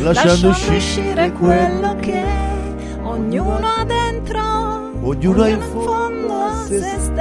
lasciando 0.00 0.48
uscire 0.50 1.32
quello 1.32 1.96
che 2.00 2.22
ognuno 3.02 3.66
ha 3.66 3.84
dentro, 3.84 4.40
ognuno 5.04 5.42
ha 5.42 5.48
in 5.48 5.60
fondo 5.60 6.32
a 6.32 6.64
se 6.66 6.78
stesso. 6.78 7.12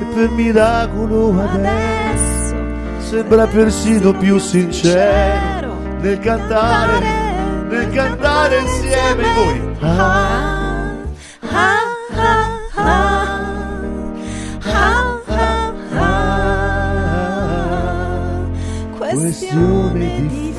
E 0.00 0.04
per 0.14 0.30
miracolo 0.30 1.40
adesso 1.40 2.56
sembra 2.98 3.46
persino 3.46 4.12
più 4.12 4.38
sincero 4.38 5.76
nel 6.00 6.18
cantare, 6.18 7.00
nel 7.68 7.90
cantare 7.90 8.58
insieme 8.58 9.22
voi. 9.34 9.76
Ah, 9.80 10.90
ah, 11.40 11.78
ah, 12.14 12.46
ah. 12.74 13.40
Ah, 14.64 15.20
questione 18.98 20.26
di 20.26 20.52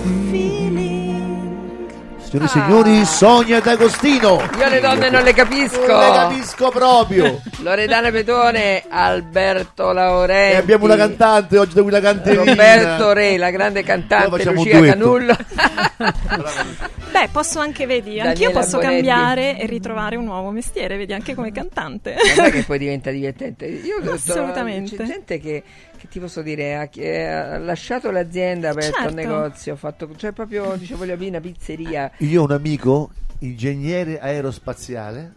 Signore 2.34 2.46
e 2.46 2.48
signori, 2.48 3.06
Sonia 3.06 3.60
D'Agostino. 3.60 4.42
Io 4.58 4.68
le 4.68 4.80
donne 4.80 5.10
non 5.12 5.22
le 5.22 5.34
capisco. 5.34 5.86
Non 5.86 6.00
le 6.00 6.12
capisco 6.12 6.70
proprio. 6.72 7.40
Loredana 7.60 8.10
Petone, 8.10 8.84
Alberto 8.90 9.92
Laurenti. 9.92 10.56
E 10.56 10.58
abbiamo 10.58 10.86
una 10.86 10.96
cantante 10.96 11.60
oggi 11.60 11.76
da 11.76 11.82
cui 11.84 11.92
la 11.92 12.02
canterina. 12.02 12.44
Roberto 12.44 13.14
Re, 13.14 13.38
la 13.38 13.52
grande 13.52 13.84
cantante 13.84 14.52
Lucia. 14.52 14.82
Canullo. 14.82 15.36
Beh, 17.14 17.30
posso 17.32 17.60
anche, 17.60 17.86
vedi, 17.86 18.16
Daniela 18.16 18.30
anch'io 18.30 18.50
posso 18.50 18.78
Bonetti. 18.80 18.94
cambiare 18.94 19.60
e 19.60 19.68
ritrovare 19.68 20.16
un 20.16 20.24
nuovo 20.24 20.50
mestiere, 20.50 20.98
vedi, 20.98 21.14
anche 21.14 21.36
come 21.36 21.52
cantante. 21.52 22.16
Non 22.36 22.46
è 22.48 22.52
che 22.52 22.64
poi 22.64 22.80
diventa 22.80 23.12
divertente. 23.12 23.66
Io 23.68 23.98
Assolutamente. 24.12 24.96
C'è 24.96 25.04
gente 25.04 25.40
che, 25.40 25.62
che 26.04 26.10
ti 26.10 26.20
posso 26.20 26.42
dire, 26.42 26.76
ha, 26.76 26.88
che 26.88 27.26
ha 27.26 27.58
lasciato 27.58 28.12
l'azienda, 28.12 28.68
ha 28.68 28.72
aperto 28.72 28.92
Certo. 28.98 29.10
un 29.10 29.16
negozio, 29.16 29.74
ha 29.74 29.76
fatto, 29.78 30.14
cioè 30.18 30.34
proprio, 30.34 30.76
dice 30.76 30.96
voglio 30.96 31.14
aprire 31.14 31.30
una 31.30 31.40
pizzeria. 31.40 32.12
Io 32.18 32.42
ho 32.42 32.44
un 32.44 32.52
amico, 32.52 33.12
ingegnere 33.40 34.20
aerospaziale, 34.20 35.36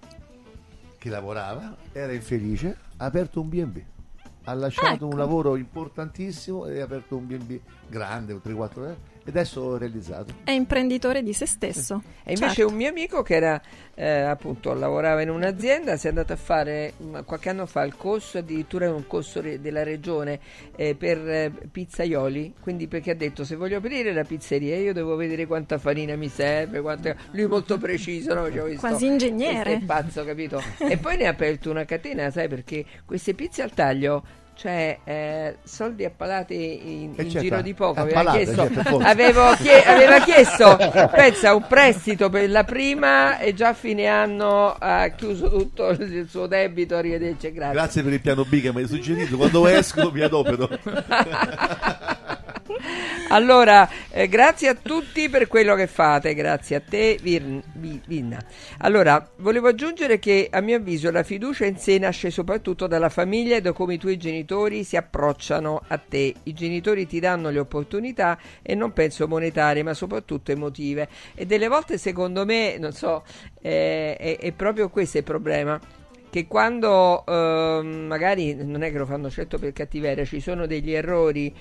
che 0.99 1.09
lavorava, 1.09 1.77
era 1.93 2.13
infelice, 2.13 2.77
ha 2.97 3.05
aperto 3.05 3.41
un 3.41 3.49
B&B. 3.49 3.81
Ha 4.43 4.55
lasciato 4.55 4.95
Ecco. 4.95 5.07
un 5.07 5.17
lavoro 5.17 5.55
importantissimo 5.55 6.67
e 6.67 6.81
ha 6.81 6.85
aperto 6.85 7.17
un 7.17 7.27
B&B 7.29 7.61
grande, 7.89 8.35
3-4 8.35 8.85
anni, 8.85 8.97
e 9.27 9.31
adesso 9.31 9.75
è 9.75 9.79
realizzato. 9.81 10.33
È 10.45 10.53
imprenditore 10.53 11.23
di 11.25 11.33
se 11.33 11.47
stesso. 11.47 12.01
E 12.23 12.33
invece 12.35 12.55
Certo. 12.55 12.71
un 12.71 12.77
mio 12.77 12.89
amico 12.89 13.23
che 13.23 13.35
era 13.35 13.61
eh, 13.97 14.21
appunto 14.21 14.73
lavorava 14.73 15.23
in 15.23 15.31
un'azienda 15.31 15.97
si 15.97 16.07
è 16.07 16.11
andato 16.11 16.33
a 16.33 16.37
fare 16.37 16.93
qualche 17.25 17.49
anno 17.49 17.67
fa 17.67 17.83
il 17.83 17.97
corso, 17.97 18.39
addirittura 18.39 18.93
un 18.93 19.07
corso 19.07 19.41
re- 19.41 19.61
della 19.61 19.83
regione 19.83 20.39
eh, 20.77 20.95
per 20.95 21.19
eh, 21.29 21.51
pizzaioli, 21.73 22.55
quindi 22.61 22.87
perché 22.87 23.13
ha 23.13 23.15
detto 23.15 23.45
se 23.45 23.57
voglio 23.57 23.79
aprire 23.79 24.13
la 24.13 24.23
pizzeria 24.23 24.77
io 24.77 24.93
devo 24.93 25.17
vedere 25.17 25.47
quanta 25.47 25.79
farina 25.79 26.15
mi 26.15 26.29
serve, 26.29 26.81
quanta... 26.81 27.17
lui 27.33 27.47
molto 27.47 27.79
preciso, 27.79 28.33
no? 28.35 28.51
Cioè, 28.53 28.77
Quasi 28.77 29.07
ingegnere. 29.07 29.75
è 29.75 29.81
pazzo, 29.81 30.25
capito? 30.25 30.63
e 30.79 30.99
poi 30.99 31.17
ne 31.17 31.27
ha 31.27 31.31
aperto 31.31 31.71
una 31.71 31.85
catena, 31.85 32.31
sai 32.31 32.49
perché 32.49 32.85
queste 33.05 33.35
pizze 33.35 33.63
al 33.63 33.73
taglio 33.73 34.45
cioè 34.57 34.99
eh, 35.05 35.57
soldi 35.63 36.05
a 36.05 36.11
palate 36.11 36.55
in, 36.55 37.13
Eh, 37.17 37.23
in 37.23 37.31
certo, 37.31 37.39
giro 37.41 37.61
di 37.63 37.75
poco 37.75 37.99
a 38.01 38.03
aveva 38.03 38.23
palate, 38.23 38.45
chiesto, 38.45 38.63
certo, 38.73 38.83
forza. 38.91 39.09
avevo 39.09 39.55
chie- 39.55 39.83
aveva 39.87 40.21
chiesto 40.21 40.77
pensa 41.15 41.55
un 41.55 41.67
prestito 41.69 42.31
per 42.31 42.49
la 42.51 42.65
prima 42.65 43.39
e 43.39 43.53
già 43.55 43.69
a 43.69 43.75
fine 43.75 44.07
anno 44.07 44.75
ha 44.79 45.09
chiuso 45.11 45.49
tutto 45.51 45.91
il 45.91 46.27
suo 46.29 46.47
debito 46.47 46.97
arrivederci 46.97 47.53
grazie 47.53 47.73
Grazie 47.75 48.03
per 48.03 48.13
il 48.15 48.21
piano 48.21 48.45
B 48.45 48.61
che 48.63 48.73
mi 48.73 48.81
hai 48.81 48.89
suggerito, 48.89 49.37
quando 49.37 49.67
esco 49.69 50.11
mi 50.11 50.23
adopero. 50.23 50.69
Allora, 53.29 53.89
eh, 54.11 54.29
grazie 54.29 54.69
a 54.69 54.75
tutti 54.75 55.29
per 55.29 55.49
quello 55.49 55.75
che 55.75 55.89
fate, 55.89 56.33
grazie 56.33 56.77
a 56.77 56.81
te 56.81 57.19
Vinna. 57.21 58.41
Allora, 58.79 59.29
volevo 59.39 59.67
aggiungere 59.67 60.21
che 60.21 60.49
a 60.49 60.61
mio 60.61 60.77
avviso 60.77 61.11
la 61.11 61.25
fiducia 61.25 61.65
in 61.65 61.77
sé 61.77 61.99
nasce 61.99 62.31
soprattutto 62.31 62.87
dalla 62.87 63.09
famiglia 63.09 63.57
e 63.57 63.61
da 63.61 63.73
come 63.73 63.95
i 63.95 63.99
tuoi 63.99 64.17
genitori 64.17 64.85
si 64.85 64.97
approcciano 64.97 65.83
a 65.89 65.99
te. 65.99 66.35
I 66.45 66.53
genitori 66.53 67.07
ti 67.09 67.19
danno 67.19 67.51
le 67.51 67.59
opportunità 67.59 68.39
e 68.63 68.77
non 68.77 68.93
penso 68.93 69.27
monetarie, 69.27 69.83
ma 69.83 69.93
soprattutto 69.93 70.53
emotive. 70.53 71.09
E 71.35 71.47
delle 71.47 71.67
volte 71.67 71.99
secondo 71.99 72.45
me, 72.45 72.79
non 72.79 72.93
so, 72.93 73.25
eh, 73.61 74.17
è, 74.17 74.39
è 74.39 74.53
proprio 74.53 74.89
questo 74.89 75.19
il 75.19 75.25
problema 75.25 75.81
che 76.37 76.47
quando 76.47 77.25
eh, 77.25 77.81
magari 77.83 78.55
non 78.55 78.83
è 78.83 78.91
che 78.91 78.99
lo 78.99 79.07
fanno 79.07 79.31
certo 79.31 79.59
per 79.59 79.73
cattiveria, 79.73 80.25
ci 80.27 80.41
sono 80.41 80.67
degli 80.67 80.93
errori 80.93 81.55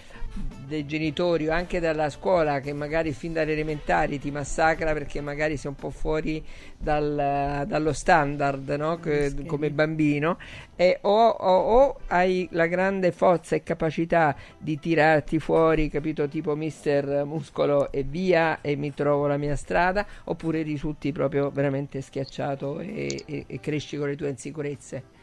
dei 0.65 0.85
genitori 0.85 1.47
o 1.47 1.51
anche 1.51 1.79
dalla 1.79 2.09
scuola 2.09 2.59
che 2.59 2.73
magari 2.73 3.13
fin 3.13 3.33
dalle 3.33 3.53
elementari 3.53 4.19
ti 4.19 4.31
massacra 4.31 4.93
perché 4.93 5.21
magari 5.21 5.57
sei 5.57 5.69
un 5.69 5.75
po' 5.75 5.91
fuori 5.91 6.43
dal, 6.77 7.65
dallo 7.67 7.93
standard 7.93 8.67
no? 8.71 8.99
che, 8.99 9.33
come 9.45 9.71
bambino. 9.71 10.37
E 10.75 10.99
o, 11.01 11.27
o, 11.27 11.57
o, 11.57 11.99
hai 12.07 12.47
la 12.51 12.67
grande 12.67 13.11
forza 13.11 13.55
e 13.55 13.63
capacità 13.63 14.35
di 14.57 14.77
tirarti 14.79 15.39
fuori 15.39 15.89
capito 15.89 16.27
tipo 16.27 16.55
mister 16.55 17.23
muscolo 17.25 17.91
e 17.91 18.03
via 18.03 18.59
e 18.61 18.75
mi 18.75 18.93
trovo 18.93 19.27
la 19.27 19.37
mia 19.37 19.55
strada 19.55 20.05
oppure 20.25 20.63
risulti 20.63 21.11
proprio 21.11 21.49
veramente 21.51 22.01
schiacciato 22.01 22.79
e, 22.79 23.23
e, 23.25 23.43
e 23.47 23.59
cresci 23.59 23.97
con 23.97 24.07
le 24.07 24.15
tue 24.15 24.29
insicurezze 24.29 25.14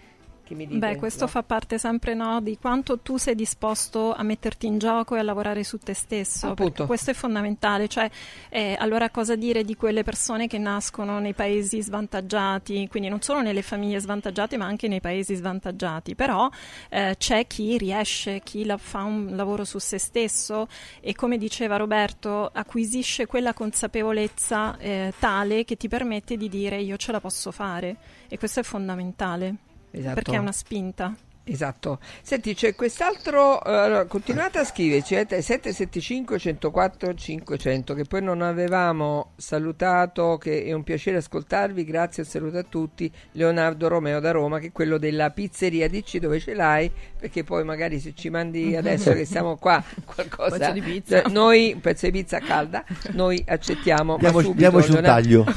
che 0.52 0.54
mi 0.54 0.66
dite? 0.66 0.78
Beh, 0.78 0.96
questo 0.96 1.24
no? 1.24 1.30
fa 1.30 1.42
parte 1.42 1.78
sempre 1.78 2.14
no, 2.14 2.40
di 2.40 2.58
quanto 2.58 2.98
tu 3.00 3.16
sei 3.16 3.34
disposto 3.34 4.12
a 4.12 4.22
metterti 4.22 4.66
in 4.66 4.78
gioco 4.78 5.16
e 5.16 5.18
a 5.18 5.22
lavorare 5.22 5.64
su 5.64 5.78
te 5.78 5.94
stesso. 5.94 6.54
Questo 6.86 7.10
è 7.10 7.14
fondamentale. 7.14 7.88
Cioè, 7.88 8.08
eh, 8.50 8.76
allora 8.78 9.10
cosa 9.10 9.34
dire 9.34 9.64
di 9.64 9.74
quelle 9.74 10.02
persone 10.02 10.46
che 10.46 10.58
nascono 10.58 11.18
nei 11.18 11.34
paesi 11.34 11.82
svantaggiati, 11.82 12.86
quindi 12.88 13.08
non 13.08 13.22
solo 13.22 13.40
nelle 13.40 13.62
famiglie 13.62 13.98
svantaggiate, 13.98 14.56
ma 14.56 14.66
anche 14.66 14.88
nei 14.88 15.00
paesi 15.00 15.34
svantaggiati. 15.34 16.14
Però 16.14 16.48
eh, 16.90 17.14
c'è 17.18 17.46
chi 17.46 17.78
riesce, 17.78 18.40
chi 18.44 18.64
la, 18.64 18.76
fa 18.76 19.02
un 19.02 19.34
lavoro 19.34 19.64
su 19.64 19.78
se 19.78 19.98
stesso 19.98 20.68
e 21.00 21.14
come 21.14 21.38
diceva 21.38 21.76
Roberto, 21.76 22.50
acquisisce 22.52 23.26
quella 23.26 23.54
consapevolezza 23.54 24.76
eh, 24.78 25.12
tale 25.18 25.64
che 25.64 25.76
ti 25.76 25.88
permette 25.88 26.36
di 26.36 26.48
dire 26.48 26.80
io 26.80 26.96
ce 26.96 27.12
la 27.12 27.20
posso 27.20 27.50
fare 27.50 27.96
e 28.28 28.38
questo 28.38 28.60
è 28.60 28.62
fondamentale. 28.62 29.70
Esatto. 29.92 30.14
Perché 30.14 30.34
è 30.34 30.38
una 30.38 30.52
spinta. 30.52 31.14
Esatto. 31.44 31.98
Senti, 32.22 32.54
c'è 32.54 32.76
quest'altro, 32.76 33.60
uh, 33.64 34.06
continuate 34.06 34.58
a 34.58 34.64
scriverci, 34.64 35.16
eh, 35.16 35.26
775 35.28 36.38
104 36.38 37.14
500, 37.14 37.94
che 37.94 38.04
poi 38.04 38.22
non 38.22 38.42
avevamo 38.42 39.32
salutato, 39.36 40.38
che 40.38 40.62
è 40.64 40.72
un 40.72 40.84
piacere 40.84 41.16
ascoltarvi, 41.16 41.84
grazie 41.84 42.22
e 42.22 42.26
saluto 42.26 42.58
a 42.58 42.62
tutti, 42.62 43.10
Leonardo 43.32 43.88
Romeo 43.88 44.20
da 44.20 44.30
Roma, 44.30 44.60
che 44.60 44.68
è 44.68 44.72
quello 44.72 44.98
della 44.98 45.30
pizzeria 45.30 45.88
DC 45.88 46.18
dove 46.18 46.38
ce 46.38 46.54
l'hai, 46.54 46.88
perché 47.18 47.42
poi 47.42 47.64
magari 47.64 47.98
se 47.98 48.14
ci 48.14 48.30
mandi 48.30 48.76
adesso 48.76 49.12
che 49.12 49.24
siamo 49.24 49.56
qua 49.56 49.82
qualcosa, 50.06 50.54
un 50.54 50.60
pezzo 50.60 50.72
di 50.72 50.80
pizza, 50.80 51.22
cioè, 51.22 51.32
noi, 51.32 51.72
un 51.74 51.80
pezzo 51.80 52.06
di 52.06 52.12
pizza 52.12 52.38
calda, 52.38 52.84
noi 53.10 53.42
accettiamo. 53.44 54.16
Diamoci, 54.16 54.54
diamoci 54.54 54.92
un 54.92 55.02
taglio. 55.02 55.44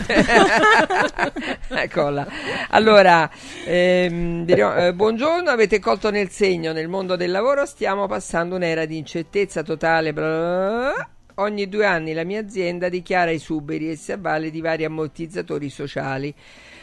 Eccola. 1.68 2.28
Allora, 2.70 3.30
ehm, 3.66 4.46
eh, 4.48 4.94
buongiorno, 4.94 5.50
avete 5.50 5.75
avete 5.76 5.80
colto 5.80 6.10
nel 6.10 6.30
segno 6.30 6.72
nel 6.72 6.88
mondo 6.88 7.16
del 7.16 7.32
lavoro, 7.32 7.66
stiamo 7.66 8.08
passando 8.08 8.56
un'era 8.56 8.86
di 8.86 8.98
incertezza 8.98 9.64
totale. 9.64 10.14
Bla. 10.14 11.10
Ogni 11.36 11.68
due 11.68 11.86
anni 11.86 12.14
la 12.14 12.24
mia 12.24 12.40
azienda 12.40 12.88
dichiara 12.88 13.32
i 13.32 13.40
suberi 13.40 13.90
e 13.92 13.96
si 13.96 14.14
avvale 14.14 14.52
di 14.52 14.62
vari 14.62 14.86
ammortizzatori 14.86 15.70
sociali 15.70 16.34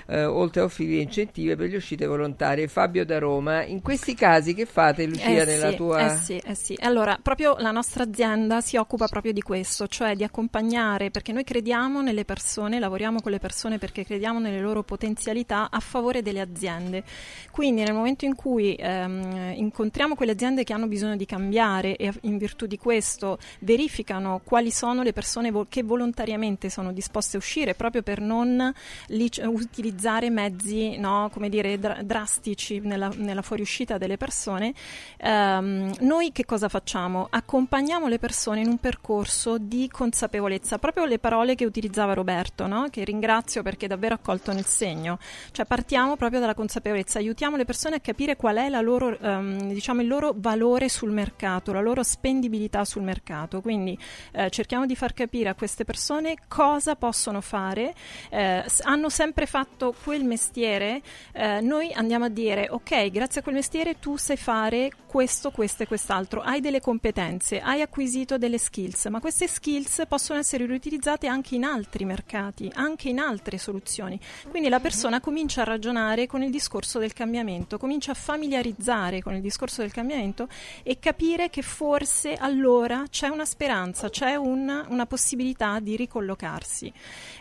eh, 0.06 0.24
oltre 0.24 0.62
a 0.62 0.64
offrire 0.64 1.02
incentivi 1.02 1.54
per 1.56 1.68
le 1.68 1.76
uscite 1.76 2.06
volontarie. 2.06 2.68
Fabio 2.68 3.04
da 3.04 3.18
Roma, 3.18 3.64
in 3.64 3.80
questi 3.82 4.14
casi 4.14 4.54
che 4.54 4.66
fate 4.66 5.06
Lucia 5.06 5.42
eh 5.42 5.44
nella 5.44 5.70
sì, 5.70 5.76
tua... 5.76 6.12
Eh 6.12 6.16
sì, 6.16 6.36
eh 6.44 6.54
sì, 6.54 6.76
allora 6.80 7.18
proprio 7.20 7.56
la 7.58 7.70
nostra 7.70 8.04
azienda 8.04 8.60
si 8.60 8.76
occupa 8.76 9.06
proprio 9.06 9.32
di 9.32 9.42
questo, 9.42 9.86
cioè 9.86 10.14
di 10.16 10.24
accompagnare, 10.24 11.10
perché 11.10 11.32
noi 11.32 11.44
crediamo 11.44 12.02
nelle 12.02 12.24
persone, 12.24 12.78
lavoriamo 12.78 13.20
con 13.20 13.32
le 13.32 13.38
persone 13.38 13.78
perché 13.78 14.04
crediamo 14.04 14.38
nelle 14.38 14.60
loro 14.60 14.82
potenzialità 14.82 15.70
a 15.70 15.80
favore 15.80 16.22
delle 16.22 16.40
aziende. 16.40 17.04
Quindi 17.50 17.82
nel 17.82 17.94
momento 17.94 18.24
in 18.24 18.34
cui 18.34 18.74
ehm, 18.74 19.54
incontriamo 19.56 20.14
quelle 20.14 20.32
aziende 20.32 20.64
che 20.64 20.72
hanno 20.72 20.86
bisogno 20.86 21.16
di 21.16 21.26
cambiare 21.26 21.96
e 21.96 22.12
in 22.22 22.38
virtù 22.38 22.66
di 22.66 22.78
questo 22.78 23.38
verificano 23.60 24.40
quali 24.44 24.70
sono 24.70 25.02
le 25.02 25.12
persone 25.12 25.50
vo- 25.50 25.66
che 25.68 25.82
volontariamente 25.82 26.70
sono 26.70 26.92
disposte 26.92 27.36
a 27.36 27.38
uscire 27.38 27.74
proprio 27.74 28.02
per 28.02 28.20
non 28.20 28.72
li- 29.08 29.30
utilizzare 29.44 29.91
utilizzare 29.92 30.30
mezzi 30.30 30.96
no, 30.96 31.28
come 31.32 31.48
dire, 31.48 31.78
dr- 31.78 32.02
drastici 32.02 32.80
nella, 32.80 33.10
nella, 33.16 33.42
fuoriuscita 33.42 33.98
delle 33.98 34.16
persone, 34.16 34.72
ehm, 35.18 35.94
noi 36.00 36.32
che 36.32 36.44
cosa 36.44 36.68
facciamo? 36.68 37.26
Accompagniamo 37.28 38.08
le 38.08 38.18
persone 38.18 38.60
in 38.60 38.68
un 38.68 38.78
percorso 38.78 39.58
di 39.58 39.88
consapevolezza, 39.90 40.78
proprio 40.78 41.04
le 41.04 41.18
parole 41.18 41.54
che 41.54 41.66
utilizzava 41.66 42.14
Roberto, 42.14 42.66
no? 42.66 42.86
che 42.90 43.04
ringrazio 43.04 43.62
perché 43.62 43.86
davvero 43.86 44.14
ha 44.14 44.18
colto 44.18 44.52
nel 44.52 44.64
segno, 44.64 45.18
cioè 45.50 45.66
partiamo 45.66 46.16
proprio 46.16 46.40
dalla 46.40 46.54
consapevolezza, 46.54 47.18
aiutiamo 47.18 47.56
le 47.56 47.64
persone 47.64 47.96
a 47.96 48.00
capire 48.00 48.36
qual 48.36 48.56
è 48.56 48.70
loro, 48.80 49.18
ehm, 49.18 49.72
diciamo, 49.72 50.00
il 50.00 50.08
loro 50.08 50.32
valore 50.36 50.88
sul 50.88 51.10
mercato, 51.10 51.72
la 51.72 51.80
loro 51.80 52.02
spendibilità 52.02 52.84
sul 52.84 53.02
mercato, 53.02 53.60
quindi 53.60 53.98
eh, 54.32 54.48
cerchiamo 54.50 54.86
di 54.86 54.96
far 54.96 55.12
capire 55.12 55.50
a 55.50 55.54
queste 55.54 55.84
persone 55.84 56.36
cosa 56.48 56.96
possono 56.96 57.40
fare, 57.40 57.94
eh, 58.30 58.64
hanno 58.82 59.08
sempre 59.08 59.46
fatto 59.46 59.81
fatto 59.82 59.94
quel 60.04 60.24
mestiere, 60.24 61.02
eh, 61.32 61.60
noi 61.60 61.92
andiamo 61.92 62.26
a 62.26 62.28
dire 62.28 62.68
ok, 62.70 63.10
grazie 63.10 63.40
a 63.40 63.42
quel 63.42 63.56
mestiere 63.56 63.98
tu 63.98 64.16
sai 64.16 64.36
fare 64.36 64.90
questo, 65.06 65.50
questo 65.50 65.82
e 65.82 65.86
quest'altro, 65.86 66.40
hai 66.40 66.60
delle 66.60 66.80
competenze, 66.80 67.60
hai 67.60 67.82
acquisito 67.82 68.38
delle 68.38 68.58
skills, 68.58 69.06
ma 69.06 69.20
queste 69.20 69.48
skills 69.48 70.04
possono 70.08 70.38
essere 70.38 70.64
riutilizzate 70.64 71.26
anche 71.26 71.54
in 71.54 71.64
altri 71.64 72.04
mercati, 72.04 72.70
anche 72.72 73.08
in 73.08 73.18
altre 73.18 73.58
soluzioni. 73.58 74.18
Quindi 74.48 74.68
la 74.68 74.80
persona 74.80 75.20
comincia 75.20 75.62
a 75.62 75.64
ragionare 75.64 76.26
con 76.26 76.42
il 76.42 76.50
discorso 76.50 76.98
del 76.98 77.12
cambiamento, 77.12 77.76
comincia 77.76 78.12
a 78.12 78.14
familiarizzare 78.14 79.20
con 79.20 79.34
il 79.34 79.42
discorso 79.42 79.82
del 79.82 79.92
cambiamento 79.92 80.48
e 80.82 80.98
capire 80.98 81.50
che 81.50 81.62
forse 81.62 82.34
allora 82.34 83.04
c'è 83.10 83.28
una 83.28 83.44
speranza, 83.44 84.08
c'è 84.08 84.34
un, 84.36 84.86
una 84.88 85.06
possibilità 85.06 85.78
di 85.80 85.96
ricollocarsi. 85.96 86.92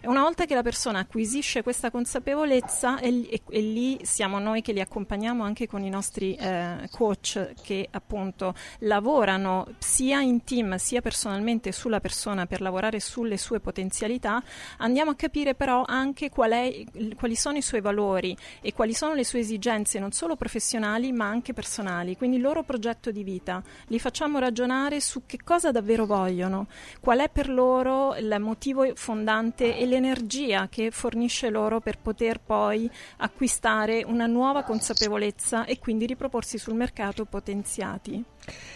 E 0.02 0.08
una 0.08 0.24
volta 0.24 0.46
che 0.46 0.56
la 0.56 0.64
persona 0.64 1.00
acquisisce 1.00 1.64
questa 1.64 1.90
consapevolezza, 1.90 2.31
consapevolezza 2.32 3.00
e, 3.00 3.28
e, 3.30 3.42
e, 3.50 3.62
lì 3.62 4.00
siamo 4.04 4.40
noi 4.40 4.62
che 4.62 4.72
li 4.72 4.80
accompagniamo 4.80 5.44
anche 5.44 5.68
con 5.68 5.84
i 5.84 5.90
nostri 5.90 6.36
eh, 6.36 6.88
coach 6.90 7.54
che 7.62 7.88
appunto 7.92 8.54
lavorano 8.80 9.68
sia 9.78 10.22
in 10.22 10.44
team 10.44 10.76
sia 10.78 11.02
personalmente 11.02 11.72
sulla 11.72 12.00
persona 12.00 12.46
per 12.46 12.62
lavorare 12.62 13.00
sulle 13.00 13.38
sue 13.38 13.60
potenzialità, 13.60 14.42
andiamo 14.78 15.12
a 15.12 15.16
capire 15.16 15.56
però 15.56 15.84
anche 15.86 16.30
qual 16.30 16.52
è, 16.52 16.84
quali 17.16 17.36
sono 17.36 17.58
i 17.58 17.62
suoi 17.62 17.82
valori 17.82 18.36
e 18.62 18.74
quali 18.74 18.94
sono 18.94 19.14
le 19.14 19.26
sue 19.26 19.40
esigenze 19.40 20.00
non 20.00 20.12
solo 20.12 20.36
professionali 20.36 21.12
ma 21.12 21.28
anche 21.28 21.54
personali, 21.54 22.16
quindi 22.16 22.38
il 22.38 22.42
loro 22.42 22.64
progetto 22.64 23.12
di 23.12 23.24
vita, 23.24 23.62
li 23.88 24.00
facciamo 24.00 24.40
ragionare 24.40 25.02
su 25.02 25.24
che 25.26 25.40
cosa 25.44 25.72
davvero 25.72 26.06
vogliono, 26.06 26.68
qual 27.00 27.20
è 27.20 27.30
per 27.30 27.50
loro 27.50 28.16
il 28.16 28.36
motivo 28.40 28.90
fondante 28.96 29.78
e 29.78 29.86
l'energia 29.86 30.68
che 30.70 30.92
fornisce 30.92 31.50
loro 31.50 31.80
per 31.80 31.98
poter 32.00 32.21
poter 32.22 32.40
poi 32.46 32.90
acquistare 33.18 34.04
una 34.06 34.28
nuova 34.28 34.64
consapevolezza 34.64 35.66
e 35.66 35.80
quindi 35.80 36.06
riproporsi 36.06 36.60
sul 36.60 36.76
mercato 36.76 37.26
potenziati. 37.26 38.24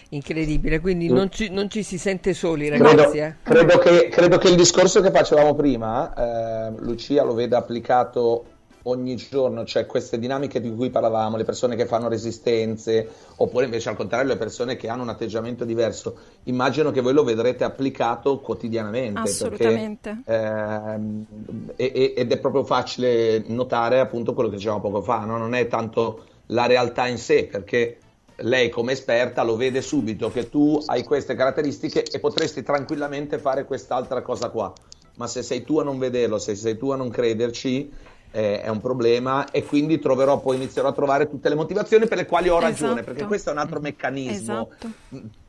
Incredibile, 0.10 0.80
quindi 0.80 1.08
non 1.08 1.32
ci, 1.32 1.50
non 1.50 1.70
ci 1.70 1.84
si 1.84 2.00
sente 2.00 2.34
soli 2.34 2.70
ragazzi. 2.70 2.96
Credo, 2.96 3.14
eh? 3.14 3.36
credo, 3.44 3.78
che, 3.78 4.10
credo 4.10 4.38
che, 4.40 4.50
il 4.50 4.56
discorso 4.56 5.02
che 5.02 5.12
facevamo 5.12 5.54
prima, 5.54 6.14
eh, 6.14 6.74
Lucia 6.80 7.24
lo 7.24 7.34
veda 7.34 7.58
applicato 7.58 8.46
ogni 8.88 9.16
giorno 9.16 9.64
c'è 9.64 9.86
queste 9.86 10.20
dinamiche 10.20 10.60
di 10.60 10.74
cui 10.74 10.90
parlavamo, 10.90 11.38
le 11.38 11.44
persone 11.44 11.76
che 11.76 11.86
fanno 11.86 12.08
resistenze, 12.08 13.08
oppure 13.38 13.66
invece 13.66 13.90
al 13.90 13.96
contrario 13.96 14.28
le 14.28 14.38
persone 14.38 14.76
che 14.76 14.90
hanno 14.90 15.04
un 15.04 15.10
atteggiamento 15.10 15.66
diverso. 15.66 16.18
Immagino 16.44 16.92
che 16.92 17.02
voi 17.02 17.14
lo 17.14 17.24
vedrete 17.24 17.64
applicato 17.64 18.40
quotidianamente. 18.40 19.20
Assolutamente. 19.20 20.22
Perché, 20.24 20.94
ehm, 20.94 21.26
ed 21.76 22.32
è 22.32 22.38
proprio 22.38 22.64
facile 22.64 23.44
notare 23.48 24.00
appunto 24.00 24.34
quello 24.34 24.50
che 24.50 24.58
dicevamo 24.58 24.82
poco 24.82 25.02
fa, 25.02 25.20
no? 25.26 25.38
non 25.38 25.54
è 25.56 25.68
tanto 25.68 26.24
la 26.48 26.68
realtà 26.68 27.08
in 27.08 27.18
sé, 27.18 27.48
perché 27.52 27.98
lei 28.40 28.70
come 28.70 28.92
esperta 28.92 29.44
lo 29.44 29.56
vede 29.56 29.82
subito 29.82 30.30
che 30.30 30.50
tu 30.50 30.80
hai 30.88 31.04
queste 31.04 31.36
caratteristiche 31.36 32.04
e 32.04 32.20
potresti 32.20 32.64
tranquillamente 32.64 33.40
fare 33.40 33.66
quest'altra 33.66 34.22
cosa 34.22 34.50
qua. 34.50 34.74
Ma 35.16 35.28
se 35.28 35.44
sei 35.44 35.64
tu 35.64 35.80
a 35.80 35.84
non 35.84 35.98
vederlo, 35.98 36.38
se 36.38 36.56
sei 36.56 36.78
tu 36.78 36.90
a 36.90 36.98
non 36.98 37.10
crederci, 37.10 37.90
eh, 38.32 38.62
è 38.62 38.68
un 38.68 38.82
problema 38.82 39.50
e 39.52 39.64
quindi 39.64 40.00
troverò, 40.00 40.40
poi 40.40 40.58
inizierò 40.58 40.90
a 40.90 40.94
trovare 40.94 41.30
tutte 41.30 41.50
le 41.50 41.56
motivazioni 41.56 42.08
per 42.08 42.18
le 42.18 42.26
quali 42.26 42.50
ho 42.50 42.60
ragione, 42.60 42.94
esatto. 42.94 43.06
perché 43.06 43.26
questo 43.26 43.50
è 43.50 43.54
un 43.54 43.60
altro 43.60 43.80
meccanismo 43.80 44.70
esatto. 44.72 44.90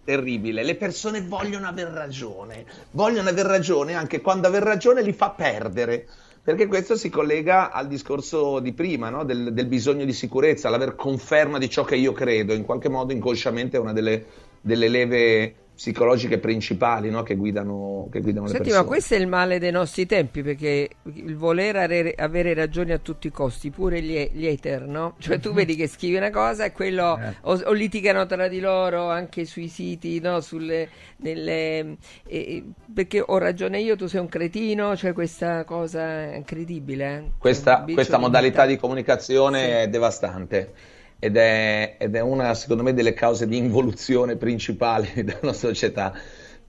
terribile. 0.05 0.63
Le 0.63 0.77
persone 0.77 1.23
vogliono 1.23 1.67
aver 1.67 1.89
ragione, 1.89 2.65
vogliono 2.93 3.29
aver 3.29 3.47
ragione 3.47 3.95
anche 3.95 4.21
quando 4.21 4.47
aver 4.47 4.63
ragione 4.63 5.03
li 5.03 5.13
fa 5.13 5.31
perdere. 5.31 6.07
Perché 6.47 6.69
questo 6.69 6.95
si 6.95 7.11
collega 7.11 7.73
al 7.73 7.89
discorso 7.89 8.61
di 8.61 8.73
prima, 8.73 9.11
no? 9.11 9.25
del, 9.25 9.53
del 9.53 9.67
bisogno 9.67 10.05
di 10.05 10.13
sicurezza, 10.13 10.69
l'aver 10.69 10.95
conferma 10.95 11.59
di 11.59 11.69
ciò 11.69 11.83
che 11.83 11.97
io 11.97 12.13
credo, 12.13 12.53
in 12.53 12.65
qualche 12.65 12.89
modo 12.89 13.13
inconsciamente 13.13 13.77
è 13.77 13.81
una 13.81 13.93
delle, 13.93 14.25
delle 14.61 14.89
leve 14.89 15.55
psicologiche 15.77 16.39
principali 16.39 17.11
no? 17.11 17.23
che, 17.23 17.37
guidano, 17.37 18.09
che 18.11 18.21
guidano 18.23 18.47
Senti, 18.47 18.71
le 18.71 18.71
persone. 18.71 18.83
ma 18.83 18.89
questo 18.89 19.15
è 19.15 19.19
il 19.19 19.27
male 19.27 19.59
dei 19.59 19.71
nostri 19.71 20.07
tempi, 20.07 20.43
perché 20.43 20.89
il 21.13 21.37
voler 21.37 21.77
avere, 21.77 22.15
avere 22.17 22.55
ragione 22.55 22.95
a 22.95 22.99
tutti 22.99 23.27
i 23.27 23.31
costi, 23.31 23.71
pure 23.71 24.01
gli, 24.01 24.31
gli 24.33 24.47
hater, 24.47 24.87
no? 24.87 25.17
Cioè 25.19 25.39
tu 25.39 25.53
vedi 25.55 25.77
che 25.77 25.87
scrivi 25.87 26.17
una 26.17 26.31
cosa 26.31 26.65
e 26.65 26.73
quello 26.73 27.19
Eh. 27.19 27.35
o, 27.43 27.61
o 27.67 27.73
litigano 27.73 28.25
tra 28.25 28.49
di 28.49 28.59
loro 28.59 29.11
anche 29.11 29.45
sui 29.45 29.69
siti, 29.69 30.19
no? 30.19 30.41
Sulle, 30.41 30.89
nelle, 31.19 31.97
eh, 32.27 32.65
perché 32.95 33.23
ho 33.25 33.37
ragione 33.37 33.79
io, 33.81 33.97
tu 33.97 34.07
sei 34.07 34.21
un 34.21 34.29
cretino, 34.29 34.97
cioè 34.97 35.13
questa 35.13 35.65
cosa 35.65 36.01
è 36.33 36.37
incredibile. 36.37 37.17
eh? 37.17 37.31
Questa, 37.39 37.85
questa 37.93 38.17
modalità 38.17 38.65
di 38.65 38.77
comunicazione 38.79 39.83
è 39.83 39.89
devastante 39.89 40.73
ed 41.19 41.37
è, 41.37 41.97
ed 41.99 42.15
è 42.15 42.21
una, 42.21 42.55
secondo 42.55 42.83
me, 42.83 42.93
delle 42.95 43.15
cause 43.15 43.47
di 43.47 43.57
involuzione 43.57 44.37
principali 44.37 45.09
della 45.25 45.53
società, 45.53 46.13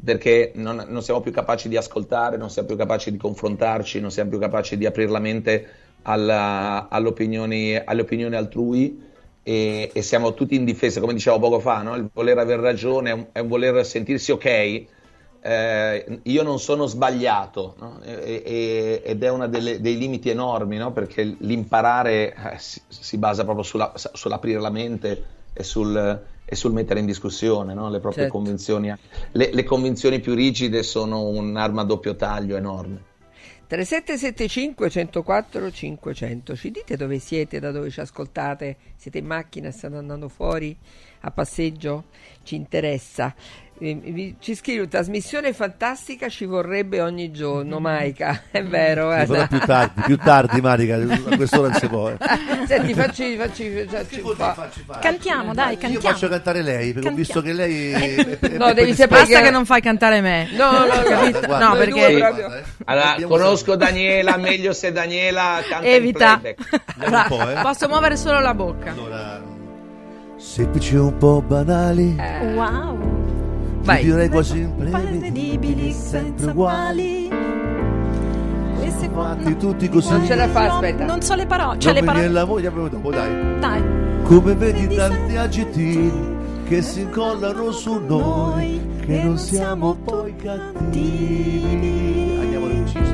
perché 0.03 0.51
non, 0.55 0.85
non 0.87 1.01
siamo 1.01 1.21
più 1.21 1.31
capaci 1.31 1.69
di 1.69 1.77
ascoltare, 1.77 2.37
non 2.37 2.49
siamo 2.49 2.67
più 2.67 2.77
capaci 2.77 3.11
di 3.11 3.17
confrontarci, 3.17 3.99
non 3.99 4.11
siamo 4.11 4.29
più 4.29 4.39
capaci 4.39 4.77
di 4.77 4.85
aprire 4.85 5.11
la 5.11 5.19
mente 5.19 5.67
alla- 6.03 6.87
alle, 6.89 7.07
opinioni, 7.07 7.75
alle 7.75 8.01
opinioni 8.01 8.35
altrui 8.35 9.01
e, 9.43 9.91
e 9.93 10.01
siamo 10.01 10.33
tutti 10.33 10.55
in 10.55 10.65
difesa, 10.65 10.99
come 10.99 11.13
dicevo 11.13 11.39
poco 11.39 11.59
fa, 11.59 11.81
no? 11.81 11.95
il 11.95 12.09
voler 12.13 12.37
avere 12.37 12.61
ragione 12.61 13.09
è 13.09 13.13
un, 13.13 13.27
è 13.31 13.39
un 13.39 13.47
voler 13.47 13.85
sentirsi 13.85 14.31
ok. 14.31 14.85
Eh, 15.49 16.19
io 16.23 16.43
non 16.43 16.59
sono 16.59 16.87
sbagliato 16.87 17.75
no? 17.79 18.01
E- 18.03 18.43
e- 18.45 19.01
ed 19.05 19.23
è 19.23 19.29
uno 19.29 19.47
dei 19.47 19.97
limiti 19.97 20.29
enormi 20.29 20.75
no? 20.75 20.91
perché 20.91 21.23
l'imparare 21.23 22.33
eh, 22.33 22.57
si, 22.57 22.81
si 22.89 23.17
basa 23.17 23.45
proprio 23.45 23.63
sulla- 23.63 23.93
sull'aprire 23.95 24.59
la 24.59 24.69
mente 24.69 25.23
e 25.53 25.63
sul, 25.63 26.21
e 26.43 26.53
sul 26.53 26.73
mettere 26.73 26.99
in 26.99 27.05
discussione 27.05 27.73
no? 27.73 27.89
le 27.89 28.01
proprie 28.01 28.23
Certo. 28.23 28.37
convinzioni. 28.37 28.93
Le, 29.31 29.49
le 29.53 29.63
convinzioni 29.63 30.19
più 30.19 30.33
rigide 30.33 30.83
sono 30.83 31.23
un'arma 31.27 31.83
a 31.83 31.85
doppio 31.85 32.17
taglio 32.17 32.57
enorme. 32.57 33.15
3775 33.67 34.89
104 34.89 35.71
500 35.71 36.55
ci 36.55 36.71
dite 36.71 36.97
dove 36.97 37.19
siete, 37.19 37.59
da 37.59 37.71
dove 37.71 37.89
ci 37.89 38.01
ascoltate? 38.01 38.75
Siete 38.97 39.17
in 39.17 39.25
macchina, 39.25 39.71
state 39.71 39.95
andando 39.95 40.27
fuori 40.27 40.75
a 41.21 41.31
passeggio? 41.31 42.05
Ci 42.43 42.55
interessa. 42.55 43.33
Eh, 43.79 44.35
Ci 44.39 44.55
scrive 44.55 44.87
trasmissione 44.87 45.53
fantastica 45.53 46.29
ci 46.29 46.45
vorrebbe 46.45 46.99
ogni 46.99 47.31
giorno, 47.31 47.79
Maica. 47.79 48.43
È 48.49 48.63
vero, 48.63 49.05
guarda. 49.05 49.25
però 49.33 49.47
più 49.47 49.59
tardi, 49.59 50.01
più 50.01 50.17
tardi, 50.17 50.61
Marica, 50.61 50.95
a 50.95 50.99
quest'ora 51.37 51.69
non 51.69 51.77
si 51.79 51.87
può. 51.87 52.09
eh. 52.09 52.17
Senti, 52.65 52.93
facci, 52.95 53.35
facci, 53.37 53.85
facci 53.87 54.19
po'. 54.21 54.55
Cantiamo, 54.99 55.53
dai, 55.53 55.73
Io 55.73 55.79
cantiamo. 55.79 56.07
faccio 56.07 56.27
cantare 56.27 56.61
lei, 56.63 56.91
perché 56.93 57.09
ho 57.09 57.13
visto 57.13 57.41
che 57.41 57.53
lei... 57.53 57.91
è- 57.91 58.37
è- 58.41 58.57
No, 58.57 58.65
è 58.65 58.73
devi 58.73 58.93
sapere 58.95 59.21
Basta 59.21 59.37
che- 59.37 59.43
che 59.45 59.51
non 59.51 59.65
fai 59.65 59.81
cantare 59.81 60.21
me. 60.21 60.47
No, 60.53 60.71
no, 60.71 60.85
no, 60.85 61.01
Capito? 61.03 61.39
guarda, 61.45 61.67
no, 61.67 61.75
perché 61.75 61.91
due 62.09 62.17
proprio- 62.19 62.63
Allora, 62.85 63.15
conosco 63.27 63.75
Daniela, 63.75 64.37
meglio 64.37 64.73
se 64.73 64.91
Daniela 64.91 65.59
canta 65.69 65.85
Evita. 65.87 66.41
eh. 66.41 66.55
Posso 67.61 67.87
muovere 67.87 68.15
solo 68.17 68.39
la 68.39 68.53
bocca. 68.55 68.95
Semplici 70.37 70.95
e 70.95 70.99
un 70.99 71.17
po' 71.17 71.41
banali, 71.41 72.15
Wow. 72.55 73.16
Ti 73.95 74.03
direi 74.05 74.29
quasi 74.29 74.59
Imprevedibili, 74.59 75.91
senza 75.93 76.51
uguali. 76.51 77.25
Qua. 79.11 79.29
imprevedibili, 79.31 79.57
tutti 79.57 79.89
così. 79.89 80.11
Non 80.11 80.25
ce 80.25 80.35
la 80.35 80.47
fa, 80.49 80.67
no, 80.67 80.73
aspetta. 80.73 81.05
Non 81.05 81.21
so 81.21 81.35
le 81.35 81.45
parole. 81.45 81.69
Non 81.71 81.79
Cioè 81.79 81.93
le 81.93 81.99
mi 82.01 82.05
viene 82.05 82.19
parole. 82.21 82.39
la 82.39 82.45
voglia 82.45 82.71
proprio 82.71 82.97
dopo, 82.99 83.11
dai. 83.11 83.59
Dai. 83.59 83.81
Come 84.23 84.53
vedi 84.55 84.95
tanti 84.95 85.35
aggettivi 85.37 86.11
che 86.67 86.81
si 86.81 87.01
incollano 87.01 87.71
su 87.71 88.01
noi, 88.05 88.81
che 89.05 89.23
non 89.23 89.37
siamo 89.37 89.95
poi 90.03 90.35
cattivi. 90.35 92.37
Andiamo 92.41 92.65
all'inciso. 92.65 93.13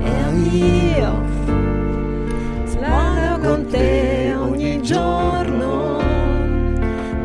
E 0.00 0.98
io 0.98 1.12
sbaglio 2.66 3.38
con 3.48 3.66
te 3.70 4.34
ogni 4.38 4.82
giorno 4.82 5.96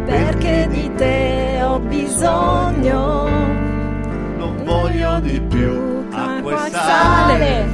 perché 0.06 0.68
di 0.70 0.90
te 0.96 1.39
bisogno. 2.10 3.28
Non 4.38 4.64
voglio 4.64 5.20
di 5.20 5.40
più 5.42 6.06
acqua 6.12 6.66
e 6.66 6.72
sale, 6.72 7.66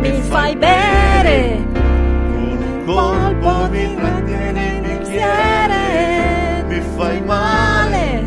mi 0.00 0.20
fai 0.22 0.56
bere. 0.56 1.64
un 1.74 2.82
colpo 2.86 3.68
mi 3.70 3.94
trattieni 3.94 4.66
il 4.66 4.80
bicchiere, 4.80 6.64
mi 6.68 6.80
fai 6.96 7.20
male, 7.22 8.24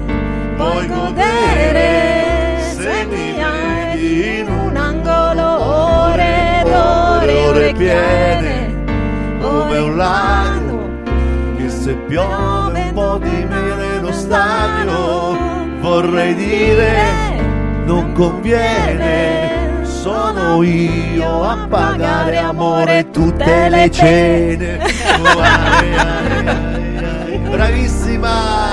puoi 0.56 0.88
godere 0.88 2.58
se 2.76 3.06
mi 3.10 3.34
vedi 3.34 4.40
in 4.40 4.48
un 4.48 4.76
angolo 4.76 5.64
ore 5.64 6.62
ed 6.62 6.68
ore, 6.68 7.46
ore 7.48 7.74
piene. 7.74 8.68
come 9.42 9.78
un 9.78 9.98
lago 9.98 10.90
che 11.58 11.70
se 11.70 11.94
piove 12.08 12.82
un 12.82 12.94
po' 12.94 13.18
di 13.18 13.46
me 13.46 13.76
nello 13.76 14.12
stadio 14.12 14.69
vorrei 16.10 16.34
dire 16.34 17.38
non 17.86 18.14
conviene 18.14 19.84
sono 19.84 20.64
io 20.64 21.44
a 21.44 21.68
pagare 21.70 22.38
amore 22.38 23.12
tutte 23.12 23.70
le 23.70 23.92
cene 23.92 24.80
Oh, 25.22 25.40
ai, 25.40 25.94
ai, 25.94 26.48
ai, 26.48 26.98
ai. 26.98 27.38
bravissima 27.50 28.69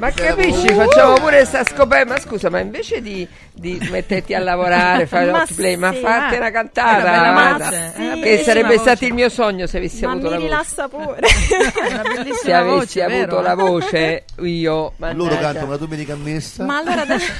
Ma 0.00 0.10
capisci, 0.12 0.66
facciamo 0.68 1.12
pure 1.20 1.44
sta 1.44 1.62
scoperta. 1.62 2.14
Ma 2.14 2.18
scusa, 2.18 2.48
ma 2.48 2.58
invece 2.60 3.02
di, 3.02 3.28
di 3.52 3.78
metterti 3.90 4.32
a 4.32 4.38
lavorare, 4.40 5.06
fare 5.06 5.26
Ma 5.30 5.40
l'hotplay, 5.40 5.76
ma 5.76 5.92
sì, 5.92 5.98
farti 6.00 6.34
eh. 6.34 6.38
una 6.38 6.46
una 6.46 6.50
cantata, 6.50 7.02
bella 7.02 7.32
guarda, 7.32 7.92
una 7.96 8.14
che 8.14 8.42
sarebbe 8.42 8.68
voce. 8.68 8.78
stato 8.80 9.04
il 9.04 9.12
mio 9.12 9.28
sogno 9.28 9.66
se 9.66 9.76
avessi 9.76 10.04
Ma 10.06 10.12
avuto 10.12 10.30
la 10.30 10.36
voce. 10.36 10.46
rilassa 10.48 10.88
pure. 10.88 11.18
Una 11.18 12.02
Se 12.32 12.52
avessi 12.52 12.70
voce, 12.70 13.02
avuto 13.02 13.36
vero? 13.36 13.40
la 13.42 13.54
voce 13.54 14.24
io, 14.40 14.72
loro 14.72 14.94
mannaggia. 14.96 15.36
cantano 15.38 15.66
una 15.66 15.76
domenica 15.76 16.12
a 16.14 16.16
messa 16.16 16.64
Ma 16.64 16.78
allora 16.78 17.02
adesso 17.02 17.32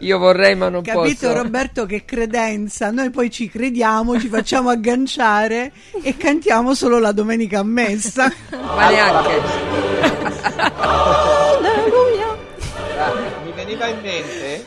Io 0.00 0.18
vorrei, 0.18 0.54
ma 0.54 0.68
non 0.68 0.82
Capito 0.82 1.28
posso. 1.28 1.42
Roberto 1.42 1.86
che 1.86 2.04
credenza, 2.04 2.90
noi 2.90 3.10
poi 3.10 3.30
ci 3.30 3.48
crediamo, 3.48 4.18
ci 4.20 4.28
facciamo 4.28 4.70
agganciare 4.70 5.72
e 6.02 6.16
cantiamo 6.16 6.74
solo 6.74 6.98
la 6.98 7.12
domenica 7.12 7.60
a 7.60 7.64
messa. 7.64 8.32
Ma 8.50 8.88
neanche. 8.90 9.77
Alleluia. 11.58 12.36
mi 13.44 13.52
veniva 13.52 13.86
in 13.86 14.00
mente 14.00 14.66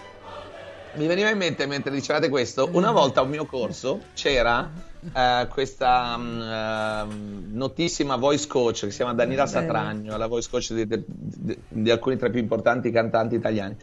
mi 0.94 1.08
veniva 1.08 1.30
in 1.30 1.38
mente 1.38 1.66
mentre 1.68 1.92
dicevate 1.92 2.28
questo 2.30 2.70
una 2.74 2.92
volta 2.92 3.22
a 3.22 3.24
un 3.24 3.30
mio 3.30 3.46
corso 3.46 4.02
c'era 4.14 4.70
eh, 5.16 5.48
questa 5.50 6.18
mm, 6.18 6.42
ehm, 6.42 7.44
notissima 7.54 8.18
voice 8.18 8.48
coach 8.48 8.82
che 8.82 8.90
si 8.92 8.98
chiama 8.98 9.14
Daniela 9.14 9.46
Satragno 9.48 10.18
la 10.18 10.28
voice 10.28 10.50
coach 10.50 10.74
di, 10.74 10.86
di- 10.88 11.04
di- 11.08 11.58
di 11.68 11.90
alcuni 11.92 12.18
tra 12.18 12.28
i 12.28 12.32
più 12.32 12.40
importanti 12.42 12.92
cantanti 12.92 13.36
italiani 13.36 13.76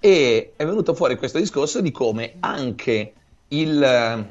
e 0.00 0.52
è 0.56 0.64
venuto 0.66 0.92
fuori 0.94 1.16
questo 1.16 1.38
discorso 1.38 1.80
di 1.80 1.92
come 1.92 2.34
anche 2.40 3.12
il- 3.48 4.26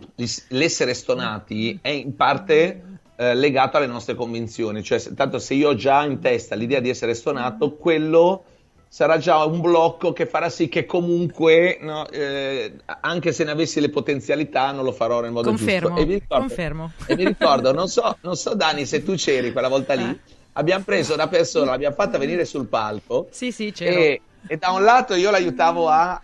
l'essere 0.50 0.94
stonati 0.94 1.80
è 1.82 1.88
in 1.90 2.16
parte 2.18 2.82
eh, 3.18 3.34
legato 3.36 3.78
alle 3.78 3.88
nostre 3.88 4.16
convinzioni 4.16 4.84
cioè 4.84 5.00
se- 5.00 5.14
tanto 5.14 5.40
se 5.40 5.54
io 5.54 5.70
ho 5.70 5.76
già 5.76 6.04
in 6.04 6.20
testa 6.20 6.56
l'idea 6.56 6.80
di 6.80 6.90
essere 6.90 7.14
stonato 7.14 7.76
quello 7.76 8.44
sarà 8.88 9.18
già 9.18 9.44
un 9.44 9.60
blocco 9.60 10.14
che 10.14 10.26
farà 10.26 10.48
sì 10.48 10.70
che 10.70 10.86
comunque, 10.86 11.80
no, 11.82 12.08
eh, 12.08 12.76
anche 13.02 13.34
se 13.34 13.44
ne 13.44 13.52
avessi 13.52 13.82
le 13.82 13.90
potenzialità, 13.90 14.72
non 14.72 14.86
lo 14.86 14.94
farò 14.94 15.20
nel 15.20 15.32
modo 15.34 15.50
Confermo, 15.50 15.88
giusto. 15.90 16.02
E 16.02 16.06
mi 16.06 16.14
ricordo, 16.14 16.46
confermo. 16.46 16.92
e 17.06 17.16
mi 17.18 17.26
ricordo 17.26 17.74
non, 17.74 17.90
so, 17.90 18.18
non 18.22 18.38
so 18.38 18.54
Dani 18.54 18.86
se 18.86 19.04
tu 19.04 19.16
c'eri 19.16 19.52
quella 19.52 19.68
volta 19.68 19.96
lì, 19.96 20.18
abbiamo 20.54 20.86
preso 20.86 21.14
una 21.14 21.28
persona, 21.28 21.72
l'abbiamo 21.72 21.96
fatta 21.96 22.18
venire 22.18 22.46
sul 22.46 22.68
palco 22.68 23.28
Sì, 23.32 23.52
sì, 23.52 23.74
c'ero. 23.74 24.00
e, 24.00 24.22
e 24.48 24.56
da 24.58 24.70
un 24.72 24.84
lato 24.84 25.14
io 25.16 25.30
l'aiutavo 25.30 25.90
a, 25.90 26.22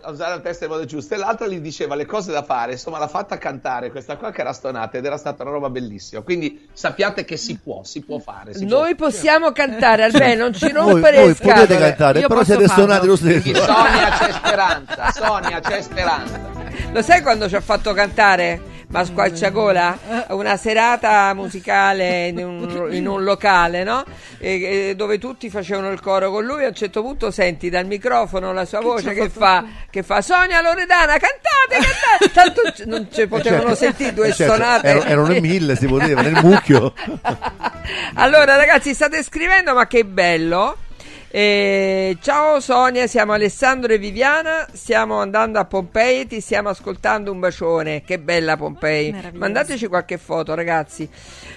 a- 0.00 0.10
usare 0.10 0.34
la 0.34 0.40
testa 0.40 0.66
nel 0.66 0.74
modo 0.74 0.86
giusto 0.86 1.14
e 1.14 1.16
l'altro 1.16 1.48
gli 1.48 1.58
diceva 1.60 1.94
le 1.94 2.06
cose 2.06 2.32
da 2.32 2.42
fare, 2.42 2.72
insomma 2.72 2.98
l'ha 2.98 3.08
fatta 3.08 3.38
cantare 3.38 3.90
questa 3.90 4.16
qua 4.16 4.30
che 4.30 4.40
era 4.40 4.52
stonata 4.52 4.96
ed 4.98 5.04
era 5.04 5.16
stata 5.16 5.42
una 5.42 5.52
roba 5.52 5.70
bellissima. 5.70 6.22
Quindi 6.22 6.68
sappiate 6.72 7.24
che 7.24 7.36
si 7.36 7.58
può, 7.58 7.82
si 7.84 8.02
può 8.02 8.18
fare. 8.18 8.54
Si 8.54 8.66
può 8.66 8.80
Noi 8.80 8.94
possiamo 8.94 9.52
cantare, 9.52 10.04
almeno 10.04 10.44
non 10.44 10.52
ci 10.54 10.70
voi, 10.72 10.92
rompere 10.92 11.18
voi 11.18 11.28
le 11.28 11.34
potete 11.34 11.78
cantare 11.78 12.20
Io 12.20 12.28
però 12.28 12.44
siete 12.44 12.66
farlo. 12.66 12.82
stonati 12.82 13.06
lo 13.06 13.16
stesso 13.16 13.40
Quindi 13.40 13.58
Sonia 13.60 14.10
c'è 14.18 14.32
speranza, 14.32 15.10
Sonia 15.12 15.60
c'è 15.60 15.80
speranza. 15.82 16.40
Lo 16.92 17.02
sai 17.02 17.22
quando 17.22 17.48
ci 17.48 17.56
ha 17.56 17.60
fatto 17.60 17.92
cantare 17.92 18.60
ma 18.88 19.04
squarciagola? 19.04 19.98
Una 20.30 20.56
serata 20.56 21.34
musicale 21.34 22.28
in 22.28 22.38
un, 22.38 22.88
in 22.94 23.06
un 23.08 23.24
locale, 23.24 23.82
no? 23.84 24.04
E- 24.38 24.88
e 24.90 24.94
dove 24.96 25.18
tutti 25.18 25.50
facevano 25.50 25.90
il 25.90 26.00
coro 26.00 26.30
con 26.30 26.44
lui. 26.44 26.64
A 26.64 26.68
un 26.68 26.74
certo 26.74 27.02
punto 27.02 27.30
senti 27.30 27.68
dal 27.68 27.86
microfono 27.86 28.52
la 28.52 28.64
sua 28.64 28.80
voce 28.80 29.12
che 29.12 29.28
fa, 29.28 29.64
che 29.90 30.02
fa 30.02 30.20
Sonia 30.22 30.60
Loredana, 30.62 31.14
cantate, 31.18 31.84
cantate. 32.30 32.32
Tanto 32.32 32.84
non 32.88 33.08
ci 33.12 33.26
potevano 33.26 33.74
Certo, 33.74 33.74
sentire 33.76 34.14
due 34.14 34.32
certo, 34.32 34.54
stonate. 34.54 34.86
ero- 34.86 35.02
erano 35.02 35.32
in 35.34 35.42
mille 35.42 35.74
si 35.76 35.86
poteva 35.86 36.22
nel 36.22 36.38
mucchio 36.42 36.92
Allora, 38.14 38.56
ragazzi, 38.56 38.94
state 38.94 39.22
scrivendo, 39.22 39.74
ma 39.74 39.86
che 39.86 40.04
bello. 40.04 40.76
Eh, 41.28 42.16
ciao 42.20 42.60
Sonia, 42.60 43.06
siamo 43.08 43.32
Alessandro 43.32 43.92
e 43.92 43.98
Viviana, 43.98 44.66
stiamo 44.72 45.18
andando 45.18 45.58
a 45.58 45.64
Pompei, 45.64 46.26
ti 46.26 46.40
stiamo 46.40 46.68
ascoltando 46.68 47.32
un 47.32 47.40
bacione, 47.40 48.02
che 48.02 48.20
bella 48.20 48.56
Pompei. 48.56 49.10
Meraviglioso. 49.10 49.38
Mandateci 49.38 49.86
qualche 49.88 50.18
foto 50.18 50.54
ragazzi. 50.54 51.08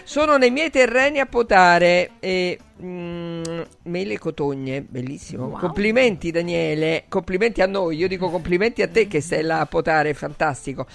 Sono 0.03 0.37
nei 0.37 0.49
miei 0.49 0.71
terreni 0.71 1.19
a 1.19 1.27
potare 1.27 2.11
e 2.19 2.57
mm, 2.81 3.61
mele 3.83 4.17
cotogne, 4.17 4.81
bellissimo. 4.81 5.45
Wow. 5.45 5.59
Complimenti 5.59 6.31
Daniele, 6.31 7.05
complimenti 7.07 7.61
a 7.61 7.67
noi, 7.67 7.95
io 7.97 8.07
dico 8.07 8.29
complimenti 8.29 8.81
a 8.81 8.87
te 8.87 9.07
che 9.07 9.21
sei 9.21 9.43
là 9.43 9.59
a 9.59 9.65
potare, 9.67 10.15
fantastico. 10.15 10.87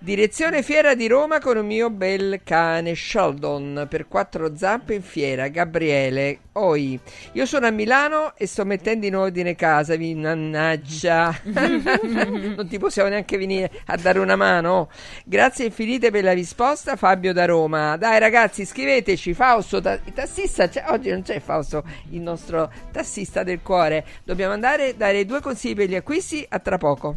Direzione 0.00 0.62
Fiera 0.62 0.94
di 0.94 1.08
Roma 1.08 1.40
con 1.40 1.56
un 1.56 1.66
mio 1.66 1.90
bel 1.90 2.40
cane 2.44 2.94
Sheldon 2.94 3.86
per 3.90 4.06
quattro 4.06 4.56
zampe 4.56 4.94
in 4.94 5.02
fiera. 5.02 5.48
Gabriele, 5.48 6.38
oi. 6.52 6.98
Io 7.32 7.44
sono 7.46 7.66
a 7.66 7.70
Milano 7.70 8.32
e 8.36 8.46
sto 8.46 8.64
mettendo 8.64 9.06
in 9.06 9.16
ordine 9.16 9.56
casa. 9.56 9.96
Vi 9.96 10.14
mannaggia, 10.14 11.36
non 11.42 12.66
ti 12.68 12.78
possiamo 12.78 13.08
neanche 13.08 13.36
venire 13.36 13.70
a 13.86 13.96
dare 13.96 14.20
una 14.20 14.36
mano. 14.36 14.88
Grazie 15.24 15.64
infinite 15.66 16.12
per 16.12 16.22
la 16.22 16.32
risposta, 16.32 16.94
Fabio 16.94 17.32
da 17.32 17.44
Roma. 17.44 17.96
Dai 17.96 18.20
ragazzi, 18.20 18.64
scriveteci. 18.64 19.34
Fausto, 19.34 19.80
ta- 19.80 19.98
il 20.04 20.12
tassista, 20.12 20.68
c'è- 20.68 20.84
oggi 20.88 21.10
non 21.10 21.22
c'è 21.22 21.40
Fausto, 21.40 21.82
il 22.10 22.20
nostro 22.20 22.70
tassista 22.92 23.42
del 23.42 23.60
cuore. 23.62 24.04
Dobbiamo 24.22 24.52
andare 24.52 24.90
a 24.90 24.94
dare 24.94 25.26
due 25.26 25.40
consigli 25.40 25.74
per 25.74 25.88
gli 25.88 25.96
acquisti. 25.96 26.46
A 26.48 26.60
tra 26.60 26.78
poco. 26.78 27.16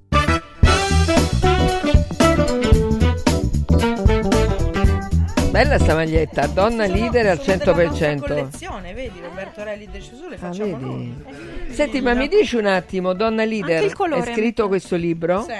Bella 5.61 5.77
sta 5.77 5.93
maglietta, 5.93 6.47
donna 6.47 6.87
leader 6.87 7.27
al 7.27 7.39
Una 7.45 7.55
100%. 7.55 8.19
collezione, 8.19 8.93
vedi 8.95 9.19
Roberto 9.21 9.63
Relli 9.63 9.87
de 9.91 9.99
Gesù 9.99 10.27
le 10.27 10.33
Ah, 10.33 10.39
facciamo 10.39 10.75
noi. 10.75 11.23
Senti, 11.69 12.01
ma 12.01 12.15
mi 12.15 12.27
dici 12.27 12.55
un 12.55 12.65
attimo, 12.65 13.13
donna 13.13 13.43
leader, 13.45 13.75
Anche 13.75 13.85
il 13.85 13.93
colore, 13.93 14.31
è 14.31 14.33
scritto 14.33 14.67
questo 14.67 14.95
libro? 14.95 15.43
Sì. 15.47 15.53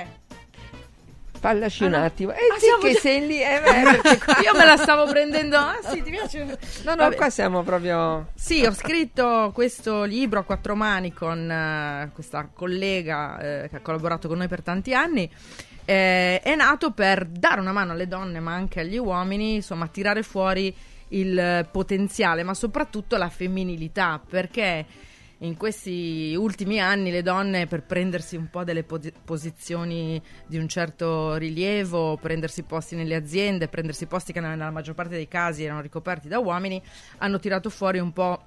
Fallaci 1.40 1.84
Ah, 1.84 1.88
un 1.88 1.94
attimo. 1.94 2.32
Eh 2.32 2.36
Ah, 2.36 2.58
sì, 2.58 2.66
che 2.88 2.94
già- 2.94 3.00
sei 3.00 3.28
lì. 3.28 3.44
eh, 3.44 3.62
beh, 4.02 4.18
qua- 4.18 4.40
Io 4.44 4.58
me 4.58 4.66
la 4.66 4.78
stavo 4.78 5.06
prendendo. 5.06 5.58
Ah, 5.58 5.78
sì, 5.88 6.02
ti 6.02 6.10
piace? 6.10 6.46
No, 6.46 6.56
no, 6.84 6.96
Vabbè. 6.96 7.16
qua 7.16 7.30
siamo 7.30 7.62
proprio... 7.62 8.30
Sì, 8.34 8.66
ho 8.66 8.72
scritto 8.74 9.52
questo 9.54 10.04
libro 10.04 10.40
a 10.40 10.44
quattro 10.44 10.76
mani 10.76 11.14
con 11.14 11.48
eh, 11.50 12.10
questa 12.12 12.50
collega 12.52 13.38
eh, 13.40 13.70
che 13.70 13.76
ha 13.76 13.80
collaborato 13.82 14.28
con 14.28 14.40
noi 14.40 14.48
per 14.48 14.64
tanti 14.64 14.96
anni. 14.96 15.30
Eh, 15.86 16.40
è 16.42 16.56
nato 16.56 16.92
per 16.92 17.26
dare 17.26 17.60
una 17.60 17.72
mano 17.72 17.92
alle 17.94 18.08
donne, 18.08 18.40
ma 18.40 18.54
anche 18.54 18.82
agli 18.82 18.98
uomini, 18.98 19.56
insomma, 19.56 19.88
tirare 19.88 20.24
fuori 20.24 20.74
il 21.10 21.68
potenziale, 21.72 22.44
ma 22.44 22.54
soprattutto 22.54 23.18
la 23.18 23.30
femminilità, 23.30 24.22
perché 24.26 24.86
in 25.40 25.58
questi 25.58 26.36
ultimi 26.38 26.80
anni 26.80 27.10
le 27.10 27.24
donne 27.24 27.66
per 27.66 27.84
prendersi 27.84 28.36
un 28.36 28.50
po' 28.50 28.64
delle 28.64 28.84
posi- 28.84 29.12
posizioni 29.24 30.22
di 30.46 30.58
un 30.58 30.68
certo 30.68 31.36
rilievo, 31.36 32.18
prendersi 32.18 32.64
posti 32.64 32.96
nelle 32.96 33.16
aziende, 33.16 33.68
prendersi 33.68 34.06
posti 34.06 34.34
che 34.34 34.40
nella 34.40 34.70
maggior 34.70 34.94
parte 34.94 35.16
dei 35.16 35.28
casi 35.28 35.64
erano 35.64 35.82
ricoperti 35.82 36.28
da 36.28 36.38
uomini, 36.38 36.82
hanno 37.18 37.40
tirato 37.40 37.70
fuori 37.70 37.98
un 37.98 38.14
po' 38.14 38.44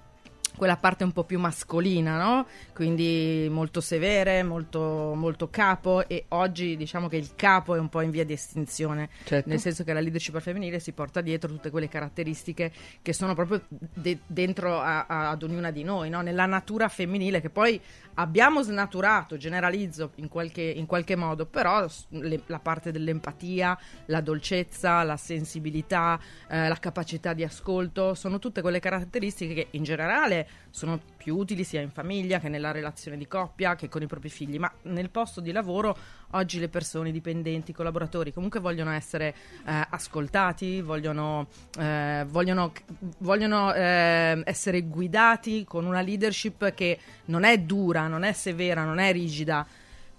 quella 0.64 0.78
parte 0.78 1.04
un 1.04 1.12
po' 1.12 1.24
più 1.24 1.38
mascolina, 1.38 2.16
no? 2.16 2.46
Quindi 2.72 3.48
molto 3.50 3.82
severe, 3.82 4.42
molto, 4.42 5.12
molto 5.14 5.50
capo 5.50 6.08
e 6.08 6.24
oggi 6.28 6.74
diciamo 6.78 7.06
che 7.06 7.16
il 7.18 7.34
capo 7.36 7.74
è 7.74 7.78
un 7.78 7.90
po' 7.90 8.00
in 8.00 8.10
via 8.10 8.24
di 8.24 8.32
estinzione, 8.32 9.10
Certo. 9.24 9.46
nel 9.50 9.60
senso 9.60 9.84
che 9.84 9.92
la 9.92 10.00
leadership 10.00 10.40
femminile 10.40 10.80
si 10.80 10.92
porta 10.92 11.20
dietro 11.20 11.50
tutte 11.50 11.68
quelle 11.68 11.86
caratteristiche 11.88 12.72
che 13.02 13.12
sono 13.12 13.34
proprio 13.34 13.60
de- 13.68 14.20
dentro 14.26 14.80
a- 14.80 15.04
a- 15.06 15.28
ad 15.30 15.42
ognuna 15.42 15.70
di 15.70 15.84
noi, 15.84 16.08
no? 16.08 16.22
Nella 16.22 16.46
natura 16.46 16.88
femminile 16.88 17.42
che 17.42 17.50
poi 17.50 17.78
abbiamo 18.14 18.62
snaturato, 18.62 19.36
generalizzo 19.36 20.12
in 20.16 20.28
qualche, 20.28 20.62
in 20.62 20.86
qualche 20.86 21.14
modo, 21.14 21.44
però 21.44 21.86
le- 22.08 22.40
la 22.46 22.58
parte 22.58 22.90
dell'empatia, 22.90 23.76
la 24.06 24.20
dolcezza, 24.22 25.02
la 25.02 25.18
sensibilità, 25.18 26.18
eh, 26.48 26.68
la 26.68 26.76
capacità 26.76 27.34
di 27.34 27.44
ascolto, 27.44 28.14
sono 28.14 28.38
tutte 28.38 28.62
quelle 28.62 28.80
caratteristiche 28.80 29.52
che 29.54 29.66
in 29.72 29.82
generale 29.82 30.48
sono 30.70 31.00
più 31.16 31.36
utili 31.36 31.62
sia 31.62 31.80
in 31.80 31.90
famiglia 31.90 32.40
che 32.40 32.48
nella 32.48 32.72
relazione 32.72 33.16
di 33.16 33.28
coppia 33.28 33.76
che 33.76 33.88
con 33.88 34.02
i 34.02 34.06
propri 34.06 34.28
figli, 34.28 34.58
ma 34.58 34.70
nel 34.82 35.08
posto 35.10 35.40
di 35.40 35.52
lavoro 35.52 35.96
oggi 36.32 36.58
le 36.58 36.68
persone, 36.68 37.10
i 37.10 37.12
dipendenti, 37.12 37.70
i 37.70 37.74
collaboratori 37.74 38.32
comunque 38.32 38.58
vogliono 38.58 38.90
essere 38.90 39.34
eh, 39.64 39.86
ascoltati, 39.90 40.80
vogliono, 40.80 41.46
eh, 41.78 42.24
vogliono, 42.28 42.72
vogliono 43.18 43.72
eh, 43.72 44.42
essere 44.44 44.82
guidati 44.82 45.64
con 45.64 45.84
una 45.84 46.00
leadership 46.00 46.74
che 46.74 46.98
non 47.26 47.44
è 47.44 47.58
dura, 47.58 48.08
non 48.08 48.24
è 48.24 48.32
severa, 48.32 48.84
non 48.84 48.98
è 48.98 49.12
rigida 49.12 49.66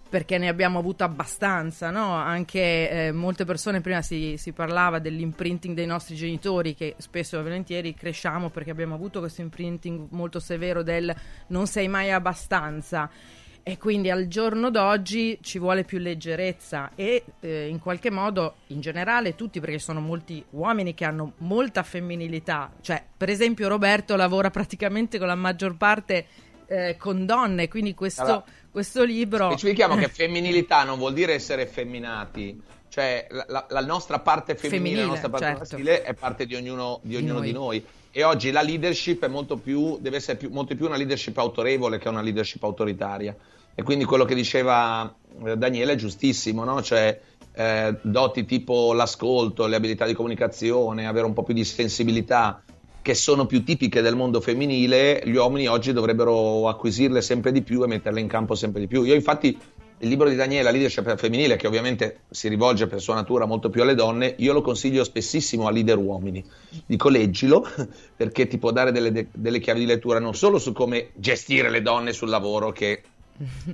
perché 0.08 0.38
ne 0.38 0.48
abbiamo 0.48 0.80
avuto 0.80 1.04
abbastanza, 1.04 1.90
no? 1.90 2.14
Anche 2.14 2.90
eh, 2.90 3.12
molte 3.12 3.44
persone, 3.44 3.82
prima 3.82 4.02
si, 4.02 4.36
si 4.38 4.52
parlava 4.52 5.00
dell'imprinting 5.00 5.76
dei 5.76 5.86
nostri 5.86 6.16
genitori, 6.16 6.76
che 6.76 6.96
spesso 6.98 7.40
e 7.40 7.44
volentieri 7.44 7.94
cresciamo 7.94 8.50
perché 8.50 8.72
abbiamo 8.72 8.96
avuto 8.96 9.20
questo 9.20 9.42
imprinting 9.42 10.08
molto 10.12 10.40
severo 10.40 10.84
del 10.84 11.14
non 11.48 11.68
sei 11.68 11.88
mai 11.88 12.12
abbastanza. 12.12 13.10
E 13.68 13.80
quindi 13.80 14.12
al 14.12 14.28
giorno 14.28 14.70
d'oggi 14.70 15.40
ci 15.42 15.58
vuole 15.58 15.84
più 15.84 15.98
leggerezza 15.98 16.92
e 16.94 17.24
eh, 17.40 17.68
in 17.68 17.80
qualche 17.80 18.12
modo, 18.12 18.58
in 18.68 18.80
generale, 18.80 19.34
tutti, 19.34 19.60
perché 19.60 19.80
sono 19.80 20.00
molti 20.00 20.46
uomini 20.52 20.94
che 20.94 21.04
hanno 21.04 21.34
molta 21.38 21.82
femminilità. 21.82 22.72
Cioè, 22.80 23.04
per 23.18 23.30
esempio, 23.30 23.68
Roberto 23.68 24.16
lavora 24.16 24.52
praticamente 24.52 25.18
con 25.18 25.26
la 25.26 25.34
maggior 25.34 25.76
parte 25.78 26.28
eh, 26.68 26.96
con 26.98 27.26
donne, 27.26 27.68
quindi 27.68 27.96
questo, 27.96 28.22
Allora, 28.22 28.44
questo 28.76 29.06
libro... 29.06 29.46
Specifichiamo 29.52 29.96
che 29.96 30.10
femminilità 30.12 30.84
non 30.84 30.98
vuol 30.98 31.14
dire 31.14 31.34
essere 31.34 31.62
effeminati, 31.62 32.62
cioè 32.90 33.26
la, 33.30 33.46
la- 33.48 33.66
la 33.70 33.80
nostra 33.80 34.20
parte 34.20 34.54
femminile, 34.54 34.68
la 34.68 34.84
Femminile, 34.84 35.06
nostra 35.06 35.30
parte 35.30 35.46
certo. 35.46 35.60
maschile 35.60 36.04
è 36.04 36.14
parte 36.14 36.46
di 36.46 36.56
ognuno 36.56 37.00
di, 37.02 37.16
ognuno 37.16 37.36
noi. 37.36 37.48
di 37.48 37.54
noi. 37.54 37.86
E 38.12 38.24
oggi 38.24 38.52
la 38.52 38.62
leadership 38.62 39.24
è 39.24 39.30
molto 39.30 39.56
più, 39.56 39.98
deve 40.02 40.18
essere 40.18 40.38
più, 40.38 40.50
molto 40.50 40.76
più 40.76 40.88
una 40.88 40.98
leadership 40.98 41.38
autorevole 41.38 42.00
che 42.00 42.10
una 42.10 42.22
leadership 42.22 42.62
autoritaria. 42.64 43.34
E 43.74 43.82
quindi 43.82 44.04
quello 44.04 44.26
che 44.26 44.36
diceva 44.36 45.10
eh, 45.46 45.56
Daniele 45.56 45.94
è 45.94 45.96
giustissimo, 45.96 46.66
no? 46.66 46.82
Cioè 46.82 47.18
eh, 47.54 47.96
doti 48.02 48.44
tipo 48.44 48.92
l'ascolto, 48.92 49.68
le 49.68 49.78
abilità 49.78 50.06
di 50.06 50.14
comunicazione, 50.14 51.08
avere 51.08 51.26
un 51.26 51.32
po' 51.32 51.44
più 51.44 51.54
di 51.54 51.64
sensibilità, 51.64 52.62
che 53.06 53.14
sono 53.14 53.46
più 53.46 53.64
tipiche 53.64 54.02
del 54.02 54.16
mondo 54.16 54.42
femminile, 54.42 55.22
gli 55.26 55.36
uomini 55.36 55.68
oggi 55.68 55.94
dovrebbero 55.94 56.68
acquisirle 56.68 57.22
sempre 57.22 57.52
di 57.52 57.62
più 57.62 57.84
e 57.84 57.88
metterle 57.88 58.20
in 58.20 58.28
campo 58.28 58.56
sempre 58.56 58.80
di 58.80 58.88
più. 58.88 59.04
Io 59.04 59.14
infatti 59.14 59.56
il 60.00 60.10
libro 60.10 60.28
di 60.28 60.34
Daniele, 60.34 60.64
La 60.64 60.72
leadership 60.72 61.16
femminile, 61.16 61.56
che 61.56 61.68
ovviamente 61.68 62.22
si 62.32 62.48
rivolge 62.48 62.88
per 62.88 63.00
sua 63.00 63.14
natura 63.14 63.46
molto 63.46 63.70
più 63.70 63.84
alle 63.84 63.94
donne, 63.94 64.34
io 64.40 64.54
lo 64.54 64.62
consiglio 64.62 65.04
spessissimo 65.04 65.68
a 65.68 65.72
leader 65.72 66.00
uomini. 66.00 66.44
Dico 66.84 67.10
leggilo 67.10 67.64
perché 68.18 68.48
ti 68.48 68.58
può 68.58 68.72
dare 68.72 68.92
delle, 68.92 69.28
delle 69.32 69.60
chiavi 69.60 69.82
di 69.82 69.86
lettura 69.86 70.18
non 70.18 70.34
solo 70.34 70.58
su 70.58 70.74
come 70.74 71.12
gestire 71.14 71.70
le 71.70 71.84
donne 71.84 72.12
sul 72.12 72.30
lavoro, 72.30 72.72
che 72.72 73.04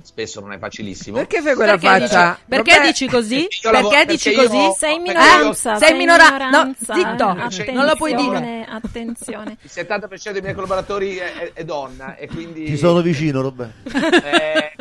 spesso 0.02 0.40
non 0.40 0.52
è 0.52 0.58
facilissimo. 0.58 1.18
Perché 1.18 1.40
fai 1.40 1.54
quella 1.54 1.78
Perché 1.78 1.86
faccia? 2.06 2.28
dici- 2.30 2.40
perché 2.48 2.72
Vabbè, 2.74 2.86
dici 2.86 3.06
così? 3.08 3.46
Perché 3.48 3.70
lavoro- 3.70 4.04
dici 4.04 4.30
perché 4.32 4.42
io- 4.42 4.48
così? 4.48 4.78
Sei 4.78 4.94
in 4.96 5.02
perché 5.04 5.18
minoranza, 5.20 5.72
io- 5.72 5.78
sei 5.78 5.90
in 5.90 5.96
minora- 5.96 6.28
no, 6.30 6.36
minoranza. 6.36 6.94
zitto, 6.94 7.72
non 7.72 7.84
lo 7.86 7.96
puoi 7.96 8.14
dire. 8.14 8.66
Attenzione. 8.68 9.56
Il 9.62 9.70
70% 9.70 10.32
dei 10.32 10.42
miei 10.42 10.54
collaboratori 10.54 11.16
è, 11.16 11.32
è- 11.34 11.50
è 11.54 11.64
donna 11.64 12.16
e 12.16 12.26
quindi... 12.28 12.64
Ti 12.64 12.76
sono 12.76 13.00
vicino, 13.02 13.40
Roberto. 13.42 13.88
Eh, 13.96 14.72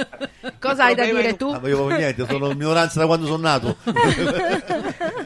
Cosa 0.59 0.86
hai 0.86 0.95
da 0.95 1.03
dire 1.05 1.29
è- 1.29 1.36
tu? 1.36 1.49
Ah, 1.49 1.67
io 1.67 1.88
niente, 1.89 2.25
sono 2.27 2.49
in 2.51 2.57
minoranza 2.57 2.99
da 2.99 3.05
quando 3.05 3.25
sono 3.25 3.41
nato. 3.41 3.77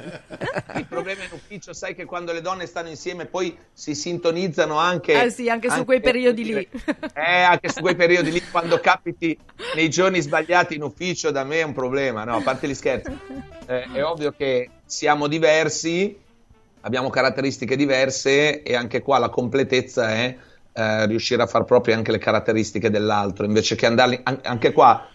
Problema 1.16 1.34
in 1.34 1.40
ufficio, 1.42 1.74
sai 1.74 1.96
che 1.96 2.04
quando 2.04 2.34
le 2.34 2.42
donne 2.42 2.66
stanno 2.66 2.90
insieme 2.90 3.26
poi 3.26 3.58
si 3.72 3.96
sintonizzano 3.96 4.78
anche... 4.78 5.24
Eh 5.24 5.30
sì, 5.30 5.50
anche 5.50 5.70
su 5.70 5.86
quei 5.86 6.02
periodi 6.02 6.44
lì. 6.44 6.68
Eh, 7.14 7.42
anche 7.42 7.70
su 7.70 7.80
quei 7.80 7.96
periodi 7.96 8.32
lì, 8.32 8.42
quando 8.52 8.80
capiti 8.80 9.38
nei 9.76 9.90
giorni 9.90 10.20
sbagliati 10.22 10.76
in 10.76 10.84
ufficio, 10.84 11.32
da 11.32 11.46
me 11.46 11.60
è 11.60 11.64
un 11.64 11.74
problema, 11.74 12.26
no? 12.26 12.36
A 12.36 12.42
parte 12.42 12.68
gli 12.68 12.74
scherzi. 12.74 13.18
Eh, 13.66 13.92
è 13.94 14.04
ovvio 14.04 14.34
che 14.36 14.70
siamo 14.86 15.28
diversi, 15.28 16.20
abbiamo 16.82 17.10
caratteristiche 17.10 17.78
diverse 17.78 18.62
e 18.62 18.76
anche 18.76 19.02
qua 19.02 19.18
la 19.18 19.30
completezza 19.30 20.10
è 20.10 20.36
eh, 20.74 21.06
riuscire 21.08 21.42
a 21.42 21.48
far 21.48 21.64
proprie 21.64 21.96
anche 21.96 22.12
le 22.12 22.20
caratteristiche 22.20 22.90
dell'altro, 22.90 23.46
invece 23.46 23.76
che 23.76 23.86
andarli... 23.86 24.20
an- 24.24 24.42
anche 24.44 24.74
qua 24.74 25.08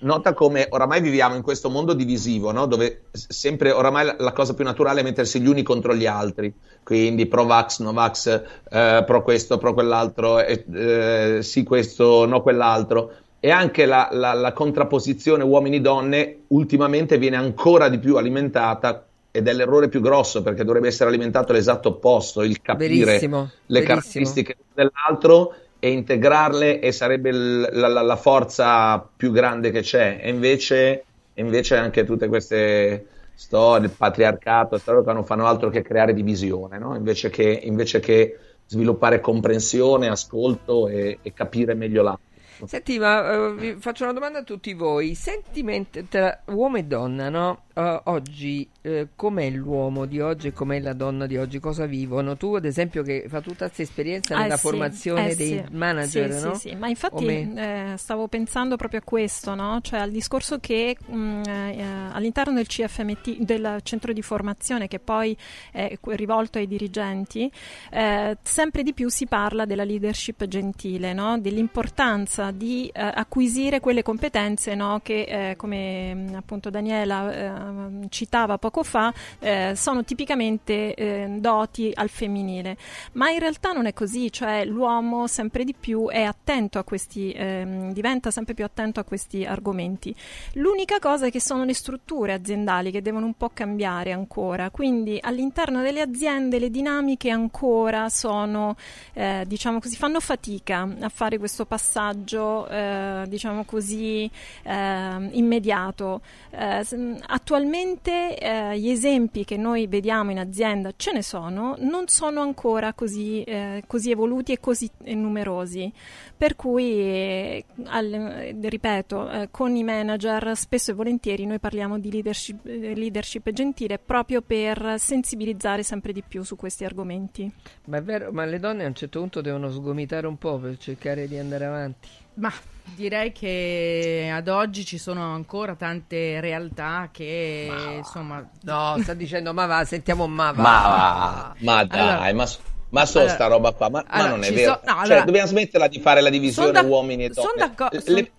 nota 0.00 0.34
come 0.34 0.66
oramai 0.70 1.00
viviamo 1.00 1.34
in 1.34 1.42
questo 1.42 1.68
mondo 1.68 1.92
divisivo, 1.92 2.52
no? 2.52 2.66
dove 2.66 3.02
sempre 3.10 3.70
oramai 3.72 4.04
la, 4.06 4.16
la 4.18 4.32
cosa 4.32 4.54
più 4.54 4.64
naturale 4.64 5.00
è 5.00 5.02
mettersi 5.02 5.40
gli 5.40 5.46
uni 5.46 5.62
contro 5.62 5.94
gli 5.94 6.06
altri, 6.06 6.52
quindi 6.82 7.26
pro 7.26 7.44
vax, 7.44 7.80
no 7.80 7.92
vax, 7.92 8.42
eh, 8.70 9.02
pro 9.06 9.22
questo, 9.22 9.58
pro 9.58 9.74
quell'altro, 9.74 10.40
eh, 10.40 10.64
eh, 10.72 11.38
sì 11.42 11.62
questo, 11.64 12.24
no 12.26 12.40
quell'altro. 12.42 13.12
E 13.40 13.50
anche 13.50 13.86
la, 13.86 14.08
la- 14.12 14.34
la 14.34 14.52
contrapposizione 14.52 15.42
uomini-donne 15.42 16.40
ultimamente 16.48 17.16
viene 17.16 17.36
ancora 17.36 17.88
di 17.88 17.98
più 17.98 18.16
alimentata 18.16 19.06
ed 19.30 19.46
è 19.48 19.52
l'errore 19.52 19.88
più 19.88 20.00
grosso 20.00 20.42
perché 20.42 20.64
dovrebbe 20.64 20.88
essere 20.88 21.08
alimentato 21.08 21.52
l'esatto 21.52 21.88
opposto, 21.90 22.42
il 22.42 22.60
capire 22.60 23.04
Verissimo, 23.04 23.38
le 23.66 23.80
verissimo. 23.80 23.86
caratteristiche 23.86 24.56
dell'altro 24.74 25.54
e 25.80 25.90
integrarle 25.90 26.80
e 26.80 26.92
sarebbe 26.92 27.30
il- 27.30 27.68
la, 27.72 27.88
la- 27.88 28.16
forza 28.16 29.00
più 29.00 29.32
grande 29.32 29.70
che 29.70 29.80
c'è. 29.82 30.18
E 30.22 30.28
invece, 30.30 31.06
invece 31.34 31.76
anche 31.76 32.04
tutte 32.04 32.28
queste 32.28 33.06
storie, 33.34 33.86
il 33.88 33.94
patriarcato, 33.96 34.78
storie 34.78 35.12
non 35.12 35.24
fanno 35.24 35.46
altro 35.46 35.70
che 35.70 35.82
creare 35.82 36.12
divisione, 36.14 36.78
no? 36.78 36.94
invece, 36.96 37.30
che, 37.30 37.44
invece 37.64 38.00
che 38.00 38.38
sviluppare 38.66 39.20
comprensione, 39.20 40.08
ascolto 40.08 40.88
e, 40.88 41.18
e 41.22 41.32
capire 41.32 41.74
meglio 41.74 42.02
l'altro. 42.02 42.24
Senti, 42.62 42.98
ma 42.98 43.48
vi 43.50 43.76
faccio 43.80 44.04
una 44.04 44.12
domanda 44.12 44.40
a 44.40 44.44
tutti 44.44 44.74
voi. 44.74 45.14
Sentimento 45.14 46.04
tra 46.06 46.42
uomo 46.48 46.76
e 46.76 46.84
donna, 46.84 47.28
no? 47.30 47.66
Eh, 47.72 48.00
oggi, 48.04 48.68
eh, 48.82 49.08
com'è 49.14 49.48
l'uomo 49.50 50.04
di 50.06 50.20
oggi 50.20 50.48
e 50.48 50.52
com'è 50.52 50.80
la 50.80 50.92
donna 50.92 51.26
di 51.26 51.36
oggi? 51.36 51.60
Cosa 51.60 51.86
vivono? 51.86 52.36
Tu, 52.36 52.54
ad 52.54 52.64
esempio, 52.64 53.02
che 53.02 53.26
fa 53.28 53.40
tutta 53.40 53.66
questa 53.66 53.82
esperienza 53.82 54.34
Ah, 54.36 54.42
nella 54.42 54.56
sì, 54.56 54.66
formazione 54.66 55.30
eh, 55.30 55.36
dei 55.36 55.62
sì. 55.64 55.64
manager, 55.74 56.32
Sì, 56.32 56.44
no? 56.46 56.54
Sì, 56.54 56.68
sì, 56.70 56.74
ma 56.76 56.88
infatti 56.88 57.26
eh, 57.26 57.94
stavo 57.96 58.26
pensando 58.28 58.76
proprio 58.76 59.00
a 59.00 59.02
questo, 59.04 59.54
no? 59.54 59.78
Cioè 59.82 60.00
al 60.00 60.10
discorso 60.10 60.58
che 60.58 60.96
mh, 61.04 61.42
eh, 61.46 61.84
all'interno 62.12 62.54
del 62.54 62.66
CFMT, 62.66 63.38
del 63.38 63.78
centro 63.82 64.12
di 64.12 64.22
formazione 64.22 64.88
che 64.88 64.98
poi 64.98 65.36
è 65.70 65.96
rivolto 66.02 66.58
ai 66.58 66.66
dirigenti, 66.66 67.50
eh, 67.90 68.36
sempre 68.42 68.82
di 68.82 68.92
più 68.92 69.08
si 69.08 69.26
parla 69.26 69.64
della 69.64 69.84
leadership 69.84 70.44
gentile, 70.46 71.12
no? 71.12 71.38
Dell'importanza 71.38 72.50
di 72.50 72.90
eh, 72.92 73.00
acquisire 73.00 73.78
quelle 73.80 74.02
competenze 74.02 74.74
no? 74.74 75.00
che, 75.02 75.50
eh, 75.50 75.56
come 75.56 76.14
mh, 76.14 76.34
appunto 76.34 76.70
Daniela 76.70 77.58
eh, 77.60 78.08
citava 78.08 78.58
poco 78.58 78.82
fa, 78.82 79.12
eh, 79.38 79.72
sono 79.76 80.04
tipicamente 80.04 80.94
eh, 80.94 81.26
doti 81.38 81.90
al 81.94 82.08
femminile. 82.08 82.76
Ma 83.12 83.30
in 83.30 83.38
realtà 83.38 83.72
non 83.72 83.86
è 83.86 83.92
così, 83.92 84.32
cioè 84.32 84.64
l'uomo 84.64 85.26
sempre 85.26 85.64
di 85.64 85.74
più 85.78 86.08
è 86.08 86.22
attento 86.22 86.78
a 86.78 86.84
questi, 86.84 87.32
ehm, 87.32 87.92
diventa 87.92 88.30
sempre 88.30 88.54
più 88.54 88.64
attento 88.64 89.00
a 89.00 89.04
questi 89.04 89.44
argomenti. 89.44 90.14
L'unica 90.54 90.98
cosa 90.98 91.26
è 91.26 91.30
che 91.30 91.40
sono 91.40 91.64
le 91.64 91.74
strutture 91.74 92.32
aziendali 92.32 92.90
che 92.90 93.02
devono 93.02 93.26
un 93.26 93.34
po' 93.34 93.50
cambiare 93.52 94.12
ancora, 94.12 94.70
quindi 94.70 95.18
all'interno 95.20 95.82
delle 95.82 96.00
aziende 96.00 96.58
le 96.58 96.70
dinamiche 96.70 97.30
ancora 97.30 98.08
sono, 98.08 98.76
eh, 99.12 99.44
diciamo 99.46 99.80
così, 99.80 99.96
fanno 99.96 100.20
fatica 100.20 100.88
a 101.00 101.08
fare 101.08 101.38
questo 101.38 101.66
passaggio, 101.66 102.68
eh, 102.68 103.24
diciamo 103.28 103.64
così, 103.64 104.30
eh, 104.62 105.28
immediato. 105.32 106.20
S- 106.50 107.18
attualmente 107.50 108.38
eh, 108.38 108.78
gli 108.78 108.90
esempi 108.90 109.44
che 109.44 109.56
noi 109.56 109.88
vediamo 109.88 110.30
in 110.30 110.38
azienda 110.38 110.92
ce 110.94 111.10
ne 111.10 111.20
sono, 111.20 111.74
non 111.80 112.06
sono 112.06 112.42
ancora 112.42 112.92
così, 112.92 113.42
eh, 113.42 113.82
così 113.88 114.12
evoluti 114.12 114.52
e 114.52 114.60
così 114.60 114.88
eh, 115.02 115.16
numerosi. 115.16 115.92
Per 116.36 116.54
cui, 116.54 117.00
eh, 117.00 117.64
al- 117.86 118.54
ripeto, 118.62 119.30
eh, 119.30 119.48
con 119.50 119.74
i 119.74 119.82
manager 119.82 120.56
spesso 120.56 120.92
e 120.92 120.94
volentieri 120.94 121.44
noi 121.44 121.58
parliamo 121.58 121.98
di 121.98 122.12
leadership, 122.12 122.64
leadership 122.64 123.50
gentile 123.50 123.98
proprio 123.98 124.42
per 124.42 124.94
sensibilizzare 124.98 125.82
sempre 125.82 126.12
di 126.12 126.22
più 126.22 126.44
su 126.44 126.54
questi 126.54 126.84
argomenti. 126.84 127.50
Ma 127.86 127.96
è 127.96 128.02
vero, 128.02 128.30
ma 128.30 128.44
le 128.44 128.60
donne 128.60 128.84
a 128.84 128.86
un 128.86 128.94
certo 128.94 129.18
punto 129.18 129.40
devono 129.40 129.72
sgomitare 129.72 130.28
un 130.28 130.38
po' 130.38 130.56
per 130.58 130.78
cercare 130.78 131.26
di 131.26 131.36
andare 131.36 131.64
avanti. 131.64 132.08
Ma 132.34 132.52
direi 132.94 133.32
che 133.32 134.30
ad 134.32 134.48
oggi 134.48 134.84
ci 134.84 134.98
sono 134.98 135.34
ancora 135.34 135.74
tante 135.74 136.40
realtà 136.40 137.08
che 137.12 137.68
insomma 137.96 138.48
No, 138.62 138.96
sta 139.02 139.14
dicendo 139.14 139.52
ma 139.52 139.66
va, 139.66 139.84
sentiamo 139.84 140.26
ma 140.26 140.52
va. 140.52 140.62
Ma 140.62 140.80
va, 140.82 141.54
ma 141.58 141.84
dai, 141.84 141.98
Allora- 142.00 142.32
ma, 142.34 142.46
so- 142.46 142.58
ma 142.90 143.06
so 143.06 143.18
allora- 143.18 143.34
sta 143.34 143.46
roba 143.46 143.72
qua, 143.72 143.88
ma, 143.88 144.04
ma 144.06 144.12
allora, 144.14 144.30
non 144.30 144.44
è 144.44 144.52
vero. 144.52 144.80
so- 144.84 144.92
no, 144.92 145.04
Cioè, 145.06 145.22
dobbiamo 145.24 145.46
smetterla 145.48 145.86
di 145.88 146.00
fare 146.00 146.20
la 146.20 146.30
divisione 146.30 146.72
da- 146.72 146.82
uomini 146.82 147.24
e 147.24 147.28
donne. 147.30 147.52
d'accordo- 147.56 147.96
Le- 147.96 148.02
son- 148.02 148.14
le, 148.14 148.32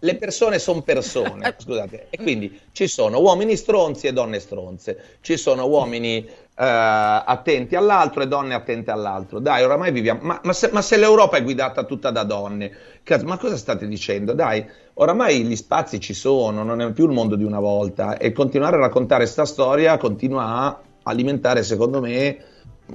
le 0.00 0.14
persone 0.16 0.58
sono 0.58 0.82
persone, 0.82 1.54
scusate, 1.56 2.08
e 2.10 2.16
quindi 2.18 2.60
ci 2.72 2.86
sono 2.88 3.20
uomini 3.20 3.56
stronzi 3.56 4.08
e 4.08 4.12
donne 4.12 4.40
stronze, 4.40 5.16
ci 5.22 5.36
sono 5.36 5.66
uomini 5.66 6.16
eh, 6.18 6.32
attenti 6.60 7.76
all'altro 7.76 8.22
e 8.22 8.26
donne 8.26 8.54
attente 8.54 8.90
all'altro. 8.90 9.38
Dai, 9.38 9.62
oramai 9.62 9.92
viviamo, 9.92 10.20
ma, 10.22 10.40
ma 10.42 10.52
se, 10.52 10.70
ma 10.72 10.82
se 10.82 10.96
l'Europa 10.96 11.36
è 11.36 11.42
guidata 11.42 11.84
tutta 11.84 12.10
da 12.10 12.24
donne, 12.24 12.70
cazzo, 13.02 13.26
ma 13.26 13.38
cosa 13.38 13.56
state 13.56 13.86
dicendo? 13.86 14.32
Dai, 14.32 14.64
oramai 14.94 15.44
gli 15.44 15.56
spazi 15.56 16.00
ci 16.00 16.14
sono, 16.14 16.64
non 16.64 16.80
è 16.80 16.92
più 16.92 17.06
il 17.06 17.12
mondo 17.12 17.36
di 17.36 17.44
una 17.44 17.60
volta 17.60 18.16
e 18.16 18.32
continuare 18.32 18.76
a 18.76 18.80
raccontare 18.80 19.26
sta 19.26 19.44
storia 19.44 19.96
continua 19.98 20.44
a 20.46 20.80
alimentare, 21.04 21.62
secondo 21.62 22.00
me, 22.00 22.38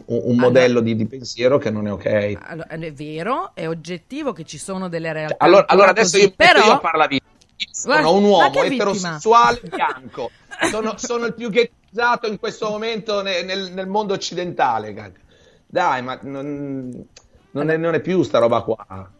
un, 0.05 0.35
modello 0.37 0.81
di, 0.81 0.95
di 0.95 1.05
pensiero 1.05 1.57
che 1.57 1.69
non 1.69 1.87
è 1.87 1.91
ok. 1.91 2.37
allora, 2.41 2.67
è 2.67 2.93
vero, 2.93 3.51
è 3.53 3.67
oggettivo 3.67 4.33
che 4.33 4.43
ci 4.43 4.57
sono 4.57 4.89
delle 4.89 5.13
realtà 5.13 5.35
Allora, 5.37 5.59
ancora 5.59 5.73
allora 5.73 5.89
adesso 5.91 6.17
così, 6.17 6.23
io, 6.23 6.33
però 6.35 6.65
io 6.65 6.79
a 6.81 7.07
vittima. 7.07 7.31
Io 7.55 7.67
Sono 7.71 7.93
Guarda, 7.93 8.09
un 8.09 8.23
uomo 8.23 8.49
che 8.49 8.69
vittima? 8.69 8.91
eterosessuale 8.91 9.61
bianco. 9.63 10.31
Sono, 10.69 10.93
sono 10.97 11.25
il 11.25 11.33
più 11.33 11.49
ghettizzato 11.93 12.27
in 12.27 12.39
questo 12.39 12.69
momento 12.69 13.21
ne- 13.21 13.43
nel, 13.43 13.71
nel 13.71 13.87
mondo 13.87 14.13
occidentale. 14.13 15.13
Dai, 15.67 16.01
ma 16.01 16.19
non, 16.23 17.07
non 17.51 17.69
è, 17.69 17.77
non 17.77 17.93
è 17.93 18.01
più 18.01 18.23
sta 18.23 18.39
roba 18.39 18.61
qua. 18.61 19.11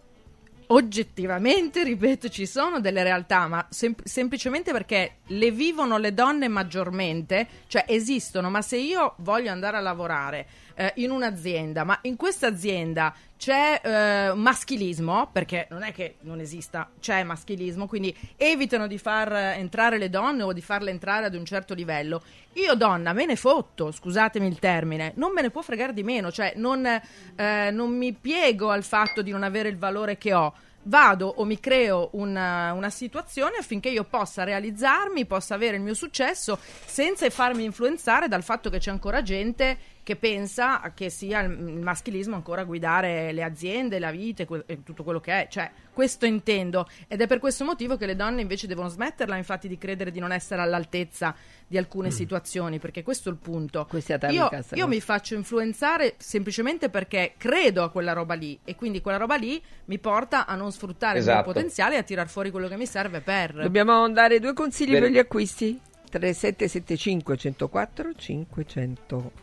oggettivamente, 0.68 1.84
ripeto, 1.84 2.30
ci 2.30 2.48
sono 2.48 2.80
delle 2.80 3.04
realtà, 3.04 3.48
ma 3.48 3.66
sem- 3.70 3.96
semplicemente 4.04 4.72
perché 4.72 5.18
le 5.28 5.52
vivono 5.52 5.98
le 5.98 6.14
donne 6.14 6.48
maggiormente, 6.48 7.48
cioè 7.68 7.86
esistono, 7.88 8.50
ma 8.50 8.62
se 8.64 8.78
io 8.78 9.14
voglio 9.18 9.52
andare 9.52 9.78
a 9.78 9.82
lavorare 9.82 10.48
eh, 10.74 10.94
in 10.96 11.12
un'azienda, 11.12 11.84
ma 11.84 12.00
in 12.04 12.16
questa 12.16 12.48
azienda 12.48 13.14
c'è 13.44 13.82
eh, 13.84 14.34
maschilismo, 14.36 15.28
perché 15.30 15.68
non 15.70 15.84
è 15.84 15.91
che 15.91 16.16
non 16.22 16.39
esista, 16.39 16.89
c'è 17.02 17.24
maschilismo, 17.24 17.88
quindi 17.88 18.16
evitano 18.38 18.88
di 18.88 18.98
far 18.98 19.34
eh, 19.34 19.56
entrare 19.58 19.98
le 19.98 20.10
donne 20.10 20.44
o 20.44 20.54
di 20.54 20.62
farle 20.62 20.91
entrare 20.91 21.26
ad 21.26 21.36
un 21.36 21.44
certo 21.44 21.74
livello. 21.74 22.24
Io 22.54 22.74
donna 22.76 23.12
me 23.12 23.26
ne 23.26 23.36
fotto, 23.36 23.91
scusatemi 23.91 24.48
il 24.48 24.60
termine, 24.60 25.12
non 25.18 25.34
me 25.34 25.41
ne 25.41 25.50
può 25.50 25.62
fregare 25.62 25.91
di 25.91 26.04
meno, 26.04 26.32
cioè 26.32 26.54
non, 26.56 26.86
eh, 26.86 27.70
non 27.70 27.89
mi 27.89 28.14
piego 28.14 28.70
al 28.70 28.84
fatto 28.84 29.22
di 29.22 29.32
non 29.32 29.44
avere 29.44 29.68
il 29.68 29.78
valore 29.78 30.18
che 30.18 30.34
ho. 30.34 30.54
Vado 30.84 31.28
o 31.28 31.44
mi 31.44 31.60
creo 31.60 32.10
una, 32.14 32.72
una 32.72 32.89
situazione 32.89 33.58
affinché 33.58 33.89
io 33.89 34.06
possa 34.06 34.46
realizzarmi, 34.46 35.26
possa 35.26 35.56
avere 35.56 35.76
il 35.76 35.82
mio 35.82 35.94
successo 35.94 36.58
senza 36.86 37.30
farmi 37.30 37.66
influenzare 37.66 38.30
dal 38.30 38.44
fatto 38.44 38.70
che 38.70 38.80
c'è 38.80 38.91
ancora 38.91 39.22
gente 39.22 39.78
che 40.04 40.16
pensa 40.18 40.91
che 40.93 41.10
sia 41.10 41.39
il 41.39 41.51
il 41.74 41.82
maschilismo 41.82 42.36
ancora 42.36 42.62
a 42.62 42.64
guidare 42.64 43.32
le 43.32 43.43
aziende, 43.43 43.99
la 43.99 44.12
vita 44.12 44.43
e, 44.43 44.45
que- 44.45 44.64
e 44.66 44.84
tutto 44.84 45.04
quello 45.04 45.20
che 45.20 45.43
è. 45.43 45.47
Cioè, 45.49 45.70
questo 45.91 46.26
intendo. 46.26 46.88
Ed 47.08 47.22
è 47.22 47.28
per 47.28 47.39
questo 47.39 47.64
motivo 47.64 47.97
che 47.97 48.06
le 48.06 48.16
donne 48.16 48.41
invece 48.41 48.68
devono 48.68 48.88
smetterla, 48.88 49.36
infatti, 49.36 49.68
di 49.68 49.78
credere 49.78 50.12
di 50.12 50.20
non 50.20 50.32
essere 50.32 50.62
all'altezza 50.62 51.36
di 51.68 51.78
alcune 51.78 52.12
situazioni, 52.12 52.80
perché 52.80 53.04
questo 53.04 53.30
è 53.30 53.32
il 53.32 53.38
punto. 53.38 53.88
Io, 54.30 54.49
io 54.74 54.88
mi 54.88 55.01
faccio 55.01 55.36
influenzare 55.36 56.16
semplicemente 56.18 56.89
perché 56.89 57.34
credo 57.38 57.84
a 57.84 57.89
quella 57.89 58.14
roba 58.14 58.36
lì 58.36 58.60
e 58.64 58.76
quindi 58.76 59.01
quella 59.01 59.18
roba 59.18 59.36
lì 59.36 59.62
mi 59.86 59.97
porta 59.97 60.45
a 60.45 60.56
non 60.56 60.72
sfruttare 60.72 61.18
il 61.20 61.24
mio 61.24 61.34
Esatto. 61.34 61.51
potenziale 61.51 61.95
e 61.95 61.97
a 61.99 62.04
tirar 62.04 62.28
fuori 62.28 62.51
quello 62.51 62.68
che 62.68 62.78
mi 62.78 62.86
serve 62.86 63.22
per... 63.22 63.54
Dobbiamo 63.54 64.10
dare 64.12 64.39
due 64.39 64.54
consigli 64.54 64.91
Bene. 64.91 64.99
per 65.01 65.12
gli 65.12 65.18
acquisti. 65.18 65.80
3775 66.10 67.38
104 67.38 68.14
500. 68.16 69.43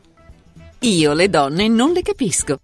Io 0.83 1.13
le 1.13 1.29
donne 1.29 1.69
non 1.69 1.93
le 1.93 2.01
capisco. 2.01 2.57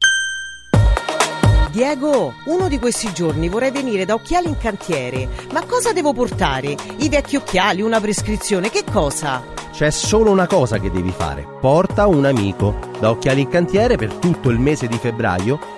Diego, 1.71 2.33
uno 2.47 2.67
di 2.67 2.79
questi 2.79 3.13
giorni 3.13 3.51
vorrei 3.51 3.71
venire 3.71 4.07
da 4.07 4.15
Occhiali 4.15 4.49
in 4.49 4.57
Cantiere. 4.57 5.29
Ma 5.53 5.63
cosa 5.67 5.93
devo 5.93 6.15
portare? 6.15 6.75
I 6.97 7.11
vecchi 7.11 7.37
occhiali, 7.37 7.83
una 7.83 8.01
prescrizione, 8.01 8.71
che 8.71 8.85
cosa? 8.91 9.45
C'è 9.71 9.91
solo 9.91 10.31
una 10.31 10.47
cosa 10.47 10.79
che 10.79 10.91
devi 10.91 11.11
fare. 11.11 11.47
Porta 11.61 12.07
un 12.07 12.25
amico. 12.25 12.79
Da 12.99 13.11
Occhiali 13.11 13.43
in 13.43 13.49
Cantiere 13.49 13.97
per 13.97 14.15
tutto 14.15 14.49
il 14.49 14.61
mese 14.61 14.87
di 14.87 14.97
febbraio 14.97 15.59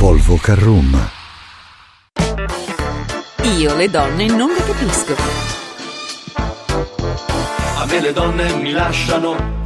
Volvo 0.00 0.36
Carrum. 0.36 1.10
Io 3.58 3.76
le 3.76 3.90
donne 3.90 4.26
non 4.28 4.48
le 4.48 4.64
capisco. 4.64 5.14
A 7.76 7.84
me 7.84 8.00
le 8.00 8.10
donne 8.14 8.50
mi 8.54 8.70
lasciano 8.70 9.59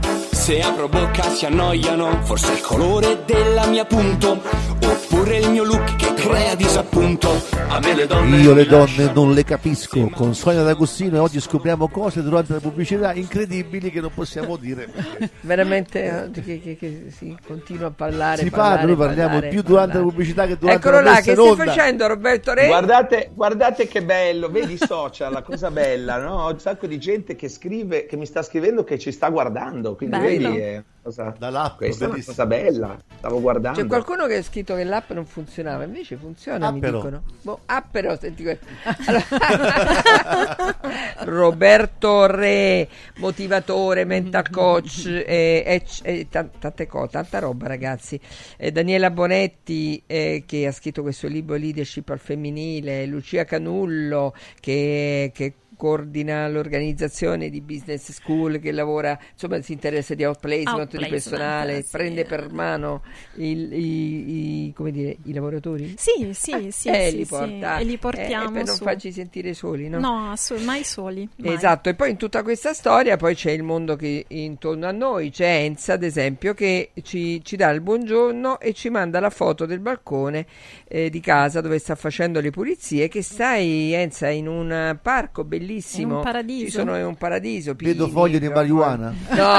se 0.45 0.61
apro 0.61 0.89
bocca 0.91 1.23
si 1.31 1.47
annoiano. 1.47 2.21
Forse 2.25 2.53
il 2.53 2.61
colore 2.61 3.25
della 3.25 3.65
mia 3.67 3.87
punto. 3.87 4.43
Oppure 4.85 5.39
il 5.39 5.49
mio 5.49 5.65
look 5.65 5.97
che 5.97 6.13
crea 6.13 6.55
disappunto. 6.55 7.31
A 7.69 7.81
me 7.81 7.95
le 7.95 8.07
donne 8.07 8.37
Io 8.37 8.53
le 8.53 8.67
donne 8.67 9.11
non 9.15 9.33
le 9.33 9.43
capisco 9.43 10.07
con 10.11 10.35
Sonia 10.35 10.63
D'Agostino 10.63 11.17
e 11.17 11.19
oggi 11.19 11.41
scopriamo 11.41 11.89
cose 11.89 12.23
durante 12.23 12.53
la 12.53 12.61
pubblicità 12.61 13.15
incredibili 13.15 13.91
che 13.91 14.03
non 14.03 14.11
possiamo 14.13 14.57
dire. 14.57 14.87
Veramente 15.41 16.27
eh, 16.27 16.31
che, 16.43 16.61
che- 16.61 16.77
che 16.77 17.07
si 17.09 17.35
continua 17.47 17.87
a 17.87 17.91
parlare. 17.91 18.43
Si 18.43 18.51
parlare, 18.51 18.77
parla, 18.77 18.87
noi 18.87 18.97
parliamo 18.97 19.29
parlare, 19.31 19.49
più 19.49 19.63
durante 19.63 19.93
parlare. 19.93 20.05
la 20.05 20.11
pubblicità 20.11 20.47
che 20.47 20.57
durante 20.59 20.79
Eccolo 20.79 20.97
la 20.97 21.03
là, 21.03 21.11
messa 21.13 21.23
che 21.23 21.35
stai 21.35 21.57
facendo 21.57 22.07
Roberto 22.07 22.53
Re? 22.53 22.67
Guardate, 22.67 23.31
guardate 23.33 23.89
che 23.89 24.03
bello, 24.03 24.49
vedi 24.51 24.75
i 24.75 24.79
social, 24.79 25.33
la 25.33 25.43
cosa 25.43 25.71
bella, 25.71 26.19
no? 26.19 26.43
Ho 26.45 26.51
un 26.51 26.59
sacco 26.61 26.87
di 26.87 26.99
gente 26.99 27.35
che 27.35 27.49
scrive, 27.49 28.05
che 28.05 28.17
mi 28.19 28.27
sta 28.27 28.43
scrivendo 28.43 28.85
che 28.85 28.99
ci 28.99 29.11
sta 29.11 29.31
guardando, 29.31 29.97
quindi 29.97 30.17
Bello. 30.17 30.29
vedi, 30.29 30.34
è 30.43 30.73
una 30.73 30.85
cosa, 31.03 31.35
Dall'app, 31.39 31.77
questa 31.77 32.05
è 32.05 32.09
una 32.09 32.23
cosa 32.25 32.47
bella, 32.47 33.03
stavo 33.19 33.41
guardando. 33.41 33.81
C'è 33.81 33.87
qualcuno 33.87 34.27
che 34.27 34.37
ha 34.37 34.43
scritto 34.43 34.75
che 34.75 34.85
l'app 34.85 35.11
non 35.11 35.27
funzionava, 35.27 35.85
invece 35.85 36.17
funziona, 36.17 36.71
mi 36.71 36.79
Appero. 36.79 36.97
dicono. 36.97 37.23
Boh, 37.43 37.61
appero, 37.67 38.17
senti 38.19 38.43
questo. 38.43 38.65
Allora- 39.07 40.77
Roberto 41.25 42.27
Re, 42.27 42.89
motivatore, 43.17 44.05
mental 44.05 44.49
coach, 44.51 45.07
e, 45.07 45.63
e- 45.67 45.85
e 46.03 46.27
tan- 46.29 46.51
tante 46.59 46.87
cose, 46.87 47.11
tanta 47.13 47.39
roba 47.39 47.67
ragazzi. 47.67 48.19
Eh, 48.57 48.73
Daniela 48.73 49.11
Bonetti 49.11 50.03
eh, 50.07 50.45
che 50.47 50.67
ha 50.67 50.73
scritto 50.73 51.03
questo 51.03 51.27
libro 51.29 51.57
Leadership 51.57 52.09
al 52.11 52.19
femminile, 52.19 53.07
Lucia 53.07 53.45
Canullo 53.45 54.35
che, 54.61 55.31
che 55.35 55.53
coordina 55.85 56.49
l'organizzazione 56.49 57.51
di 57.51 57.61
business 57.61 58.11
school 58.13 58.59
che 58.59 58.73
lavora 58.73 59.19
insomma 59.33 59.61
si 59.61 59.73
interessa 59.73 60.15
di 60.15 60.25
outplacement, 60.25 60.97
di 60.97 61.05
Outplacement, 61.05 61.11
personale 61.11 61.83
sì. 61.83 61.91
prende 61.91 62.25
per 62.25 62.51
mano 62.51 63.03
il- 63.35 63.73
i, 63.73 64.67
i- 64.69 64.73
come 64.73 64.91
dire, 64.91 65.17
i 65.25 65.33
lavoratori 65.35 65.95
Sì, 65.97 66.31
sì, 66.33 66.71
sì, 66.71 66.89
eh, 66.89 67.11
sì, 67.11 67.17
li 67.17 67.25
sì, 67.25 67.27
porta, 67.27 67.77
e 67.77 67.85
li 67.85 67.93
eh, 67.95 67.99
portiamo 67.99 68.51
per 68.51 68.65
non 68.65 68.75
su. 68.77 68.83
farci 68.83 69.13
sentire 69.13 69.53
soli 69.53 69.89
no? 69.89 69.99
No, 69.99 70.31
assu- 70.31 70.59
mai 70.63 70.85
soli. 70.85 71.29
mai. 71.37 71.55
Esatto, 71.55 71.89
e 71.91 71.95
poi 71.95 72.11
in 72.11 72.17
tutta 72.17 72.43
questa 72.43 72.73
storia 72.73 73.17
poi 73.17 73.35
c'è 73.35 73.51
il 73.51 73.63
mondo 73.63 73.97
che 73.97 74.25
intorno 74.29 74.87
a 74.87 74.91
noi, 74.93 75.31
c'è 75.31 75.65
Enza 75.65 75.95
ad 75.95 76.03
esempio 76.03 76.55
che 76.55 76.93
ci, 77.03 77.45
ci 77.45 77.57
dà 77.57 77.69
il 77.71 77.81
buongiorno 77.81 78.59
e 78.59 78.73
ci 78.73 78.89
manda 78.89 79.21
la 79.21 79.31
foto 79.31 79.67
del 79.67 79.81
balcone 79.81 80.47
eh, 80.89 81.11
di 81.11 81.21
casa 81.21 81.61
dove 81.61 81.79
sta 81.79 81.95
facendo 81.95 82.41
le 82.41 82.51
pulizie, 82.51 83.09
che 83.09 83.23
stai 83.23 83.93
Enza 83.93 84.29
in 84.31 84.47
un 84.49 84.99
parco 85.03 85.45
bellissimo, 85.45 85.73
In 85.97 86.13
un 86.13 86.23
paradiso? 86.23 86.65
ci 86.65 86.71
sono 86.71 86.97
in 86.97 87.05
un 87.07 87.17
paradiso, 87.17 87.75
Vedo 87.77 88.09
foglie 88.09 88.39
di 88.39 88.49
marijuana. 88.49 89.13
No. 89.31 89.57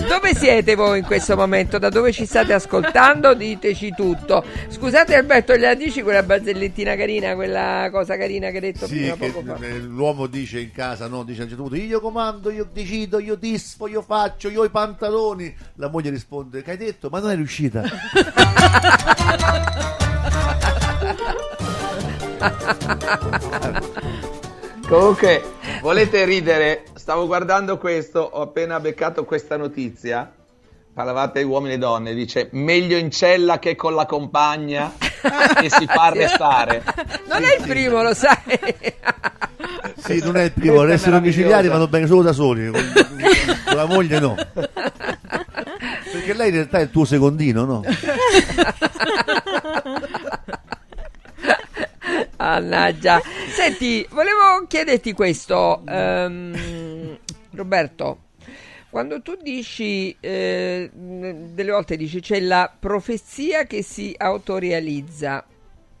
Dove 0.10 0.34
siete 0.34 0.74
voi 0.74 0.98
in 0.98 1.04
questo 1.04 1.36
momento? 1.36 1.78
Da 1.78 1.88
dove 1.88 2.10
ci 2.10 2.26
state 2.26 2.52
ascoltando? 2.52 3.32
Diteci 3.34 3.94
tutto. 3.94 4.42
Scusate 4.68 5.14
Alberto, 5.14 5.54
gliela 5.54 5.74
dici 5.74 6.02
quella 6.02 6.24
bazzellettina 6.24 6.96
carina, 6.96 7.36
quella 7.36 7.88
cosa 7.92 8.16
carina 8.16 8.48
che 8.50 8.54
hai 8.56 8.60
detto 8.60 8.86
Sì, 8.88 8.96
prima 8.96 9.14
che 9.14 9.30
poco 9.30 9.54
fa? 9.54 9.64
eh, 9.64 9.78
l'uomo 9.78 10.26
dice 10.26 10.58
in 10.58 10.72
casa, 10.72 11.06
no, 11.06 11.22
dice 11.22 11.42
a 11.42 11.44
un 11.44 11.50
certo 11.50 11.62
punto, 11.64 11.78
io 11.80 12.00
comando, 12.00 12.50
io 12.50 12.66
decido, 12.72 13.20
io 13.20 13.36
disfo, 13.36 13.86
io 13.86 14.02
faccio, 14.02 14.48
io 14.48 14.62
ho 14.62 14.64
i 14.64 14.70
pantaloni. 14.70 15.54
La 15.76 15.88
moglie 15.88 16.10
risponde, 16.10 16.62
che 16.62 16.72
hai 16.72 16.76
detto? 16.76 17.08
Ma 17.08 17.20
non 17.20 17.30
è 17.30 17.36
riuscita. 17.36 17.82
Comunque, 24.90 25.42
volete 25.82 26.24
ridere? 26.24 26.82
Stavo 26.94 27.26
guardando 27.28 27.78
questo, 27.78 28.18
ho 28.18 28.42
appena 28.42 28.80
beccato 28.80 29.24
questa 29.24 29.56
notizia. 29.56 30.28
Parlavate 30.92 31.38
di 31.38 31.44
uomini 31.44 31.74
e 31.74 31.78
donne, 31.78 32.12
dice 32.12 32.48
meglio 32.54 32.96
in 32.96 33.12
cella 33.12 33.60
che 33.60 33.76
con 33.76 33.94
la 33.94 34.04
compagna 34.04 34.92
e 35.62 35.70
si 35.70 35.86
fa 35.86 36.06
arrestare. 36.06 36.82
Non 37.28 37.44
è 37.44 37.54
il 37.56 37.62
primo, 37.68 38.02
lo 38.02 38.12
sai. 38.14 38.34
Sì, 39.96 40.18
non 40.24 40.36
è 40.36 40.42
il 40.42 40.52
primo, 40.52 40.84
essere 40.88 41.12
domiciliari 41.12 41.68
vanno 41.68 41.86
bene 41.86 42.08
solo 42.08 42.22
da 42.22 42.32
soli, 42.32 42.68
con, 42.68 42.92
con 43.66 43.76
la 43.76 43.86
moglie 43.86 44.18
no. 44.18 44.34
Perché 46.12 46.34
lei 46.34 46.48
in 46.48 46.54
realtà 46.54 46.78
è 46.78 46.82
il 46.82 46.90
tuo 46.90 47.04
secondino, 47.04 47.64
no? 47.64 47.84
Mannaggia. 52.40 53.20
Senti, 53.54 54.06
volevo 54.10 54.66
chiederti 54.66 55.12
questo, 55.12 55.82
ehm, 55.86 57.18
Roberto. 57.50 58.18
Quando 58.88 59.20
tu 59.20 59.36
dici, 59.40 60.16
eh, 60.18 60.90
delle 60.92 61.70
volte 61.70 61.96
dici 61.96 62.20
c'è 62.20 62.40
la 62.40 62.72
profezia 62.76 63.64
che 63.64 63.82
si 63.82 64.12
autorealizza, 64.16 65.44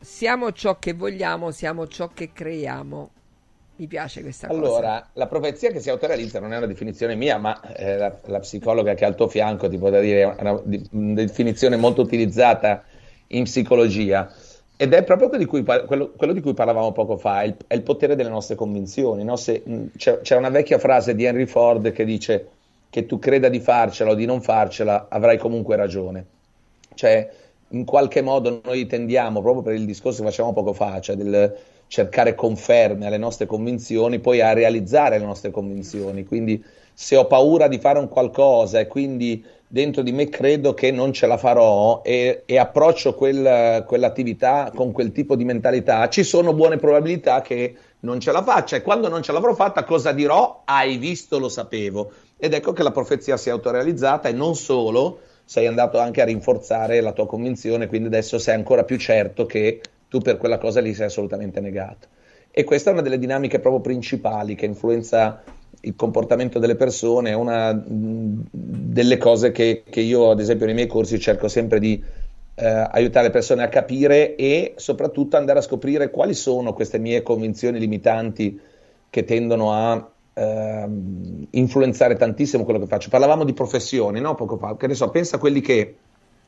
siamo 0.00 0.50
ciò 0.52 0.78
che 0.78 0.94
vogliamo, 0.94 1.50
siamo 1.52 1.86
ciò 1.86 2.10
che 2.12 2.30
creiamo. 2.32 3.10
Mi 3.76 3.86
piace 3.86 4.22
questa 4.22 4.48
cosa. 4.48 4.60
Allora, 4.60 5.08
la 5.12 5.26
profezia 5.26 5.70
che 5.70 5.80
si 5.80 5.88
autorealizza 5.88 6.40
non 6.40 6.52
è 6.52 6.56
una 6.56 6.66
definizione 6.66 7.14
mia, 7.14 7.38
ma 7.38 7.60
eh, 7.74 7.96
la, 7.96 8.18
la 8.26 8.40
psicologa 8.40 8.94
che 8.94 9.04
è 9.04 9.06
al 9.06 9.14
tuo 9.14 9.28
fianco 9.28 9.68
ti 9.68 9.78
potrà 9.78 10.00
dire 10.00 10.22
è 10.22 10.34
una, 10.40 10.60
una 10.90 11.14
definizione 11.14 11.76
molto 11.76 12.02
utilizzata 12.02 12.82
in 13.28 13.44
psicologia. 13.44 14.30
Ed 14.82 14.94
è 14.94 15.04
proprio 15.04 15.28
quello 15.28 15.44
di 15.44 15.50
cui, 15.50 15.62
quello- 15.62 16.12
quello 16.16 16.32
di 16.32 16.40
cui 16.40 16.54
parlavamo 16.54 16.92
poco 16.92 17.18
fa, 17.18 17.42
è 17.42 17.44
il, 17.44 17.56
è 17.66 17.74
il 17.74 17.82
potere 17.82 18.16
delle 18.16 18.30
nostre 18.30 18.54
convinzioni. 18.54 19.24
no? 19.24 19.36
Se, 19.36 19.62
c'è, 19.94 20.20
c'è 20.22 20.36
una 20.36 20.48
vecchia 20.48 20.78
frase 20.78 21.14
di 21.14 21.24
Henry 21.24 21.44
Ford 21.44 21.92
che 21.92 22.02
dice 22.06 22.48
che 22.88 23.04
tu 23.04 23.18
creda 23.18 23.50
di 23.50 23.60
farcela 23.60 24.12
o 24.12 24.14
di 24.14 24.24
non 24.24 24.40
farcela, 24.40 25.08
avrai 25.10 25.36
comunque 25.36 25.76
ragione. 25.76 26.24
Cioè, 26.94 27.30
in 27.68 27.84
qualche 27.84 28.22
modo 28.22 28.62
noi 28.64 28.86
tendiamo, 28.86 29.42
proprio 29.42 29.62
per 29.62 29.74
il 29.74 29.84
discorso 29.84 30.22
che 30.22 30.28
facevamo 30.30 30.54
poco 30.54 30.72
fa, 30.72 30.98
cioè 30.98 31.14
del 31.14 31.54
cercare 31.86 32.34
conferme 32.34 33.04
alle 33.04 33.18
nostre 33.18 33.44
convinzioni, 33.44 34.18
poi 34.18 34.40
a 34.40 34.54
realizzare 34.54 35.18
le 35.18 35.26
nostre 35.26 35.50
convinzioni. 35.50 36.24
Quindi 36.24 36.64
se 36.94 37.16
ho 37.16 37.26
paura 37.26 37.68
di 37.68 37.78
fare 37.78 37.98
un 37.98 38.08
qualcosa 38.08 38.80
e 38.80 38.86
quindi 38.86 39.44
dentro 39.72 40.02
di 40.02 40.10
me 40.10 40.28
credo 40.28 40.74
che 40.74 40.90
non 40.90 41.12
ce 41.12 41.28
la 41.28 41.36
farò 41.36 42.02
e, 42.02 42.42
e 42.44 42.58
approccio 42.58 43.14
quel- 43.14 43.84
quell'attività 43.86 44.72
con 44.74 44.90
quel 44.90 45.12
tipo 45.12 45.36
di 45.36 45.44
mentalità, 45.44 46.08
ci 46.08 46.24
sono 46.24 46.52
buone 46.52 46.76
probabilità 46.76 47.40
che 47.40 47.76
non 48.00 48.18
ce 48.18 48.32
la 48.32 48.42
faccia 48.42 48.74
e 48.74 48.82
quando 48.82 49.08
non 49.08 49.22
ce 49.22 49.30
l'avrò 49.30 49.54
fatta 49.54 49.84
cosa 49.84 50.10
dirò? 50.10 50.62
Hai 50.64 50.96
visto, 50.96 51.38
lo 51.38 51.48
sapevo. 51.48 52.10
Ed 52.36 52.52
ecco 52.52 52.72
che 52.72 52.82
la 52.82 52.90
profezia 52.90 53.36
si 53.36 53.48
è 53.48 53.52
autorealizzata 53.52 54.28
e 54.28 54.32
non 54.32 54.56
solo, 54.56 55.20
sei 55.44 55.68
andato 55.68 55.98
anche 56.00 56.20
a 56.20 56.24
rinforzare 56.24 57.00
la 57.00 57.12
tua 57.12 57.28
convinzione, 57.28 57.86
quindi 57.86 58.08
adesso 58.08 58.40
sei 58.40 58.56
ancora 58.56 58.82
più 58.82 58.96
certo 58.96 59.46
che 59.46 59.80
tu 60.08 60.18
per 60.18 60.36
quella 60.36 60.58
cosa 60.58 60.80
lì 60.80 60.94
sei 60.94 61.06
assolutamente 61.06 61.60
negato. 61.60 62.08
E 62.50 62.64
questa 62.64 62.90
è 62.90 62.92
una 62.92 63.02
delle 63.02 63.20
dinamiche 63.20 63.60
proprio 63.60 63.80
principali 63.80 64.56
che 64.56 64.66
influenza 64.66 65.40
il 65.80 65.94
comportamento 65.96 66.58
delle 66.58 66.76
persone, 66.76 67.30
è 67.30 67.34
una 67.34 67.72
mh, 67.72 68.48
delle 68.50 69.18
cose 69.18 69.52
che, 69.52 69.82
che 69.88 70.00
io, 70.00 70.30
ad 70.30 70.40
esempio, 70.40 70.66
nei 70.66 70.74
miei 70.74 70.86
corsi 70.86 71.18
cerco 71.18 71.48
sempre 71.48 71.78
di 71.78 72.02
eh, 72.54 72.66
aiutare 72.66 73.26
le 73.26 73.32
persone 73.32 73.62
a 73.62 73.68
capire 73.68 74.34
e 74.36 74.74
soprattutto 74.76 75.36
andare 75.36 75.60
a 75.60 75.62
scoprire 75.62 76.10
quali 76.10 76.34
sono 76.34 76.72
queste 76.72 76.98
mie 76.98 77.22
convinzioni 77.22 77.78
limitanti 77.78 78.60
che 79.08 79.24
tendono 79.24 79.72
a 79.72 80.10
ehm, 80.34 81.46
influenzare 81.50 82.16
tantissimo 82.16 82.64
quello 82.64 82.78
che 82.78 82.86
faccio. 82.86 83.08
Parlavamo 83.08 83.44
di 83.44 83.52
professioni, 83.52 84.20
no? 84.20 84.34
Poco 84.34 84.56
fa, 84.56 84.76
che 84.76 84.86
ne 84.86 84.94
so, 84.94 85.08
pensa 85.10 85.36
a 85.36 85.38
quelli 85.38 85.60
che 85.60 85.96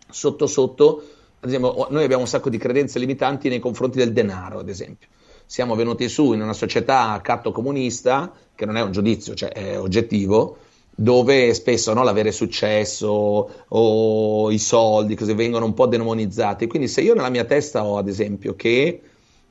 sotto 0.09 0.47
sotto, 0.47 1.03
ad 1.41 1.49
esempio, 1.49 1.87
noi 1.91 2.05
abbiamo 2.05 2.23
un 2.23 2.29
sacco 2.29 2.51
di 2.51 2.59
credenze 2.59 2.99
limitanti 2.99 3.49
nei 3.49 3.59
confronti 3.59 3.99
del 3.99 4.13
denaro, 4.13 4.59
ad 4.61 4.69
esempio. 4.69 5.09
Siamo 5.53 5.75
venuti 5.75 6.09
su 6.09 6.33
in 6.33 6.41
una 6.41 6.55
società 6.55 7.21
catto 7.23 7.53
comunista, 7.53 8.33
che 8.55 8.65
non 8.65 8.79
è 8.79 8.81
un 8.81 8.91
giudizio, 8.91 9.35
cioè 9.35 9.51
è 9.51 9.79
oggettivo, 9.79 10.57
dove 10.89 11.53
spesso 11.53 11.93
no, 11.93 12.03
l'avere 12.03 12.33
successo 12.33 13.51
o 13.69 14.51
i 14.51 14.57
soldi 14.57 15.15
così 15.15 15.35
vengono 15.35 15.67
un 15.67 15.75
po' 15.75 15.85
demonizzati. 15.85 16.67
Quindi 16.67 16.89
se 16.89 17.03
io 17.03 17.13
nella 17.13 17.29
mia 17.29 17.45
testa 17.45 17.85
ho, 17.85 17.99
ad 17.99 18.09
esempio, 18.09 18.57
che 18.57 19.03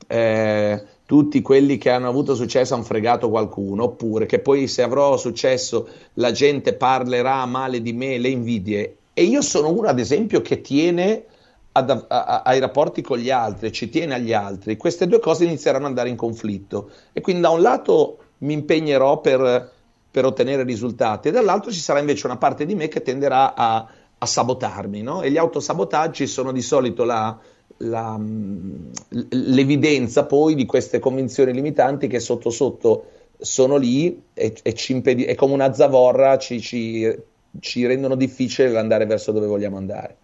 eh, 0.08 0.82
tutti 1.06 1.40
quelli 1.40 1.78
che 1.78 1.90
hanno 1.90 2.08
avuto 2.08 2.34
successo 2.34 2.74
hanno 2.74 2.82
fregato 2.82 3.30
qualcuno, 3.30 3.84
oppure 3.84 4.26
che 4.26 4.40
poi 4.40 4.66
se 4.66 4.82
avrò 4.82 5.16
successo 5.16 5.86
la 6.14 6.32
gente 6.32 6.74
parlerà 6.74 7.46
male 7.46 7.80
di 7.80 7.92
me, 7.92 8.18
le 8.18 8.28
invidie. 8.28 8.96
E 9.14 9.22
io 9.22 9.40
sono 9.40 9.70
uno, 9.70 9.86
ad 9.86 10.00
esempio, 10.00 10.42
che 10.42 10.62
tiene 10.62 11.26
ad- 11.72 12.04
a- 12.08 12.42
ai 12.44 12.60
rapporti 12.60 13.02
con 13.02 13.18
gli 13.18 13.30
altri, 13.30 13.72
ci 13.72 13.88
tiene 13.88 14.14
agli 14.14 14.32
altri. 14.32 14.76
Queste 14.76 15.06
due 15.06 15.20
cose 15.20 15.44
inizieranno 15.44 15.84
ad 15.84 15.90
andare 15.90 16.08
in 16.08 16.16
conflitto. 16.16 16.90
E 17.12 17.20
quindi 17.20 17.42
da 17.42 17.50
un 17.50 17.62
lato 17.62 18.18
mi 18.38 18.52
impegnerò 18.52 19.20
per, 19.20 19.70
per 20.10 20.24
ottenere 20.24 20.64
risultati, 20.64 21.28
e 21.28 21.30
dall'altro 21.30 21.70
ci 21.70 21.80
sarà 21.80 21.98
invece 22.00 22.26
una 22.26 22.36
parte 22.36 22.66
di 22.66 22.74
me 22.74 22.88
che 22.88 23.02
tenderà 23.02 23.54
a, 23.54 23.86
a 24.18 24.26
sabotarmi. 24.26 25.02
no? 25.02 25.22
E 25.22 25.30
gli 25.30 25.38
autosabotaggi 25.38 26.26
sono 26.26 26.52
di 26.52 26.62
solito 26.62 27.04
la, 27.04 27.38
la, 27.78 28.16
mh, 28.18 28.90
l'evidenza 29.30 30.24
poi 30.26 30.54
di 30.54 30.66
queste 30.66 30.98
convinzioni 30.98 31.52
limitanti 31.52 32.06
che 32.06 32.20
sotto 32.20 32.50
sotto 32.50 33.06
sono 33.38 33.76
lì 33.76 34.22
e, 34.34 34.54
e 34.62 34.74
ci 34.74 34.92
impedi- 34.92 35.24
è 35.24 35.34
come 35.34 35.54
una 35.54 35.72
zavorra, 35.72 36.38
ci, 36.38 36.60
ci, 36.60 37.12
ci 37.60 37.86
rendono 37.86 38.14
difficile 38.14 38.76
andare 38.78 39.06
verso 39.06 39.32
dove 39.32 39.46
vogliamo 39.46 39.76
andare. 39.76 40.16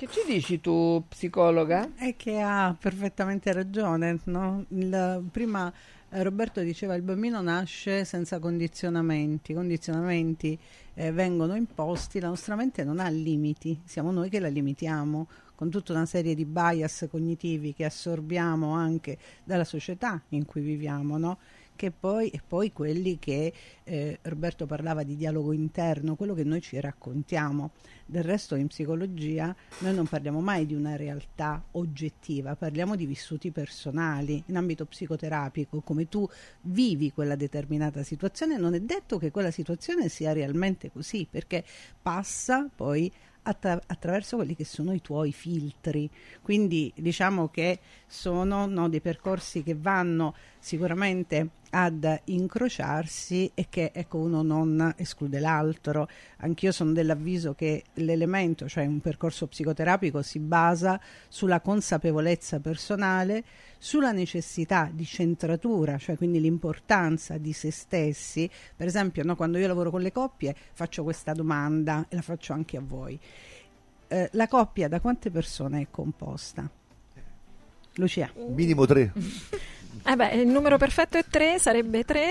Che 0.00 0.08
ci 0.08 0.22
dici 0.26 0.62
tu, 0.62 1.04
psicologa? 1.06 1.90
È 1.94 2.16
che 2.16 2.40
ha 2.40 2.74
perfettamente 2.80 3.52
ragione. 3.52 4.18
No? 4.24 4.64
Il, 4.68 5.28
prima 5.30 5.70
eh, 6.08 6.22
Roberto 6.22 6.62
diceva 6.62 6.94
il 6.94 7.02
bambino 7.02 7.42
nasce 7.42 8.06
senza 8.06 8.38
condizionamenti, 8.38 9.52
i 9.52 9.54
condizionamenti 9.54 10.58
eh, 10.94 11.12
vengono 11.12 11.54
imposti, 11.54 12.18
la 12.18 12.28
nostra 12.28 12.56
mente 12.56 12.82
non 12.82 12.98
ha 12.98 13.10
limiti, 13.10 13.78
siamo 13.84 14.10
noi 14.10 14.30
che 14.30 14.40
la 14.40 14.48
limitiamo 14.48 15.28
con 15.54 15.68
tutta 15.68 15.92
una 15.92 16.06
serie 16.06 16.34
di 16.34 16.46
bias 16.46 17.06
cognitivi 17.10 17.74
che 17.74 17.84
assorbiamo 17.84 18.72
anche 18.72 19.18
dalla 19.44 19.64
società 19.64 20.18
in 20.30 20.46
cui 20.46 20.62
viviamo, 20.62 21.18
no? 21.18 21.36
Che 21.80 21.90
poi, 21.92 22.28
e 22.28 22.42
poi 22.46 22.74
quelli 22.74 23.18
che 23.18 23.50
eh, 23.84 24.18
Roberto 24.20 24.66
parlava 24.66 25.02
di 25.02 25.16
dialogo 25.16 25.54
interno, 25.54 26.14
quello 26.14 26.34
che 26.34 26.44
noi 26.44 26.60
ci 26.60 26.78
raccontiamo. 26.78 27.70
Del 28.04 28.22
resto 28.22 28.54
in 28.54 28.66
psicologia 28.66 29.56
noi 29.78 29.94
non 29.94 30.06
parliamo 30.06 30.42
mai 30.42 30.66
di 30.66 30.74
una 30.74 30.96
realtà 30.96 31.64
oggettiva, 31.70 32.54
parliamo 32.54 32.96
di 32.96 33.06
vissuti 33.06 33.50
personali. 33.50 34.42
In 34.48 34.58
ambito 34.58 34.84
psicoterapico, 34.84 35.80
come 35.80 36.06
tu 36.06 36.28
vivi 36.64 37.12
quella 37.12 37.34
determinata 37.34 38.02
situazione, 38.02 38.58
non 38.58 38.74
è 38.74 38.80
detto 38.80 39.16
che 39.16 39.30
quella 39.30 39.50
situazione 39.50 40.10
sia 40.10 40.34
realmente 40.34 40.90
così, 40.90 41.26
perché 41.30 41.64
passa 42.02 42.68
poi 42.76 43.10
attra- 43.42 43.80
attraverso 43.86 44.36
quelli 44.36 44.54
che 44.54 44.64
sono 44.64 44.92
i 44.92 45.00
tuoi 45.00 45.32
filtri. 45.32 46.10
Quindi 46.42 46.92
diciamo 46.94 47.48
che 47.48 47.78
sono 48.06 48.66
no, 48.66 48.88
dei 48.88 49.00
percorsi 49.00 49.62
che 49.62 49.74
vanno 49.74 50.34
sicuramente 50.60 51.48
ad 51.70 52.20
incrociarsi 52.24 53.52
e 53.54 53.66
che 53.68 53.92
ecco, 53.94 54.18
uno 54.18 54.42
non 54.42 54.94
esclude 54.96 55.40
l'altro. 55.40 56.08
Anch'io 56.38 56.72
sono 56.72 56.92
dell'avviso 56.92 57.54
che 57.54 57.84
l'elemento, 57.94 58.68
cioè 58.68 58.86
un 58.86 59.00
percorso 59.00 59.46
psicoterapico, 59.46 60.22
si 60.22 60.38
basa 60.38 61.00
sulla 61.28 61.60
consapevolezza 61.60 62.60
personale, 62.60 63.44
sulla 63.78 64.12
necessità 64.12 64.90
di 64.92 65.04
centratura, 65.04 65.96
cioè 65.96 66.16
quindi 66.16 66.40
l'importanza 66.40 67.38
di 67.38 67.52
se 67.52 67.70
stessi. 67.70 68.48
Per 68.76 68.86
esempio, 68.86 69.24
no, 69.24 69.36
quando 69.36 69.58
io 69.58 69.66
lavoro 69.66 69.90
con 69.90 70.02
le 70.02 70.12
coppie 70.12 70.54
faccio 70.72 71.02
questa 71.02 71.32
domanda 71.32 72.06
e 72.08 72.16
la 72.16 72.22
faccio 72.22 72.52
anche 72.52 72.76
a 72.76 72.82
voi. 72.84 73.18
Eh, 74.08 74.28
la 74.32 74.48
coppia 74.48 74.88
da 74.88 75.00
quante 75.00 75.30
persone 75.30 75.82
è 75.82 75.86
composta? 75.88 76.68
Lucia. 77.94 78.30
Minimo 78.48 78.86
tre. 78.86 79.12
Eh 80.04 80.16
beh, 80.16 80.28
il 80.30 80.46
numero 80.48 80.76
perfetto 80.76 81.18
è 81.18 81.24
3, 81.28 81.58
sarebbe 81.58 82.04
3. 82.04 82.30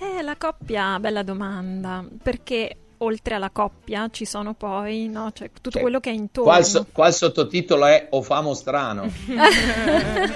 eh, 0.00 0.22
la 0.22 0.36
coppia, 0.36 0.98
bella 1.00 1.22
domanda, 1.22 2.04
perché 2.22 2.76
oltre 2.98 3.34
alla 3.34 3.50
coppia 3.50 4.08
ci 4.10 4.24
sono 4.24 4.54
poi 4.54 5.08
no, 5.08 5.30
cioè, 5.32 5.50
tutto 5.52 5.70
Cioè, 5.70 5.82
quello 5.82 6.00
che 6.00 6.10
è 6.10 6.12
intorno. 6.14 6.50
Qua 6.50 6.58
il, 6.58 6.64
so- 6.64 6.86
qua 6.92 7.08
il 7.08 7.14
sottotitolo 7.14 7.86
è 7.86 8.08
O 8.10 8.22
famo 8.22 8.54
strano. 8.54 9.10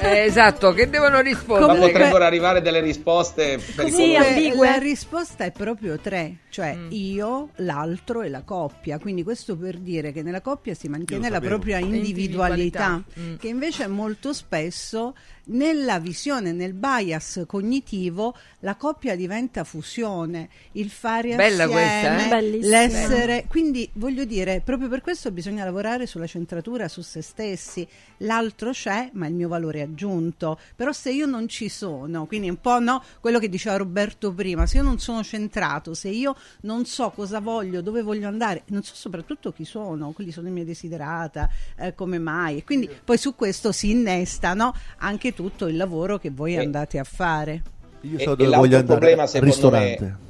Eh, 0.01 0.25
esatto, 0.25 0.73
che 0.73 0.89
devono 0.89 1.21
rispondere. 1.21 1.73
Ma 1.73 1.87
potrebbero 1.87 2.25
arrivare 2.25 2.61
delle 2.63 2.81
risposte 2.81 3.59
pericolose. 3.77 4.35
Comunque, 4.35 4.67
la 4.69 4.77
risposta 4.79 5.45
è 5.45 5.51
proprio 5.53 5.99
tre, 5.99 6.39
cioè 6.51 6.77
io, 6.91 7.51
l'altro 7.57 8.23
e 8.23 8.29
la 8.29 8.43
coppia. 8.43 8.99
Quindi 8.99 9.23
questo 9.23 9.57
per 9.57 9.79
dire 9.79 10.13
che 10.13 10.23
nella 10.23 10.41
coppia 10.41 10.75
si 10.75 10.89
mantiene 10.89 11.29
la 11.29 11.41
propria 11.41 11.79
Individualità. 11.79 12.85
individualità, 12.85 13.05
Mm. 13.21 13.37
che 13.37 13.49
invece 13.49 13.87
molto 13.87 14.33
spesso 14.33 15.15
nella 15.47 15.99
visione, 15.99 16.53
nel 16.53 16.75
bias 16.75 17.43
cognitivo, 17.47 18.35
la 18.61 18.77
coppia 18.77 19.17
diventa 19.17 19.65
fusione, 19.65 20.49
il 20.73 20.91
fare 20.91 21.35
Bella 21.35 21.65
assieme, 21.65 21.73
questa, 21.73 22.25
eh? 22.25 22.29
Bellissima. 22.51 22.77
l'essere. 22.79 23.45
Quindi 23.49 23.89
voglio 23.95 24.25
dire, 24.25 24.61
proprio 24.65 24.89
per 24.89 25.01
questo 25.01 25.31
bisogna 25.31 25.65
lavorare 25.65 26.07
sulla 26.07 26.27
centratura 26.27 26.89
su 26.89 27.01
se 27.03 27.23
stessi. 27.23 27.87
L'altro 28.19 28.71
c'è, 28.71 29.11
ma 29.15 29.27
il 29.27 29.35
mio 29.35 29.49
valore 29.49 29.81
è 29.81 29.83
aggiunto. 29.83 30.59
Però 30.77 30.93
se 30.93 31.11
io 31.11 31.27
non 31.27 31.49
ci 31.49 31.69
sono, 31.69 32.27
quindi 32.27 32.49
un 32.49 32.61
po' 32.61 32.79
no, 32.81 33.03
quello 33.21 33.39
che 33.39 33.49
diceva 33.49 33.77
Roberto 33.77 34.33
prima, 34.33 34.67
se 34.67 34.79
io 34.79 34.83
non 34.83 34.99
sono 34.99 35.23
centrato, 35.23 35.95
se 35.95 36.09
io 36.09 36.37
non 36.63 36.85
so 36.85 37.11
cosa 37.11 37.41
voglio, 37.41 37.81
dove 37.81 38.03
voglio 38.03 38.29
andare, 38.29 38.63
non 38.67 38.83
so 38.83 38.95
soprattutto 38.95 39.53
chi 39.53 39.65
sono, 39.65 40.13
quali 40.13 40.33
sono 40.33 40.49
i 40.49 40.51
miei 40.51 40.67
desiderata, 40.67 41.49
eh, 41.77 41.95
come 41.95 42.19
mai. 42.19 42.59
E 42.59 42.65
quindi 42.65 42.89
poi 43.05 43.19
su 43.19 43.35
questo 43.35 43.73
si 43.73 43.91
innesta 43.91 44.55
no, 44.55 44.75
anche 44.99 45.33
tutto 45.35 45.67
il 45.67 45.77
lavoro 45.77 46.19
che 46.19 46.31
voi 46.31 46.57
andate 46.57 46.99
a 46.99 47.05
fare. 47.05 47.63
Io 48.03 48.19
E- 48.19 48.23
so 48.23 48.33
e 48.33 48.37
dove 48.37 48.43
l'altro 48.45 48.61
voglio 48.61 48.77
andare 48.79 48.99
problema, 48.99 49.41
ristorante. 49.41 50.29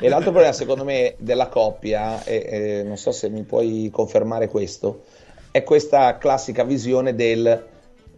E 0.00 0.08
l'altro 0.08 0.30
problema, 0.30 0.52
secondo 0.52 0.84
me, 0.84 1.14
della 1.18 1.48
coppia, 1.48 2.24
e, 2.24 2.46
e 2.48 2.82
non 2.84 2.96
so 2.96 3.12
se 3.12 3.28
mi 3.28 3.42
puoi 3.42 3.88
confermare 3.92 4.48
questo, 4.48 5.02
è 5.50 5.62
questa 5.62 6.18
classica 6.18 6.64
visione 6.64 7.14
del 7.14 7.72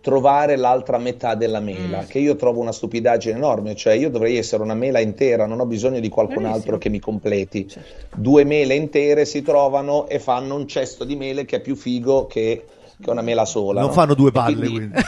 trovare 0.07 0.55
l'altra 0.57 0.99
metà 0.99 1.35
della 1.35 1.59
mela, 1.59 2.05
che 2.05 2.21
io 2.21 2.37
trovo 2.37 2.61
una 2.61 2.71
stupidaggine 2.71 3.37
enorme, 3.37 3.75
cioè 3.75 3.95
io 3.95 4.09
dovrei 4.09 4.39
essere 4.39 4.63
una 4.63 4.75
mela 4.75 5.01
intera, 5.01 5.47
non 5.47 5.59
ho 5.59 5.67
bisogno 5.67 5.99
di 5.99 6.09
qualcun 6.09 6.43
Bravissimo. 6.43 6.63
altro 6.63 6.79
che 6.79 6.89
mi 6.89 7.01
completi. 7.01 7.69
Due 8.15 8.45
mele 8.45 8.75
intere 8.75 9.25
si 9.25 9.43
trovano 9.43 10.07
e 10.07 10.21
fanno 10.21 10.55
un 10.55 10.69
cesto 10.69 11.03
di 11.03 11.17
mele 11.17 11.45
che 11.45 11.57
è 11.57 11.61
più 11.61 11.75
figo 11.75 12.29
che, 12.29 12.65
che 13.03 13.11
una 13.11 13.23
mela 13.23 13.45
sola. 13.45 13.81
Non 13.81 13.89
no? 13.89 13.95
fanno 13.97 14.15
due 14.15 14.31
palle, 14.31 14.57
quindi- 14.57 14.79
quindi. 14.79 14.95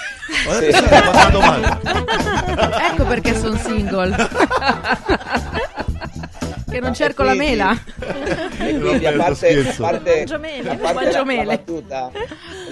Sì. 0.49 0.67
Ecco 2.91 3.05
perché 3.05 3.35
sono 3.35 3.57
single. 3.57 4.15
che 6.69 6.81
non 6.81 6.95
cerco 6.95 7.23
la 7.23 7.35
mela. 7.35 7.73
Quindi 8.57 9.07
a 9.07 9.13
parte, 9.17 9.59
a 9.59 9.75
parte, 9.79 10.23
a 10.71 10.77
parte 10.77 11.05
la- 11.07 11.11
battuta, 11.57 12.11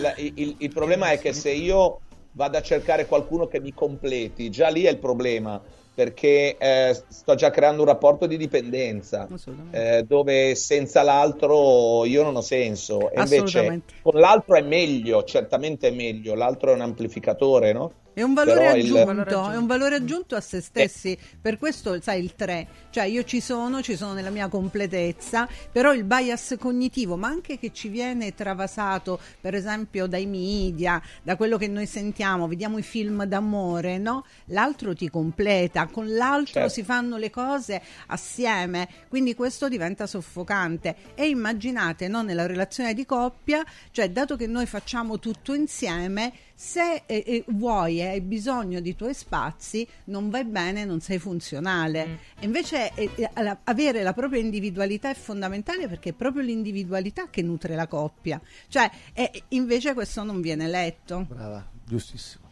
la- 0.01 0.15
il, 0.17 0.33
il- 0.37 0.55
il 0.59 0.73
problema 0.73 1.11
è 1.11 1.19
che 1.19 1.33
se 1.33 1.51
io 1.51 2.01
vado 2.33 2.59
a 2.59 2.63
cercare 2.63 3.07
qualcuno 3.07 3.47
che 3.47 3.61
mi 3.61 3.73
completi, 3.73 4.51
già 4.51 4.69
lì 4.69 4.83
è 4.83 4.91
il 4.91 4.99
problema, 4.99 5.61
perché 5.95 6.59
eh, 6.59 6.95
sto 7.09 7.35
già 7.35 7.49
creando 7.51 7.81
un 7.81 7.89
rapporto 7.89 8.27
di 8.27 8.37
dipendenza, 8.37 9.27
eh, 9.71 10.03
dove 10.07 10.55
senza 10.55 11.03
l'altro 11.03 12.05
io 12.05 12.23
non 12.23 12.37
ho 12.37 12.43
senso, 12.43 13.11
e 13.11 13.15
invece 13.39 13.61
con 14.03 14.21
l'altro 14.21 14.57
è 14.57 14.61
meglio, 14.63 15.25
certamente 15.25 15.89
è 15.89 15.91
meglio, 15.93 16.35
l'altro 16.35 16.71
è 16.73 16.75
un 16.75 16.83
amplificatore, 16.83 17.73
no? 17.73 17.93
È 18.17 18.23
un 18.23 18.33
valore 18.33 18.61
Però 18.61 18.75
il- 18.77 18.97
aggiunto, 18.97 19.51
è 19.51 19.57
un 19.59 19.67
valore 19.67 19.97
aggiunto 19.97 20.37
a 20.37 20.41
se 20.41 20.63
stessi, 20.63 21.19
per 21.39 21.59
questo 21.59 22.01
sai 22.01 22.23
il 22.25 22.35
3, 22.35 22.67
cioè 22.89 23.05
io 23.05 23.23
ci 23.25 23.43
sono, 23.43 23.83
ci 23.83 23.95
sono 23.95 24.15
nella 24.15 24.31
mia 24.31 24.49
completezza, 24.49 25.47
però 25.71 25.93
il 25.93 26.05
bias 26.05 26.57
cognitivo, 26.59 27.17
ma 27.19 27.29
anche 27.29 27.59
che 27.59 27.75
ci 27.75 27.89
viene 27.89 28.35
travasato 28.35 29.21
per 29.39 29.55
esempio 29.55 30.07
dai 30.07 30.25
media, 30.25 30.99
da 31.23 31.37
quello 31.37 31.59
che 31.59 31.69
noi 31.69 31.85
sentiamo, 31.85 32.49
vediamo 32.49 32.79
i 32.79 32.83
film 32.83 33.25
d'amore, 33.25 33.99
no? 33.99 34.25
L'altro 34.47 34.95
ti 34.95 35.11
completa, 35.11 35.85
con 35.85 36.11
l'altro 36.15 36.55
Certo. 36.61 36.69
si 36.71 36.85
fanno 36.85 37.19
le 37.19 37.29
cose 37.29 37.83
assieme, 38.07 38.89
quindi 39.11 39.35
questo 39.35 39.69
diventa 39.69 40.07
soffocante. 40.07 40.97
E 41.15 41.29
immaginate 41.29 42.09
no, 42.09 42.23
nella 42.23 42.47
relazione 42.47 42.95
di 42.95 43.05
coppia, 43.05 43.63
cioè 43.91 44.09
dato 44.09 44.37
che 44.37 44.47
noi 44.47 44.65
facciamo 44.65 45.19
tutto 45.19 45.53
insieme, 45.53 46.33
se 46.59 47.03
eh, 47.05 47.23
eh, 47.27 47.45
vuoi 47.49 48.01
e 48.01 48.09
hai 48.09 48.21
bisogno 48.23 48.81
di 48.81 48.97
tuoi 48.97 49.13
spazi, 49.13 49.87
non 50.05 50.31
vai 50.31 50.47
bene, 50.47 50.87
non 50.87 51.01
sei 51.01 51.19
funzionale. 51.19 52.19
E 52.41 52.47
invece 52.47 52.93
eh, 52.95 53.11
eh, 53.15 53.43
la- 53.43 53.59
avere 53.65 54.03
la 54.03 54.15
propria 54.15 54.41
individualità 54.41 55.11
è 55.11 55.15
fondamentale 55.15 55.87
perché 55.87 56.11
è 56.11 56.13
proprio 56.15 56.43
l'individualità 56.43 57.29
che 57.29 57.43
nutre 57.43 57.75
la 57.75 57.87
coppia. 57.87 58.41
Cioè, 58.69 58.91
eh, 59.13 59.43
invece 59.49 59.93
questo 59.93 60.23
non 60.23 60.41
viene 60.41 60.67
letto. 60.67 61.27
Brava, 61.29 61.63
giustissimo. 61.85 62.47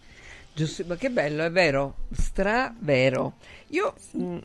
Giusto, 0.55 0.85
ma 0.86 0.97
che 0.97 1.10
bello, 1.10 1.43
è 1.43 1.51
vero, 1.51 1.97
stravero. 2.12 3.36
Io, 3.68 3.94
mm, 4.18 4.39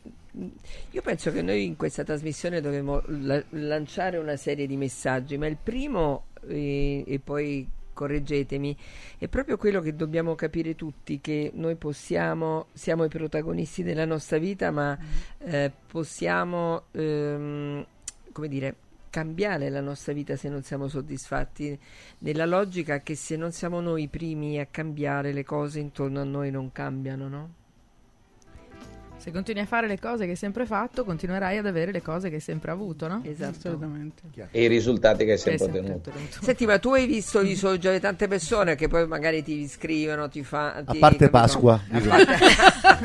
io 0.90 1.02
penso 1.02 1.30
che 1.32 1.42
noi 1.42 1.66
in 1.66 1.76
questa 1.76 2.02
trasmissione 2.02 2.62
dovremmo 2.62 3.02
la- 3.08 3.44
lanciare 3.50 4.16
una 4.16 4.36
serie 4.36 4.66
di 4.66 4.78
messaggi, 4.78 5.36
ma 5.36 5.46
il 5.46 5.58
primo, 5.62 6.28
eh, 6.48 7.04
e 7.06 7.18
poi 7.20 7.68
correggetemi, 8.00 8.74
è 9.18 9.28
proprio 9.28 9.58
quello 9.58 9.82
che 9.82 9.94
dobbiamo 9.94 10.34
capire 10.34 10.74
tutti, 10.74 11.20
che 11.20 11.50
noi 11.54 11.76
possiamo, 11.76 12.68
siamo 12.72 13.04
i 13.04 13.08
protagonisti 13.08 13.82
della 13.82 14.06
nostra 14.06 14.38
vita, 14.38 14.70
ma 14.70 14.98
eh, 15.38 15.70
possiamo, 15.86 16.84
ehm, 16.92 17.84
come 18.32 18.48
dire, 18.48 18.74
cambiare 19.10 19.68
la 19.68 19.82
nostra 19.82 20.14
vita 20.14 20.34
se 20.36 20.48
non 20.48 20.62
siamo 20.62 20.88
soddisfatti, 20.88 21.78
nella 22.20 22.46
logica 22.46 23.00
che 23.00 23.14
se 23.14 23.36
non 23.36 23.52
siamo 23.52 23.80
noi 23.80 24.04
i 24.04 24.08
primi 24.08 24.58
a 24.58 24.66
cambiare, 24.66 25.32
le 25.32 25.44
cose 25.44 25.78
intorno 25.78 26.20
a 26.20 26.24
noi 26.24 26.50
non 26.50 26.72
cambiano, 26.72 27.28
no? 27.28 27.59
Se 29.20 29.30
continui 29.32 29.60
a 29.60 29.66
fare 29.66 29.86
le 29.86 29.98
cose 29.98 30.24
che 30.24 30.30
hai 30.30 30.36
sempre 30.36 30.64
fatto, 30.64 31.04
continuerai 31.04 31.58
ad 31.58 31.66
avere 31.66 31.92
le 31.92 32.00
cose 32.00 32.30
che 32.30 32.36
hai 32.36 32.40
sempre 32.40 32.70
avuto, 32.70 33.06
no? 33.06 33.20
Esatto. 33.26 33.68
Assolutamente. 33.68 34.22
E 34.50 34.62
i 34.64 34.66
risultati 34.66 35.26
che 35.26 35.32
hai 35.32 35.38
sempre 35.38 35.64
sempre 35.70 35.92
ottenuto. 35.92 36.12
Senti, 36.40 36.64
ma 36.64 36.78
tu 36.78 36.94
hai 36.94 37.04
visto 37.06 37.42
gli 37.44 37.54
social 37.54 37.92
di 37.92 38.00
tante 38.00 38.28
persone 38.28 38.76
che 38.76 38.88
poi 38.88 39.06
magari 39.06 39.42
ti 39.42 39.68
scrivono, 39.68 40.30
ti 40.30 40.42
fa. 40.42 40.72
A 40.76 40.84
ti- 40.84 40.98
parte 40.98 41.28
capito? 41.28 41.30
Pasqua. 41.30 41.80
A. 41.92 43.00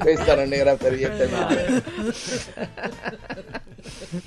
Questa 0.00 0.34
non 0.34 0.52
era 0.52 0.76
per 0.76 0.92
niente 0.94 1.26
male. 1.28 1.82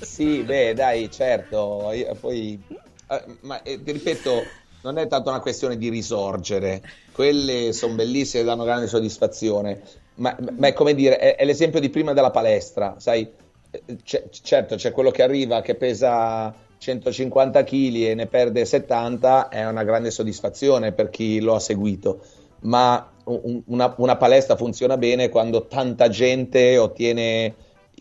Sì, 0.00 0.42
beh, 0.42 0.74
dai, 0.74 1.10
certo. 1.10 1.90
io- 1.92 2.14
poi, 2.20 2.60
eh, 3.08 3.24
ma 3.40 3.62
eh, 3.62 3.82
ti 3.82 3.92
ripeto, 3.92 4.42
non 4.82 4.98
è 4.98 5.06
tanto 5.06 5.30
una 5.30 5.40
questione 5.40 5.76
di 5.76 5.88
risorgere. 5.88 6.82
Quelle 7.12 7.72
sono 7.72 7.94
bellissime, 7.94 8.44
danno 8.44 8.64
grande 8.64 8.86
soddisfazione. 8.86 9.80
Ma, 10.16 10.36
ma 10.56 10.66
è 10.68 10.72
come 10.72 10.94
dire, 10.94 11.16
è, 11.18 11.36
è 11.36 11.44
l'esempio 11.44 11.80
di 11.80 11.90
prima 11.90 12.12
della 12.12 12.30
palestra, 12.30 12.96
sai? 12.98 13.28
Eh, 13.70 13.82
c'è- 14.02 14.28
certo, 14.30 14.76
c'è 14.76 14.90
quello 14.92 15.10
che 15.10 15.22
arriva 15.22 15.60
che 15.62 15.74
pesa 15.74 16.52
150 16.78 17.62
kg 17.64 17.94
e 18.08 18.14
ne 18.14 18.26
perde 18.26 18.64
70, 18.64 19.48
è 19.48 19.66
una 19.66 19.84
grande 19.84 20.10
soddisfazione 20.10 20.92
per 20.92 21.10
chi 21.10 21.40
lo 21.40 21.54
ha 21.54 21.60
seguito. 21.60 22.20
Ma 22.60 23.08
un- 23.24 23.62
una, 23.66 23.94
una 23.98 24.16
palestra 24.16 24.56
funziona 24.56 24.96
bene 24.96 25.28
quando 25.28 25.66
tanta 25.66 26.08
gente 26.08 26.76
ottiene 26.76 27.54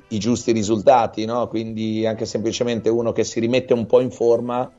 i 0.10 0.18
giusti 0.20 0.52
risultati, 0.52 1.26
no? 1.26 1.48
Quindi 1.48 2.06
anche 2.06 2.26
semplicemente 2.26 2.90
uno 2.90 3.12
che 3.12 3.24
si 3.24 3.40
rimette 3.40 3.74
un 3.74 3.86
po' 3.86 3.99
in 4.02 4.12
forma 4.12 4.70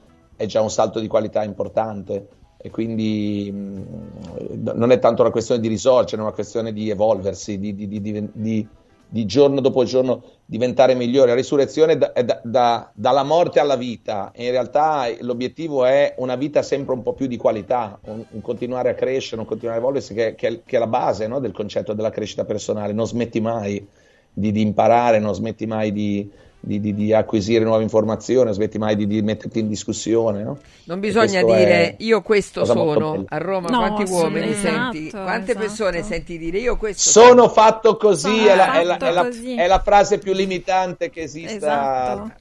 è 0.43 0.47
già 0.47 0.61
un 0.61 0.71
salto 0.71 0.99
di 0.99 1.07
qualità 1.07 1.45
importante. 1.45 2.29
E 2.65 2.71
quindi 2.71 3.51
mh, 3.53 4.73
non 4.75 4.91
è 4.93 4.99
tanto 4.99 5.23
una 5.23 5.31
questione 5.31 5.61
di 5.61 5.69
risorgere, 5.69 6.21
è 6.21 6.25
una 6.25 6.35
questione 6.35 6.73
di 6.73 6.91
evolversi, 6.91 7.59
di, 7.59 7.75
di- 7.75 7.89
di- 7.89 8.31
di- 8.33 9.27
giorno 9.27 9.61
dopo 9.61 9.85
giorno 9.85 10.23
diventare 10.45 10.95
migliore. 10.95 11.31
La 11.31 11.35
risurrezione 11.35 11.93
è 11.95 11.99
da- 11.99 12.13
da- 12.23 12.41
da- 12.43 12.91
dalla 12.95 13.25
morte 13.25 13.59
alla 13.61 13.77
vita. 13.77 14.31
E 14.33 14.45
in 14.45 14.51
realtà 14.53 15.07
l'obiettivo 15.21 15.85
è 15.85 16.15
una 16.19 16.37
vita 16.37 16.63
sempre 16.63 16.95
un 16.95 17.03
po' 17.03 17.15
più 17.15 17.27
di 17.27 17.37
qualità, 17.37 17.99
un, 18.05 18.25
un 18.31 18.41
continuare 18.41 18.91
a 18.91 18.95
crescere, 18.95 19.41
un 19.41 19.47
continuare 19.47 19.79
a 19.79 19.83
evolversi, 19.83 20.15
che, 20.15 20.35
che 20.35 20.63
che 20.65 20.77
è 20.77 20.79
la 20.79 20.87
base 20.87 21.27
no, 21.27 21.41
del 21.41 21.53
concetto 21.53 21.95
della 21.95 22.11
crescita 22.11 22.45
personale. 22.45 22.93
Non 22.93 23.07
smetti 23.07 23.41
mai 23.41 23.85
di 24.33 24.61
imparare, 24.61 25.19
non 25.19 25.35
smetti 25.35 25.67
mai 25.67 25.93
di, 25.93 26.31
di- 26.65 26.81
di- 26.81 26.95
di 26.95 27.13
acquisire 27.13 27.65
nuove 27.65 27.83
informazioni, 27.83 28.45
non 28.45 28.55
smetti 28.55 28.79
mai 28.79 28.95
di, 28.95 29.07
di 29.09 29.21
metterti 29.21 29.59
in 29.59 29.69
discussione. 29.69 30.45
no? 30.45 30.59
Non 30.85 31.01
bisogna 31.01 31.43
dire 31.43 31.97
io 31.99 32.23
questo 32.23 32.65
sono 32.65 33.25
a 33.29 33.39
Roma. 33.39 33.69
No, 33.69 33.79
quanti 33.79 34.11
uomini 34.11 34.51
assolutamente. 34.51 34.55
senti? 34.61 35.07
Esatto, 35.09 35.25
Quante 35.25 35.51
esatto. 35.51 35.67
persone 35.67 36.03
senti 36.05 36.39
dire 36.39 36.59
io 36.59 36.77
questo 36.77 37.11
Sono 37.11 37.49
fatto 37.49 37.97
così, 37.97 38.29
Sono 38.29 38.49
è, 38.49 38.55
la, 38.55 38.73
è 38.81 38.85
la- 38.85 38.93
fatto 38.93 39.05
è 39.07 39.11
la- 39.11 39.23
così. 39.25 39.55
è 39.57 39.67
la 39.67 39.81
frase 39.81 40.19
più 40.19 40.33
limitante 40.33 41.11
che 41.11 41.23
esista. 41.23 41.55
Esatto. 41.55 42.33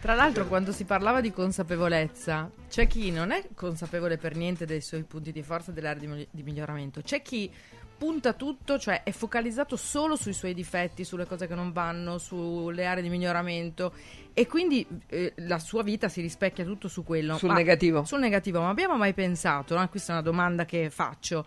Tra 0.00 0.14
l'altro, 0.14 0.46
quando 0.48 0.72
si 0.72 0.84
parlava 0.84 1.20
di 1.20 1.30
consapevolezza, 1.30 2.50
c'è 2.68 2.86
chi 2.88 3.12
non 3.12 3.30
è 3.30 3.42
consapevole 3.54 4.16
per 4.16 4.34
niente 4.34 4.64
dei 4.66 4.80
suoi 4.80 5.02
punti 5.04 5.30
di 5.30 5.42
forza 5.42 5.72
e 5.76 6.06
mi- 6.06 6.26
di 6.28 6.42
miglioramento. 6.42 7.02
C'è 7.02 7.22
chi 7.22 7.48
punta 8.02 8.32
tutto, 8.32 8.80
cioè 8.80 9.04
è 9.04 9.12
focalizzato 9.12 9.76
solo 9.76 10.16
sui 10.16 10.32
suoi 10.32 10.54
difetti, 10.54 11.04
sulle 11.04 11.24
cose 11.24 11.46
che 11.46 11.54
non 11.54 11.70
vanno, 11.70 12.18
sulle 12.18 12.84
aree 12.84 13.00
di 13.00 13.08
miglioramento 13.08 13.92
e 14.32 14.48
quindi 14.48 14.84
eh, 15.06 15.34
la 15.36 15.60
sua 15.60 15.84
vita 15.84 16.08
si 16.08 16.20
rispecchia 16.20 16.64
tutto 16.64 16.88
su 16.88 17.04
quello. 17.04 17.36
Sul 17.36 17.50
Ma- 17.50 17.54
negativo. 17.54 18.02
Sul 18.02 18.18
negativo, 18.18 18.60
ma 18.60 18.70
abbiamo 18.70 18.96
mai 18.96 19.12
pensato, 19.12 19.78
no? 19.78 19.88
questa 19.88 20.10
è 20.10 20.14
una 20.16 20.24
domanda 20.24 20.64
che 20.64 20.90
faccio, 20.90 21.46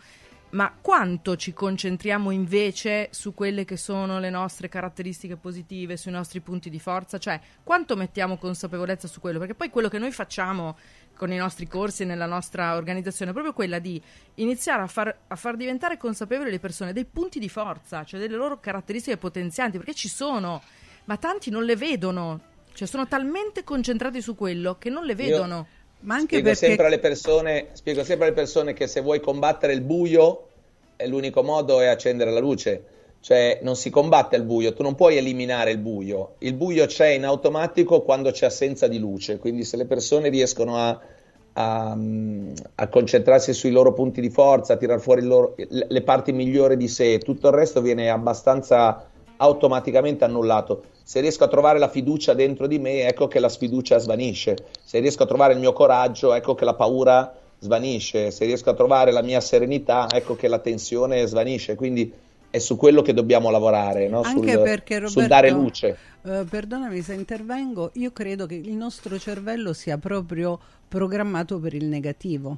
ma 0.52 0.74
quanto 0.80 1.36
ci 1.36 1.52
concentriamo 1.52 2.32
invece 2.32 3.10
su 3.12 3.34
quelle 3.34 3.66
che 3.66 3.76
sono 3.76 4.20
le 4.20 4.30
nostre 4.30 4.70
caratteristiche 4.70 5.36
positive, 5.36 5.98
sui 5.98 6.14
nostri 6.14 6.40
punti 6.40 6.70
di 6.70 6.80
forza? 6.80 7.18
Cioè, 7.18 7.38
quanto 7.64 7.98
mettiamo 7.98 8.38
consapevolezza 8.38 9.10
su 9.10 9.20
quello? 9.20 9.40
Perché 9.40 9.56
poi 9.56 9.70
quello 9.70 9.90
che 9.90 10.00
noi 10.00 10.14
facciamo 10.14 10.78
con 11.16 11.32
i 11.32 11.38
nostri 11.38 11.68
corsi 11.68 12.04
e 12.04 12.06
nella 12.06 12.26
nostra 12.26 12.76
organizzazione 12.76 13.32
è 13.32 13.34
proprio 13.34 13.54
quella 13.54 13.80
di 13.80 14.02
iniziare 14.36 14.84
a 14.84 14.88
far, 14.88 15.16
a 15.28 15.36
far 15.36 15.56
diventare 15.56 15.98
consapevoli 15.98 16.52
le 16.52 16.60
persone 16.60 16.94
dei 16.94 17.06
punti 17.06 17.40
di 17.40 17.50
forza, 17.50 18.04
cioè 18.04 18.20
delle 18.20 18.36
loro 18.36 18.60
caratteristiche 18.60 19.18
potenzianti, 19.18 19.78
perché 19.78 19.94
ci 19.94 20.10
sono, 20.10 20.62
ma 21.06 21.18
tanti 21.18 21.50
non 21.50 21.64
le 21.64 21.76
vedono. 21.76 22.54
Cioè, 22.74 22.88
sono 22.88 23.08
talmente 23.08 23.64
concentrati 23.64 24.22
su 24.22 24.36
quello 24.36 24.76
che 24.78 24.90
non 24.90 25.06
le 25.06 25.16
vedono. 25.16 25.68
Ma 26.02 26.16
anche 26.16 26.38
Spiego 26.38 26.50
perché 26.50 26.66
sempre 26.68 26.86
alle 26.88 27.00
persone, 27.00 27.70
spiego 27.72 28.04
sempre 28.04 28.28
alle 28.28 28.36
persone 28.36 28.74
che 28.74 28.86
se 28.86 29.02
vuoi 29.02 29.22
combattere 29.22 29.74
il 29.74 29.82
buio, 29.82 30.50
l'unico 31.06 31.42
modo 31.42 31.80
è 31.80 31.88
accendere 31.88 32.32
la 32.32 32.40
luce. 32.40 32.84
Cioè, 33.26 33.58
non 33.64 33.76
si 33.76 33.90
combatte 33.90 34.36
il 34.36 34.44
buio, 34.44 34.72
tu 34.74 34.84
non 34.84 34.94
puoi 34.94 35.18
eliminare 35.18 35.72
il 35.72 35.80
buio. 35.80 36.36
Il 36.38 36.54
buio 36.54 36.86
c'è 36.86 37.08
in 37.08 37.26
automatico 37.26 38.02
quando 38.02 38.30
c'è 38.30 38.46
assenza 38.46 38.88
di 38.88 39.00
luce. 39.00 39.40
Quindi, 39.40 39.64
se 39.64 39.78
le 39.78 39.88
persone 39.88 40.30
riescono 40.30 40.78
a, 40.78 41.00
a, 41.54 41.98
a 42.76 42.88
concentrarsi 42.88 43.52
sui 43.54 43.72
loro 43.72 43.94
punti 43.94 44.22
di 44.22 44.30
forza, 44.30 44.74
a 44.74 44.78
tirar 44.78 45.00
fuori 45.00 45.24
loro- 45.24 45.56
le 45.58 46.02
parti 46.04 46.34
migliori 46.34 46.78
di 46.78 46.88
sé, 46.88 47.18
tutto 47.18 47.48
il 47.48 47.56
resto 47.56 47.82
viene 47.82 48.12
abbastanza 48.12 49.10
automaticamente 49.38 50.24
annullato. 50.24 50.84
Se 51.02 51.20
riesco 51.20 51.46
a 51.46 51.48
trovare 51.48 51.80
la 51.80 51.90
fiducia 51.90 52.36
dentro 52.36 52.68
di 52.68 52.78
me, 52.78 53.08
ecco 53.08 53.28
che 53.28 53.40
la 53.40 53.50
sfiducia 53.50 53.98
svanisce. 53.98 54.56
Se 54.84 55.00
riesco 55.00 55.24
a 55.24 55.26
trovare 55.26 55.54
il 55.54 55.60
mio 55.60 55.74
coraggio, 55.74 56.32
ecco 56.36 56.54
che 56.54 56.64
la 56.64 56.76
paura 56.76 57.36
svanisce. 57.58 58.30
Se 58.30 58.46
riesco 58.46 58.70
a 58.70 58.76
trovare 58.76 59.12
la 59.12 59.24
mia 59.24 59.42
serenità, 59.42 60.06
ecco 60.14 60.36
che 60.36 60.48
la 60.48 60.60
tensione 60.60 61.26
svanisce. 61.26 61.74
Quindi 61.74 62.14
è 62.56 62.60
su 62.60 62.78
quello 62.78 63.02
che 63.02 63.14
dobbiamo 63.14 63.50
lavorare, 63.50 64.08
no? 64.08 64.22
Anche 64.22 64.54
sul, 64.54 64.64
perché, 64.64 64.96
sul 64.96 65.24
Roberto, 65.24 65.28
dare 65.28 65.50
luce. 65.50 65.98
eh, 66.24 66.46
perdonami 66.50 67.02
se 67.02 67.14
intervengo, 67.14 67.92
io 67.96 68.12
credo 68.12 68.46
che 68.46 68.56
il 68.56 68.72
nostro 68.72 69.20
cervello 69.20 69.74
sia 69.74 69.98
proprio 69.98 70.58
programmato 70.88 71.60
per 71.60 71.74
il 71.74 71.86
negativo. 71.86 72.58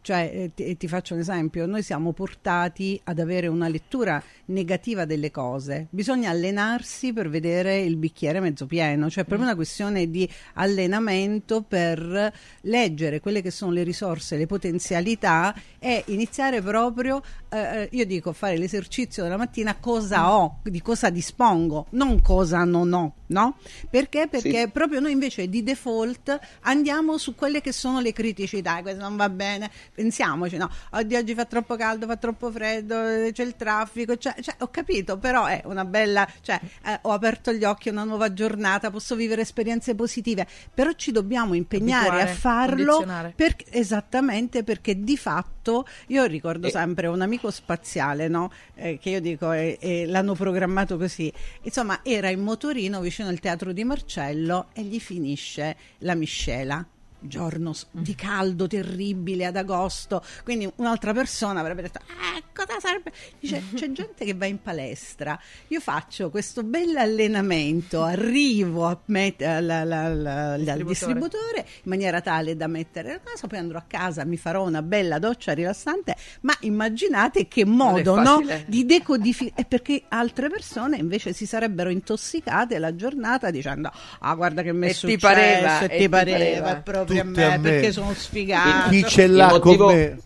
Cioè, 0.00 0.30
eh, 0.32 0.50
ti, 0.54 0.76
ti 0.76 0.88
faccio 0.88 1.14
un 1.14 1.20
esempio, 1.20 1.66
noi 1.66 1.82
siamo 1.82 2.12
portati 2.12 2.98
ad 3.04 3.18
avere 3.18 3.46
una 3.46 3.68
lettura 3.68 4.22
negativa 4.46 5.04
delle 5.04 5.30
cose, 5.30 5.86
bisogna 5.90 6.30
allenarsi 6.30 7.12
per 7.12 7.28
vedere 7.28 7.80
il 7.80 7.96
bicchiere 7.96 8.40
mezzo 8.40 8.66
pieno, 8.66 9.10
cioè 9.10 9.24
è 9.24 9.26
proprio 9.26 9.46
una 9.46 9.56
questione 9.56 10.08
di 10.08 10.28
allenamento 10.54 11.62
per 11.62 12.32
leggere 12.62 13.20
quelle 13.20 13.42
che 13.42 13.50
sono 13.50 13.72
le 13.72 13.82
risorse, 13.82 14.36
le 14.36 14.46
potenzialità 14.46 15.54
e 15.78 16.04
iniziare 16.06 16.62
proprio, 16.62 17.22
eh, 17.50 17.88
io 17.92 18.06
dico, 18.06 18.32
fare 18.32 18.56
l'esercizio 18.56 19.22
della 19.22 19.36
mattina 19.36 19.76
cosa 19.76 20.32
ho, 20.32 20.60
di 20.62 20.80
cosa 20.80 21.10
dispongo, 21.10 21.86
non 21.90 22.22
cosa 22.22 22.64
non 22.64 22.92
ho, 22.92 23.14
no? 23.26 23.56
Perché? 23.90 24.26
Perché 24.28 24.62
Sì. 24.62 24.68
proprio 24.68 25.00
noi 25.00 25.12
invece 25.12 25.48
di 25.48 25.62
default 25.62 26.38
andiamo 26.62 27.18
su 27.18 27.34
quelle 27.34 27.60
che 27.60 27.72
sono 27.72 28.00
le 28.00 28.12
criticità, 28.12 28.80
questo 28.80 29.00
non 29.00 29.16
va 29.16 29.28
bene, 29.28 29.70
pensiamoci, 29.98 30.56
no, 30.56 30.70
oggi, 30.92 31.16
oggi 31.16 31.34
fa 31.34 31.44
troppo 31.44 31.74
caldo, 31.74 32.06
fa 32.06 32.16
troppo 32.16 32.52
freddo, 32.52 32.94
c'è 33.32 33.42
il 33.42 33.56
traffico, 33.56 34.16
cioè, 34.16 34.36
cioè, 34.40 34.54
ho 34.60 34.68
capito, 34.68 35.18
però 35.18 35.46
è 35.46 35.62
una 35.64 35.84
bella, 35.84 36.24
cioè 36.40 36.60
eh, 36.86 37.00
ho 37.02 37.10
aperto 37.10 37.52
gli 37.52 37.64
occhi, 37.64 37.88
è 37.88 37.92
una 37.92 38.04
nuova 38.04 38.32
giornata, 38.32 38.92
posso 38.92 39.16
vivere 39.16 39.42
esperienze 39.42 39.96
positive, 39.96 40.46
però 40.72 40.92
ci 40.92 41.10
dobbiamo 41.10 41.54
impegnare 41.54 42.06
Abituare, 42.06 42.30
a 42.30 42.34
farlo 42.34 43.06
per- 43.34 43.56
esattamente 43.70 44.62
perché 44.62 45.02
di 45.02 45.16
fatto 45.16 45.84
io 46.06 46.24
ricordo 46.26 46.68
E- 46.68 46.70
sempre 46.70 47.08
un 47.08 47.20
amico 47.20 47.50
spaziale, 47.50 48.28
no? 48.28 48.52
Eh, 48.76 48.98
che 48.98 49.10
io 49.10 49.20
dico 49.20 49.50
eh, 49.50 49.78
eh, 49.80 50.06
l'hanno 50.06 50.34
programmato 50.34 50.96
così, 50.96 51.32
insomma 51.62 52.00
era 52.04 52.28
in 52.28 52.40
motorino 52.40 53.00
vicino 53.00 53.28
al 53.28 53.40
teatro 53.40 53.72
di 53.72 53.82
Marcello 53.82 54.68
e 54.72 54.82
gli 54.82 55.00
finisce 55.00 55.76
la 55.98 56.14
miscela. 56.14 56.86
Giorno 57.20 57.72
s- 57.72 57.86
di 57.90 58.14
caldo 58.14 58.66
terribile 58.66 59.44
ad 59.46 59.56
agosto, 59.56 60.22
quindi 60.44 60.70
un'altra 60.76 61.12
persona 61.12 61.60
avrebbe 61.60 61.82
detto: 61.82 61.98
"Ah, 61.98 62.40
cosa 62.54 62.78
sarebbe? 62.80 63.12
Dice: 63.40 63.62
C'è 63.74 63.90
gente 63.92 64.24
che 64.24 64.34
va 64.34 64.46
in 64.46 64.62
palestra. 64.62 65.38
Io 65.68 65.80
faccio 65.80 66.30
questo 66.30 66.62
bel 66.62 66.96
allenamento, 66.96 68.02
arrivo 68.02 68.86
a 68.86 68.98
met- 69.06 69.42
alla- 69.42 69.80
alla- 69.80 70.04
alla- 70.04 70.52
al 70.52 70.58
Distributore. 70.60 70.84
distributore 70.88 71.58
in 71.82 71.90
maniera 71.90 72.20
tale 72.20 72.56
da 72.56 72.66
mettere 72.66 73.12
la 73.14 73.20
cosa, 73.22 73.46
poi 73.46 73.58
andrò 73.58 73.78
a 73.78 73.84
casa, 73.86 74.24
mi 74.24 74.36
farò 74.36 74.64
una 74.66 74.82
bella 74.82 75.18
doccia 75.18 75.52
rilassante. 75.54 76.14
Ma 76.42 76.56
immaginate 76.60 77.48
che 77.48 77.64
modo 77.64 78.14
no, 78.22 78.40
di 78.66 78.84
decodificare, 78.86 79.64
perché 79.68 80.02
altre 80.08 80.48
persone 80.48 80.96
invece 80.98 81.32
si 81.32 81.46
sarebbero 81.46 81.90
intossicate 81.90 82.78
la 82.78 82.94
giornata 82.94 83.50
dicendo: 83.50 83.90
Ah, 84.20 84.34
guarda 84.34 84.62
che 84.62 84.72
mi 84.72 84.86
è 84.86 84.90
E 84.90 84.92
ti 84.92 84.98
successo, 84.98 85.18
pareva, 85.26 85.80
e 85.80 85.88
ti 85.88 85.96
ti 85.98 86.08
pareva, 86.08 86.36
pareva. 86.62 86.78
è 86.78 86.82
proprio 87.14 87.20
a 87.20 87.24
me, 87.48 87.54
a 87.54 87.58
me. 87.58 87.70
perché 87.70 87.92
sono 87.92 88.12
sfigato. 88.14 88.90
Chi 88.90 89.04
ce 89.04 89.22
Il 89.24 89.34
l'ha 89.34 89.48
motivo- 89.48 89.86
con 89.86 89.94
me? 89.94 90.18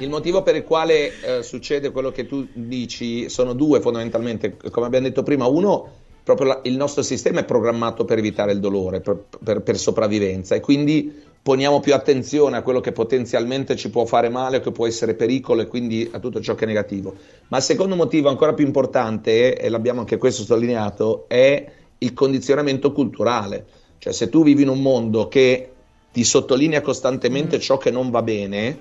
Il 0.00 0.08
motivo 0.08 0.42
per 0.42 0.56
il 0.56 0.64
quale 0.64 1.12
eh, 1.20 1.42
succede 1.42 1.90
quello 1.90 2.10
che 2.10 2.26
tu 2.26 2.46
dici 2.52 3.28
sono 3.28 3.52
due 3.52 3.80
fondamentalmente, 3.80 4.56
come 4.70 4.86
abbiamo 4.86 5.06
detto 5.06 5.22
prima, 5.22 5.46
uno 5.46 5.88
proprio 6.22 6.46
la- 6.48 6.60
il 6.64 6.76
nostro 6.76 7.02
sistema 7.02 7.40
è 7.40 7.44
programmato 7.44 8.04
per 8.04 8.18
evitare 8.18 8.52
il 8.52 8.58
dolore, 8.58 9.00
per, 9.00 9.16
per- 9.42 9.60
per 9.62 9.76
sopravvivenza 9.78 10.54
e 10.56 10.60
quindi 10.60 11.22
poniamo 11.40 11.78
più 11.78 11.94
attenzione 11.94 12.56
a 12.56 12.62
quello 12.62 12.80
che 12.80 12.90
potenzialmente 12.90 13.76
ci 13.76 13.88
può 13.90 14.04
fare 14.06 14.28
male 14.28 14.56
o 14.56 14.60
che 14.60 14.72
può 14.72 14.86
essere 14.88 15.14
pericolo 15.14 15.62
e 15.62 15.66
quindi 15.68 16.08
a 16.12 16.18
tutto 16.18 16.40
ciò 16.40 16.56
che 16.56 16.64
è 16.64 16.66
negativo. 16.66 17.14
Ma 17.48 17.58
il 17.58 17.62
secondo 17.62 17.94
motivo 17.94 18.28
ancora 18.28 18.54
più 18.54 18.66
importante, 18.66 19.56
e 19.56 19.68
l'abbiamo 19.68 20.00
anche 20.00 20.16
questo 20.16 20.42
sottolineato, 20.42 21.26
è 21.28 21.64
il 21.98 22.12
condizionamento 22.12 22.90
culturale. 22.90 23.64
Cioè 23.98 24.12
se 24.12 24.28
tu 24.28 24.42
vivi 24.42 24.62
in 24.62 24.68
un 24.68 24.80
mondo 24.82 25.28
che 25.28 25.70
ti 26.16 26.24
sottolinea 26.24 26.80
costantemente 26.80 27.58
mm. 27.58 27.60
ciò 27.60 27.76
che 27.76 27.90
non 27.90 28.08
va 28.08 28.22
bene, 28.22 28.78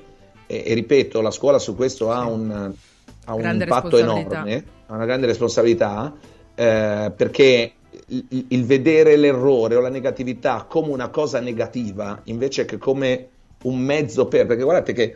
e, 0.47 0.63
e, 0.67 0.73
ripeto, 0.73 1.19
la 1.19 1.31
scuola 1.31 1.59
su 1.59 1.75
questo 1.75 2.09
ha 2.09 2.25
un, 2.25 2.71
ha 3.25 3.33
un 3.33 3.57
impatto 3.59 3.97
enorme, 3.97 4.63
ha 4.85 4.93
una 4.93 5.03
grande 5.03 5.27
responsabilità, 5.27 6.13
eh, 6.55 7.11
perché 7.13 7.73
il, 8.07 8.45
il, 8.47 8.63
vedere 8.63 9.17
l'errore 9.17 9.75
o 9.75 9.81
la 9.81 9.89
negatività 9.89 10.65
come 10.65 10.91
una 10.91 11.09
cosa 11.09 11.41
negativa 11.41 12.21
invece 12.25 12.63
che 12.63 12.77
come 12.77 13.27
un 13.63 13.79
mezzo 13.79 14.27
per, 14.27 14.45
perché 14.45 14.63
guardate 14.63 14.93
che 14.93 15.15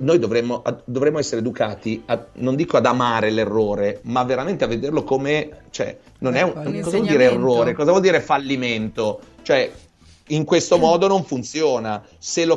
noi 0.00 0.18
dovremmo, 0.18 0.64
dovremmo, 0.86 1.20
essere 1.20 1.40
educati, 1.40 2.02
a, 2.06 2.20
non 2.34 2.56
dico 2.56 2.78
ad 2.78 2.86
amare 2.86 3.30
l'errore, 3.30 4.00
ma 4.04 4.24
veramente 4.24 4.64
a 4.64 4.66
vederlo 4.66 5.04
come, 5.04 5.66
cioè, 5.70 5.96
non 6.18 6.34
è 6.34 6.42
un, 6.42 6.50
ecco, 6.56 6.80
cosa 6.80 6.96
vuol 6.96 7.08
dire 7.08 7.24
errore, 7.30 7.74
cosa 7.74 7.90
vuol 7.90 8.02
dire 8.02 8.20
fallimento? 8.20 9.20
Cioè, 9.42 9.70
in 10.28 10.44
questo 10.44 10.78
modo 10.78 11.06
non 11.06 11.24
funziona. 11.24 12.02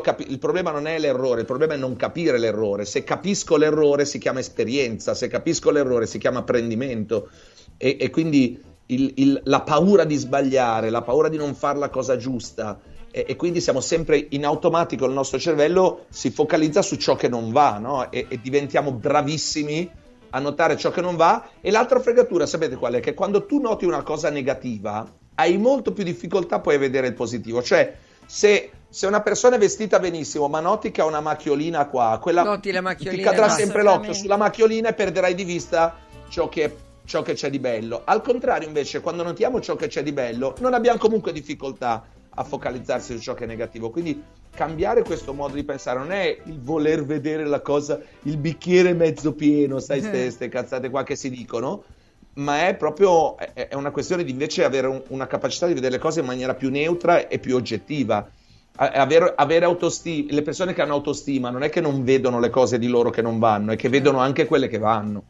Capi- 0.01 0.29
il 0.29 0.39
problema 0.39 0.71
non 0.71 0.87
è 0.87 0.97
l'errore, 0.99 1.41
il 1.41 1.45
problema 1.45 1.73
è 1.73 1.77
non 1.77 1.95
capire 1.95 2.37
l'errore. 2.37 2.85
Se 2.85 3.03
capisco 3.03 3.57
l'errore 3.57 4.05
si 4.05 4.17
chiama 4.17 4.39
esperienza, 4.39 5.13
se 5.13 5.27
capisco 5.27 5.71
l'errore 5.71 6.05
si 6.05 6.17
chiama 6.17 6.39
apprendimento. 6.39 7.29
E, 7.77 7.97
e 7.99 8.09
quindi 8.09 8.59
il, 8.87 9.13
il, 9.15 9.41
la 9.45 9.61
paura 9.61 10.03
di 10.03 10.15
sbagliare, 10.15 10.89
la 10.89 11.01
paura 11.01 11.29
di 11.29 11.37
non 11.37 11.55
fare 11.55 11.79
la 11.79 11.89
cosa 11.89 12.17
giusta. 12.17 12.79
E, 13.11 13.25
e, 13.27 13.35
quindi 13.35 13.59
siamo 13.59 13.81
sempre 13.81 14.27
in 14.29 14.45
automatico, 14.45 15.05
il 15.05 15.11
nostro 15.11 15.39
cervello 15.39 16.05
si 16.09 16.29
focalizza 16.31 16.81
su 16.81 16.95
ciò 16.95 17.15
che 17.15 17.27
non 17.27 17.51
va 17.51 17.77
no? 17.77 18.09
e, 18.11 18.25
e 18.29 18.39
diventiamo 18.41 18.93
bravissimi 18.93 19.89
a 20.29 20.39
notare 20.39 20.77
ciò 20.77 20.91
che 20.91 21.01
non 21.01 21.15
va. 21.15 21.49
E 21.59 21.71
l'altra 21.71 21.99
fregatura, 21.99 22.45
sapete 22.45 22.75
qual 22.75 22.93
è? 22.93 22.99
Che 22.99 23.13
quando 23.13 23.45
tu 23.45 23.59
noti 23.59 23.85
una 23.85 24.03
cosa 24.03 24.29
negativa, 24.29 25.05
hai 25.41 25.57
molto 25.57 25.91
più 25.91 26.03
difficoltà 26.03 26.59
poi 26.59 26.75
a 26.75 26.79
vedere 26.79 27.07
il 27.07 27.13
positivo. 27.13 27.61
Cioè, 27.63 27.95
se, 28.25 28.71
se 28.87 29.07
una 29.07 29.21
persona 29.21 29.55
è 29.55 29.59
vestita 29.59 29.99
benissimo, 29.99 30.47
ma 30.47 30.59
noti 30.59 30.91
che 30.91 31.01
ha 31.01 31.05
una 31.05 31.19
macchiolina 31.19 31.87
qua, 31.87 32.19
quella 32.21 32.43
Noti 32.43 32.71
la 32.71 32.81
macchiolina, 32.81 33.15
ti 33.15 33.21
cadrà 33.21 33.49
sempre 33.49 33.83
l'occhio 33.83 34.13
sulla 34.13 34.37
macchiolina 34.37 34.89
e 34.89 34.93
perderai 34.93 35.33
di 35.33 35.43
vista 35.43 35.97
ciò 36.29 36.47
che, 36.47 36.75
ciò 37.05 37.23
che 37.23 37.33
c'è 37.33 37.49
di 37.49 37.59
bello. 37.59 38.01
Al 38.05 38.21
contrario, 38.21 38.67
invece, 38.67 39.01
quando 39.01 39.23
notiamo 39.23 39.59
ciò 39.59 39.75
che 39.75 39.87
c'è 39.87 40.03
di 40.03 40.11
bello, 40.11 40.55
non 40.59 40.73
abbiamo 40.73 40.99
comunque 40.99 41.33
difficoltà 41.33 42.05
a 42.33 42.43
focalizzarsi 42.43 43.15
su 43.15 43.21
ciò 43.21 43.33
che 43.33 43.45
è 43.45 43.47
negativo. 43.47 43.89
Quindi 43.89 44.21
cambiare 44.53 45.01
questo 45.01 45.33
modo 45.33 45.55
di 45.55 45.63
pensare 45.63 45.97
non 45.97 46.11
è 46.11 46.37
il 46.45 46.61
voler 46.61 47.03
vedere 47.03 47.45
la 47.45 47.61
cosa, 47.61 47.99
il 48.23 48.37
bicchiere 48.37 48.93
mezzo 48.93 49.33
pieno, 49.33 49.79
sai, 49.79 50.01
queste 50.01 50.47
cazzate 50.49 50.89
qua 50.89 51.03
che 51.03 51.15
si 51.15 51.29
dicono, 51.29 51.83
ma 52.33 52.67
è 52.67 52.75
proprio 52.75 53.37
è, 53.37 53.69
una 53.73 53.91
questione 53.91 54.23
di 54.23 54.31
invece 54.31 54.63
avere 54.63 54.87
un, 54.87 55.01
una 55.09 55.27
capacità 55.27 55.67
di 55.67 55.73
vedere 55.73 55.93
le 55.93 55.99
cose 55.99 56.21
in 56.21 56.25
maniera 56.25 56.53
più 56.53 56.69
neutra 56.69 57.27
e 57.27 57.39
più 57.39 57.55
oggettiva. 57.55 58.29
Avere, 58.73 59.33
avere 59.35 59.65
autostima, 59.65 60.31
le 60.31 60.41
persone 60.41 60.73
che 60.73 60.81
hanno 60.81 60.93
autostima 60.93 61.49
non 61.49 61.61
è 61.61 61.69
che 61.69 61.81
non 61.81 62.03
vedono 62.03 62.39
le 62.39 62.49
cose 62.49 62.79
di 62.79 62.87
loro 62.87 63.09
che 63.09 63.21
non 63.21 63.37
vanno, 63.37 63.73
è 63.73 63.75
che 63.75 63.89
vedono 63.89 64.19
anche 64.19 64.45
quelle 64.45 64.67
che 64.67 64.77
vanno. 64.77 65.23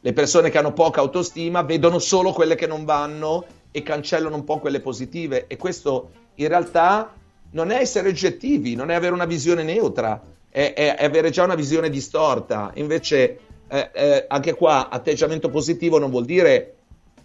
Le 0.00 0.12
persone 0.12 0.48
che 0.50 0.58
hanno 0.58 0.72
poca 0.72 1.00
autostima 1.00 1.62
vedono 1.62 1.98
solo 1.98 2.32
quelle 2.32 2.54
che 2.54 2.66
non 2.66 2.84
vanno 2.84 3.44
e 3.70 3.82
cancellano 3.82 4.36
un 4.36 4.44
po' 4.44 4.58
quelle 4.60 4.80
positive 4.80 5.46
e 5.48 5.56
questo 5.56 6.10
in 6.36 6.48
realtà 6.48 7.12
non 7.50 7.70
è 7.70 7.80
essere 7.80 8.08
oggettivi, 8.08 8.74
non 8.74 8.90
è 8.90 8.94
avere 8.94 9.12
una 9.12 9.24
visione 9.24 9.62
neutra, 9.62 10.20
è, 10.48 10.72
è, 10.74 10.96
è 10.96 11.04
avere 11.04 11.30
già 11.30 11.44
una 11.44 11.56
visione 11.56 11.90
distorta. 11.90 12.70
Invece 12.74 13.38
eh, 13.68 13.90
eh, 13.92 14.24
anche 14.28 14.54
qua 14.54 14.88
atteggiamento 14.88 15.48
positivo 15.48 15.98
non 15.98 16.10
vuol 16.10 16.24
dire 16.24 16.74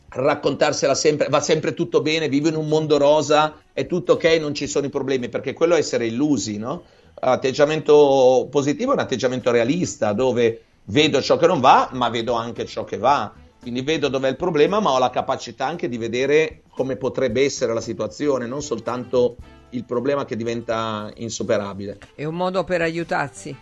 raccontarsela 0.09 0.95
sempre, 0.95 1.27
va 1.29 1.39
sempre 1.39 1.73
tutto 1.73 2.01
bene, 2.01 2.29
vivo 2.29 2.47
in 2.47 2.55
un 2.55 2.67
mondo 2.67 2.97
rosa, 2.97 3.61
è 3.71 3.85
tutto 3.85 4.13
ok, 4.13 4.25
non 4.39 4.53
ci 4.53 4.67
sono 4.67 4.87
i 4.87 4.89
problemi, 4.89 5.29
perché 5.29 5.53
quello 5.53 5.75
è 5.75 5.79
essere 5.79 6.07
illusi, 6.07 6.57
no? 6.57 6.83
Atteggiamento 7.21 8.47
positivo 8.49 8.91
è 8.91 8.93
un 8.95 9.01
atteggiamento 9.01 9.51
realista, 9.51 10.13
dove 10.13 10.61
vedo 10.85 11.21
ciò 11.21 11.37
che 11.37 11.47
non 11.47 11.59
va, 11.59 11.89
ma 11.93 12.09
vedo 12.09 12.33
anche 12.33 12.65
ciò 12.65 12.83
che 12.83 12.97
va. 12.97 13.31
Quindi 13.61 13.81
vedo 13.81 14.07
dov'è 14.07 14.29
il 14.29 14.37
problema, 14.37 14.79
ma 14.79 14.91
ho 14.91 14.99
la 14.99 15.09
capacità 15.09 15.65
anche 15.65 15.89
di 15.89 15.97
vedere 15.97 16.61
come 16.69 16.95
potrebbe 16.95 17.43
essere 17.43 17.73
la 17.73 17.81
situazione, 17.81 18.47
non 18.47 18.61
soltanto 18.61 19.35
il 19.71 19.83
problema 19.83 20.25
che 20.25 20.37
diventa 20.37 21.11
insuperabile. 21.15 21.97
È 22.15 22.23
un 22.23 22.35
modo 22.35 22.63
per 22.63 22.81
aiutarsi. 22.81 23.55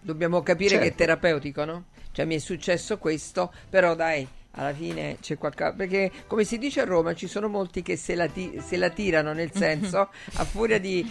Dobbiamo 0.00 0.42
capire 0.42 0.70
certo. 0.70 0.84
che 0.84 0.92
è 0.92 0.94
terapeutico, 0.94 1.64
no? 1.64 1.84
Cioè 2.12 2.24
mi 2.24 2.36
è 2.36 2.38
successo 2.38 2.98
questo, 2.98 3.52
però 3.70 3.94
dai, 3.94 4.28
alla 4.54 4.74
fine 4.74 5.16
c'è 5.20 5.38
qualcosa 5.38 5.72
perché 5.72 6.10
come 6.26 6.44
si 6.44 6.58
dice 6.58 6.80
a 6.80 6.84
Roma 6.84 7.14
ci 7.14 7.26
sono 7.26 7.48
molti 7.48 7.82
che 7.82 7.96
se 7.96 8.14
la, 8.14 8.26
ti, 8.26 8.60
se 8.62 8.76
la 8.76 8.90
tirano 8.90 9.32
nel 9.32 9.50
senso 9.50 10.10
a 10.34 10.44
furia 10.44 10.78
di, 10.78 11.10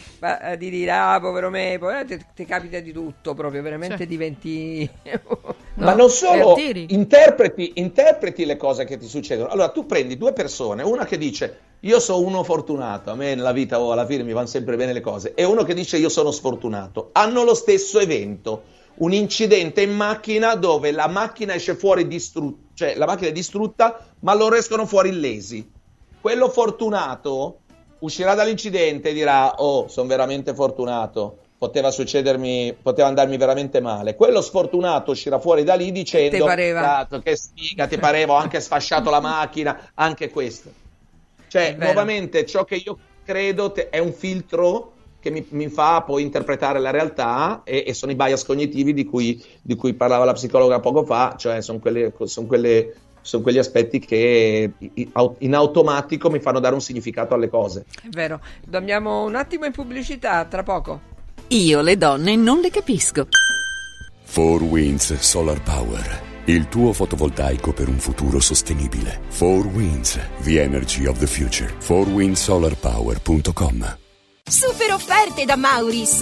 di, 0.57 0.69
dire 0.69 0.91
ah 0.91 1.19
povero 1.19 1.49
me 1.49 1.77
poi 1.79 2.05
ti, 2.05 2.23
ti, 2.35 2.45
capita 2.45 2.79
di 2.79 2.91
tutto 2.91 3.33
proprio 3.33 3.63
veramente 3.63 3.97
cioè. 3.97 4.05
diventi 4.05 4.87
no? 5.25 5.55
ma 5.75 5.95
non 5.95 6.09
solo 6.09 6.55
interpreti, 6.57 7.73
interpreti 7.75 8.45
le 8.45 8.57
cose 8.57 8.85
che 8.85 8.97
ti 8.97 9.07
succedono. 9.07 9.49
Allora 9.49 9.69
tu 9.69 9.85
prendi 9.87 10.17
due 10.17 10.33
persone 10.33 10.83
una 10.83 11.05
che 11.05 11.17
dice 11.17 11.69
io 11.79 11.99
sono 11.99 12.23
uno 12.23 12.43
fortunato 12.43 13.09
a 13.09 13.15
me 13.15 13.33
nella 13.33 13.53
vita 13.53 13.79
oh, 13.79 13.91
alla 13.91 14.05
fine 14.05 14.21
mi 14.21 14.33
vanno 14.33 14.45
sempre 14.45 14.75
bene 14.75 14.93
le 14.93 15.01
cose 15.01 15.33
e 15.33 15.43
uno 15.45 15.63
che 15.63 15.73
dice 15.73 15.97
io 15.97 16.09
sono 16.09 16.29
sfortunato 16.29 17.09
hanno 17.13 17.43
lo 17.43 17.55
stesso 17.55 17.99
evento 17.99 18.79
un 19.01 19.13
incidente 19.13 19.81
in 19.81 19.93
macchina 19.93 20.55
dove 20.55 20.91
la 20.91 21.07
macchina 21.07 21.53
esce 21.53 21.75
fuori 21.75 22.07
distrutta, 22.07 22.69
cioè 22.73 22.95
la 22.95 23.05
macchina 23.05 23.29
è 23.29 23.33
distrutta, 23.33 24.05
ma 24.19 24.33
loro 24.33 24.55
escono 24.55 24.85
fuori 24.85 25.09
illesi. 25.09 25.69
Quello 26.19 26.49
fortunato 26.49 27.59
uscirà 27.99 28.35
dall'incidente 28.35 29.09
e 29.09 29.13
dirà: 29.13 29.55
Oh, 29.55 29.87
sono 29.87 30.07
veramente 30.07 30.53
fortunato. 30.53 31.37
Poteva 31.57 31.91
succedermi, 31.91 32.75
poteva 32.81 33.07
andarmi 33.07 33.37
veramente 33.37 33.81
male. 33.81 34.15
Quello 34.15 34.41
sfortunato 34.41 35.11
uscirà 35.11 35.39
fuori 35.39 35.63
da 35.63 35.75
lì 35.75 35.91
dicendo: 35.91 36.45
Che 37.19 37.35
sfiga, 37.35 37.87
ti 37.87 37.97
pareva, 37.97 38.33
ho 38.33 38.37
anche 38.37 38.59
sfasciato 38.59 39.09
la 39.09 39.19
macchina, 39.19 39.91
anche 39.95 40.29
questo. 40.29 40.71
Cioè, 41.47 41.75
nuovamente, 41.77 42.45
ciò 42.45 42.63
che 42.63 42.75
io 42.75 42.97
credo 43.23 43.71
te- 43.71 43.89
è 43.89 43.99
un 43.99 44.13
filtro 44.13 44.90
che 45.21 45.29
mi, 45.29 45.45
mi, 45.49 45.69
fa 45.69 46.01
poi 46.01 46.23
interpretare 46.23 46.79
la 46.79 46.89
realtà 46.89 47.61
e, 47.63 47.83
e 47.87 47.93
sono 47.93 48.11
i 48.11 48.15
bias 48.15 48.43
cognitivi 48.43 48.93
di 48.93 49.05
cui, 49.05 49.41
di 49.61 49.75
cui, 49.75 49.93
parlava 49.93 50.25
la 50.25 50.33
psicologa 50.33 50.79
poco 50.79 51.05
fa, 51.05 51.35
cioè 51.37 51.61
sono, 51.61 51.77
quelle, 51.79 52.11
sono, 52.25 52.47
quelle, 52.47 52.95
sono 53.21 53.43
quegli 53.43 53.59
aspetti 53.59 53.99
che 53.99 54.71
in 55.37 55.55
automatico 55.55 56.31
mi 56.31 56.39
fanno 56.39 56.59
dare 56.59 56.73
un 56.73 56.81
significato 56.81 57.35
alle 57.35 57.49
cose. 57.49 57.85
È 58.01 58.09
vero, 58.09 58.41
andiamo 58.71 59.23
un 59.23 59.35
attimo 59.35 59.65
in 59.65 59.71
pubblicità, 59.71 60.43
tra 60.45 60.63
poco. 60.63 61.09
Io 61.49 61.81
le 61.81 61.97
donne 61.97 62.35
non 62.35 62.59
le 62.59 62.71
capisco. 62.71 63.27
4 64.33 64.65
Winds 64.65 65.13
Solar 65.19 65.61
Power. 65.61 66.29
Il 66.45 66.67
tuo 66.69 66.93
fotovoltaico 66.93 67.73
per 67.73 67.89
un 67.89 67.99
futuro 67.99 68.39
sostenibile. 68.39 69.21
4 69.37 69.69
Winds, 69.69 70.19
the 70.43 70.59
energy 70.59 71.05
of 71.05 71.19
the 71.19 71.27
future. 71.27 71.71
4windsolarpower.com 71.79 74.00
Super 74.49 74.95
offerte 74.95 75.45
da 75.45 75.55
Mauris. 75.55 76.21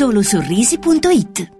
Solosorrisi.it 0.00 1.59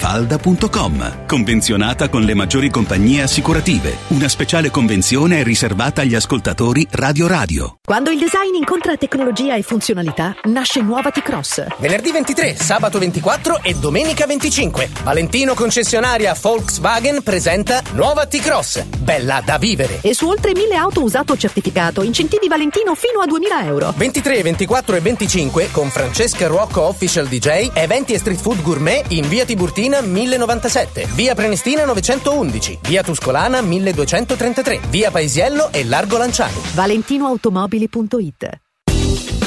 Mafalda.com. 0.00 1.26
Convenzionata 1.26 2.08
con 2.08 2.22
le 2.22 2.32
maggiori 2.32 2.70
compagnie 2.70 3.20
assicurative. 3.20 3.98
Una 4.08 4.28
speciale 4.28 4.70
convenzione 4.70 5.40
è 5.40 5.42
riservata 5.42 6.00
agli 6.00 6.14
ascoltatori 6.14 6.86
Radio 6.92 7.26
Radio. 7.26 7.76
Quando 7.84 8.08
il 8.10 8.18
design 8.18 8.54
incontra 8.54 8.96
tecnologia 8.96 9.56
e 9.56 9.62
funzionalità, 9.62 10.34
nasce 10.44 10.80
nuova 10.80 11.10
T-Cross. 11.10 11.66
Venerdì 11.80 12.12
23, 12.12 12.56
sabato 12.56 12.98
24 12.98 13.62
e 13.62 13.74
domenica 13.74 14.24
25. 14.24 14.88
Valentino 15.04 15.52
concessionaria 15.52 16.34
Volkswagen 16.40 17.22
presenta 17.22 17.82
nuova 17.92 18.24
T-Cross. 18.24 18.84
Bella 19.00 19.42
da 19.44 19.58
vivere. 19.58 19.98
E 20.00 20.14
su 20.14 20.26
oltre 20.26 20.54
1000 20.54 20.76
auto 20.76 21.02
usato 21.02 21.36
certificato, 21.36 22.02
incentivi 22.02 22.48
Valentino 22.48 22.94
fino 22.94 23.20
a 23.20 23.26
2000 23.26 23.64
euro. 23.66 23.92
23, 23.94 24.42
24 24.42 24.96
e 24.96 25.00
25 25.00 25.68
con 25.70 25.90
Francesca 25.90 26.46
Rocco 26.46 26.84
Official 26.84 27.26
DJ, 27.26 27.72
eventi 27.74 28.14
e 28.14 28.18
street 28.18 28.40
food 28.40 28.62
gourmet 28.62 29.04
in 29.12 29.28
via 29.28 29.44
Tiburtina 29.44 29.88
1097, 29.98 31.08
via 31.14 31.34
Prenestina 31.34 31.84
911, 31.84 32.78
via 32.82 33.02
Tuscolana 33.02 33.60
1233, 33.60 34.80
via 34.88 35.10
Paesiello 35.10 35.70
e 35.72 35.84
Largo 35.84 36.16
Lanciani. 36.16 36.54
ValentinoAutomobili.it 36.74 38.60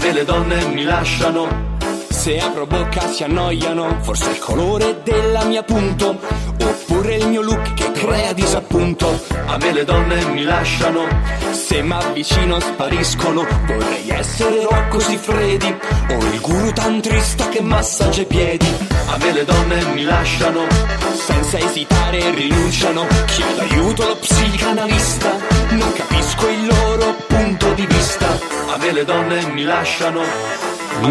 Me 0.00 0.12
le 0.12 0.24
donne 0.24 0.64
mi 0.66 0.84
lasciano. 0.84 1.76
Se 2.08 2.38
apro 2.38 2.66
bocca 2.66 3.08
si 3.08 3.24
annoiano. 3.24 3.98
Forse 4.00 4.30
il 4.30 4.38
colore 4.38 5.00
della 5.02 5.44
mia 5.44 5.62
punto. 5.62 6.18
Oppure 6.60 7.16
il 7.16 7.26
mio 7.28 7.42
look 7.42 7.74
che 7.74 7.90
crea 7.92 8.32
disappunto. 8.32 9.20
A 9.46 9.56
me 9.58 9.72
le 9.72 9.84
donne 9.84 10.24
mi 10.26 10.44
lasciano. 10.44 11.06
Se 11.50 11.82
mi 11.82 11.92
avvicino 11.92 12.60
spariscono. 12.60 13.46
Vorrei 13.66 14.08
essere 14.08 14.62
Rocco 14.62 15.00
Siffredi. 15.00 15.76
O 16.10 16.16
il 16.32 16.40
guru 16.40 16.72
tantrista 16.72 17.48
che 17.48 17.60
massaggia 17.60 18.22
i 18.22 18.26
piedi. 18.26 18.68
A 19.06 19.16
me 19.18 19.32
le 19.32 19.44
donne 19.44 19.84
mi 19.94 20.04
lasciano. 20.04 20.66
Senza 21.12 21.58
esitare 21.58 22.30
rinunciano. 22.30 23.06
Chiedo 23.26 23.60
aiuto 23.60 24.02
allo 24.04 24.16
psicanalista. 24.16 25.36
Non 25.70 25.92
capisco 25.92 26.48
il 26.48 26.66
loro 26.66 27.17
punto 27.28 27.72
di 27.74 27.86
vista. 27.86 28.26
A 28.26 28.76
me 28.78 28.92
le 28.92 29.04
donne 29.04 29.46
mi 29.52 29.62
lasciano. 29.62 30.22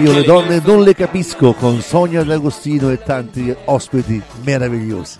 Io 0.02 0.12
le 0.12 0.24
donne 0.24 0.62
non 0.64 0.84
le 0.84 0.94
capisco 0.94 1.54
con 1.54 1.80
Sonia 1.82 2.24
D'Agostino 2.24 2.90
e 2.90 3.02
tanti 3.02 3.56
ospiti 3.66 4.22
meravigliosi. 4.44 5.18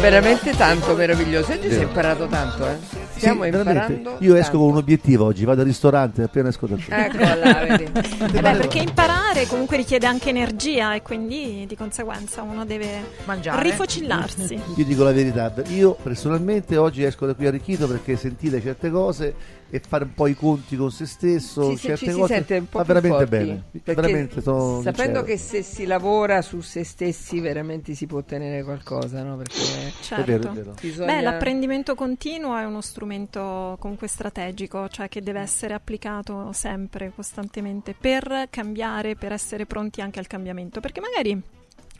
Veramente 0.00 0.52
tanto 0.56 0.94
meraviglioso. 0.94 1.52
Oggi 1.52 1.60
si 1.62 1.66
è 1.66 1.70
Vero. 1.70 1.82
imparato 1.82 2.26
tanto, 2.26 2.66
eh. 2.66 2.76
Stiamo 3.16 3.42
Sì, 3.42 3.48
imparando. 3.48 4.16
Io 4.20 4.34
esco 4.34 4.42
tanto. 4.52 4.58
con 4.58 4.68
un 4.70 4.76
obiettivo 4.76 5.26
oggi, 5.26 5.44
vado 5.44 5.60
al 5.60 5.66
ristorante 5.66 6.22
appena 6.22 6.48
esco 6.48 6.66
dal 6.66 6.80
cielo. 6.80 6.96
Ecco 7.02 7.18
vedi. 7.18 7.88
Eh 8.40 8.40
beh, 8.40 8.52
perché 8.56 8.78
imparare 8.78 9.46
comunque 9.46 9.76
richiede 9.76 10.06
anche 10.06 10.30
energia 10.30 10.94
e 10.94 11.02
quindi 11.02 11.64
di 11.68 11.76
conseguenza 11.76 12.40
uno 12.42 12.64
deve 12.64 13.02
Mangiare. 13.26 13.62
rifocillarsi. 13.62 14.54
Io 14.76 14.84
dico 14.84 15.02
la 15.04 15.12
verità, 15.12 15.52
io 15.68 15.94
personalmente 16.02 16.76
oggi 16.78 17.02
esco 17.02 17.26
da 17.26 17.34
qui 17.34 17.46
arricchito 17.46 17.86
perché 17.86 18.16
sentire 18.16 18.60
certe 18.62 18.90
cose 18.90 19.34
e 19.68 19.80
fare 19.86 20.04
un 20.04 20.14
po' 20.14 20.26
i 20.26 20.34
conti 20.34 20.76
con 20.76 20.90
se 20.90 21.06
stesso, 21.06 21.70
Sì, 21.70 21.76
certe 21.76 22.06
ci 22.06 22.10
si 22.12 22.18
cose 22.18 22.34
sente 22.34 22.56
un 22.56 22.68
po' 22.68 22.78
fa 22.78 22.84
veramente 22.84 23.16
forti, 23.26 23.30
bene. 23.30 23.62
Veramente 23.84 24.40
sono 24.42 24.80
sapendo 24.82 25.18
sincero. 25.18 25.22
che 25.24 25.36
se 25.36 25.62
si 25.62 25.84
lavora 25.86 26.40
su 26.42 26.60
se 26.60 26.84
stessi 26.84 27.38
veramente 27.40 27.94
si 27.94 28.06
può 28.06 28.18
ottenere 28.18 28.62
qualcosa, 28.64 29.22
no? 29.22 29.36
Perché 29.36 29.89
Certo. 30.00 30.24
vero, 30.24 30.50
è 30.50 30.54
vero. 30.54 30.74
Bisogna- 30.80 31.12
Beh, 31.14 31.20
l'apprendimento 31.20 31.94
continuo 31.94 32.56
è 32.56 32.64
uno 32.64 32.80
strumento 32.80 33.76
comunque 33.80 34.06
strategico, 34.08 34.88
cioè 34.88 35.08
che 35.08 35.22
deve 35.22 35.40
essere 35.40 35.74
applicato 35.74 36.52
sempre, 36.52 37.12
costantemente, 37.14 37.94
per 37.98 38.46
cambiare, 38.50 39.16
per 39.16 39.32
essere 39.32 39.66
pronti 39.66 40.00
anche 40.00 40.18
al 40.18 40.26
cambiamento. 40.26 40.80
Perché 40.80 41.00
magari 41.00 41.40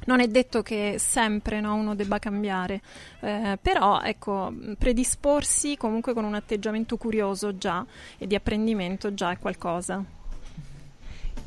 non 0.07 0.21
è 0.21 0.29
detto 0.29 0.63
che 0.63 0.97
sempre 0.99 1.61
no, 1.61 1.75
uno 1.75 1.95
debba 1.95 2.19
cambiare, 2.19 2.81
eh, 3.21 3.59
però 3.61 4.01
ecco, 4.01 4.53
predisporsi 4.79 5.77
comunque 5.77 6.15
con 6.15 6.25
un 6.25 6.35
atteggiamento 6.35 6.97
curioso 6.97 7.57
già 7.59 7.85
e 8.17 8.27
di 8.27 8.35
apprendimento 8.35 9.13
già 9.13 9.31
è 9.31 9.39
qualcosa. 9.39 10.03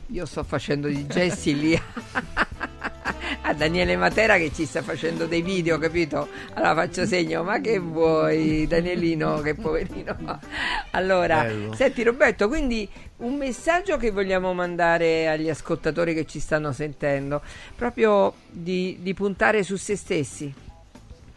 Io 0.08 0.26
sto 0.26 0.44
facendo 0.44 0.88
di 0.88 1.08
gesti 1.08 1.58
lì 1.58 1.82
a 3.42 3.54
Daniele 3.54 3.96
Matera 3.96 4.38
che 4.38 4.52
ci 4.54 4.66
sta 4.66 4.82
facendo 4.82 5.26
dei 5.26 5.42
video, 5.42 5.78
capito? 5.78 6.28
Allora 6.54 6.76
faccio 6.76 7.06
segno, 7.06 7.44
ma 7.44 7.60
che 7.60 7.80
vuoi 7.80 8.66
Danielino, 8.68 9.42
che 9.42 9.56
poverino. 9.56 10.40
Allora, 10.92 11.44
Bello. 11.44 11.74
senti 11.74 12.04
Roberto, 12.04 12.48
quindi 12.48 12.90
un 13.18 13.36
messaggio 13.36 13.98
che 13.98 14.12
vogliamo 14.12 14.54
mandare 14.54 15.28
agli 15.28 15.50
ascoltatori 15.50 16.14
che 16.14 16.26
ci 16.26 16.40
stanno 16.40 16.72
sentendo, 16.72 17.42
proprio 17.76 18.34
di, 18.50 18.98
di 19.02 19.14
puntare 19.14 19.64
su 19.64 19.76
se 19.76 19.96
stessi. 19.96 20.54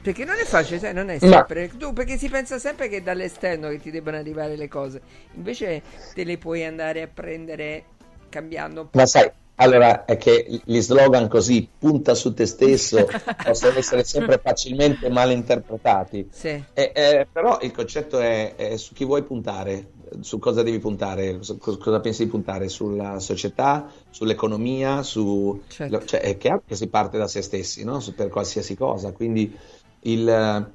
Perché 0.02 0.24
non 0.24 0.36
è 0.38 0.44
facile, 0.44 0.78
sai, 0.78 0.94
non 0.94 1.10
è 1.10 1.18
Ma- 1.22 1.28
sempre. 1.28 1.68
Tu, 1.76 1.92
perché 1.92 2.16
si 2.16 2.28
pensa 2.28 2.60
sempre 2.60 2.88
che 2.88 2.98
è 2.98 3.02
dall'esterno 3.02 3.68
che 3.70 3.80
ti 3.80 3.90
debbano 3.90 4.16
arrivare 4.16 4.54
le 4.54 4.68
cose. 4.68 5.00
Invece 5.34 5.82
te 6.14 6.22
le 6.22 6.38
puoi 6.38 6.64
andare 6.64 7.02
a 7.02 7.08
prendere 7.12 7.84
cambiando 8.28 8.82
un 8.82 8.90
po'. 8.90 8.98
Ma 8.98 9.06
sai, 9.06 9.28
allora 9.56 10.04
è 10.04 10.16
che 10.16 10.60
gli 10.64 10.80
slogan 10.80 11.28
così, 11.28 11.68
punta 11.78 12.14
su 12.14 12.34
te 12.34 12.46
stesso, 12.46 13.06
possono 13.42 13.78
essere 13.78 14.04
sempre 14.04 14.38
facilmente 14.42 15.08
malinterpretati. 15.08 16.28
Sì. 16.30 16.48
Eh, 16.74 16.92
eh, 16.94 17.26
però 17.30 17.58
il 17.62 17.72
concetto 17.72 18.18
è, 18.18 18.54
è 18.54 18.76
su 18.76 18.92
chi 18.92 19.04
vuoi 19.04 19.22
puntare, 19.22 19.92
su 20.20 20.38
cosa 20.38 20.62
devi 20.62 20.78
puntare, 20.78 21.38
su- 21.42 21.56
co- 21.58 21.78
cosa 21.78 22.00
pensi 22.00 22.24
di 22.24 22.30
puntare, 22.30 22.68
sulla 22.68 23.18
società, 23.18 23.90
sull'economia, 24.10 25.02
su... 25.02 25.62
Certo. 25.68 26.04
cioè, 26.04 26.20
è 26.20 26.36
chiaro 26.36 26.62
che 26.66 26.76
si 26.76 26.88
parte 26.88 27.16
da 27.18 27.26
se 27.26 27.40
stessi, 27.42 27.82
no? 27.82 28.02
Per 28.14 28.28
qualsiasi 28.28 28.76
cosa, 28.76 29.12
quindi 29.12 29.54
il... 30.00 30.72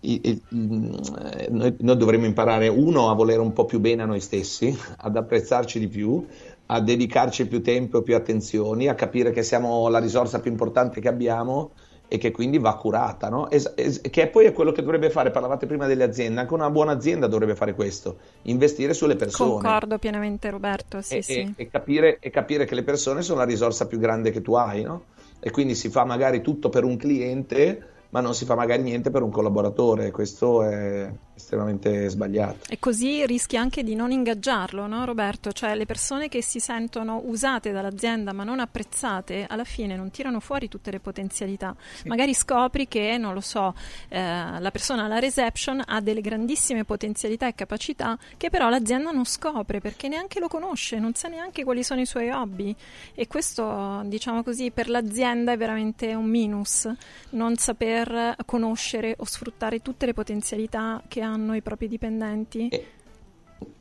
il- 0.00 0.20
il- 0.24 0.42
noi, 0.48 1.76
noi 1.78 1.96
dovremmo 1.96 2.26
imparare 2.26 2.68
uno 2.68 3.10
a 3.10 3.14
volere 3.14 3.40
un 3.40 3.52
po' 3.52 3.64
più 3.66 3.78
bene 3.78 4.02
a 4.02 4.06
noi 4.06 4.20
stessi, 4.20 4.76
ad 4.98 5.16
apprezzarci 5.16 5.78
di 5.78 5.88
più, 5.88 6.26
a 6.74 6.80
dedicarci 6.80 7.46
più 7.48 7.62
tempo 7.62 7.98
e 7.98 8.02
più 8.02 8.14
attenzioni, 8.14 8.88
a 8.88 8.94
capire 8.94 9.30
che 9.30 9.42
siamo 9.42 9.88
la 9.88 9.98
risorsa 9.98 10.40
più 10.40 10.50
importante 10.50 11.00
che 11.00 11.08
abbiamo 11.08 11.74
e 12.08 12.18
che 12.18 12.30
quindi 12.30 12.58
va 12.58 12.76
curata, 12.76 13.28
no? 13.28 13.50
Es- 13.50 13.72
es- 13.76 14.00
che 14.00 14.28
poi 14.28 14.46
è 14.46 14.52
quello 14.52 14.72
che 14.72 14.82
dovrebbe 14.82 15.10
fare, 15.10 15.30
parlavate 15.30 15.66
prima 15.66 15.86
delle 15.86 16.04
aziende, 16.04 16.40
anche 16.40 16.54
una 16.54 16.70
buona 16.70 16.92
azienda 16.92 17.26
dovrebbe 17.26 17.54
fare 17.56 17.74
questo, 17.74 18.18
investire 18.42 18.94
sulle 18.94 19.16
persone 19.16 19.52
Concordo 19.62 19.98
pienamente 19.98 20.50
Roberto, 20.50 21.00
sì 21.02 21.16
e, 21.16 21.22
sì. 21.22 21.40
e- 21.40 21.52
e 21.56 21.68
capire, 21.68 22.18
e 22.18 22.30
capire 22.30 22.64
che 22.64 22.74
le 22.74 22.84
persone 22.84 23.22
sono 23.22 23.38
la 23.38 23.44
risorsa 23.44 23.86
più 23.86 23.98
grande 23.98 24.30
che 24.30 24.40
tu 24.40 24.54
hai, 24.54 24.82
no? 24.82 25.06
E 25.40 25.50
quindi 25.50 25.74
si 25.74 25.88
fa 25.90 26.04
magari 26.04 26.40
tutto 26.40 26.68
per 26.68 26.84
un 26.84 26.96
cliente, 26.96 28.06
ma 28.10 28.20
non 28.20 28.34
si 28.34 28.44
fa 28.44 28.54
magari 28.54 28.82
niente 28.82 29.10
per 29.10 29.22
un 29.22 29.30
collaboratore, 29.30 30.10
questo 30.10 30.62
è 30.62 31.12
estremamente 31.34 32.08
sbagliato. 32.08 32.58
E 32.68 32.78
così 32.78 33.24
rischi 33.26 33.56
anche 33.56 33.82
di 33.82 33.94
non 33.94 34.10
ingaggiarlo, 34.10 34.86
no 34.86 35.04
Roberto? 35.04 35.52
Cioè 35.52 35.74
le 35.74 35.86
persone 35.86 36.28
che 36.28 36.42
si 36.42 36.60
sentono 36.60 37.22
usate 37.24 37.72
dall'azienda 37.72 38.32
ma 38.32 38.44
non 38.44 38.60
apprezzate, 38.60 39.46
alla 39.48 39.64
fine 39.64 39.96
non 39.96 40.10
tirano 40.10 40.40
fuori 40.40 40.68
tutte 40.68 40.90
le 40.90 41.00
potenzialità. 41.00 41.74
Magari 42.04 42.34
scopri 42.34 42.86
che, 42.88 43.16
non 43.18 43.34
lo 43.34 43.40
so, 43.40 43.74
eh, 44.08 44.60
la 44.60 44.70
persona 44.70 45.04
alla 45.04 45.18
reception 45.18 45.82
ha 45.84 46.00
delle 46.00 46.20
grandissime 46.20 46.84
potenzialità 46.84 47.46
e 47.46 47.54
capacità 47.54 48.18
che 48.36 48.50
però 48.50 48.68
l'azienda 48.68 49.10
non 49.10 49.24
scopre 49.24 49.80
perché 49.80 50.08
neanche 50.08 50.38
lo 50.38 50.48
conosce, 50.48 50.98
non 50.98 51.14
sa 51.14 51.28
neanche 51.28 51.64
quali 51.64 51.82
sono 51.82 52.00
i 52.00 52.06
suoi 52.06 52.30
hobby. 52.30 52.74
E 53.14 53.26
questo, 53.26 54.02
diciamo 54.04 54.42
così, 54.42 54.70
per 54.70 54.88
l'azienda 54.88 55.52
è 55.52 55.56
veramente 55.56 56.14
un 56.14 56.26
minus, 56.26 56.88
non 57.30 57.56
saper 57.56 58.36
conoscere 58.44 59.14
o 59.18 59.24
sfruttare 59.24 59.80
tutte 59.80 60.06
le 60.06 60.12
potenzialità 60.12 61.02
che 61.08 61.21
hanno 61.22 61.54
i 61.54 61.62
propri 61.62 61.88
dipendenti. 61.88 62.68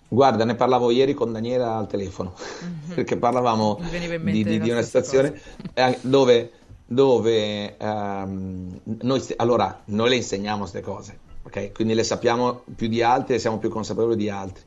Guarda, 0.08 0.44
ne 0.44 0.56
parlavo 0.56 0.92
ieri 0.92 1.14
con 1.14 1.32
Daniela 1.32 1.76
al 1.76 1.88
telefono, 1.88 2.34
perché 2.94 3.16
parlavamo 3.18 3.80
di, 4.22 4.44
di- 4.44 4.60
di 4.60 4.70
una 4.70 4.82
situazione 4.82 5.40
eh, 5.74 5.98
dove, 6.02 6.52
dove 6.86 7.78
ehm, 7.78 8.80
noi, 9.02 9.24
allora, 9.38 9.82
noi 9.86 10.10
le 10.10 10.16
insegniamo 10.18 10.60
queste 10.60 10.82
cose, 10.82 11.18
ok? 11.44 11.72
Quindi 11.72 11.94
le 11.94 12.04
sappiamo 12.04 12.64
più 12.76 12.90
di 12.90 13.02
altri 13.02 13.36
e 13.36 13.40
siamo 13.40 13.58
più 13.58 13.70
consapevoli 13.70 14.18
di 14.18 14.30
altri. 14.30 14.64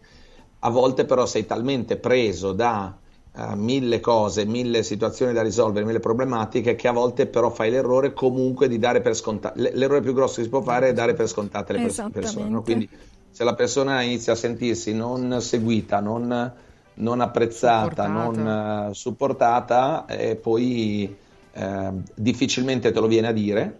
A 0.61 0.71
volte 0.71 1.05
però 1.05 1.27
sei 1.27 1.45
talmente 1.45 1.97
preso 1.99 2.53
da 2.53 2.97
eh, 3.37 3.55
mille 3.57 4.01
cose, 4.01 4.45
mille 4.45 4.83
situazioni 4.83 5.33
da 5.33 5.43
risolvere, 5.43 5.85
mille 5.85 6.01
problematiche, 6.01 6.75
che 6.75 6.89
a 6.89 6.93
volte 6.93 7.27
però 7.27 7.51
fai 7.51 7.71
l'errore 7.71 8.13
comunque 8.13 8.69
di 8.69 8.79
dare 8.79 9.01
per 9.01 9.15
scontate. 9.17 9.73
L'errore 9.73 10.01
più 10.03 10.13
grosso 10.15 10.37
che 10.37 10.45
si 10.45 10.49
può 10.49 10.63
fare 10.63 10.89
è 10.89 10.93
dare 10.93 11.15
per 11.15 11.29
scontate 11.29 11.73
le 11.73 11.81
pers- 11.81 12.05
persone, 12.11 12.49
no? 12.49 12.63
Quindi 12.63 12.89
se 13.31 13.45
la 13.45 13.55
persona 13.55 14.03
inizia 14.03 14.33
a 14.33 14.37
sentirsi 14.37 14.95
non 14.95 15.41
seguita, 15.41 16.01
non, 16.01 16.55
non 16.95 17.21
apprezzata, 17.21 18.07
non 18.07 18.89
eh, 18.91 18.95
supportata, 18.95 20.07
eh, 20.07 20.37
poi 20.37 21.21
eh, 21.53 21.91
difficilmente 22.15 22.93
te 22.93 23.01
lo 23.01 23.07
viene 23.09 23.29
a 23.29 23.33
dire. 23.33 23.79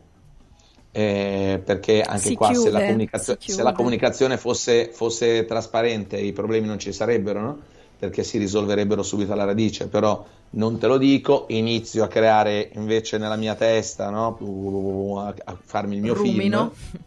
eh, 0.97 1.61
perché 1.65 2.03
anche 2.03 2.21
Si 2.29 2.35
qua 2.35 2.55
se 2.55 2.71
la, 2.71 2.81
chiude, 2.81 2.85
comunicazio- 2.85 3.37
si 3.39 3.53
se 3.53 3.63
la 3.63 3.73
comunicazione 3.73 4.39
fosse, 4.39 4.91
fosse 4.93 5.45
trasparente 5.45 6.17
i 6.19 6.33
problemi 6.33 6.67
non 6.69 6.79
ci 6.79 6.93
sarebbero, 6.93 7.41
no? 7.41 7.63
Perché 8.07 8.23
si 8.23 8.39
risolverebbero 8.39 9.03
subito 9.03 9.33
alla 9.33 9.45
radice, 9.45 9.89
però 9.89 10.25
non 10.51 10.79
te 10.79 10.87
lo 10.87 10.99
dico, 10.99 11.47
inizio 11.49 12.05
a 12.05 12.09
creare 12.09 12.71
invece 12.75 13.19
nella 13.19 13.37
mia 13.37 13.55
testa, 13.55 14.11
no? 14.11 15.19
a, 15.21 15.35
a 15.45 15.59
farmi 15.61 15.97
il 15.97 16.03
mio 16.03 16.15
Rumino. 16.15 16.71
film 16.71 17.03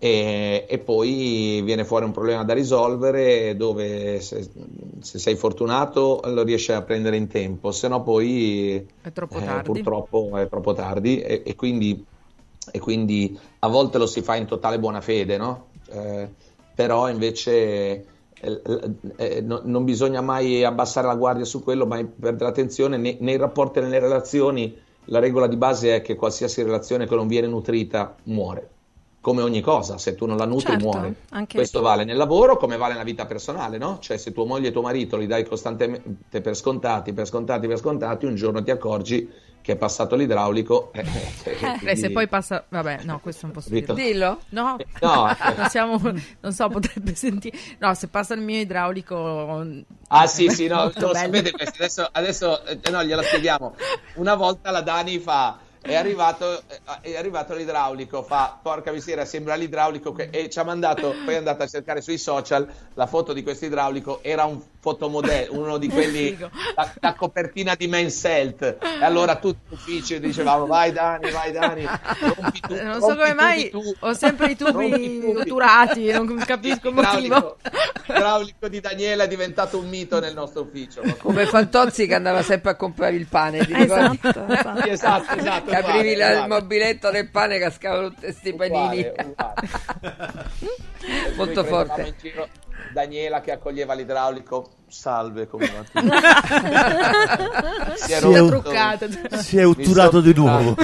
e, 0.00 0.66
e 0.68 0.78
poi 0.78 1.60
viene 1.62 1.84
fuori 1.84 2.04
un 2.04 2.12
problema 2.12 2.44
da 2.44 2.54
risolvere 2.54 3.56
dove 3.56 4.20
se, 4.20 4.48
se 5.00 5.18
sei 5.18 5.34
fortunato 5.34 6.20
lo 6.24 6.42
riesci 6.44 6.72
a 6.72 6.82
prendere 6.82 7.16
in 7.16 7.26
tempo, 7.26 7.72
se 7.72 7.88
no 7.88 8.02
poi 8.02 8.86
È 9.00 9.10
troppo 9.12 9.38
eh, 9.38 9.44
tardi. 9.44 9.72
purtroppo 9.72 10.36
è 10.36 10.48
troppo 10.48 10.72
tardi 10.72 11.20
e, 11.20 11.42
e 11.44 11.54
quindi, 11.56 12.04
e 12.70 12.78
quindi 12.78 13.36
a 13.60 13.68
volte 13.68 13.98
lo 13.98 14.06
si 14.06 14.22
fa 14.22 14.36
in 14.36 14.46
totale 14.46 14.78
buona 14.78 15.00
fede, 15.00 15.36
no? 15.36 15.66
Eh, 15.90 16.28
però 16.74 17.08
invece 17.10 18.04
non 19.42 19.84
bisogna 19.84 20.20
mai 20.20 20.64
abbassare 20.64 21.06
la 21.06 21.14
guardia 21.14 21.44
su 21.44 21.62
quello, 21.62 21.86
mai 21.86 22.04
perdere 22.04 22.50
attenzione 22.50 22.96
nei, 22.96 23.16
nei 23.20 23.36
rapporti 23.36 23.78
e 23.78 23.82
nelle 23.82 23.98
relazioni. 23.98 24.76
La 25.06 25.18
regola 25.18 25.46
di 25.46 25.56
base 25.56 25.96
è 25.96 26.02
che 26.02 26.16
qualsiasi 26.16 26.62
relazione 26.62 27.06
che 27.06 27.14
non 27.14 27.28
viene 27.28 27.46
nutrita 27.46 28.14
muore. 28.24 28.70
Come 29.20 29.42
ogni 29.42 29.60
cosa, 29.60 29.98
se 29.98 30.14
tu 30.14 30.26
non 30.26 30.36
la 30.36 30.46
nutri 30.46 30.72
Certo, 30.72 30.84
muore. 30.84 31.14
Questo 31.50 31.80
vale 31.80 32.04
nel 32.04 32.16
lavoro 32.16 32.56
come 32.56 32.76
vale 32.76 32.92
nella 32.92 33.04
vita 33.04 33.26
personale, 33.26 33.78
no? 33.78 33.98
Cioè 34.00 34.16
se 34.16 34.32
tua 34.32 34.46
moglie 34.46 34.68
e 34.68 34.70
tuo 34.70 34.82
marito 34.82 35.16
li 35.16 35.26
dai 35.26 35.44
costantemente 35.44 36.40
per 36.40 36.54
scontati, 36.54 37.12
per 37.12 37.26
scontati, 37.26 37.66
per 37.66 37.78
scontati, 37.78 38.26
un 38.26 38.36
giorno 38.36 38.62
ti 38.62 38.70
accorgi 38.70 39.28
che 39.68 39.74
è 39.74 39.76
passato 39.76 40.16
l'idraulico. 40.16 40.90
eh, 40.96 41.00
eh, 41.02 41.50
Eh, 41.50 41.56
se 41.58 41.78
quindi- 41.84 42.12
poi 42.12 42.26
passa, 42.26 42.64
vabbè, 42.66 43.00
no, 43.02 43.20
questo 43.20 43.44
non 43.44 43.54
posso 43.54 43.68
dirlo. 43.68 43.92
Dillo. 43.92 44.40
No, 44.50 44.76
No. 45.02 45.26
non, 45.56 45.68
siamo, 45.68 46.00
non 46.40 46.52
so, 46.52 46.68
potrebbe 46.68 47.14
sentire. 47.14 47.54
No, 47.78 47.92
se 47.92 48.08
passa 48.08 48.32
il 48.32 48.40
mio 48.40 48.60
idraulico. 48.60 49.66
Ah 50.08 50.26
sì, 50.26 50.48
sì, 50.48 50.68
no, 50.68 50.84
lo 50.96 51.10
bello. 51.10 51.14
sapete 51.14 51.50
questo, 51.50 51.74
adesso, 51.76 52.08
adesso 52.10 52.64
eh, 52.64 52.80
no, 52.90 53.04
gliela 53.04 53.22
spieghiamo. 53.22 53.74
Una 54.14 54.34
volta 54.36 54.70
la 54.70 54.80
Dani 54.80 55.18
fa, 55.18 55.58
è 55.88 55.94
arrivato, 55.96 56.62
è 57.00 57.16
arrivato 57.16 57.54
l'idraulico, 57.54 58.22
fa, 58.22 58.58
porca 58.62 58.92
miseria, 58.92 59.24
sembra 59.24 59.54
l'idraulico, 59.54 60.12
che- 60.12 60.28
e 60.30 60.48
ci 60.50 60.58
ha 60.58 60.64
mandato, 60.64 61.14
poi 61.24 61.34
è 61.34 61.38
andato 61.38 61.62
a 61.62 61.66
cercare 61.66 62.00
sui 62.00 62.18
social 62.18 62.66
la 62.94 63.06
foto 63.06 63.32
di 63.32 63.42
questo 63.42 63.64
idraulico, 63.66 64.20
era 64.22 64.44
un 64.44 64.60
fotomodello, 64.80 65.58
uno 65.58 65.76
di 65.78 65.88
quelli, 65.88 66.36
la, 66.74 66.92
la 67.00 67.14
copertina 67.14 67.74
di 67.74 67.86
Men's 67.88 68.24
Health, 68.24 68.62
e 68.80 69.04
allora 69.04 69.36
tutti 69.36 69.58
gli 69.68 69.74
uffici 69.74 70.20
dicevamo, 70.20 70.66
vai 70.66 70.92
Dani, 70.92 71.30
vai 71.30 71.52
Dani, 71.52 71.84
rompi 71.84 72.60
tu, 72.60 72.74
Non 72.74 73.00
so 73.00 73.06
come 73.08 73.30
tu 73.30 73.34
mai 73.34 73.70
tu. 73.70 73.94
ho 73.98 74.12
sempre 74.14 74.50
i 74.52 74.56
tubi 74.56 75.34
otturati, 75.36 76.10
non 76.12 76.42
capisco 76.46 76.88
il 76.88 76.94
motivo. 76.94 77.56
L'idraulico, 78.06 78.68
di 78.68 78.80
Daniela 78.80 79.24
è 79.24 79.28
diventato 79.28 79.78
un 79.78 79.88
mito 79.88 80.18
nel 80.20 80.32
nostro 80.34 80.62
ufficio. 80.62 81.02
Come 81.18 81.46
Fantozzi 81.46 82.06
che 82.06 82.14
andava 82.14 82.42
sempre 82.42 82.70
a 82.70 82.74
comprare 82.74 83.14
il 83.14 83.26
pane, 83.26 83.62
ricordi? 83.64 84.18
Esatto, 84.22 84.46
esatto. 84.48 84.80
Sì, 84.82 84.88
esatto, 84.88 85.34
esatto. 85.36 85.70
Aprivi 85.78 86.12
uguale, 86.14 86.34
la- 86.34 86.40
il 86.42 86.48
mobiletto 86.48 87.10
del 87.10 87.30
pane 87.30 87.58
cascavano 87.58 88.08
tutti 88.08 88.20
questi 88.20 88.54
panini. 88.54 89.00
Uguale. 89.06 89.36
Molto 91.36 91.64
forte. 91.64 91.94
prendevamo 91.94 92.06
in 92.06 92.14
giro 92.18 92.48
Daniela 92.92 93.40
che 93.40 93.52
accoglieva 93.52 93.94
l'idraulico. 93.94 94.70
Salve, 94.88 95.46
come 95.46 95.70
va? 95.92 96.02
Si 97.94 98.04
Si 98.04 98.12
è 98.12 98.20
rotto. 98.20 98.46
truccato. 98.46 99.06
Si 99.38 99.58
è 99.58 99.66
otturato 99.66 100.20
Mi 100.20 100.22
di 100.22 100.34
nuovo. 100.34 100.74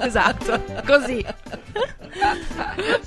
esatto, 0.00 0.62
così. 0.86 1.24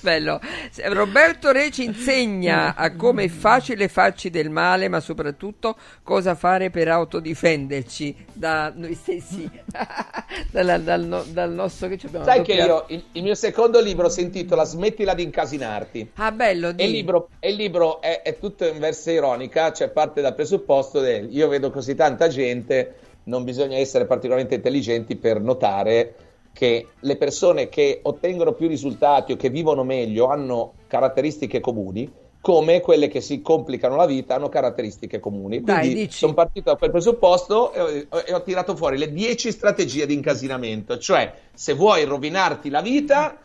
Bello. 0.01 0.39
Roberto 0.85 1.51
Re 1.51 1.69
ci 1.71 1.83
insegna 1.83 2.75
a 2.75 2.95
come 2.95 3.23
è 3.25 3.27
facile 3.29 3.87
farci 3.87 4.29
del 4.29 4.49
male, 4.49 4.87
ma 4.87 4.99
soprattutto 4.99 5.75
cosa 6.03 6.35
fare 6.35 6.69
per 6.69 6.87
autodifenderci 6.87 8.25
da 8.33 8.71
noi 8.75 8.93
stessi, 8.95 9.49
dal, 10.51 10.81
dal, 10.81 11.05
no- 11.05 11.23
dal 11.27 11.51
nostro 11.51 11.87
che 11.87 11.97
ci 11.97 12.05
abbiamo 12.07 12.25
Sai 12.25 12.41
che 12.41 12.53
io, 12.53 12.85
il, 12.89 13.03
il 13.13 13.23
mio 13.23 13.35
secondo 13.35 13.79
libro 13.81 14.07
si 14.09 14.21
intitola 14.21 14.63
Smettila 14.63 15.13
di 15.13 15.23
incasinarti. 15.23 16.11
Ah, 16.15 16.31
bello, 16.31 16.71
di... 16.71 16.81
E 16.81 16.85
il 16.85 16.91
libro, 16.91 17.29
e 17.39 17.49
il 17.49 17.55
libro 17.55 18.01
è, 18.01 18.21
è 18.21 18.37
tutto 18.39 18.65
in 18.65 18.79
verso 18.79 19.09
ironica, 19.22 19.72
cioè 19.72 19.89
parte 19.89 20.22
dal 20.22 20.35
presupposto 20.35 20.99
del 20.99 21.34
io 21.34 21.48
vedo 21.48 21.69
così 21.69 21.95
tanta 21.95 22.27
gente, 22.27 22.95
non 23.26 23.43
bisogna 23.43 23.77
essere 23.77 24.06
particolarmente 24.06 24.56
intelligenti 24.56 25.15
per 25.15 25.39
notare 25.39 26.15
che 26.53 26.88
le 26.99 27.15
persone 27.15 27.69
che 27.69 27.99
ottengono 28.02 28.53
più 28.53 28.68
risultati 28.68 29.31
o 29.31 29.35
che 29.38 29.49
vivono 29.49 29.84
meglio 29.84 30.27
hanno 30.27 30.73
caratteristiche 30.88 31.60
comuni, 31.60 32.11
come 32.41 32.81
quelle 32.81 33.07
che 33.07 33.22
si 33.22 33.41
complicano 33.41 33.95
la 33.95 34.07
vita 34.07 34.35
hanno 34.35 34.49
caratteristiche 34.49 35.19
comuni. 35.19 35.61
Dai, 35.61 35.80
Quindi 35.80 35.99
dici. 36.02 36.18
sono 36.18 36.34
partito 36.34 36.72
da 36.72 36.77
quel 36.77 36.91
presupposto 36.91 37.72
e 37.72 38.07
ho, 38.10 38.18
e 38.26 38.34
ho 38.34 38.41
tirato 38.41 38.76
fuori 38.76 38.98
le 38.98 39.14
10 39.14 39.52
strategie 39.52 40.06
di 40.06 40.15
incasinamento, 40.15 40.98
cioè 40.98 41.31
se 41.53 41.73
vuoi 41.73 42.03
rovinarti 42.03 42.69
la 42.69 42.81
vita 42.81 43.38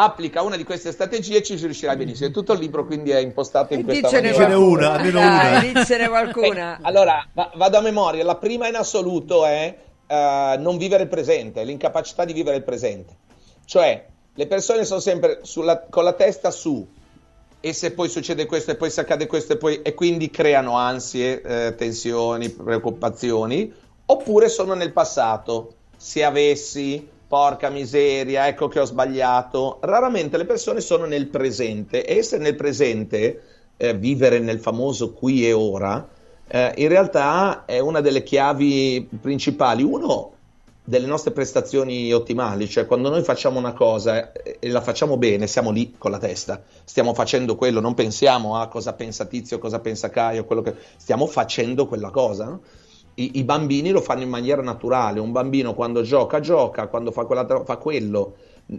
applica 0.00 0.42
una 0.42 0.56
di 0.56 0.62
queste 0.62 0.92
strategie 0.92 1.38
e 1.38 1.42
ci 1.42 1.56
riuscirai 1.56 1.96
benissimo. 1.96 2.28
E 2.28 2.32
tutto 2.32 2.52
il 2.52 2.60
libro 2.60 2.86
quindi 2.86 3.10
è 3.10 3.18
impostato 3.18 3.74
in 3.74 3.82
questa 3.82 4.08
Dicene 4.08 4.30
maniera. 4.30 4.56
qualcuna. 4.56 4.96
Dai, 5.10 5.72
dicene 5.72 6.08
qualcuna. 6.08 6.76
Eh, 6.76 6.80
allora, 6.86 7.26
va- 7.32 7.50
vado 7.56 7.78
a 7.78 7.80
memoria. 7.80 8.22
La 8.24 8.36
prima 8.36 8.68
in 8.68 8.76
assoluto 8.76 9.44
è 9.44 9.76
eh, 10.06 10.56
non 10.58 10.76
vivere 10.76 11.02
il 11.02 11.08
presente, 11.08 11.64
l'incapacità 11.64 12.24
di 12.24 12.32
vivere 12.32 12.56
il 12.56 12.62
presente. 12.62 13.16
Cioè, 13.64 14.06
le 14.34 14.46
persone 14.46 14.84
sono 14.84 15.00
sempre 15.00 15.40
sulla- 15.42 15.80
con 15.90 16.04
la 16.04 16.12
testa 16.12 16.50
su 16.52 16.86
e 17.60 17.72
se 17.72 17.90
poi 17.90 18.08
succede 18.08 18.46
questo 18.46 18.70
e 18.70 18.76
poi 18.76 18.88
se 18.88 19.00
accade 19.00 19.26
questo 19.26 19.54
e 19.54 19.56
poi 19.56 19.82
e 19.82 19.94
quindi 19.94 20.30
creano 20.30 20.76
ansie, 20.76 21.42
eh, 21.42 21.74
tensioni, 21.74 22.48
preoccupazioni, 22.50 23.72
oppure 24.06 24.48
sono 24.48 24.74
nel 24.74 24.92
passato. 24.92 25.72
Se 25.96 26.22
avessi, 26.22 27.08
porca 27.28 27.68
miseria, 27.68 28.48
ecco 28.48 28.68
che 28.68 28.80
ho 28.80 28.84
sbagliato. 28.84 29.78
Raramente 29.82 30.38
le 30.38 30.46
persone 30.46 30.80
sono 30.80 31.04
nel 31.04 31.28
presente 31.28 32.04
e 32.04 32.16
essere 32.16 32.42
nel 32.42 32.56
presente, 32.56 33.42
eh, 33.76 33.94
vivere 33.94 34.38
nel 34.38 34.58
famoso 34.58 35.12
qui 35.12 35.46
e 35.46 35.52
ora, 35.52 36.08
eh, 36.48 36.72
in 36.76 36.88
realtà 36.88 37.66
è 37.66 37.78
una 37.78 38.00
delle 38.00 38.22
chiavi 38.22 39.08
principali. 39.20 39.82
Uno, 39.82 40.32
delle 40.88 41.06
nostre 41.06 41.32
prestazioni 41.32 42.10
ottimali, 42.14 42.66
cioè 42.66 42.86
quando 42.86 43.10
noi 43.10 43.22
facciamo 43.22 43.58
una 43.58 43.74
cosa 43.74 44.32
e 44.32 44.70
la 44.70 44.80
facciamo 44.80 45.18
bene, 45.18 45.46
siamo 45.46 45.70
lì 45.70 45.96
con 45.98 46.10
la 46.10 46.16
testa, 46.16 46.62
stiamo 46.82 47.12
facendo 47.12 47.56
quello, 47.56 47.80
non 47.80 47.92
pensiamo 47.92 48.56
a 48.56 48.68
cosa 48.68 48.94
pensa 48.94 49.26
Tizio, 49.26 49.58
cosa 49.58 49.80
pensa 49.80 50.08
Caio, 50.08 50.46
quello 50.46 50.62
che 50.62 50.74
stiamo 50.96 51.26
facendo 51.26 51.86
quella 51.86 52.08
cosa. 52.08 52.44
no? 52.46 52.60
I, 53.18 53.38
I 53.38 53.44
bambini 53.44 53.90
lo 53.90 54.00
fanno 54.00 54.22
in 54.22 54.28
maniera 54.28 54.62
naturale, 54.62 55.18
un 55.18 55.32
bambino 55.32 55.74
quando 55.74 56.02
gioca, 56.02 56.38
gioca, 56.40 56.86
quando 56.86 57.10
fa, 57.10 57.24
quella, 57.24 57.64
fa 57.64 57.76
quello. 57.76 58.36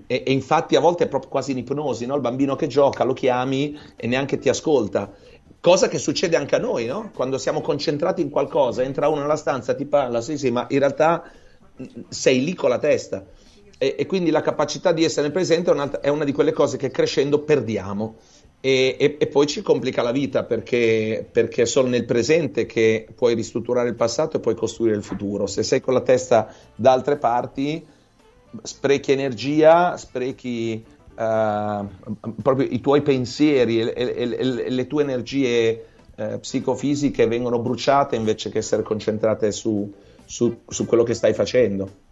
E, 0.08 0.24
e 0.26 0.32
infatti 0.32 0.76
a 0.76 0.80
volte 0.80 1.06
è 1.06 1.08
proprio 1.08 1.30
quasi 1.30 1.52
in 1.52 1.58
ipnosi, 1.58 2.06
no? 2.06 2.16
il 2.16 2.22
bambino 2.22 2.56
che 2.56 2.68
gioca 2.68 3.04
lo 3.04 3.14
chiami 3.14 3.78
e 3.96 4.08
neanche 4.08 4.38
ti 4.38 4.48
ascolta. 4.48 5.12
Cosa 5.60 5.90
che 5.90 5.98
succede 5.98 6.38
anche 6.38 6.56
a 6.56 6.60
noi, 6.60 6.86
no? 6.86 7.12
Quando 7.14 7.38
siamo 7.38 7.60
concentrati 7.60 8.22
in 8.22 8.30
qualcosa, 8.30 8.82
entra 8.82 9.10
uno 9.10 9.22
nella 9.22 9.36
stanza, 9.36 9.76
ti 9.76 9.86
parla, 9.86 10.22
sì, 10.22 10.38
sì, 10.38 10.52
ma 10.52 10.66
in 10.70 10.80
realtà 10.80 11.22
mh, 11.76 11.84
sei 12.08 12.42
lì 12.44 12.54
con 12.54 12.70
la 12.70 12.80
testa. 12.80 13.26
E, 13.78 13.96
e 13.98 14.06
quindi 14.06 14.30
la 14.30 14.42
capacità 14.42 14.94
di 14.94 15.04
essere 15.04 15.32
presente 15.32 15.72
è, 15.72 15.90
è 16.00 16.08
una 16.08 16.24
di 16.24 16.32
quelle 16.32 16.54
cose 16.54 16.78
che 16.78 16.92
crescendo 16.92 17.40
perdiamo. 17.44 18.16
E, 18.62 18.98
e- 19.00 19.16
e 19.18 19.28
poi 19.28 19.48
ci 19.48 19.62
complica 19.62 20.02
la 20.02 20.12
vita 20.12 20.44
perché, 20.44 21.26
perché 21.32 21.62
è 21.62 21.66
solo 21.66 21.88
nel 21.88 22.04
presente 22.06 22.66
che 22.66 23.08
puoi 23.16 23.34
ristrutturare 23.34 23.88
il 23.88 23.96
passato 23.96 24.36
e 24.38 24.40
puoi 24.42 24.56
costruire 24.56 24.98
il 24.98 25.04
futuro. 25.04 25.48
Se 25.48 25.64
sei 25.64 25.80
con 25.80 25.94
la 25.94 26.02
testa 26.02 26.54
da 26.76 26.92
altre 26.92 27.18
parti, 27.18 27.86
sprechi 28.64 29.12
energia, 29.14 29.96
sprechi 29.96 30.84
eh, 31.16 31.86
proprio 32.42 32.68
i 32.70 32.82
tuoi 32.82 33.02
pensieri 33.02 33.80
e, 33.80 33.94
e- 33.94 34.70
le 34.70 34.88
tue 34.88 35.04
energie 35.04 35.86
eh, 36.16 36.40
psicofisiche 36.40 37.28
vengono 37.28 37.60
bruciate 37.60 38.18
invece 38.18 38.50
che 38.50 38.58
essere 38.58 38.84
concentrate 38.84 39.52
su, 39.54 39.90
su- 40.26 40.62
su 40.68 40.86
quello 40.86 41.04
che 41.04 41.14
stai 41.14 41.34
facendo. 41.34 42.08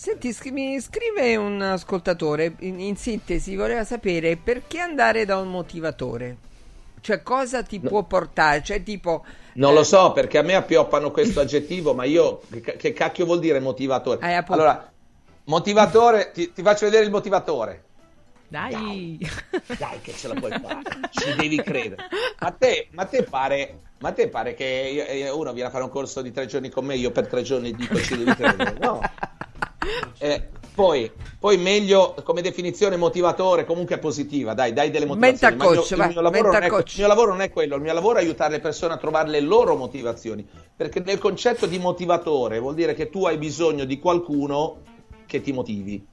Senti, 0.00 0.32
mi 0.52 0.78
scrive 0.78 1.34
un 1.34 1.60
ascoltatore, 1.60 2.54
in, 2.60 2.78
in 2.78 2.94
sintesi, 2.94 3.56
voleva 3.56 3.82
sapere 3.82 4.36
perché 4.36 4.78
andare 4.78 5.24
da 5.24 5.38
un 5.38 5.48
motivatore? 5.48 6.36
Cioè, 7.00 7.20
cosa 7.24 7.64
ti 7.64 7.80
può 7.80 8.04
portare? 8.04 8.62
Cioè, 8.62 8.80
tipo... 8.84 9.24
Non 9.54 9.74
lo 9.74 9.82
so 9.82 10.12
perché 10.12 10.38
a 10.38 10.42
me 10.42 10.54
appioppano 10.54 11.10
questo 11.10 11.40
aggettivo, 11.40 11.94
ma 11.94 12.04
io 12.04 12.42
che, 12.48 12.76
che 12.76 12.92
cacchio 12.92 13.24
vuol 13.24 13.40
dire 13.40 13.58
motivatore? 13.58 14.20
Eh, 14.24 14.44
allora, 14.46 14.88
motivatore, 15.46 16.30
ti, 16.30 16.52
ti 16.52 16.62
faccio 16.62 16.84
vedere 16.84 17.04
il 17.04 17.10
motivatore. 17.10 17.82
Dai. 18.46 19.18
Dai 19.76 20.00
che 20.00 20.12
ce 20.12 20.28
la 20.28 20.34
puoi 20.34 20.52
fare, 20.52 20.80
ci 21.10 21.34
devi 21.34 21.56
credere. 21.56 22.04
Ma 22.38 22.52
te, 22.52 22.86
ma 22.92 23.04
te 23.04 23.24
pare, 23.24 23.80
ma 23.98 24.12
te 24.12 24.28
pare 24.28 24.54
che 24.54 24.64
io- 24.64 25.12
io- 25.12 25.36
uno 25.36 25.52
viene 25.52 25.70
a 25.70 25.72
fare 25.72 25.82
un 25.82 25.90
corso 25.90 26.22
di 26.22 26.30
tre 26.30 26.46
giorni 26.46 26.70
con 26.70 26.84
me, 26.84 26.94
io 26.94 27.10
per 27.10 27.26
tre 27.26 27.42
giorni 27.42 27.72
dico 27.72 27.96
ci 27.98 28.16
devi 28.16 28.32
credere? 28.36 28.76
No. 28.78 29.00
Eh, 30.18 30.48
poi, 30.74 31.10
poi 31.38 31.56
meglio 31.56 32.14
come 32.22 32.40
definizione 32.40 32.96
motivatore 32.96 33.64
comunque 33.64 33.98
positiva, 33.98 34.54
dai, 34.54 34.72
dai 34.72 34.90
delle 34.90 35.06
motivazioni. 35.06 35.56
Io- 35.56 35.60
coach, 35.60 35.90
il, 35.90 35.96
mio 35.96 36.20
lavoro 36.20 36.42
non 36.42 36.50
mental 36.50 36.62
è, 36.62 36.68
coach. 36.68 36.92
il 36.92 36.98
mio 36.98 37.08
lavoro 37.08 37.30
non 37.32 37.40
è 37.40 37.50
quello, 37.50 37.74
il 37.74 37.82
mio 37.82 37.92
lavoro 37.92 38.18
è 38.18 38.22
aiutare 38.22 38.52
le 38.52 38.60
persone 38.60 38.94
a 38.94 38.96
trovare 38.96 39.28
le 39.28 39.40
loro 39.40 39.76
motivazioni, 39.76 40.46
perché 40.76 41.00
nel 41.00 41.18
concetto 41.18 41.66
di 41.66 41.78
motivatore 41.78 42.60
vuol 42.60 42.74
dire 42.74 42.94
che 42.94 43.10
tu 43.10 43.26
hai 43.26 43.38
bisogno 43.38 43.84
di 43.84 43.98
qualcuno 43.98 44.76
che 45.26 45.40
ti 45.40 45.52
motivi. 45.52 46.06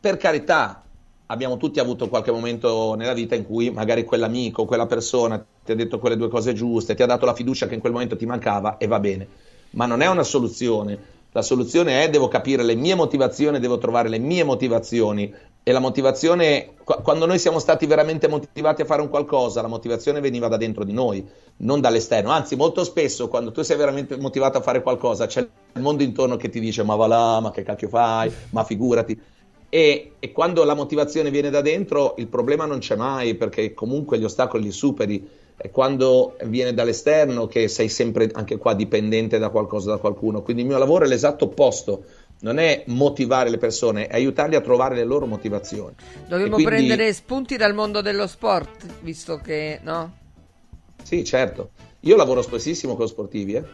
Per 0.00 0.16
carità, 0.18 0.84
abbiamo 1.26 1.56
tutti 1.56 1.80
avuto 1.80 2.08
qualche 2.08 2.30
momento 2.30 2.94
nella 2.94 3.14
vita 3.14 3.34
in 3.34 3.46
cui 3.46 3.70
magari 3.70 4.04
quell'amico, 4.04 4.66
quella 4.66 4.86
persona 4.86 5.42
ti 5.64 5.72
ha 5.72 5.74
detto 5.74 5.98
quelle 5.98 6.16
due 6.16 6.28
cose 6.28 6.52
giuste, 6.52 6.94
ti 6.94 7.02
ha 7.02 7.06
dato 7.06 7.24
la 7.24 7.34
fiducia 7.34 7.66
che 7.66 7.74
in 7.74 7.80
quel 7.80 7.92
momento 7.92 8.16
ti 8.16 8.26
mancava 8.26 8.76
e 8.76 8.86
va 8.86 9.00
bene, 9.00 9.26
ma 9.70 9.86
non 9.86 10.02
è 10.02 10.08
una 10.08 10.24
soluzione. 10.24 11.20
La 11.34 11.42
soluzione 11.42 12.04
è 12.04 12.10
devo 12.10 12.28
capire 12.28 12.62
le 12.62 12.74
mie 12.74 12.94
motivazioni, 12.94 13.58
devo 13.58 13.78
trovare 13.78 14.10
le 14.10 14.18
mie 14.18 14.44
motivazioni 14.44 15.32
e 15.62 15.72
la 15.72 15.78
motivazione, 15.78 16.74
qu- 16.84 17.00
quando 17.00 17.24
noi 17.24 17.38
siamo 17.38 17.58
stati 17.58 17.86
veramente 17.86 18.28
motivati 18.28 18.82
a 18.82 18.84
fare 18.84 19.00
un 19.00 19.08
qualcosa, 19.08 19.62
la 19.62 19.68
motivazione 19.68 20.20
veniva 20.20 20.48
da 20.48 20.58
dentro 20.58 20.84
di 20.84 20.92
noi, 20.92 21.26
non 21.58 21.80
dall'esterno. 21.80 22.30
Anzi, 22.30 22.54
molto 22.54 22.84
spesso 22.84 23.28
quando 23.28 23.50
tu 23.50 23.62
sei 23.62 23.78
veramente 23.78 24.16
motivato 24.18 24.58
a 24.58 24.60
fare 24.60 24.82
qualcosa, 24.82 25.24
c'è 25.24 25.40
il 25.40 25.80
mondo 25.80 26.02
intorno 26.02 26.36
che 26.36 26.50
ti 26.50 26.60
dice 26.60 26.82
ma 26.82 26.96
va 26.96 27.06
là, 27.06 27.40
ma 27.40 27.50
che 27.50 27.62
cacchio 27.62 27.88
fai, 27.88 28.30
ma 28.50 28.62
figurati. 28.64 29.18
E, 29.70 30.12
e 30.18 30.32
quando 30.32 30.64
la 30.64 30.74
motivazione 30.74 31.30
viene 31.30 31.48
da 31.48 31.62
dentro, 31.62 32.14
il 32.18 32.28
problema 32.28 32.66
non 32.66 32.80
c'è 32.80 32.94
mai 32.94 33.36
perché 33.36 33.72
comunque 33.72 34.18
gli 34.18 34.24
ostacoli 34.24 34.64
li 34.64 34.70
superi. 34.70 35.26
È 35.56 35.70
quando 35.70 36.36
viene 36.44 36.74
dall'esterno 36.74 37.46
che 37.46 37.68
sei 37.68 37.88
sempre 37.88 38.28
anche 38.32 38.56
qua 38.56 38.74
dipendente 38.74 39.38
da 39.38 39.48
qualcosa, 39.50 39.90
da 39.90 39.98
qualcuno. 39.98 40.42
Quindi 40.42 40.62
il 40.62 40.68
mio 40.68 40.78
lavoro 40.78 41.04
è 41.04 41.08
l'esatto 41.08 41.44
opposto. 41.46 42.04
Non 42.40 42.58
è 42.58 42.82
motivare 42.88 43.50
le 43.50 43.58
persone, 43.58 44.08
è 44.08 44.14
aiutarli 44.16 44.56
a 44.56 44.60
trovare 44.60 44.96
le 44.96 45.04
loro 45.04 45.26
motivazioni. 45.26 45.94
Dobbiamo 46.26 46.44
E 46.58 46.62
quindi- 46.62 46.64
prendere 46.64 47.12
spunti 47.12 47.56
dal 47.56 47.72
mondo 47.74 48.00
dello 48.00 48.26
sport, 48.26 48.84
visto 49.02 49.36
che, 49.38 49.78
no? 49.82 50.16
Sì, 51.04 51.22
certo. 51.24 51.70
Io 52.00 52.16
lavoro 52.16 52.42
spessissimo 52.42 52.96
con 52.96 53.06
sportivi. 53.06 53.54
eh. 53.54 53.64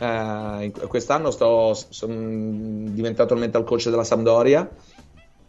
In- 0.00 0.72
quest'anno 0.86 1.32
sto, 1.32 1.74
sono 1.88 2.14
diventato 2.90 3.34
il 3.34 3.40
mental 3.40 3.64
coach 3.64 3.88
della 3.88 4.04
Sampdoria, 4.04 4.68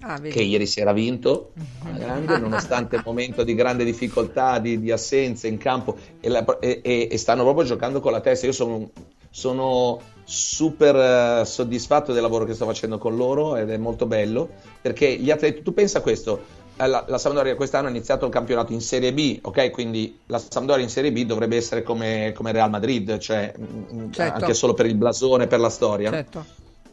Ah, 0.01 0.19
che 0.19 0.41
ieri 0.41 0.65
si 0.65 0.80
era 0.80 0.93
vinto, 0.93 1.51
alla 1.84 1.97
grande, 1.97 2.38
nonostante 2.38 2.95
il 2.97 3.01
momento 3.05 3.43
di 3.43 3.53
grande 3.53 3.84
difficoltà, 3.84 4.59
di, 4.59 4.80
di 4.80 4.91
assenze 4.91 5.47
in 5.47 5.57
campo, 5.57 5.97
e, 6.21 6.30
la- 6.30 6.45
e- 6.59 6.81
e- 7.11 7.17
stanno 7.17 7.43
proprio 7.43 7.65
giocando 7.65 7.99
con 7.99 8.13
la 8.13 8.21
testa. 8.21 8.45
Io 8.45 8.53
sono, 8.53 8.91
sono 9.30 9.99
super 10.23 11.41
eh, 11.41 11.45
soddisfatto 11.45 12.13
del 12.13 12.21
lavoro 12.21 12.45
che 12.45 12.53
sto 12.53 12.65
facendo 12.65 12.97
con 12.97 13.15
loro 13.17 13.57
ed 13.57 13.69
è 13.69 13.77
molto 13.77 14.05
bello, 14.05 14.49
perché 14.81 15.15
gli 15.17 15.31
atleti, 15.31 15.61
tu 15.63 15.73
pensa 15.73 15.97
a 15.97 16.01
questo, 16.01 16.43
eh, 16.77 16.88
la, 16.88 17.03
la 17.07 17.17
Sampdoria 17.17 17.55
quest'anno 17.55 17.88
ha 17.88 17.89
iniziato 17.89 18.26
il 18.26 18.31
campionato 18.31 18.71
in 18.71 18.80
Serie 18.81 19.11
B, 19.11 19.39
ok? 19.41 19.69
Quindi 19.71 20.17
la 20.27 20.39
Sampdoria 20.39 20.84
in 20.84 20.89
Serie 20.89 21.11
B 21.11 21.26
dovrebbe 21.26 21.57
essere 21.57 21.84
come, 21.84 22.31
come 22.34 22.53
Real 22.53 22.69
Madrid, 22.69 23.17
cioè 23.17 23.53
mm, 23.57 24.11
Certo. 24.11 24.34
anche 24.35 24.53
solo 24.53 24.73
per 24.73 24.85
il 24.85 24.95
blasone, 24.95 25.47
per 25.47 25.59
la 25.59 25.69
storia. 25.69 26.09
Certo. 26.11 26.45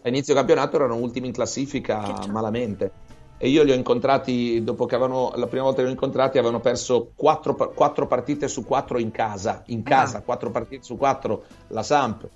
A 0.06 0.08
inizio 0.08 0.34
campionato 0.34 0.76
erano 0.76 0.94
ultimi 0.94 1.26
in 1.26 1.32
classifica 1.32 2.26
malamente. 2.30 2.92
E 3.38 3.48
io 3.48 3.64
li 3.64 3.72
ho 3.72 3.74
incontrati 3.74 4.62
dopo 4.62 4.86
che 4.86 4.94
avevano 4.94 5.32
la 5.34 5.48
prima 5.48 5.64
volta 5.64 5.78
che 5.78 5.82
li 5.82 5.88
ho 5.88 5.94
incontrati 5.94 6.38
avevano 6.38 6.60
perso 6.60 7.10
quattro, 7.16 7.56
quattro 7.56 8.06
partite 8.06 8.46
su 8.46 8.64
quattro 8.64 8.98
in 8.98 9.10
casa, 9.10 9.64
in 9.66 9.82
casa, 9.82 10.22
quattro 10.22 10.52
partite 10.52 10.84
su 10.84 10.96
quattro 10.96 11.42
la 11.68 11.82
Samp. 11.82 12.28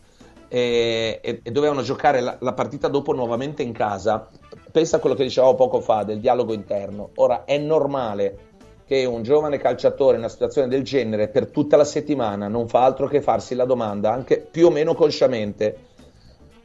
e, 0.49 1.21
e- 1.23 1.41
e 1.45 1.51
dovevano 1.53 1.83
giocare 1.83 2.21
la, 2.21 2.37
la 2.41 2.53
partita 2.55 2.89
dopo 2.89 3.13
nuovamente 3.13 3.63
in 3.63 3.73
casa. 3.73 4.29
Pensa 4.73 4.97
a 4.97 4.99
quello 4.99 5.15
che 5.15 5.23
dicevamo 5.23 5.55
poco 5.55 5.81
fa 5.81 6.03
del 6.03 6.19
dialogo 6.19 6.53
interno. 6.53 7.11
Ora 7.15 7.45
è 7.45 7.57
normale 7.57 8.49
che 8.85 9.05
un 9.05 9.23
giovane 9.23 9.59
calciatore 9.59 10.15
in 10.15 10.23
una 10.23 10.29
situazione 10.29 10.67
del 10.67 10.83
genere 10.83 11.29
per 11.29 11.47
tutta 11.53 11.77
la 11.77 11.85
settimana 11.85 12.49
non 12.49 12.67
fa 12.67 12.83
altro 12.83 13.07
che 13.07 13.23
farsi 13.23 13.55
la 13.55 13.65
domanda, 13.65 14.11
anche 14.13 14.45
più 14.51 14.67
o 14.67 14.71
meno 14.71 14.95
consciamente, 14.95 15.90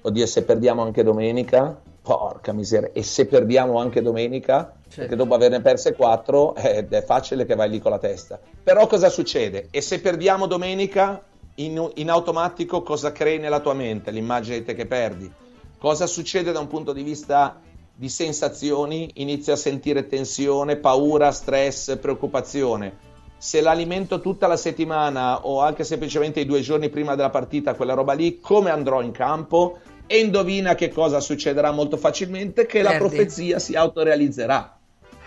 oddio 0.06 0.26
se 0.28 0.44
perdiamo 0.44 0.84
anche 0.84 1.04
domenica, 1.04 1.76
porca 2.02 2.54
miseria, 2.54 2.92
e 2.94 3.02
se 3.02 3.26
perdiamo 3.26 3.80
anche 3.80 4.04
domenica, 4.04 4.72
perché 4.94 5.16
dopo 5.16 5.34
averne 5.34 5.62
perse 5.62 5.96
quattro 5.96 6.54
eh, 6.56 6.88
è 6.88 7.04
facile 7.04 7.46
che 7.46 7.56
vai 7.56 7.70
lì 7.70 7.80
con 7.80 7.90
la 7.90 7.98
testa. 7.98 8.40
Però 8.64 8.86
cosa 8.86 9.10
succede? 9.10 9.68
E 9.72 9.82
se 9.82 10.00
perdiamo 10.00 10.46
domenica, 10.46 11.24
in, 11.56 11.90
in 11.96 12.10
automatico 12.12 12.84
cosa 12.84 13.12
crei 13.12 13.40
nella 13.40 13.60
tua 13.62 13.74
mente? 13.74 14.12
L'immagine 14.12 14.60
di 14.60 14.66
te 14.66 14.76
che 14.76 14.86
perdi. 14.86 15.32
Cosa 15.80 16.06
succede 16.06 16.52
da 16.52 16.60
un 16.60 16.68
punto 16.68 16.94
di 16.94 17.02
vista 17.02 17.60
di 17.96 18.10
sensazioni? 18.10 19.10
Inizi 19.16 19.50
a 19.50 19.56
sentire 19.56 20.06
tensione, 20.06 20.76
paura, 20.76 21.32
stress, 21.32 21.98
preoccupazione. 21.98 23.14
Se 23.38 23.60
l'alimento 23.60 24.22
tutta 24.22 24.48
la 24.48 24.56
settimana 24.56 25.46
o 25.46 25.62
anche 25.62 25.84
semplicemente 25.84 26.40
i 26.40 26.46
due 26.46 26.62
giorni 26.62 26.90
prima 26.90 27.16
della 27.16 27.30
partita, 27.30 27.74
quella 27.74 27.94
roba 27.94 28.14
lì, 28.14 28.40
come 28.40 28.70
andrò 28.70 29.02
in 29.02 29.12
campo? 29.12 29.80
E 30.08 30.20
indovina 30.20 30.76
che 30.76 30.90
cosa 30.90 31.20
succederà 31.20 31.72
molto 31.72 31.98
facilmente? 31.98 32.66
Che 32.66 32.82
la 32.82 32.92
Perdi. 32.92 33.08
profezia 33.08 33.60
si 33.60 33.76
autorealizzerà. 33.76 34.78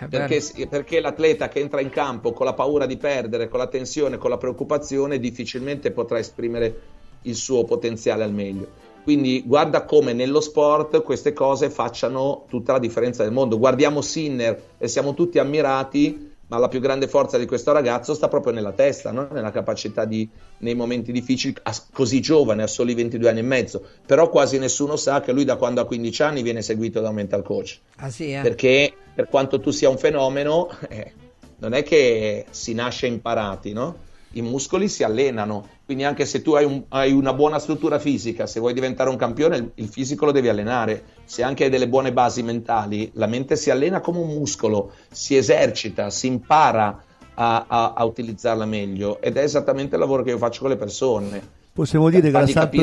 Perché, 0.09 0.69
perché 0.69 1.01
l'atleta 1.01 1.49
che 1.49 1.59
entra 1.59 1.81
in 1.81 1.89
campo 1.89 2.33
con 2.33 2.47
la 2.47 2.53
paura 2.53 2.87
di 2.87 2.97
perdere, 2.97 3.49
con 3.49 3.59
la 3.59 3.67
tensione, 3.67 4.17
con 4.17 4.31
la 4.31 4.37
preoccupazione, 4.37 5.19
difficilmente 5.19 5.91
potrà 5.91 6.21
esprimere 6.21 6.81
il 7.23 7.35
suo 7.35 7.65
potenziale 7.65 8.23
al 8.23 8.33
meglio. 8.33 8.69
Quindi 9.03 9.43
guarda 9.45 9.85
come 9.85 10.13
nello 10.13 10.41
sport 10.41 11.03
queste 11.03 11.33
cose 11.33 11.71
facciano 11.71 12.45
tutta 12.49 12.73
la 12.73 12.79
differenza 12.79 13.25
del 13.25 13.33
mondo. 13.33 13.59
Guardiamo 13.59 14.01
Sinner 14.01 14.63
e 14.79 14.87
siamo 14.87 15.15
tutti 15.15 15.39
ammirati, 15.39 16.28
ma 16.49 16.59
la 16.59 16.69
più 16.69 16.81
grande 16.81 17.09
forza 17.09 17.39
di 17.39 17.47
questo 17.47 17.73
ragazzo 17.73 18.15
sta 18.15 18.29
proprio 18.29 18.53
nella 18.53 18.73
testa, 18.73 19.13
no? 19.13 19.29
nella 19.33 19.51
capacità 19.51 20.05
di, 20.05 20.29
nei 20.59 20.75
momenti 20.75 21.13
difficili, 21.13 21.55
a- 21.63 21.75
così 21.93 22.21
giovane, 22.21 22.63
a 22.63 22.67
soli 22.67 22.95
22 22.95 23.29
anni 23.29 23.41
e 23.41 23.43
mezzo. 23.43 23.85
Però 24.07 24.29
quasi 24.29 24.59
nessuno 24.59 24.97
sa 24.97 25.21
che 25.21 25.33
lui 25.33 25.45
da 25.45 25.57
quando 25.57 25.81
ha 25.81 25.87
15 25.87 26.23
anni 26.23 26.43
viene 26.43 26.63
seguito 26.63 27.01
da 27.01 27.11
un 27.11 27.15
mental 27.15 27.43
coach 27.43 27.81
Ah 27.97 28.11
sì, 28.11 28.33
eh? 28.33 28.41
perché 28.41 28.93
per 29.15 29.29
quanto 29.29 29.61
tu 29.61 29.71
sia 29.71 29.89
un 29.89 29.99
fenomeno, 29.99 30.71
eh, 30.89 31.13
non 31.59 31.75
è 31.75 31.83
che 31.83 32.47
si 32.51 32.73
nasce 32.73 33.07
imparati, 33.07 33.73
no? 33.73 34.07
I 34.33 34.43
muscoli 34.43 34.89
si 34.89 35.03
allenano, 35.03 35.69
quindi 35.89 36.05
anche 36.05 36.27
se 36.27 36.43
tu 36.43 36.53
hai, 36.53 36.67
un- 36.67 36.85
hai 36.89 37.13
una 37.13 37.33
buona 37.33 37.59
struttura 37.59 37.99
fisica, 37.99 38.47
se 38.47 38.61
vuoi 38.61 38.75
diventare 38.75 39.09
un 39.09 39.17
campione, 39.17 39.57
il, 39.57 39.71
il 39.77 39.89
fisico 39.89 40.27
lo 40.27 40.33
devi 40.33 40.51
allenare. 40.51 41.03
Se 41.25 41.43
anche 41.43 41.65
hai 41.65 41.71
delle 41.71 41.89
buone 41.89 42.13
basi 42.13 42.43
mentali, 42.43 43.11
la 43.15 43.27
mente 43.27 43.57
si 43.57 43.71
allena 43.71 44.01
come 44.01 44.19
un 44.19 44.29
muscolo, 44.29 44.93
si 45.11 45.35
esercita, 45.35 46.11
si 46.11 46.27
impara 46.27 47.03
a, 47.33 47.65
a- 47.67 47.93
a 47.97 48.05
utilizzarla 48.05 48.67
meglio 48.67 49.19
ed 49.23 49.39
è 49.39 49.43
esattamente 49.43 49.95
il 49.95 50.01
lavoro 50.03 50.23
che 50.23 50.29
io 50.29 50.37
faccio 50.37 50.61
con 50.61 50.69
le 50.69 50.77
persone. 50.77 51.41
Possiamo 51.73 52.11
dire 52.11 52.21
che 52.21 52.33
la 52.33 52.41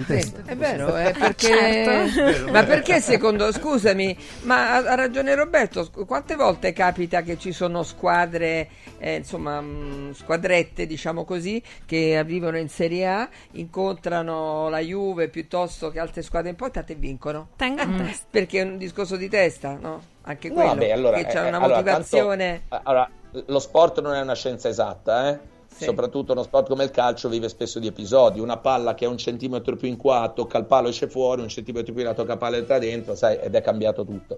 Di 0.00 0.06
Sì, 0.06 0.32
testa. 0.32 0.42
è 0.46 0.56
vero, 0.56 0.94
è 0.94 1.12
perché... 1.12 1.48
Certo. 1.50 2.50
Ma 2.52 2.64
perché 2.64 3.00
secondo, 3.00 3.52
scusami, 3.52 4.16
ma 4.42 4.72
ha 4.72 4.76
ha 4.78 4.94
ragione 4.94 5.34
Roberto, 5.34 5.88
quante 6.06 6.36
volte 6.36 6.72
capita 6.72 7.22
che 7.22 7.38
ci 7.38 7.52
sono 7.52 7.82
squadre, 7.82 8.68
eh, 8.98 9.16
insomma, 9.16 9.60
mh, 9.60 10.14
squadrette, 10.14 10.86
diciamo 10.86 11.24
così, 11.24 11.62
che 11.84 12.16
arrivano 12.16 12.56
in 12.58 12.68
Serie 12.68 13.06
A, 13.06 13.28
incontrano 13.52 14.68
la 14.68 14.78
Juve 14.80 15.28
piuttosto 15.28 15.90
che 15.90 16.00
altre 16.00 16.22
squadre 16.22 16.50
importanti 16.50 16.92
e 16.92 16.96
vincono? 16.96 17.48
Tenga 17.56 17.82
a 17.82 17.86
Mm. 17.86 17.96
testa. 17.98 18.26
Perché 18.30 18.60
è 18.60 18.62
un 18.64 18.78
discorso 18.78 19.16
di 19.16 19.28
testa, 19.28 19.76
no? 19.80 20.02
Anche 20.22 20.48
No, 20.48 20.54
quello, 20.54 20.68
vabbè, 20.68 20.90
allora, 20.92 21.16
che 21.18 21.26
c'è 21.26 21.44
eh, 21.44 21.48
una 21.48 21.58
allora, 21.58 21.76
motivazione... 21.76 22.62
tanto- 22.68 22.88
allora, 22.88 23.10
lo 23.46 23.58
sport 23.58 24.00
non 24.00 24.14
è 24.14 24.20
una 24.20 24.34
scienza 24.34 24.68
esatta, 24.68 25.28
eh? 25.30 25.38
Sì. 25.80 25.86
Soprattutto 25.86 26.32
uno 26.32 26.42
sport 26.42 26.68
come 26.68 26.84
il 26.84 26.90
calcio 26.90 27.30
vive 27.30 27.48
spesso 27.48 27.78
di 27.78 27.86
episodi. 27.86 28.38
Una 28.38 28.58
palla 28.58 28.94
che 28.94 29.06
è 29.06 29.08
un 29.08 29.16
centimetro 29.16 29.76
più 29.76 29.88
in 29.88 29.96
qua 29.96 30.30
tocca 30.34 30.58
il 30.58 30.66
palo 30.66 30.88
esce 30.88 31.08
fuori, 31.08 31.40
un 31.40 31.48
centimetro 31.48 31.94
più 31.94 32.02
in 32.02 32.08
là 32.08 32.14
tocca 32.14 32.32
il 32.32 32.38
palo 32.38 32.56
entra 32.56 32.78
dentro, 32.78 33.14
sai, 33.14 33.38
ed 33.40 33.54
è 33.54 33.62
cambiato 33.62 34.04
tutto. 34.04 34.36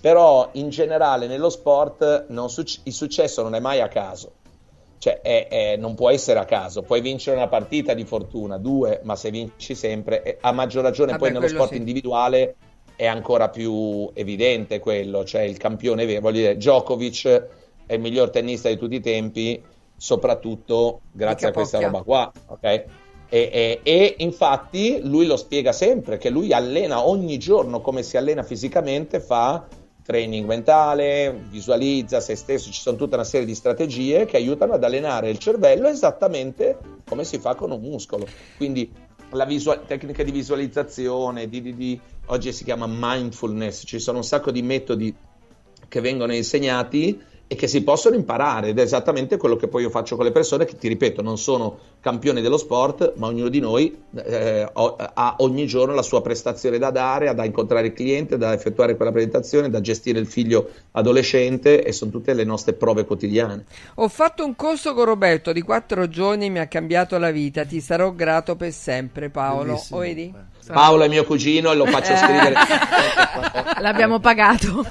Però 0.00 0.48
in 0.52 0.68
generale 0.68 1.26
nello 1.26 1.50
sport 1.50 2.26
non 2.28 2.48
suc- 2.48 2.82
il 2.84 2.92
successo 2.92 3.42
non 3.42 3.56
è 3.56 3.58
mai 3.58 3.80
a 3.80 3.88
caso. 3.88 4.34
Cioè, 4.98 5.20
è- 5.22 5.48
è- 5.48 5.76
non 5.76 5.96
può 5.96 6.08
essere 6.08 6.38
a 6.38 6.44
caso. 6.44 6.82
Puoi 6.82 7.00
vincere 7.00 7.36
una 7.36 7.48
partita 7.48 7.92
di 7.92 8.04
fortuna, 8.04 8.56
due, 8.56 9.00
ma 9.02 9.16
se 9.16 9.30
vinci 9.30 9.74
sempre, 9.74 10.38
a 10.40 10.52
maggior 10.52 10.84
ragione 10.84 11.10
Vabbè, 11.12 11.22
poi 11.24 11.32
nello 11.32 11.48
sport 11.48 11.72
sì. 11.72 11.78
individuale 11.78 12.54
è 12.94 13.06
ancora 13.06 13.48
più 13.48 14.08
evidente 14.14 14.78
quello, 14.78 15.24
cioè 15.24 15.42
il 15.42 15.56
campione 15.56 16.06
vero, 16.06 16.20
voglio 16.20 16.38
dire, 16.38 16.56
Djokovic 16.56 17.46
è 17.86 17.94
il 17.94 18.00
miglior 18.00 18.30
tennista 18.30 18.68
di 18.68 18.76
tutti 18.78 18.94
i 18.94 19.00
tempi, 19.00 19.62
soprattutto 19.96 21.00
grazie 21.10 21.48
a 21.48 21.52
questa 21.52 21.78
roba 21.80 22.02
qua, 22.02 22.32
ok? 22.46 22.62
E, 22.64 22.84
e- 23.28 23.80
e 23.82 24.14
infatti 24.18 25.00
lui 25.02 25.26
lo 25.26 25.36
spiega 25.36 25.72
sempre 25.72 26.16
che 26.18 26.30
lui 26.30 26.52
allena 26.52 27.06
ogni 27.06 27.38
giorno 27.38 27.80
come 27.80 28.02
si 28.02 28.16
allena 28.16 28.42
fisicamente, 28.42 29.20
fa 29.20 29.66
training 30.02 30.46
mentale, 30.46 31.36
visualizza 31.48 32.20
se 32.20 32.36
stesso, 32.36 32.70
ci 32.70 32.80
sono 32.80 32.96
tutta 32.96 33.16
una 33.16 33.24
serie 33.24 33.44
di 33.46 33.56
strategie 33.56 34.24
che 34.24 34.36
aiutano 34.36 34.74
ad 34.74 34.84
allenare 34.84 35.30
il 35.30 35.38
cervello 35.38 35.88
esattamente 35.88 36.78
come 37.04 37.24
si 37.24 37.38
fa 37.38 37.56
con 37.56 37.72
un 37.72 37.80
muscolo. 37.80 38.24
Quindi 38.56 38.92
la 39.32 39.44
visual- 39.44 39.84
tecnica 39.84 40.22
di 40.22 40.30
visualizzazione, 40.30 41.48
di, 41.48 41.60
di- 41.60 41.74
di- 41.74 42.00
oggi 42.26 42.52
si 42.52 42.62
chiama 42.62 42.86
mindfulness, 42.88 43.82
ci 43.84 43.98
sono 43.98 44.18
un 44.18 44.24
sacco 44.24 44.52
di 44.52 44.62
metodi 44.62 45.12
che 45.88 46.00
vengono 46.00 46.32
insegnati 46.32 47.20
e 47.48 47.54
che 47.54 47.68
si 47.68 47.82
possono 47.84 48.16
imparare 48.16 48.68
ed 48.68 48.78
è 48.78 48.82
esattamente 48.82 49.36
quello 49.36 49.54
che 49.54 49.68
poi 49.68 49.82
io 49.82 49.90
faccio 49.90 50.16
con 50.16 50.24
le 50.24 50.32
persone 50.32 50.64
che 50.64 50.76
ti 50.76 50.88
ripeto 50.88 51.22
non 51.22 51.38
sono 51.38 51.78
campioni 52.00 52.40
dello 52.40 52.56
sport 52.56 53.12
ma 53.16 53.28
ognuno 53.28 53.48
di 53.48 53.60
noi 53.60 53.96
eh, 54.16 54.68
ha 54.72 55.34
ogni 55.38 55.66
giorno 55.66 55.94
la 55.94 56.02
sua 56.02 56.22
prestazione 56.22 56.78
da 56.78 56.90
dare 56.90 57.32
da 57.34 57.44
incontrare 57.44 57.86
il 57.88 57.92
cliente 57.92 58.36
da 58.36 58.52
effettuare 58.52 58.96
quella 58.96 59.12
presentazione 59.12 59.70
da 59.70 59.80
gestire 59.80 60.18
il 60.18 60.26
figlio 60.26 60.70
adolescente 60.92 61.84
e 61.84 61.92
sono 61.92 62.10
tutte 62.10 62.34
le 62.34 62.42
nostre 62.42 62.72
prove 62.72 63.04
quotidiane 63.04 63.64
Ho 63.96 64.08
fatto 64.08 64.44
un 64.44 64.56
corso 64.56 64.92
con 64.94 65.04
Roberto 65.04 65.52
di 65.52 65.62
quattro 65.62 66.08
giorni, 66.08 66.50
mi 66.50 66.58
ha 66.58 66.66
cambiato 66.66 67.16
la 67.18 67.30
vita, 67.30 67.64
ti 67.64 67.80
sarò 67.80 68.12
grato 68.12 68.56
per 68.56 68.72
sempre 68.72 69.30
Paolo. 69.30 69.64
Bellissimo. 69.64 69.98
O 69.98 70.02
vedi? 70.02 70.34
Paolo 70.66 71.04
è 71.04 71.08
mio 71.08 71.24
cugino 71.24 71.70
e 71.70 71.76
lo 71.76 71.86
faccio 71.86 72.12
Eh. 72.12 72.16
scrivere 72.16 72.54
L'abbiamo 73.80 74.18
pagato. 74.18 74.84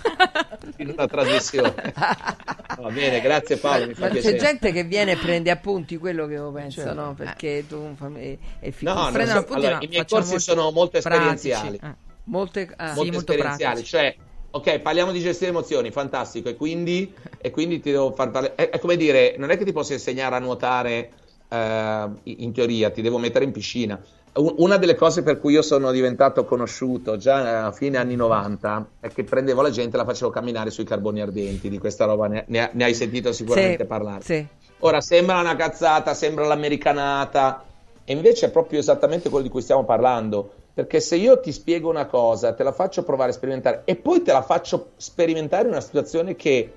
in 0.77 0.89
una 0.95 1.07
trasmissione 1.07 1.73
va 2.79 2.89
bene 2.91 3.21
grazie 3.21 3.57
Paolo 3.57 3.87
mi 3.87 3.93
fa 3.93 4.01
Ma 4.01 4.07
c'è 4.07 4.13
piacere 4.13 4.37
gente 4.37 4.71
che 4.71 4.83
viene 4.83 5.13
e 5.13 5.17
prende 5.17 5.49
appunti 5.51 5.97
quello 5.97 6.27
che 6.27 6.33
io 6.33 6.51
penso, 6.51 6.81
Certo. 6.81 6.93
no? 7.01 7.13
Perché 7.13 7.65
tu 7.67 7.93
fam- 7.95 8.17
è, 8.17 8.37
è 8.59 8.73
no, 8.79 9.09
Prendono 9.11 9.25
so- 9.25 9.37
appunti, 9.37 9.53
allora, 9.65 9.75
ma 9.77 9.83
i 9.83 9.87
miei 9.87 10.05
corsi 10.05 10.39
sono 10.39 10.71
molto 10.71 10.99
pratici. 10.99 11.49
esperienziali 11.49 11.79
Eh. 11.81 11.95
molte... 12.25 12.71
ah, 12.75 12.89
Sì, 12.89 12.95
molto 12.95 13.11
molto 13.13 13.31
esperienziali, 13.31 13.73
pratici. 13.81 13.89
cioè 13.89 14.15
ok 14.51 14.79
parliamo 14.79 15.11
di 15.11 15.19
gestire 15.19 15.49
emozioni 15.49 15.91
fantastico 15.91 16.49
e 16.49 16.55
quindi, 16.55 17.13
e 17.41 17.49
quindi 17.51 17.79
ti 17.79 17.91
devo 17.91 18.11
far 18.13 18.31
parlare 18.31 18.55
è, 18.55 18.69
è 18.69 18.79
come 18.79 18.95
dire 18.95 19.35
non 19.37 19.49
è 19.51 19.57
che 19.57 19.65
ti 19.65 19.73
posso 19.73 19.93
insegnare 19.93 20.35
a 20.35 20.39
nuotare 20.39 21.11
eh, 21.49 22.09
in 22.23 22.53
teoria 22.53 22.89
ti 22.91 23.01
devo 23.01 23.17
mettere 23.17 23.43
in 23.45 23.51
piscina 23.51 23.99
una 24.37 24.77
delle 24.77 24.95
cose 24.95 25.23
per 25.23 25.39
cui 25.39 25.53
io 25.53 25.61
sono 25.61 25.91
diventato 25.91 26.43
conosciuto 26.43 27.15
già 27.15 27.65
a 27.67 27.71
fine 27.71 27.97
anni 27.97 28.15
90 28.15 28.87
è 28.99 29.07
che 29.07 29.23
prendevo 29.23 29.61
la 29.61 29.69
gente 29.69 29.95
e 29.95 29.99
la 29.99 30.05
facevo 30.05 30.29
camminare 30.29 30.71
sui 30.71 30.83
carboni 30.83 31.21
ardenti 31.21 31.69
di 31.69 31.77
questa 31.77 32.05
roba 32.05 32.27
ne, 32.27 32.43
ne- 32.47 32.69
ne 32.73 32.83
hai 32.83 32.93
sentito 32.93 33.31
sicuramente 33.31 33.83
sì, 33.83 33.87
parlare 33.87 34.21
sì. 34.21 34.47
Ora 34.79 35.01
sembra 35.01 35.39
una 35.39 35.55
cazzata, 35.55 36.13
sembra 36.13 36.45
l'americanata, 36.45 37.63
e 38.03 38.13
invece 38.13 38.47
è 38.47 38.51
proprio 38.51 38.79
esattamente 38.79 39.29
quello 39.29 39.45
di 39.45 39.49
cui 39.49 39.61
stiamo 39.61 39.83
parlando. 39.83 40.51
Perché 40.73 40.99
se 40.99 41.15
io 41.15 41.39
ti 41.39 41.53
spiego 41.53 41.89
una 41.89 42.05
cosa, 42.05 42.53
te 42.53 42.61
la 42.63 42.73
faccio 42.73 43.03
provare 43.03 43.31
a 43.31 43.33
sperimentare 43.33 43.81
e 43.85 43.95
poi 43.95 44.21
te 44.21 44.33
la 44.33 44.41
faccio 44.41 44.91
sperimentare 44.97 45.63
in 45.63 45.69
una 45.69 45.81
situazione 45.81 46.35
che 46.35 46.71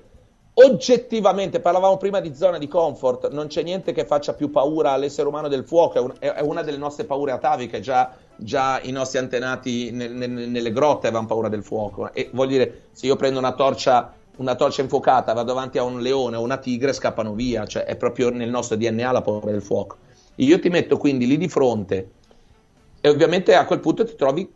oggettivamente, 0.55 1.59
parlavamo 1.61 1.97
prima 1.97 2.19
di 2.19 2.35
zona 2.35 2.57
di 2.57 2.67
comfort, 2.67 3.29
non 3.31 3.47
c'è 3.47 3.63
niente 3.63 3.93
che 3.93 4.05
faccia 4.05 4.33
più 4.33 4.49
paura 4.51 4.91
all'essere 4.91 5.27
umano 5.27 5.47
del 5.47 5.63
fuoco, 5.65 5.97
è, 5.97 6.01
un- 6.01 6.13
è- 6.19 6.41
una 6.41 6.63
delle 6.63 6.77
nostre 6.77 7.05
paure 7.05 7.31
ataviche, 7.31 7.79
già, 7.79 8.13
già 8.35 8.79
i 8.81 8.91
nostri 8.91 9.19
antenati 9.19 9.91
nel- 9.91 10.11
nel- 10.11 10.29
nelle 10.29 10.71
grotte 10.71 11.07
avevano 11.07 11.27
paura 11.27 11.47
del 11.49 11.63
fuoco. 11.63 12.11
E 12.13 12.29
voglio 12.33 12.51
dire, 12.57 12.81
se 12.91 13.05
io 13.05 13.15
prendo 13.15 13.39
una 13.39 13.53
torcia 13.53 14.13
una 14.39 14.55
torcia 14.55 14.81
infuocata, 14.81 15.33
vado 15.33 15.47
davanti 15.47 15.77
a 15.79 15.83
un 15.83 15.99
leone 15.99 16.37
o 16.37 16.41
una 16.41 16.55
tigre, 16.55 16.93
scappano 16.93 17.33
via, 17.33 17.65
cioè 17.65 17.83
è 17.83 17.97
proprio 17.97 18.29
nel 18.29 18.49
nostro 18.49 18.77
DNA 18.77 19.11
la 19.11 19.21
paura 19.21 19.51
del 19.51 19.61
fuoco. 19.61 19.97
Io 20.35 20.57
ti 20.61 20.69
metto 20.69 20.95
quindi 20.95 21.27
lì 21.27 21.37
di 21.37 21.49
fronte 21.49 22.11
e 23.01 23.09
ovviamente 23.09 23.55
a 23.55 23.65
quel 23.65 23.79
punto 23.81 24.05
ti 24.05 24.15
trovi 24.15 24.49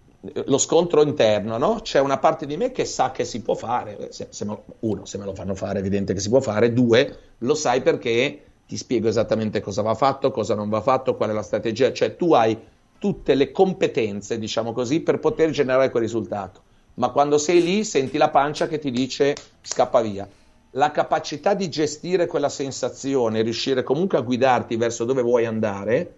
lo 0.45 0.57
scontro 0.57 1.03
interno, 1.03 1.57
no? 1.57 1.79
C'è 1.81 1.99
una 1.99 2.17
parte 2.17 2.45
di 2.45 2.55
me 2.55 2.71
che 2.71 2.85
sa 2.85 3.11
che 3.11 3.25
si 3.25 3.41
può 3.41 3.55
fare, 3.55 4.09
se- 4.11 4.27
se 4.29 4.45
me 4.45 4.57
uno, 4.79 5.05
se 5.05 5.17
me 5.17 5.25
lo 5.25 5.35
fanno 5.35 5.53
fare 5.53 5.75
è 5.75 5.79
evidente 5.79 6.13
che 6.13 6.21
si 6.21 6.29
può 6.29 6.39
fare, 6.39 6.71
due, 6.71 7.17
lo 7.39 7.55
sai 7.55 7.81
perché 7.81 8.41
ti 8.65 8.77
spiego 8.77 9.09
esattamente 9.09 9.59
cosa 9.59 9.81
va 9.81 9.93
fatto, 9.95 10.31
cosa 10.31 10.55
non 10.55 10.69
va 10.69 10.81
fatto, 10.81 11.15
qual 11.15 11.31
è 11.31 11.33
la 11.33 11.41
strategia, 11.41 11.91
cioè 11.91 12.15
tu 12.15 12.33
hai 12.33 12.57
tutte 12.97 13.35
le 13.35 13.51
competenze, 13.51 14.39
diciamo 14.39 14.71
così, 14.71 15.01
per 15.01 15.19
poter 15.19 15.49
generare 15.49 15.89
quel 15.89 16.03
risultato. 16.03 16.61
Ma 16.95 17.09
quando 17.09 17.37
sei 17.37 17.61
lì 17.61 17.83
senti 17.83 18.17
la 18.17 18.29
pancia 18.29 18.67
che 18.67 18.79
ti 18.79 18.91
dice 18.91 19.35
scappa 19.61 19.99
via. 20.01 20.27
La 20.71 20.91
capacità 20.91 21.53
di 21.53 21.69
gestire 21.69 22.27
quella 22.27 22.49
sensazione, 22.49 23.41
riuscire 23.41 23.83
comunque 23.83 24.17
a 24.17 24.21
guidarti 24.21 24.77
verso 24.77 25.03
dove 25.03 25.21
vuoi 25.21 25.45
andare, 25.45 26.13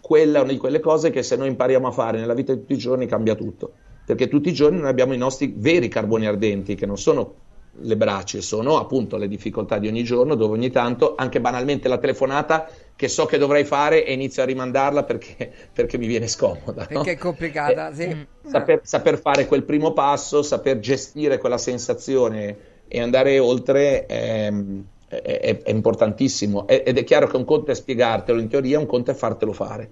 quella 0.00 0.38
è 0.38 0.42
una 0.42 0.52
di 0.52 0.58
quelle 0.58 0.80
cose 0.80 1.10
che 1.10 1.22
se 1.22 1.36
noi 1.36 1.48
impariamo 1.48 1.86
a 1.86 1.92
fare 1.92 2.18
nella 2.18 2.34
vita 2.34 2.52
di 2.52 2.60
tutti 2.60 2.72
i 2.72 2.78
giorni 2.78 3.06
cambia 3.06 3.34
tutto. 3.34 3.72
Perché 4.04 4.28
tutti 4.28 4.48
i 4.48 4.52
giorni 4.52 4.80
noi 4.80 4.88
abbiamo 4.88 5.12
i 5.12 5.18
nostri 5.18 5.54
veri 5.56 5.88
carboni 5.88 6.26
ardenti, 6.26 6.74
che 6.74 6.86
non 6.86 6.98
sono 6.98 7.34
le 7.82 7.96
braccia, 7.96 8.40
sono 8.40 8.78
appunto 8.78 9.16
le 9.16 9.28
difficoltà 9.28 9.78
di 9.78 9.86
ogni 9.86 10.02
giorno, 10.02 10.34
dove 10.34 10.54
ogni 10.54 10.70
tanto, 10.70 11.14
anche 11.16 11.40
banalmente 11.40 11.88
la 11.88 11.98
telefonata 11.98 12.68
che 12.96 13.08
so 13.08 13.26
che 13.26 13.38
dovrei 13.38 13.64
fare 13.64 14.04
e 14.04 14.12
inizio 14.12 14.42
a 14.42 14.46
rimandarla 14.46 15.04
perché, 15.04 15.52
perché 15.72 15.96
mi 15.96 16.06
viene 16.06 16.26
scomoda. 16.26 16.86
Perché 16.86 16.94
no? 16.94 17.02
è 17.02 17.16
complicata, 17.16 17.90
Eh, 17.90 17.94
sì. 17.94 18.26
Saper, 18.50 18.80
saper 18.82 19.18
fare 19.20 19.46
quel 19.46 19.62
primo 19.62 19.92
passo, 19.92 20.42
saper 20.42 20.80
gestire 20.80 21.38
quella 21.38 21.58
sensazione 21.58 22.56
e 22.88 23.00
andare 23.00 23.38
oltre 23.38 24.06
ehm, 24.06 24.84
è, 25.10 25.60
è- 25.64 25.70
importantissimo. 25.70 26.66
Ed 26.68 26.96
è 26.96 27.04
chiaro 27.04 27.26
che 27.26 27.36
un 27.36 27.44
conto 27.44 27.70
è 27.72 27.74
spiegartelo 27.74 28.40
in 28.40 28.48
teoria, 28.48 28.78
un 28.78 28.86
conto 28.86 29.10
è 29.10 29.14
fartelo 29.14 29.52
fare. 29.52 29.90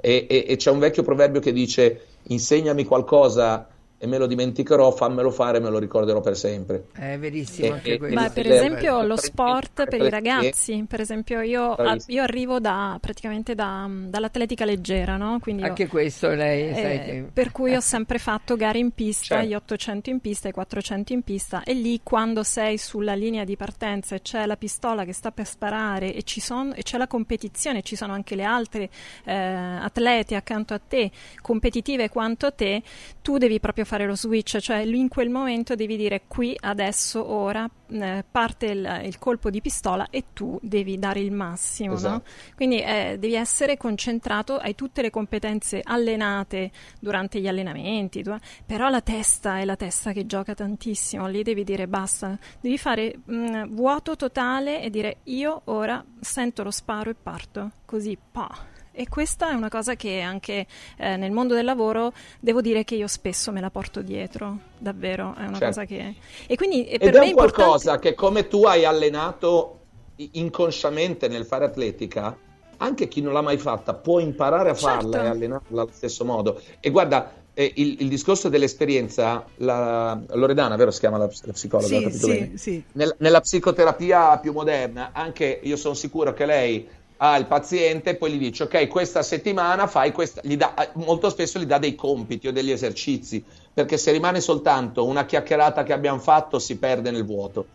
E, 0.00 0.26
e- 0.28 0.44
e 0.48 0.56
c'è 0.56 0.70
un 0.70 0.78
vecchio 0.78 1.02
proverbio 1.02 1.40
che 1.40 1.52
dice: 1.52 2.00
insegnami 2.24 2.84
qualcosa 2.84 3.66
e 4.00 4.06
me 4.06 4.16
lo 4.18 4.26
dimenticherò, 4.26 4.92
fammelo 4.92 5.30
fare 5.30 5.58
e 5.58 5.60
me 5.60 5.70
lo 5.70 5.78
ricorderò 5.78 6.20
per 6.20 6.36
sempre. 6.36 6.86
È 6.92 7.18
verissimo 7.18 7.66
E- 7.66 7.70
anche 7.72 7.92
e-. 7.94 7.98
Beh, 7.98 8.30
per 8.30 8.50
esempio 8.50 9.02
lo 9.02 9.16
sport 9.16 9.84
per 9.88 10.00
i 10.00 10.08
ragazzi, 10.08 10.84
per 10.88 11.00
esempio 11.00 11.40
io, 11.40 11.72
a- 11.72 11.96
io 12.06 12.22
arrivo 12.22 12.60
da, 12.60 12.96
praticamente 13.00 13.54
da- 13.56 13.88
dall'atletica 13.90 14.64
leggera, 14.64 15.16
no? 15.16 15.38
Quindi 15.40 15.62
io- 15.62 15.68
Anche 15.68 15.88
questo 15.88 16.28
lei, 16.28 16.68
eh, 16.70 16.74
sai 16.74 17.00
che- 17.04 17.26
per 17.32 17.50
cui 17.50 17.74
ho 17.74 17.80
sempre 17.80 18.18
fatto 18.18 18.54
gare 18.56 18.78
in 18.78 18.92
pista, 18.92 19.34
Certo. 19.36 19.48
gli 19.48 19.54
800 19.54 20.10
in 20.10 20.20
pista, 20.20 20.48
i 20.48 20.52
400 20.52 21.12
in 21.12 21.22
pista 21.22 21.64
e 21.64 21.72
lì 21.74 22.00
quando 22.02 22.44
sei 22.44 22.78
sulla 22.78 23.14
linea 23.14 23.42
di 23.44 23.56
partenza 23.56 24.14
e 24.14 24.22
c'è 24.22 24.46
la 24.46 24.56
pistola 24.56 25.04
che 25.04 25.12
sta 25.12 25.32
per 25.32 25.46
sparare 25.46 26.14
e, 26.14 26.22
ci 26.22 26.40
son- 26.40 26.72
e 26.76 26.82
c'è 26.82 26.98
la 26.98 27.08
competizione, 27.08 27.82
ci 27.82 27.96
sono 27.96 28.12
anche 28.12 28.36
le 28.36 28.44
altre 28.44 28.88
eh, 29.24 29.34
atlete 29.34 30.36
accanto 30.36 30.72
a 30.72 30.78
te, 30.86 31.10
competitive 31.42 32.08
quanto 32.08 32.52
te, 32.52 32.82
tu 33.22 33.38
devi 33.38 33.58
proprio 33.58 33.84
fare 33.88 34.06
lo 34.06 34.14
switch, 34.14 34.58
cioè 34.58 34.76
in 34.76 35.08
quel 35.08 35.30
momento 35.30 35.74
devi 35.74 35.96
dire 35.96 36.22
qui, 36.28 36.54
adesso, 36.60 37.26
ora 37.26 37.68
eh, 37.90 38.22
parte 38.30 38.66
il, 38.66 39.00
il 39.04 39.18
colpo 39.18 39.48
di 39.48 39.62
pistola 39.62 40.08
e 40.10 40.24
tu 40.34 40.58
devi 40.62 40.98
dare 40.98 41.20
il 41.20 41.32
massimo, 41.32 41.92
no? 41.92 41.96
Esatto. 41.96 42.30
Quindi 42.54 42.82
eh, 42.82 43.16
devi 43.18 43.34
essere 43.34 43.78
concentrato, 43.78 44.58
hai 44.58 44.74
tutte 44.74 45.00
le 45.00 45.08
competenze 45.10 45.80
allenate 45.82 46.70
durante 47.00 47.40
gli 47.40 47.48
allenamenti, 47.48 48.22
tu- 48.22 48.36
però 48.66 48.90
la 48.90 49.00
testa 49.00 49.58
è 49.58 49.64
la 49.64 49.76
testa 49.76 50.12
che 50.12 50.26
gioca 50.26 50.54
tantissimo, 50.54 51.26
lì 51.26 51.42
devi 51.42 51.64
dire 51.64 51.88
basta, 51.88 52.38
devi 52.60 52.76
fare 52.76 53.18
mh, 53.24 53.68
vuoto 53.74 54.16
totale 54.16 54.82
e 54.82 54.90
dire 54.90 55.18
io 55.24 55.62
ora 55.64 56.04
sento 56.20 56.62
lo 56.62 56.70
sparo 56.70 57.08
e 57.08 57.14
parto, 57.14 57.70
così 57.86 58.18
pa. 58.30 58.67
E 59.00 59.06
questa 59.08 59.50
è 59.50 59.54
una 59.54 59.68
cosa 59.68 59.94
che 59.94 60.18
anche 60.18 60.66
eh, 60.96 61.16
nel 61.16 61.30
mondo 61.30 61.54
del 61.54 61.64
lavoro 61.64 62.12
devo 62.40 62.60
dire 62.60 62.82
che 62.82 62.96
io 62.96 63.06
spesso 63.06 63.52
me 63.52 63.60
la 63.60 63.70
porto 63.70 64.02
dietro, 64.02 64.58
davvero, 64.76 65.36
è 65.36 65.42
una 65.42 65.56
Certo. 65.56 65.64
cosa 65.66 65.84
che... 65.84 66.16
E 66.48 66.56
quindi 66.56 66.84
eh, 66.88 66.94
Ed 66.94 66.98
per 66.98 67.10
è 67.10 67.12
me 67.12 67.18
un 67.20 67.28
importante- 67.28 67.62
qualcosa 67.62 67.98
che 68.00 68.14
come 68.14 68.48
tu 68.48 68.64
hai 68.64 68.84
allenato 68.84 69.82
inconsciamente 70.16 71.28
nel 71.28 71.44
fare 71.44 71.66
atletica, 71.66 72.36
anche 72.78 73.06
chi 73.06 73.20
non 73.20 73.34
l'ha 73.34 73.40
mai 73.40 73.56
fatta 73.56 73.94
può 73.94 74.18
imparare 74.18 74.70
a 74.70 74.74
farla 74.74 75.12
Certo. 75.12 75.26
e 75.26 75.30
allenarla 75.30 75.82
allo 75.82 75.90
stesso 75.92 76.24
modo. 76.24 76.60
E 76.80 76.90
guarda, 76.90 77.34
eh, 77.54 77.72
il, 77.76 77.98
il 78.00 78.08
discorso 78.08 78.48
dell'esperienza, 78.48 79.44
la, 79.58 80.20
Loredana, 80.30 80.74
vero 80.74 80.90
si 80.90 80.98
chiama 80.98 81.18
la, 81.18 81.30
la 81.42 81.52
psicologa? 81.52 82.10
Sì, 82.10 82.18
sì, 82.18 82.52
sì. 82.56 82.84
Nel- 82.94 83.14
nella 83.18 83.40
psicoterapia 83.40 84.38
più 84.38 84.50
moderna, 84.52 85.10
anche 85.12 85.60
io 85.62 85.76
sono 85.76 85.94
sicuro 85.94 86.32
che 86.32 86.46
lei 86.46 86.88
ha 87.18 87.36
il 87.36 87.46
paziente, 87.46 88.16
poi 88.16 88.32
gli 88.32 88.38
dice: 88.38 88.64
Ok, 88.64 88.86
questa 88.88 89.22
settimana 89.22 89.86
fai 89.86 90.12
questa. 90.12 90.40
Gli 90.44 90.56
dà, 90.56 90.74
eh, 90.74 90.90
molto 90.94 91.30
spesso 91.30 91.58
gli 91.58 91.64
dà 91.66 91.78
dei 91.78 91.94
compiti 91.94 92.48
o 92.48 92.52
degli 92.52 92.70
esercizi, 92.70 93.44
perché 93.72 93.96
se 93.98 94.12
rimane 94.12 94.40
soltanto 94.40 95.04
una 95.06 95.24
chiacchierata 95.24 95.82
che 95.82 95.92
abbiamo 95.92 96.18
fatto, 96.20 96.58
si 96.58 96.78
perde 96.78 97.10
nel 97.10 97.24
vuoto. 97.24 97.70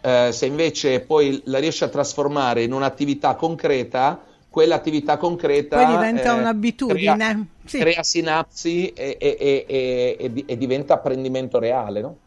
Eh, 0.00 0.30
se 0.32 0.46
invece 0.46 1.00
poi 1.04 1.42
la 1.46 1.58
riesce 1.58 1.84
a 1.84 1.88
trasformare 1.88 2.62
in 2.62 2.72
un'attività 2.72 3.34
concreta, 3.34 4.24
quell'attività 4.48 5.16
concreta 5.16 5.76
Poi 5.78 5.86
diventa 5.86 6.32
eh, 6.32 6.40
un'abitudine. 6.40 7.16
crea, 7.16 7.48
Sì. 7.66 7.78
crea 7.78 8.02
sinapsi 8.02 8.92
e, 8.92 9.16
e- 9.20 9.66
e- 9.68 10.44
e 10.46 10.56
diventa 10.56 10.94
apprendimento 10.94 11.58
reale, 11.58 12.00
no? 12.00 12.18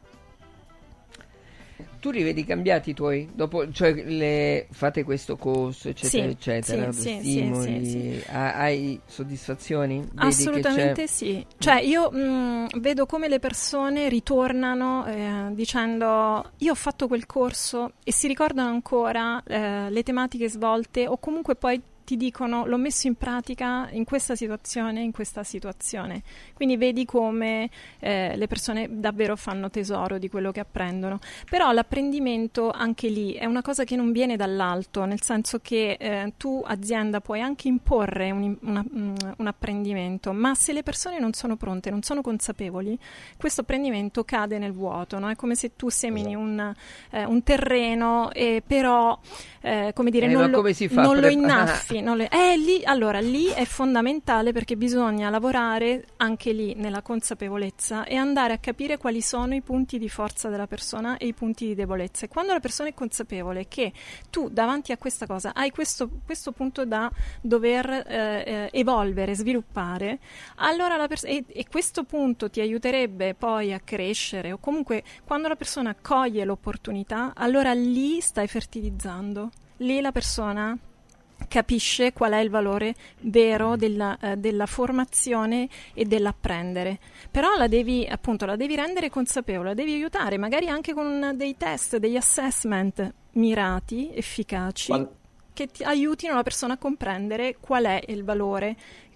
Tu 1.99 2.11
li 2.11 2.23
vedi 2.23 2.45
cambiati 2.45 2.91
i 2.91 2.93
tuoi? 2.93 3.29
Dopo, 3.33 3.69
cioè, 3.71 3.91
le- 3.93 4.67
fate 4.71 5.03
questo 5.03 5.35
corso, 5.35 5.89
eccetera, 5.89 6.23
Sì, 6.23 6.29
eccetera, 6.29 6.91
sì, 6.93 7.01
sì, 7.01 7.09
sì, 7.09 7.19
stimoli, 7.19 7.85
sì, 7.85 8.23
ha- 8.27 8.53
hai 8.55 8.99
soddisfazioni? 9.05 9.99
Vedi 10.13 10.15
Assolutamente 10.15 11.07
sì. 11.07 11.45
Cioè, 11.57 11.81
io 11.81 12.09
mh, 12.09 12.79
vedo 12.79 13.05
come 13.05 13.27
le 13.27 13.39
persone 13.39 14.07
ritornano 14.07 15.05
eh, 15.07 15.53
dicendo 15.53 16.51
io 16.57 16.71
ho 16.71 16.75
fatto 16.75 17.07
quel 17.07 17.25
corso 17.25 17.93
e 18.03 18.13
si 18.13 18.27
ricordano 18.27 18.69
ancora 18.69 19.41
eh, 19.45 19.89
le 19.89 20.03
tematiche 20.03 20.49
svolte 20.49 21.07
o 21.07 21.17
comunque 21.17 21.55
poi 21.55 21.81
ti 22.09 22.17
dicono 22.17 22.65
l'ho 22.65 22.77
messo 22.77 23.05
in 23.05 23.13
pratica 23.13 23.87
in 23.91 24.03
questa 24.03 24.35
situazione, 24.35 24.99
in 25.03 25.11
questa 25.11 25.43
situazione. 25.43 26.23
Quindi 26.55 26.75
vedi 26.75 27.05
come 27.05 27.69
eh, 27.99 28.35
le 28.35 28.47
persone 28.47 28.87
davvero 28.89 29.35
fanno 29.35 29.69
tesoro 29.69 30.17
di 30.17 30.27
quello 30.27 30.51
che 30.51 30.59
apprendono. 30.59 31.19
Però 31.47 31.71
l'apprendimento 31.71 32.71
anche 32.71 33.09
lì 33.09 33.33
è 33.33 33.45
una 33.45 33.61
cosa 33.61 33.83
che 33.83 33.95
non 33.95 34.11
viene 34.11 34.37
dall'alto, 34.37 35.05
nel 35.05 35.21
senso 35.21 35.59
che 35.61 35.97
eh, 35.99 36.33
tu 36.35 36.63
azienda 36.65 37.21
puoi 37.21 37.41
anche 37.41 37.67
imporre 37.67 38.31
un, 38.31 38.57
una- 38.61 38.83
mm, 38.83 39.15
un 39.37 39.45
apprendimento, 39.47 40.33
ma 40.33 40.55
se 40.55 40.73
le 40.73 40.81
persone 40.81 41.19
non 41.19 41.33
sono 41.33 41.57
pronte, 41.57 41.91
non 41.91 42.01
sono 42.01 42.21
consapevoli, 42.21 42.97
questo 43.37 43.61
apprendimento 43.61 44.23
cade 44.23 44.57
nel 44.57 44.71
vuoto, 44.71 45.19
no? 45.19 45.29
È 45.29 45.35
come 45.35 45.53
se 45.53 45.75
tu 45.75 45.89
semini 45.89 46.33
un, 46.33 46.73
eh, 47.11 47.23
un 47.23 47.43
terreno 47.43 48.31
e 48.31 48.63
però, 48.65 49.15
eh, 49.61 49.91
come 49.93 50.09
dire, 50.09 50.25
Eh, 50.25 50.29
non, 50.29 50.49
lo, 50.49 50.57
come 50.61 50.73
non 51.03 51.15
lo 51.15 51.21
prepa- 51.21 51.37
non 52.01 52.17
lo- 52.17 52.29
eh, 52.29 52.57
lì, 52.57 52.83
allora, 52.83 53.19
lì 53.19 53.45
è 53.45 53.65
fondamentale 53.65 54.51
perché 54.51 54.75
bisogna 54.75 55.29
lavorare 55.29 56.05
anche 56.17 56.51
lì 56.51 56.73
nella 56.75 57.01
consapevolezza 57.01 58.03
e 58.05 58.15
andare 58.15 58.53
a 58.53 58.57
capire 58.57 58.97
quali 58.97 59.21
sono 59.21 59.53
i 59.55 59.61
punti 59.61 59.97
di 59.97 60.09
forza 60.09 60.49
della 60.49 60.67
persona 60.67 61.17
e 61.17 61.27
i 61.27 61.33
punti 61.33 61.67
di 61.67 61.75
debolezza. 61.75 62.25
E 62.25 62.27
quando 62.27 62.53
la 62.53 62.59
persona 62.59 62.89
è 62.89 62.93
consapevole 62.93 63.67
che 63.67 63.91
tu 64.29 64.49
davanti 64.49 64.91
a 64.91 64.97
questa 64.97 65.25
cosa 65.25 65.51
hai 65.53 65.71
questo, 65.71 66.09
questo 66.25 66.51
punto 66.51 66.85
da 66.85 67.09
dover 67.41 67.89
eh, 67.89 68.43
eh, 68.45 68.69
evolvere, 68.71 69.35
sviluppare, 69.35 70.19
allora 70.55 70.97
la 70.97 71.07
pers- 71.07 71.25
e, 71.25 71.43
e 71.47 71.65
questo 71.69 72.03
punto 72.03 72.49
ti 72.49 72.61
aiuterebbe 72.61 73.33
poi 73.35 73.73
a 73.73 73.79
crescere 73.79 74.51
o 74.51 74.57
comunque 74.57 75.03
quando 75.25 75.47
la 75.47 75.55
persona 75.55 75.95
coglie 75.99 76.45
l'opportunità, 76.45 77.33
allora 77.35 77.73
lì 77.73 78.19
stai 78.21 78.47
fertilizzando. 78.47 79.49
Lì 79.77 80.01
la 80.01 80.11
persona 80.11 80.77
capisce 81.47 82.13
qual 82.13 82.33
è 82.33 82.39
il 82.39 82.49
valore 82.49 82.95
vero 83.21 83.75
della, 83.75 84.17
eh, 84.19 84.37
della 84.37 84.65
formazione 84.65 85.67
e 85.93 86.05
dell'apprendere. 86.05 86.99
Però 87.31 87.55
la 87.55 87.67
devi, 87.67 88.07
appunto, 88.09 88.45
la 88.45 88.55
devi 88.55 88.75
rendere 88.75 89.09
consapevole, 89.09 89.69
la 89.69 89.75
devi 89.75 89.93
aiutare, 89.93 90.37
magari 90.37 90.67
anche 90.67 90.93
con 90.93 91.33
dei 91.35 91.55
test, 91.57 91.97
degli 91.97 92.15
assessment 92.15 93.13
mirati, 93.33 94.11
efficaci, 94.13 94.87
Quando- 94.87 95.15
che 95.53 95.67
ti 95.67 95.83
aiutino 95.83 96.35
la 96.35 96.43
persona 96.43 96.73
a 96.73 96.77
comprendere 96.77 97.57
qual 97.59 97.85
è 97.85 98.01
il 98.07 98.23
valore 98.23 98.75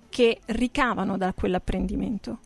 che 0.09 0.39
ricavano 0.47 1.17
da 1.17 1.33
quell'apprendimento. 1.33 2.39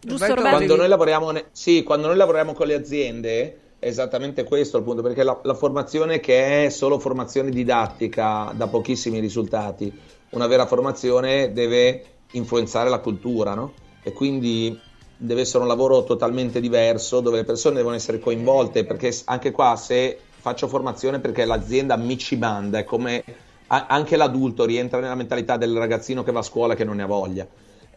Giusto 0.00 0.34
Roberto? 0.34 0.56
Quando 0.56 0.76
noi 0.76 0.88
lavoriamo, 0.88 1.30
ne- 1.30 1.46
sì, 1.52 1.82
quando 1.82 2.06
noi 2.08 2.16
lavoriamo 2.16 2.52
con 2.52 2.66
le 2.66 2.74
aziende 2.74 3.60
esattamente 3.78 4.44
questo 4.44 4.78
il 4.78 4.82
punto, 4.82 5.02
perché 5.02 5.22
la, 5.22 5.38
la 5.42 5.54
formazione 5.54 6.20
che 6.20 6.66
è 6.66 6.68
solo 6.70 6.98
formazione 6.98 7.50
didattica 7.50 8.52
dà 8.54 8.68
pochissimi 8.68 9.18
risultati, 9.20 9.92
una 10.30 10.46
vera 10.46 10.66
formazione 10.66 11.52
deve 11.52 12.04
influenzare 12.32 12.90
la 12.90 12.98
cultura, 12.98 13.54
no? 13.54 13.74
E 14.02 14.12
quindi 14.12 14.78
deve 15.18 15.40
essere 15.42 15.62
un 15.62 15.68
lavoro 15.68 16.04
totalmente 16.04 16.60
diverso 16.60 17.20
dove 17.20 17.38
le 17.38 17.44
persone 17.44 17.76
devono 17.76 17.94
essere 17.94 18.18
coinvolte, 18.18 18.84
perché 18.84 19.14
anche 19.24 19.50
qua 19.50 19.76
se 19.76 20.18
faccio 20.38 20.68
formazione 20.68 21.20
perché 21.20 21.44
l'azienda 21.44 21.96
mi 21.96 22.18
ci 22.18 22.36
manda, 22.36 22.78
è 22.78 22.84
come 22.84 23.22
a- 23.68 23.86
anche 23.88 24.16
l'adulto 24.16 24.64
rientra 24.64 25.00
nella 25.00 25.14
mentalità 25.14 25.56
del 25.56 25.76
ragazzino 25.76 26.22
che 26.22 26.32
va 26.32 26.40
a 26.40 26.42
scuola 26.42 26.74
e 26.74 26.76
che 26.76 26.84
non 26.84 26.96
ne 26.96 27.02
ha 27.02 27.06
voglia 27.06 27.46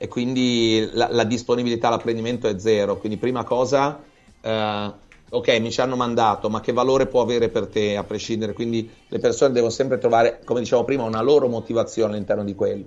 e 0.01 0.07
quindi 0.07 0.89
la, 0.93 1.09
la 1.11 1.25
disponibilità 1.25 1.89
all'apprendimento 1.89 2.47
è 2.47 2.57
zero. 2.57 2.97
Quindi, 2.97 3.17
prima 3.17 3.43
cosa, 3.43 4.01
eh, 4.39 4.93
ok, 5.29 5.59
mi 5.59 5.71
ci 5.71 5.81
hanno 5.81 5.95
mandato, 5.95 6.49
ma 6.49 6.59
che 6.61 6.73
valore 6.73 7.05
può 7.07 7.21
avere 7.21 7.49
per 7.49 7.67
te 7.67 7.95
a 7.95 8.03
prescindere? 8.03 8.53
Quindi 8.53 8.89
le 9.07 9.19
persone 9.19 9.53
devono 9.53 9.71
sempre 9.71 9.97
trovare, 9.97 10.39
come 10.43 10.59
dicevamo 10.59 10.85
prima, 10.85 11.03
una 11.03 11.21
loro 11.21 11.47
motivazione 11.47 12.13
all'interno 12.13 12.43
di 12.43 12.55
quello. 12.55 12.85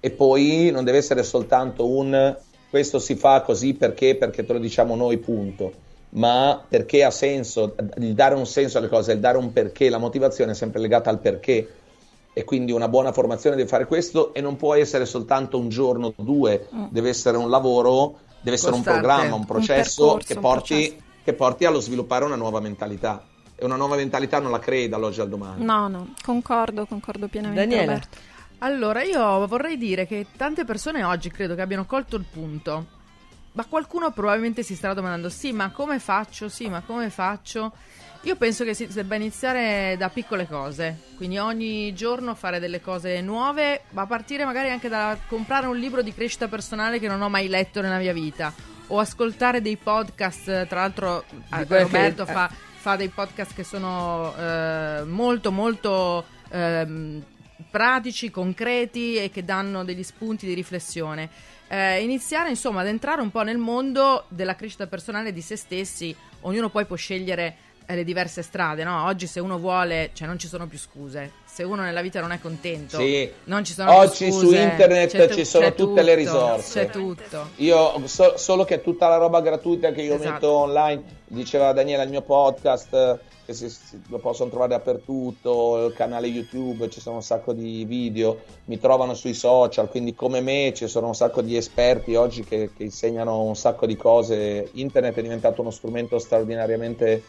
E 0.00 0.10
poi 0.10 0.70
non 0.70 0.84
deve 0.84 0.98
essere 0.98 1.22
soltanto 1.22 1.86
un 1.88 2.36
questo 2.68 2.98
si 2.98 3.14
fa 3.14 3.42
così 3.42 3.74
perché, 3.74 4.16
perché 4.16 4.44
te 4.44 4.52
lo 4.52 4.58
diciamo 4.58 4.96
noi, 4.96 5.18
punto. 5.18 5.72
Ma 6.10 6.60
perché 6.68 7.04
ha 7.04 7.10
senso, 7.12 7.76
il 7.98 8.14
dare 8.14 8.34
un 8.34 8.46
senso 8.46 8.78
alle 8.78 8.88
cose, 8.88 9.12
il 9.12 9.20
dare 9.20 9.38
un 9.38 9.52
perché, 9.52 9.88
la 9.88 9.98
motivazione 9.98 10.50
è 10.50 10.54
sempre 10.54 10.80
legata 10.80 11.08
al 11.08 11.20
perché. 11.20 11.68
E 12.32 12.42
quindi 12.42 12.72
una 12.72 12.88
buona 12.88 13.12
formazione 13.12 13.54
deve 13.54 13.68
fare 13.68 13.86
questo 13.86 14.34
e 14.34 14.40
non 14.40 14.56
può 14.56 14.74
essere 14.74 15.06
soltanto 15.06 15.56
un 15.56 15.68
giorno 15.68 16.12
o 16.16 16.22
due, 16.22 16.66
Mm. 16.74 16.86
deve 16.90 17.10
essere 17.10 17.36
un 17.36 17.48
lavoro, 17.48 18.16
deve 18.40 18.56
essere 18.56 18.72
Costante. 18.72 18.90
un 18.90 19.04
programma, 19.06 19.34
un 19.34 19.40
Un 19.40 19.46
processo 19.46 20.02
percorso, 20.02 20.26
che 20.26 20.34
un 20.34 20.40
porti. 20.40 21.02
Che 21.24 21.32
porti 21.32 21.64
allo 21.64 21.80
sviluppare 21.80 22.24
una 22.24 22.36
nuova 22.36 22.60
mentalità. 22.60 23.24
E 23.56 23.64
una 23.64 23.76
nuova 23.76 23.96
mentalità 23.96 24.38
non 24.40 24.50
la 24.50 24.58
crei 24.58 24.88
dall'oggi 24.88 25.20
al 25.20 25.28
domani. 25.28 25.64
No, 25.64 25.88
no, 25.88 26.14
concordo, 26.22 26.86
concordo 26.86 27.28
pienamente. 27.28 27.66
Daniela. 27.66 27.92
Roberto. 27.94 28.18
Allora, 28.58 29.02
io 29.02 29.46
vorrei 29.46 29.76
dire 29.78 30.06
che 30.06 30.26
tante 30.36 30.64
persone 30.64 31.02
oggi 31.02 31.30
credo 31.30 31.54
che 31.54 31.62
abbiano 31.62 31.86
colto 31.86 32.16
il 32.16 32.24
punto. 32.30 32.86
Ma 33.52 33.64
qualcuno 33.66 34.10
probabilmente 34.10 34.62
si 34.62 34.74
starà 34.74 34.94
domandando: 34.94 35.28
sì, 35.28 35.52
ma 35.52 35.70
come 35.70 35.98
faccio? 35.98 36.48
Sì, 36.48 36.68
ma 36.68 36.82
come 36.82 37.08
faccio? 37.10 37.72
Io 38.22 38.36
penso 38.36 38.64
che 38.64 38.74
si 38.74 38.86
debba 38.86 39.16
iniziare 39.16 39.96
da 39.98 40.08
piccole 40.08 40.48
cose, 40.48 40.98
quindi 41.16 41.36
ogni 41.36 41.92
giorno 41.92 42.34
fare 42.34 42.58
delle 42.58 42.80
cose 42.80 43.20
nuove, 43.20 43.82
ma 43.90 44.02
a 44.02 44.06
partire 44.06 44.46
magari 44.46 44.70
anche 44.70 44.88
da 44.88 45.16
comprare 45.28 45.66
un 45.66 45.76
libro 45.76 46.00
di 46.00 46.14
crescita 46.14 46.48
personale 46.48 46.98
che 46.98 47.06
non 47.06 47.20
ho 47.20 47.28
mai 47.28 47.48
letto 47.48 47.82
nella 47.82 47.98
mia 47.98 48.14
vita, 48.14 48.50
o 48.88 48.98
ascoltare 48.98 49.60
dei 49.60 49.76
podcast, 49.76 50.66
tra 50.66 50.80
l'altro 50.80 51.24
eh, 51.52 51.64
Roberto 51.64 52.24
che- 52.24 52.32
fa, 52.32 52.50
fa 52.76 52.96
dei 52.96 53.08
podcast 53.08 53.54
che 53.54 53.64
sono 53.64 54.34
eh, 54.36 55.02
molto 55.04 55.50
molto 55.52 56.24
ehm, 56.50 57.22
pratici, 57.70 58.30
concreti 58.30 59.16
e 59.16 59.30
che 59.30 59.44
danno 59.44 59.84
degli 59.84 60.02
spunti 60.02 60.46
di 60.46 60.54
riflessione. 60.54 61.28
Eh, 61.66 62.02
iniziare 62.02 62.50
insomma 62.50 62.82
ad 62.82 62.88
entrare 62.88 63.22
un 63.22 63.30
po' 63.30 63.42
nel 63.42 63.56
mondo 63.56 64.26
della 64.28 64.54
crescita 64.54 64.86
personale 64.86 65.32
di 65.32 65.40
se 65.40 65.56
stessi, 65.56 66.14
ognuno 66.42 66.68
poi 66.68 66.84
può 66.84 66.94
scegliere 66.94 67.46
eh, 67.46 67.54
le 67.86 68.04
diverse 68.04 68.42
strade, 68.42 68.82
no? 68.84 69.04
Oggi 69.04 69.26
se 69.26 69.40
uno 69.40 69.58
vuole, 69.58 70.10
cioè 70.14 70.26
non 70.26 70.38
ci 70.38 70.46
sono 70.48 70.66
più 70.66 70.78
scuse. 70.78 71.30
Se 71.44 71.62
uno 71.62 71.82
nella 71.82 72.00
vita 72.00 72.20
non 72.20 72.32
è 72.32 72.40
contento, 72.40 72.98
Sì. 72.98 73.30
non 73.44 73.62
ci 73.64 73.74
sono 73.74 73.92
Oggi 73.94 74.24
più 74.24 74.32
su 74.32 74.40
scuse. 74.46 74.58
internet 74.62 75.10
C'è 75.10 75.28
tu- 75.28 75.34
ci 75.34 75.44
sono 75.44 75.72
tutte 75.74 76.02
le 76.02 76.14
risorse. 76.14 76.86
C'è 76.86 76.90
tutto. 76.90 77.50
Io 77.56 78.06
so- 78.06 78.36
solo 78.36 78.64
che 78.64 78.80
tutta 78.80 79.08
la 79.08 79.16
roba 79.18 79.40
gratuita 79.40 79.92
che 79.92 80.02
io 80.02 80.14
Esatto. 80.14 80.30
metto 80.32 80.50
online, 80.50 81.02
diceva 81.26 81.72
Daniela, 81.72 82.02
il 82.02 82.10
mio 82.10 82.22
podcast, 82.22 82.92
eh, 82.94 83.18
che 83.46 83.52
si- 83.52 83.68
si- 83.68 84.00
lo 84.08 84.18
possono 84.18 84.48
trovare 84.48 84.70
dappertutto, 84.70 85.86
il 85.86 85.92
canale 85.94 86.26
YouTube, 86.26 86.88
ci 86.88 87.00
sono 87.00 87.16
un 87.16 87.22
sacco 87.22 87.52
di 87.52 87.84
video, 87.84 88.40
mi 88.64 88.78
trovano 88.80 89.14
sui 89.14 89.34
social, 89.34 89.88
quindi 89.90 90.14
come 90.14 90.40
me 90.40 90.72
ci 90.74 90.88
sono 90.88 91.08
un 91.08 91.14
sacco 91.14 91.42
di 91.42 91.54
esperti 91.56 92.14
oggi 92.14 92.42
che, 92.42 92.70
che 92.76 92.82
insegnano 92.84 93.42
un 93.42 93.54
sacco 93.54 93.86
di 93.86 93.96
cose. 93.96 94.70
Internet 94.72 95.16
è 95.16 95.22
diventato 95.22 95.60
uno 95.60 95.70
strumento 95.70 96.18
straordinariamente 96.18 97.22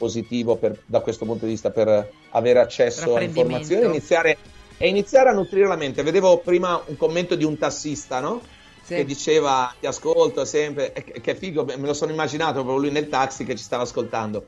positivo 0.00 0.56
per- 0.56 0.80
da 0.86 1.00
questo 1.00 1.26
punto 1.26 1.44
di 1.44 1.50
vista 1.50 1.70
per 1.70 2.10
avere 2.30 2.58
accesso 2.58 3.14
a 3.14 3.20
informazioni, 3.20 3.84
iniziare, 3.84 4.38
e 4.78 4.88
iniziare 4.88 5.28
a 5.28 5.32
nutrire 5.34 5.66
la 5.66 5.76
mente. 5.76 6.02
Vedevo 6.02 6.38
prima 6.38 6.82
un 6.86 6.96
commento 6.96 7.34
di 7.34 7.44
un 7.44 7.58
tassista, 7.58 8.18
no? 8.20 8.40
Sì. 8.82 8.94
che 8.94 9.04
diceva 9.04 9.72
ti 9.78 9.86
ascolto 9.86 10.44
sempre, 10.46 10.92
che, 10.92 11.20
che 11.20 11.34
figo, 11.36 11.64
me 11.64 11.76
lo 11.86 11.92
sono 11.92 12.10
immaginato 12.12 12.62
proprio 12.64 12.78
lui 12.78 12.90
nel 12.90 13.08
taxi 13.10 13.44
che 13.44 13.54
ci 13.54 13.62
stava 13.62 13.82
ascoltando. 13.82 14.46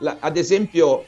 La- 0.00 0.16
ad 0.18 0.36
esempio, 0.36 1.04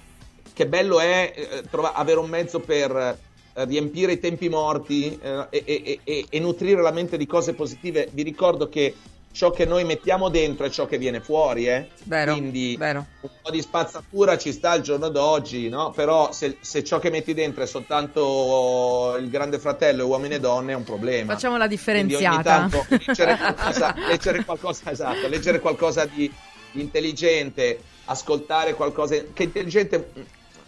che 0.55 0.67
bello 0.69 1.01
è 1.01 1.33
eh, 1.35 1.63
trova- 1.69 1.95
avere 1.95 2.21
un 2.21 2.29
mezzo 2.31 2.61
per 2.61 2.91
eh, 2.97 3.65
riempire 3.65 4.13
i 4.13 4.21
tempi 4.21 4.49
morti 4.49 5.19
eh, 5.21 5.47
e, 5.51 5.63
e- 5.67 6.01
e- 6.05 6.27
e 6.31 6.39
nutrire 6.39 6.81
la 6.81 6.93
mente 6.93 7.17
di 7.19 7.27
cose 7.27 7.55
positive. 7.55 8.09
Vi 8.13 8.23
ricordo 8.23 8.69
che 8.69 8.95
ciò 9.33 9.51
che 9.51 9.65
noi 9.65 9.85
mettiamo 9.85 10.29
dentro 10.29 10.67
è 10.67 10.71
ciò 10.71 10.87
che 10.87 10.99
viene 10.99 11.21
fuori, 11.21 11.67
eh? 11.67 11.89
Vero, 12.05 12.33
quindi 12.33 12.77
vero. 12.77 13.07
un 13.21 13.31
po' 13.43 13.51
di 13.51 13.61
spazzatura 13.61 14.37
ci 14.37 14.53
sta 14.53 14.71
al 14.73 14.81
giorno 14.81 15.09
d'oggi, 15.09 15.69
no? 15.69 15.91
Però 15.91 16.33
se, 16.33 16.57
se 16.61 16.83
ciò 16.83 16.99
che 16.99 17.11
metti 17.11 17.33
dentro 17.33 17.63
è 17.63 17.67
soltanto 17.67 19.17
il 19.19 19.31
grande 19.31 19.59
fratello 19.59 20.03
e 20.03 20.05
uomini 20.05 20.35
e 20.35 20.41
donne 20.41 20.73
è 20.73 20.77
un 20.77 20.85
problema. 20.85 21.33
Facciamo 21.33 21.57
la 21.57 21.69
differenziata. 21.69 22.43
tanto 22.43 22.87
leggere 22.89 23.37
qualcosa, 23.39 23.95
leggere 24.09 24.45
qualcosa, 24.45 24.91
esatto, 24.91 25.29
leggere 25.29 25.61
qualcosa 25.61 26.05
di, 26.07 26.33
intelligente, 26.73 27.81
ascoltare 28.07 28.75
qualcosa 28.75 29.17
che 29.33 29.43
intelligente 29.45 30.11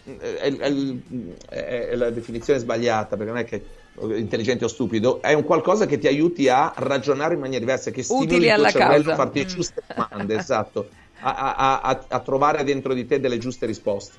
mm, 0.09 0.17
è, 0.19 0.55
è- 0.57 0.73
è- 1.49 1.87
è 1.89 1.95
la 1.95 2.09
definizione 2.09 2.59
sbagliata 2.59 3.17
perché 3.17 3.31
non 3.31 3.39
è 3.41 3.45
che 3.45 3.65
intelligente 4.15 4.65
o 4.65 4.67
stupido, 4.67 5.21
è 5.21 5.33
un 5.33 5.43
qualcosa 5.43 5.85
che 5.85 5.97
ti 5.97 6.07
aiuti 6.07 6.49
a 6.49 6.73
ragionare 6.75 7.35
in 7.35 7.39
maniera 7.39 7.59
diversa, 7.59 7.91
che 7.91 8.03
stimoli 8.03 8.25
Utili 8.25 8.47
il 8.47 8.53
tuo 8.55 8.69
cervello 8.69 9.03
causa. 9.03 9.11
a 9.11 9.15
farti 9.15 9.39
le 9.39 9.45
giuste 9.45 9.81
domande, 9.95 10.35
esatto, 10.37 10.89
a, 11.21 11.33
a- 11.55 11.81
a- 11.81 12.05
a 12.07 12.19
trovare 12.19 12.63
dentro 12.63 12.93
di 12.93 13.05
te 13.05 13.19
delle 13.19 13.37
giuste 13.37 13.65
risposte. 13.65 14.17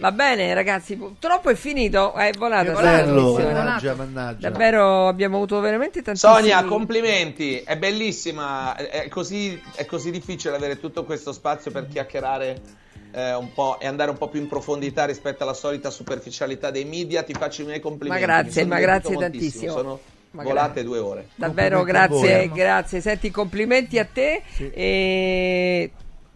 Va 0.00 0.12
bene, 0.12 0.54
ragazzi, 0.54 0.96
purtroppo 0.96 1.50
è 1.50 1.54
finito. 1.56 2.12
È 2.14 2.30
volata. 2.38 2.70
Che 2.70 2.76
sta 2.76 2.82
bello, 2.82 3.12
trasmissione. 3.32 3.52
mannaggia, 3.52 3.94
mannaggia. 3.94 4.50
Davvero 4.50 5.08
abbiamo 5.08 5.36
avuto 5.36 5.58
veramente 5.60 6.02
tantissimi 6.02 6.32
Sonia, 6.34 6.62
complimenti, 6.64 7.58
è 7.64 7.76
bellissima, 7.76 8.76
è 8.76 8.86
è 9.04 9.08
così, 9.08 9.60
è 9.74 9.86
così 9.86 10.10
difficile 10.12 10.54
avere 10.54 10.78
tutto 10.78 11.02
questo 11.04 11.32
spazio 11.32 11.72
per 11.72 11.88
chiacchierare 11.88 12.60
eh, 13.18 13.34
un 13.34 13.52
po' 13.52 13.80
e 13.80 13.86
andare 13.88 14.10
un 14.10 14.16
po' 14.16 14.28
più 14.28 14.40
in 14.40 14.46
profondità 14.46 15.04
rispetto 15.04 15.42
alla 15.42 15.52
solita 15.52 15.90
superficialità 15.90 16.70
dei 16.70 16.84
media. 16.84 17.24
Ti 17.24 17.34
faccio 17.34 17.62
i 17.62 17.64
miei 17.64 17.80
complimenti. 17.80 18.24
Ma 18.24 18.32
grazie, 18.32 18.64
ma 18.64 18.78
grazie 18.78 19.16
tantissimo. 19.16 19.72
Sono 19.72 20.00
Ma 20.30 20.44
volate 20.44 20.84
due 20.84 20.98
ore. 20.98 21.28
Davvero 21.34 21.82
grazie, 21.82 22.46
voi. 22.46 22.52
grazie. 22.52 23.00
Senti, 23.00 23.32
complimenti 23.32 23.98
a 23.98 24.04
te. 24.04 24.42
E 24.56 25.90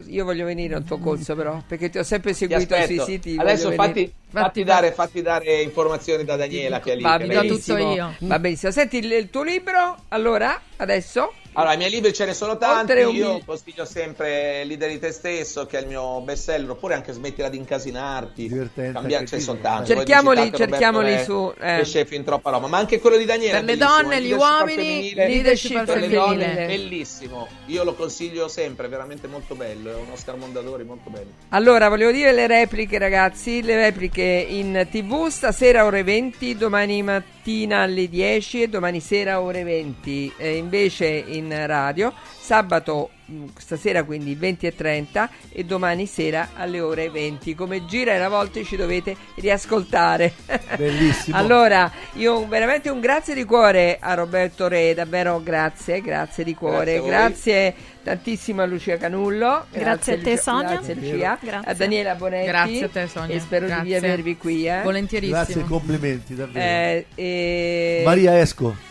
io 0.07 0.25
voglio 0.25 0.45
venire 0.45 0.75
al 0.75 0.83
tuo 0.83 0.99
corso, 0.99 1.37
però, 1.37 1.63
perché 1.65 1.89
ti 1.89 1.99
ho 1.99 2.03
sempre 2.03 2.35
seguito 2.35 2.75
sui 2.83 2.99
siti. 2.99 3.37
Adesso 3.39 3.71
fatti, 3.71 4.13
fatti 4.29 4.65
dare, 4.65 4.91
fatti 4.91 5.23
dare 5.23 5.63
informazioni 5.63 6.25
da 6.25 6.35
Daniela 6.35 6.81
che 6.81 6.95
è 6.95 6.97
lì. 6.97 7.03
Va 7.03 7.17
che 7.17 7.27
benissimo. 7.27 8.13
Va 8.19 8.39
benissimo. 8.41 8.73
Senti 8.73 8.97
il, 8.97 9.13
il 9.13 9.31
tuo 9.31 9.45
libro, 9.45 9.99
allora, 10.09 10.61
adesso? 10.79 11.33
Allora, 11.55 11.75
i 11.75 11.77
miei 11.77 11.91
libri 11.91 12.13
ce 12.13 12.25
ne 12.25 12.33
sono 12.35 12.57
tanti. 12.57 12.93
Io 12.93 13.41
consiglio 13.45 13.85
sempre 13.85 14.65
Leader 14.65 14.91
di 14.91 14.99
te 14.99 15.13
stesso, 15.13 15.67
che 15.67 15.79
è 15.79 15.83
il 15.83 15.87
mio 15.87 16.21
best 16.23 16.45
seller, 16.45 16.71
oppure 16.71 16.95
anche 16.95 17.13
smettila 17.13 17.49
di 17.51 17.59
incasinarti. 17.59 18.71
Cambiare, 18.93 19.27
ce 19.27 19.37
ne 19.37 19.43
sono 19.43 19.59
tanti. 19.61 19.93
eh. 19.93 19.97
Cerchiamoli- 19.97 20.53
cerchiamoli 20.55 21.23
su, 21.23 21.53
eh. 21.61 21.77
che 21.79 21.83
c'è 21.83 22.05
fin 22.07 22.25
troppa 22.25 22.51
roba, 22.51 22.69
ma 22.69 22.79
anche 22.79 22.99
quello 23.01 23.19
di 23.19 23.27
Daniele. 23.27 23.59
Per 23.59 23.65
le 23.65 23.77
donne, 23.77 24.17
il 24.17 24.27
gli 24.27 24.33
uomini, 24.33 25.13
leadership 25.15 25.77
al 25.77 25.85
per 25.87 25.99
le 25.99 26.09
donne, 26.09 26.67
bellissimo. 26.67 27.49
Io 27.67 27.85
lo 27.85 27.95
consiglio 27.95 28.49
sempre, 28.49 28.87
è 28.87 28.89
veramente 28.89 29.27
molto 29.27 29.55
bello. 29.55 29.91
È 29.91 29.95
un 29.95 30.11
Oscar 30.13 30.37
Mondadori 30.37 30.85
molto 30.85 31.11
bello. 31.11 31.31
Allora, 31.51 31.89
volevo 31.89 32.13
dire 32.13 32.33
le 32.33 32.47
repliche, 32.47 32.99
ragazzi. 32.99 33.63
Le 33.63 33.77
repliche 33.77 34.23
in 34.23 34.87
tv 34.91 35.29
stasera 35.29 35.85
ore 35.85 36.03
20, 36.03 36.57
domani 36.57 37.03
mattina 37.03 37.41
alle 37.71 38.09
10 38.09 38.63
e 38.63 38.69
domani 38.69 39.01
sera 39.01 39.41
ore 39.41 39.65
20. 39.65 40.35
E 40.37 40.57
invece 40.57 41.07
in 41.07 41.53
radio, 41.67 42.13
sabato 42.39 43.11
mh, 43.25 43.45
stasera 43.59 44.05
quindi 44.05 44.35
20 44.35 44.67
e 44.67 44.75
30 44.75 45.31
e 45.51 45.65
domani 45.65 46.07
sera 46.07 46.51
alle 46.55 46.81
ore 46.81 47.11
20. 47.11 47.55
Come 47.55 47.85
gira 47.85 48.13
e 48.13 48.19
a 48.19 48.29
volte 48.29 48.65
ci 48.65 48.77
dovete 48.77 49.17
riascoltare. 49.37 50.33
Bellissimo. 50.77 51.37
allora, 51.39 51.91
io 52.15 52.47
veramente 52.47 52.91
un 52.91 53.01
grazie 53.01 53.35
di 53.35 53.45
cuore 53.45 53.99
a 54.01 54.15
Roberto 54.15 54.69
Re, 54.69 54.95
davvero 54.95 55.41
grazie, 55.43 56.01
grazie 56.01 56.45
di 56.45 56.55
cuore. 56.55 57.01
Grazie. 57.03 57.11
Grazie 57.11 57.75
tantissimo 58.03 58.63
a 58.63 58.67
Lucia 58.67 58.97
Canullo. 58.97 59.67
Grazie 59.71 60.15
a 60.15 60.19
te, 60.19 60.31
Lucia- 60.31 60.43
Sonia. 60.43 60.69
Grazie 60.71 60.95
Lucia. 60.95 61.39
Grazie. 61.41 61.71
A 61.71 61.75
Daniela 61.75 62.15
Bonetti. 62.15 62.47
Grazie 62.47 62.85
a 62.85 62.89
te, 62.89 63.07
Sonia. 63.09 63.35
E 63.37 63.41
spero 63.41 63.67
Grazie. 63.67 63.85
di 63.85 63.95
avervi 63.95 64.37
qui. 64.37 64.67
Eh. 64.67 64.81
Volentierissimo. 64.83 65.37
Grazie, 65.43 65.65
complimenti, 65.65 66.35
davvero. 66.35 66.65
Eh, 66.65 67.07
e- 67.15 68.03
Maria 68.05 68.39
Esco. 68.41 68.75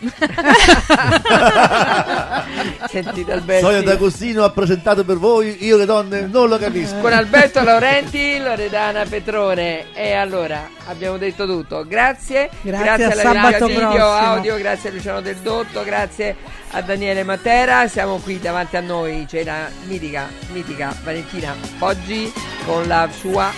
Senti 2.88 3.24
Alberto. 3.28 3.66
Sonia 3.66 3.82
D'Agostino 3.82 4.44
ha 4.44 4.50
presentato 4.50 5.04
per 5.04 5.16
voi 5.16 5.64
Io 5.64 5.76
le 5.76 5.84
donne 5.84 6.22
non 6.22 6.48
lo 6.48 6.58
capisco. 6.58 6.98
Con 6.98 7.12
Alberto 7.12 7.62
Laurenti, 7.62 8.38
Loredana 8.38 9.04
Petrone. 9.04 9.92
E 9.94 10.12
allora 10.12 10.68
abbiamo 10.86 11.16
detto 11.16 11.46
tutto. 11.46 11.84
Grazie, 11.86 12.50
Grazie, 12.60 13.04
a 13.04 13.10
alla 13.10 13.22
sabato 13.22 13.66
video, 13.66 13.88
prossimo. 13.88 14.02
audio, 14.04 14.56
grazie 14.56 14.90
a 14.90 14.92
Luciano 14.92 15.20
Del 15.20 15.36
Dotto, 15.36 15.82
grazie 15.84 16.36
a 16.70 16.80
Daniele 16.82 17.22
Matera. 17.22 17.86
Siamo 17.88 18.18
qui 18.18 18.38
davanti 18.38 18.76
a 18.76 18.80
noi, 18.80 19.01
c'è 19.26 19.44
la 19.44 19.68
mitica, 19.86 20.28
mitica 20.52 20.94
Valentina 21.02 21.54
Poggi 21.78 22.32
con 22.64 22.86
la 22.86 23.08
sua 23.10 23.50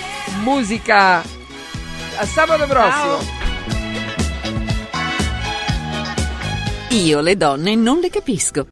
musica. 0.42 1.18
A 1.18 2.26
sabato 2.26 2.66
prossimo. 2.66 3.18
Io 6.90 7.20
le 7.20 7.36
donne 7.36 7.74
non 7.74 7.98
le 7.98 8.08
capisco. 8.08 8.62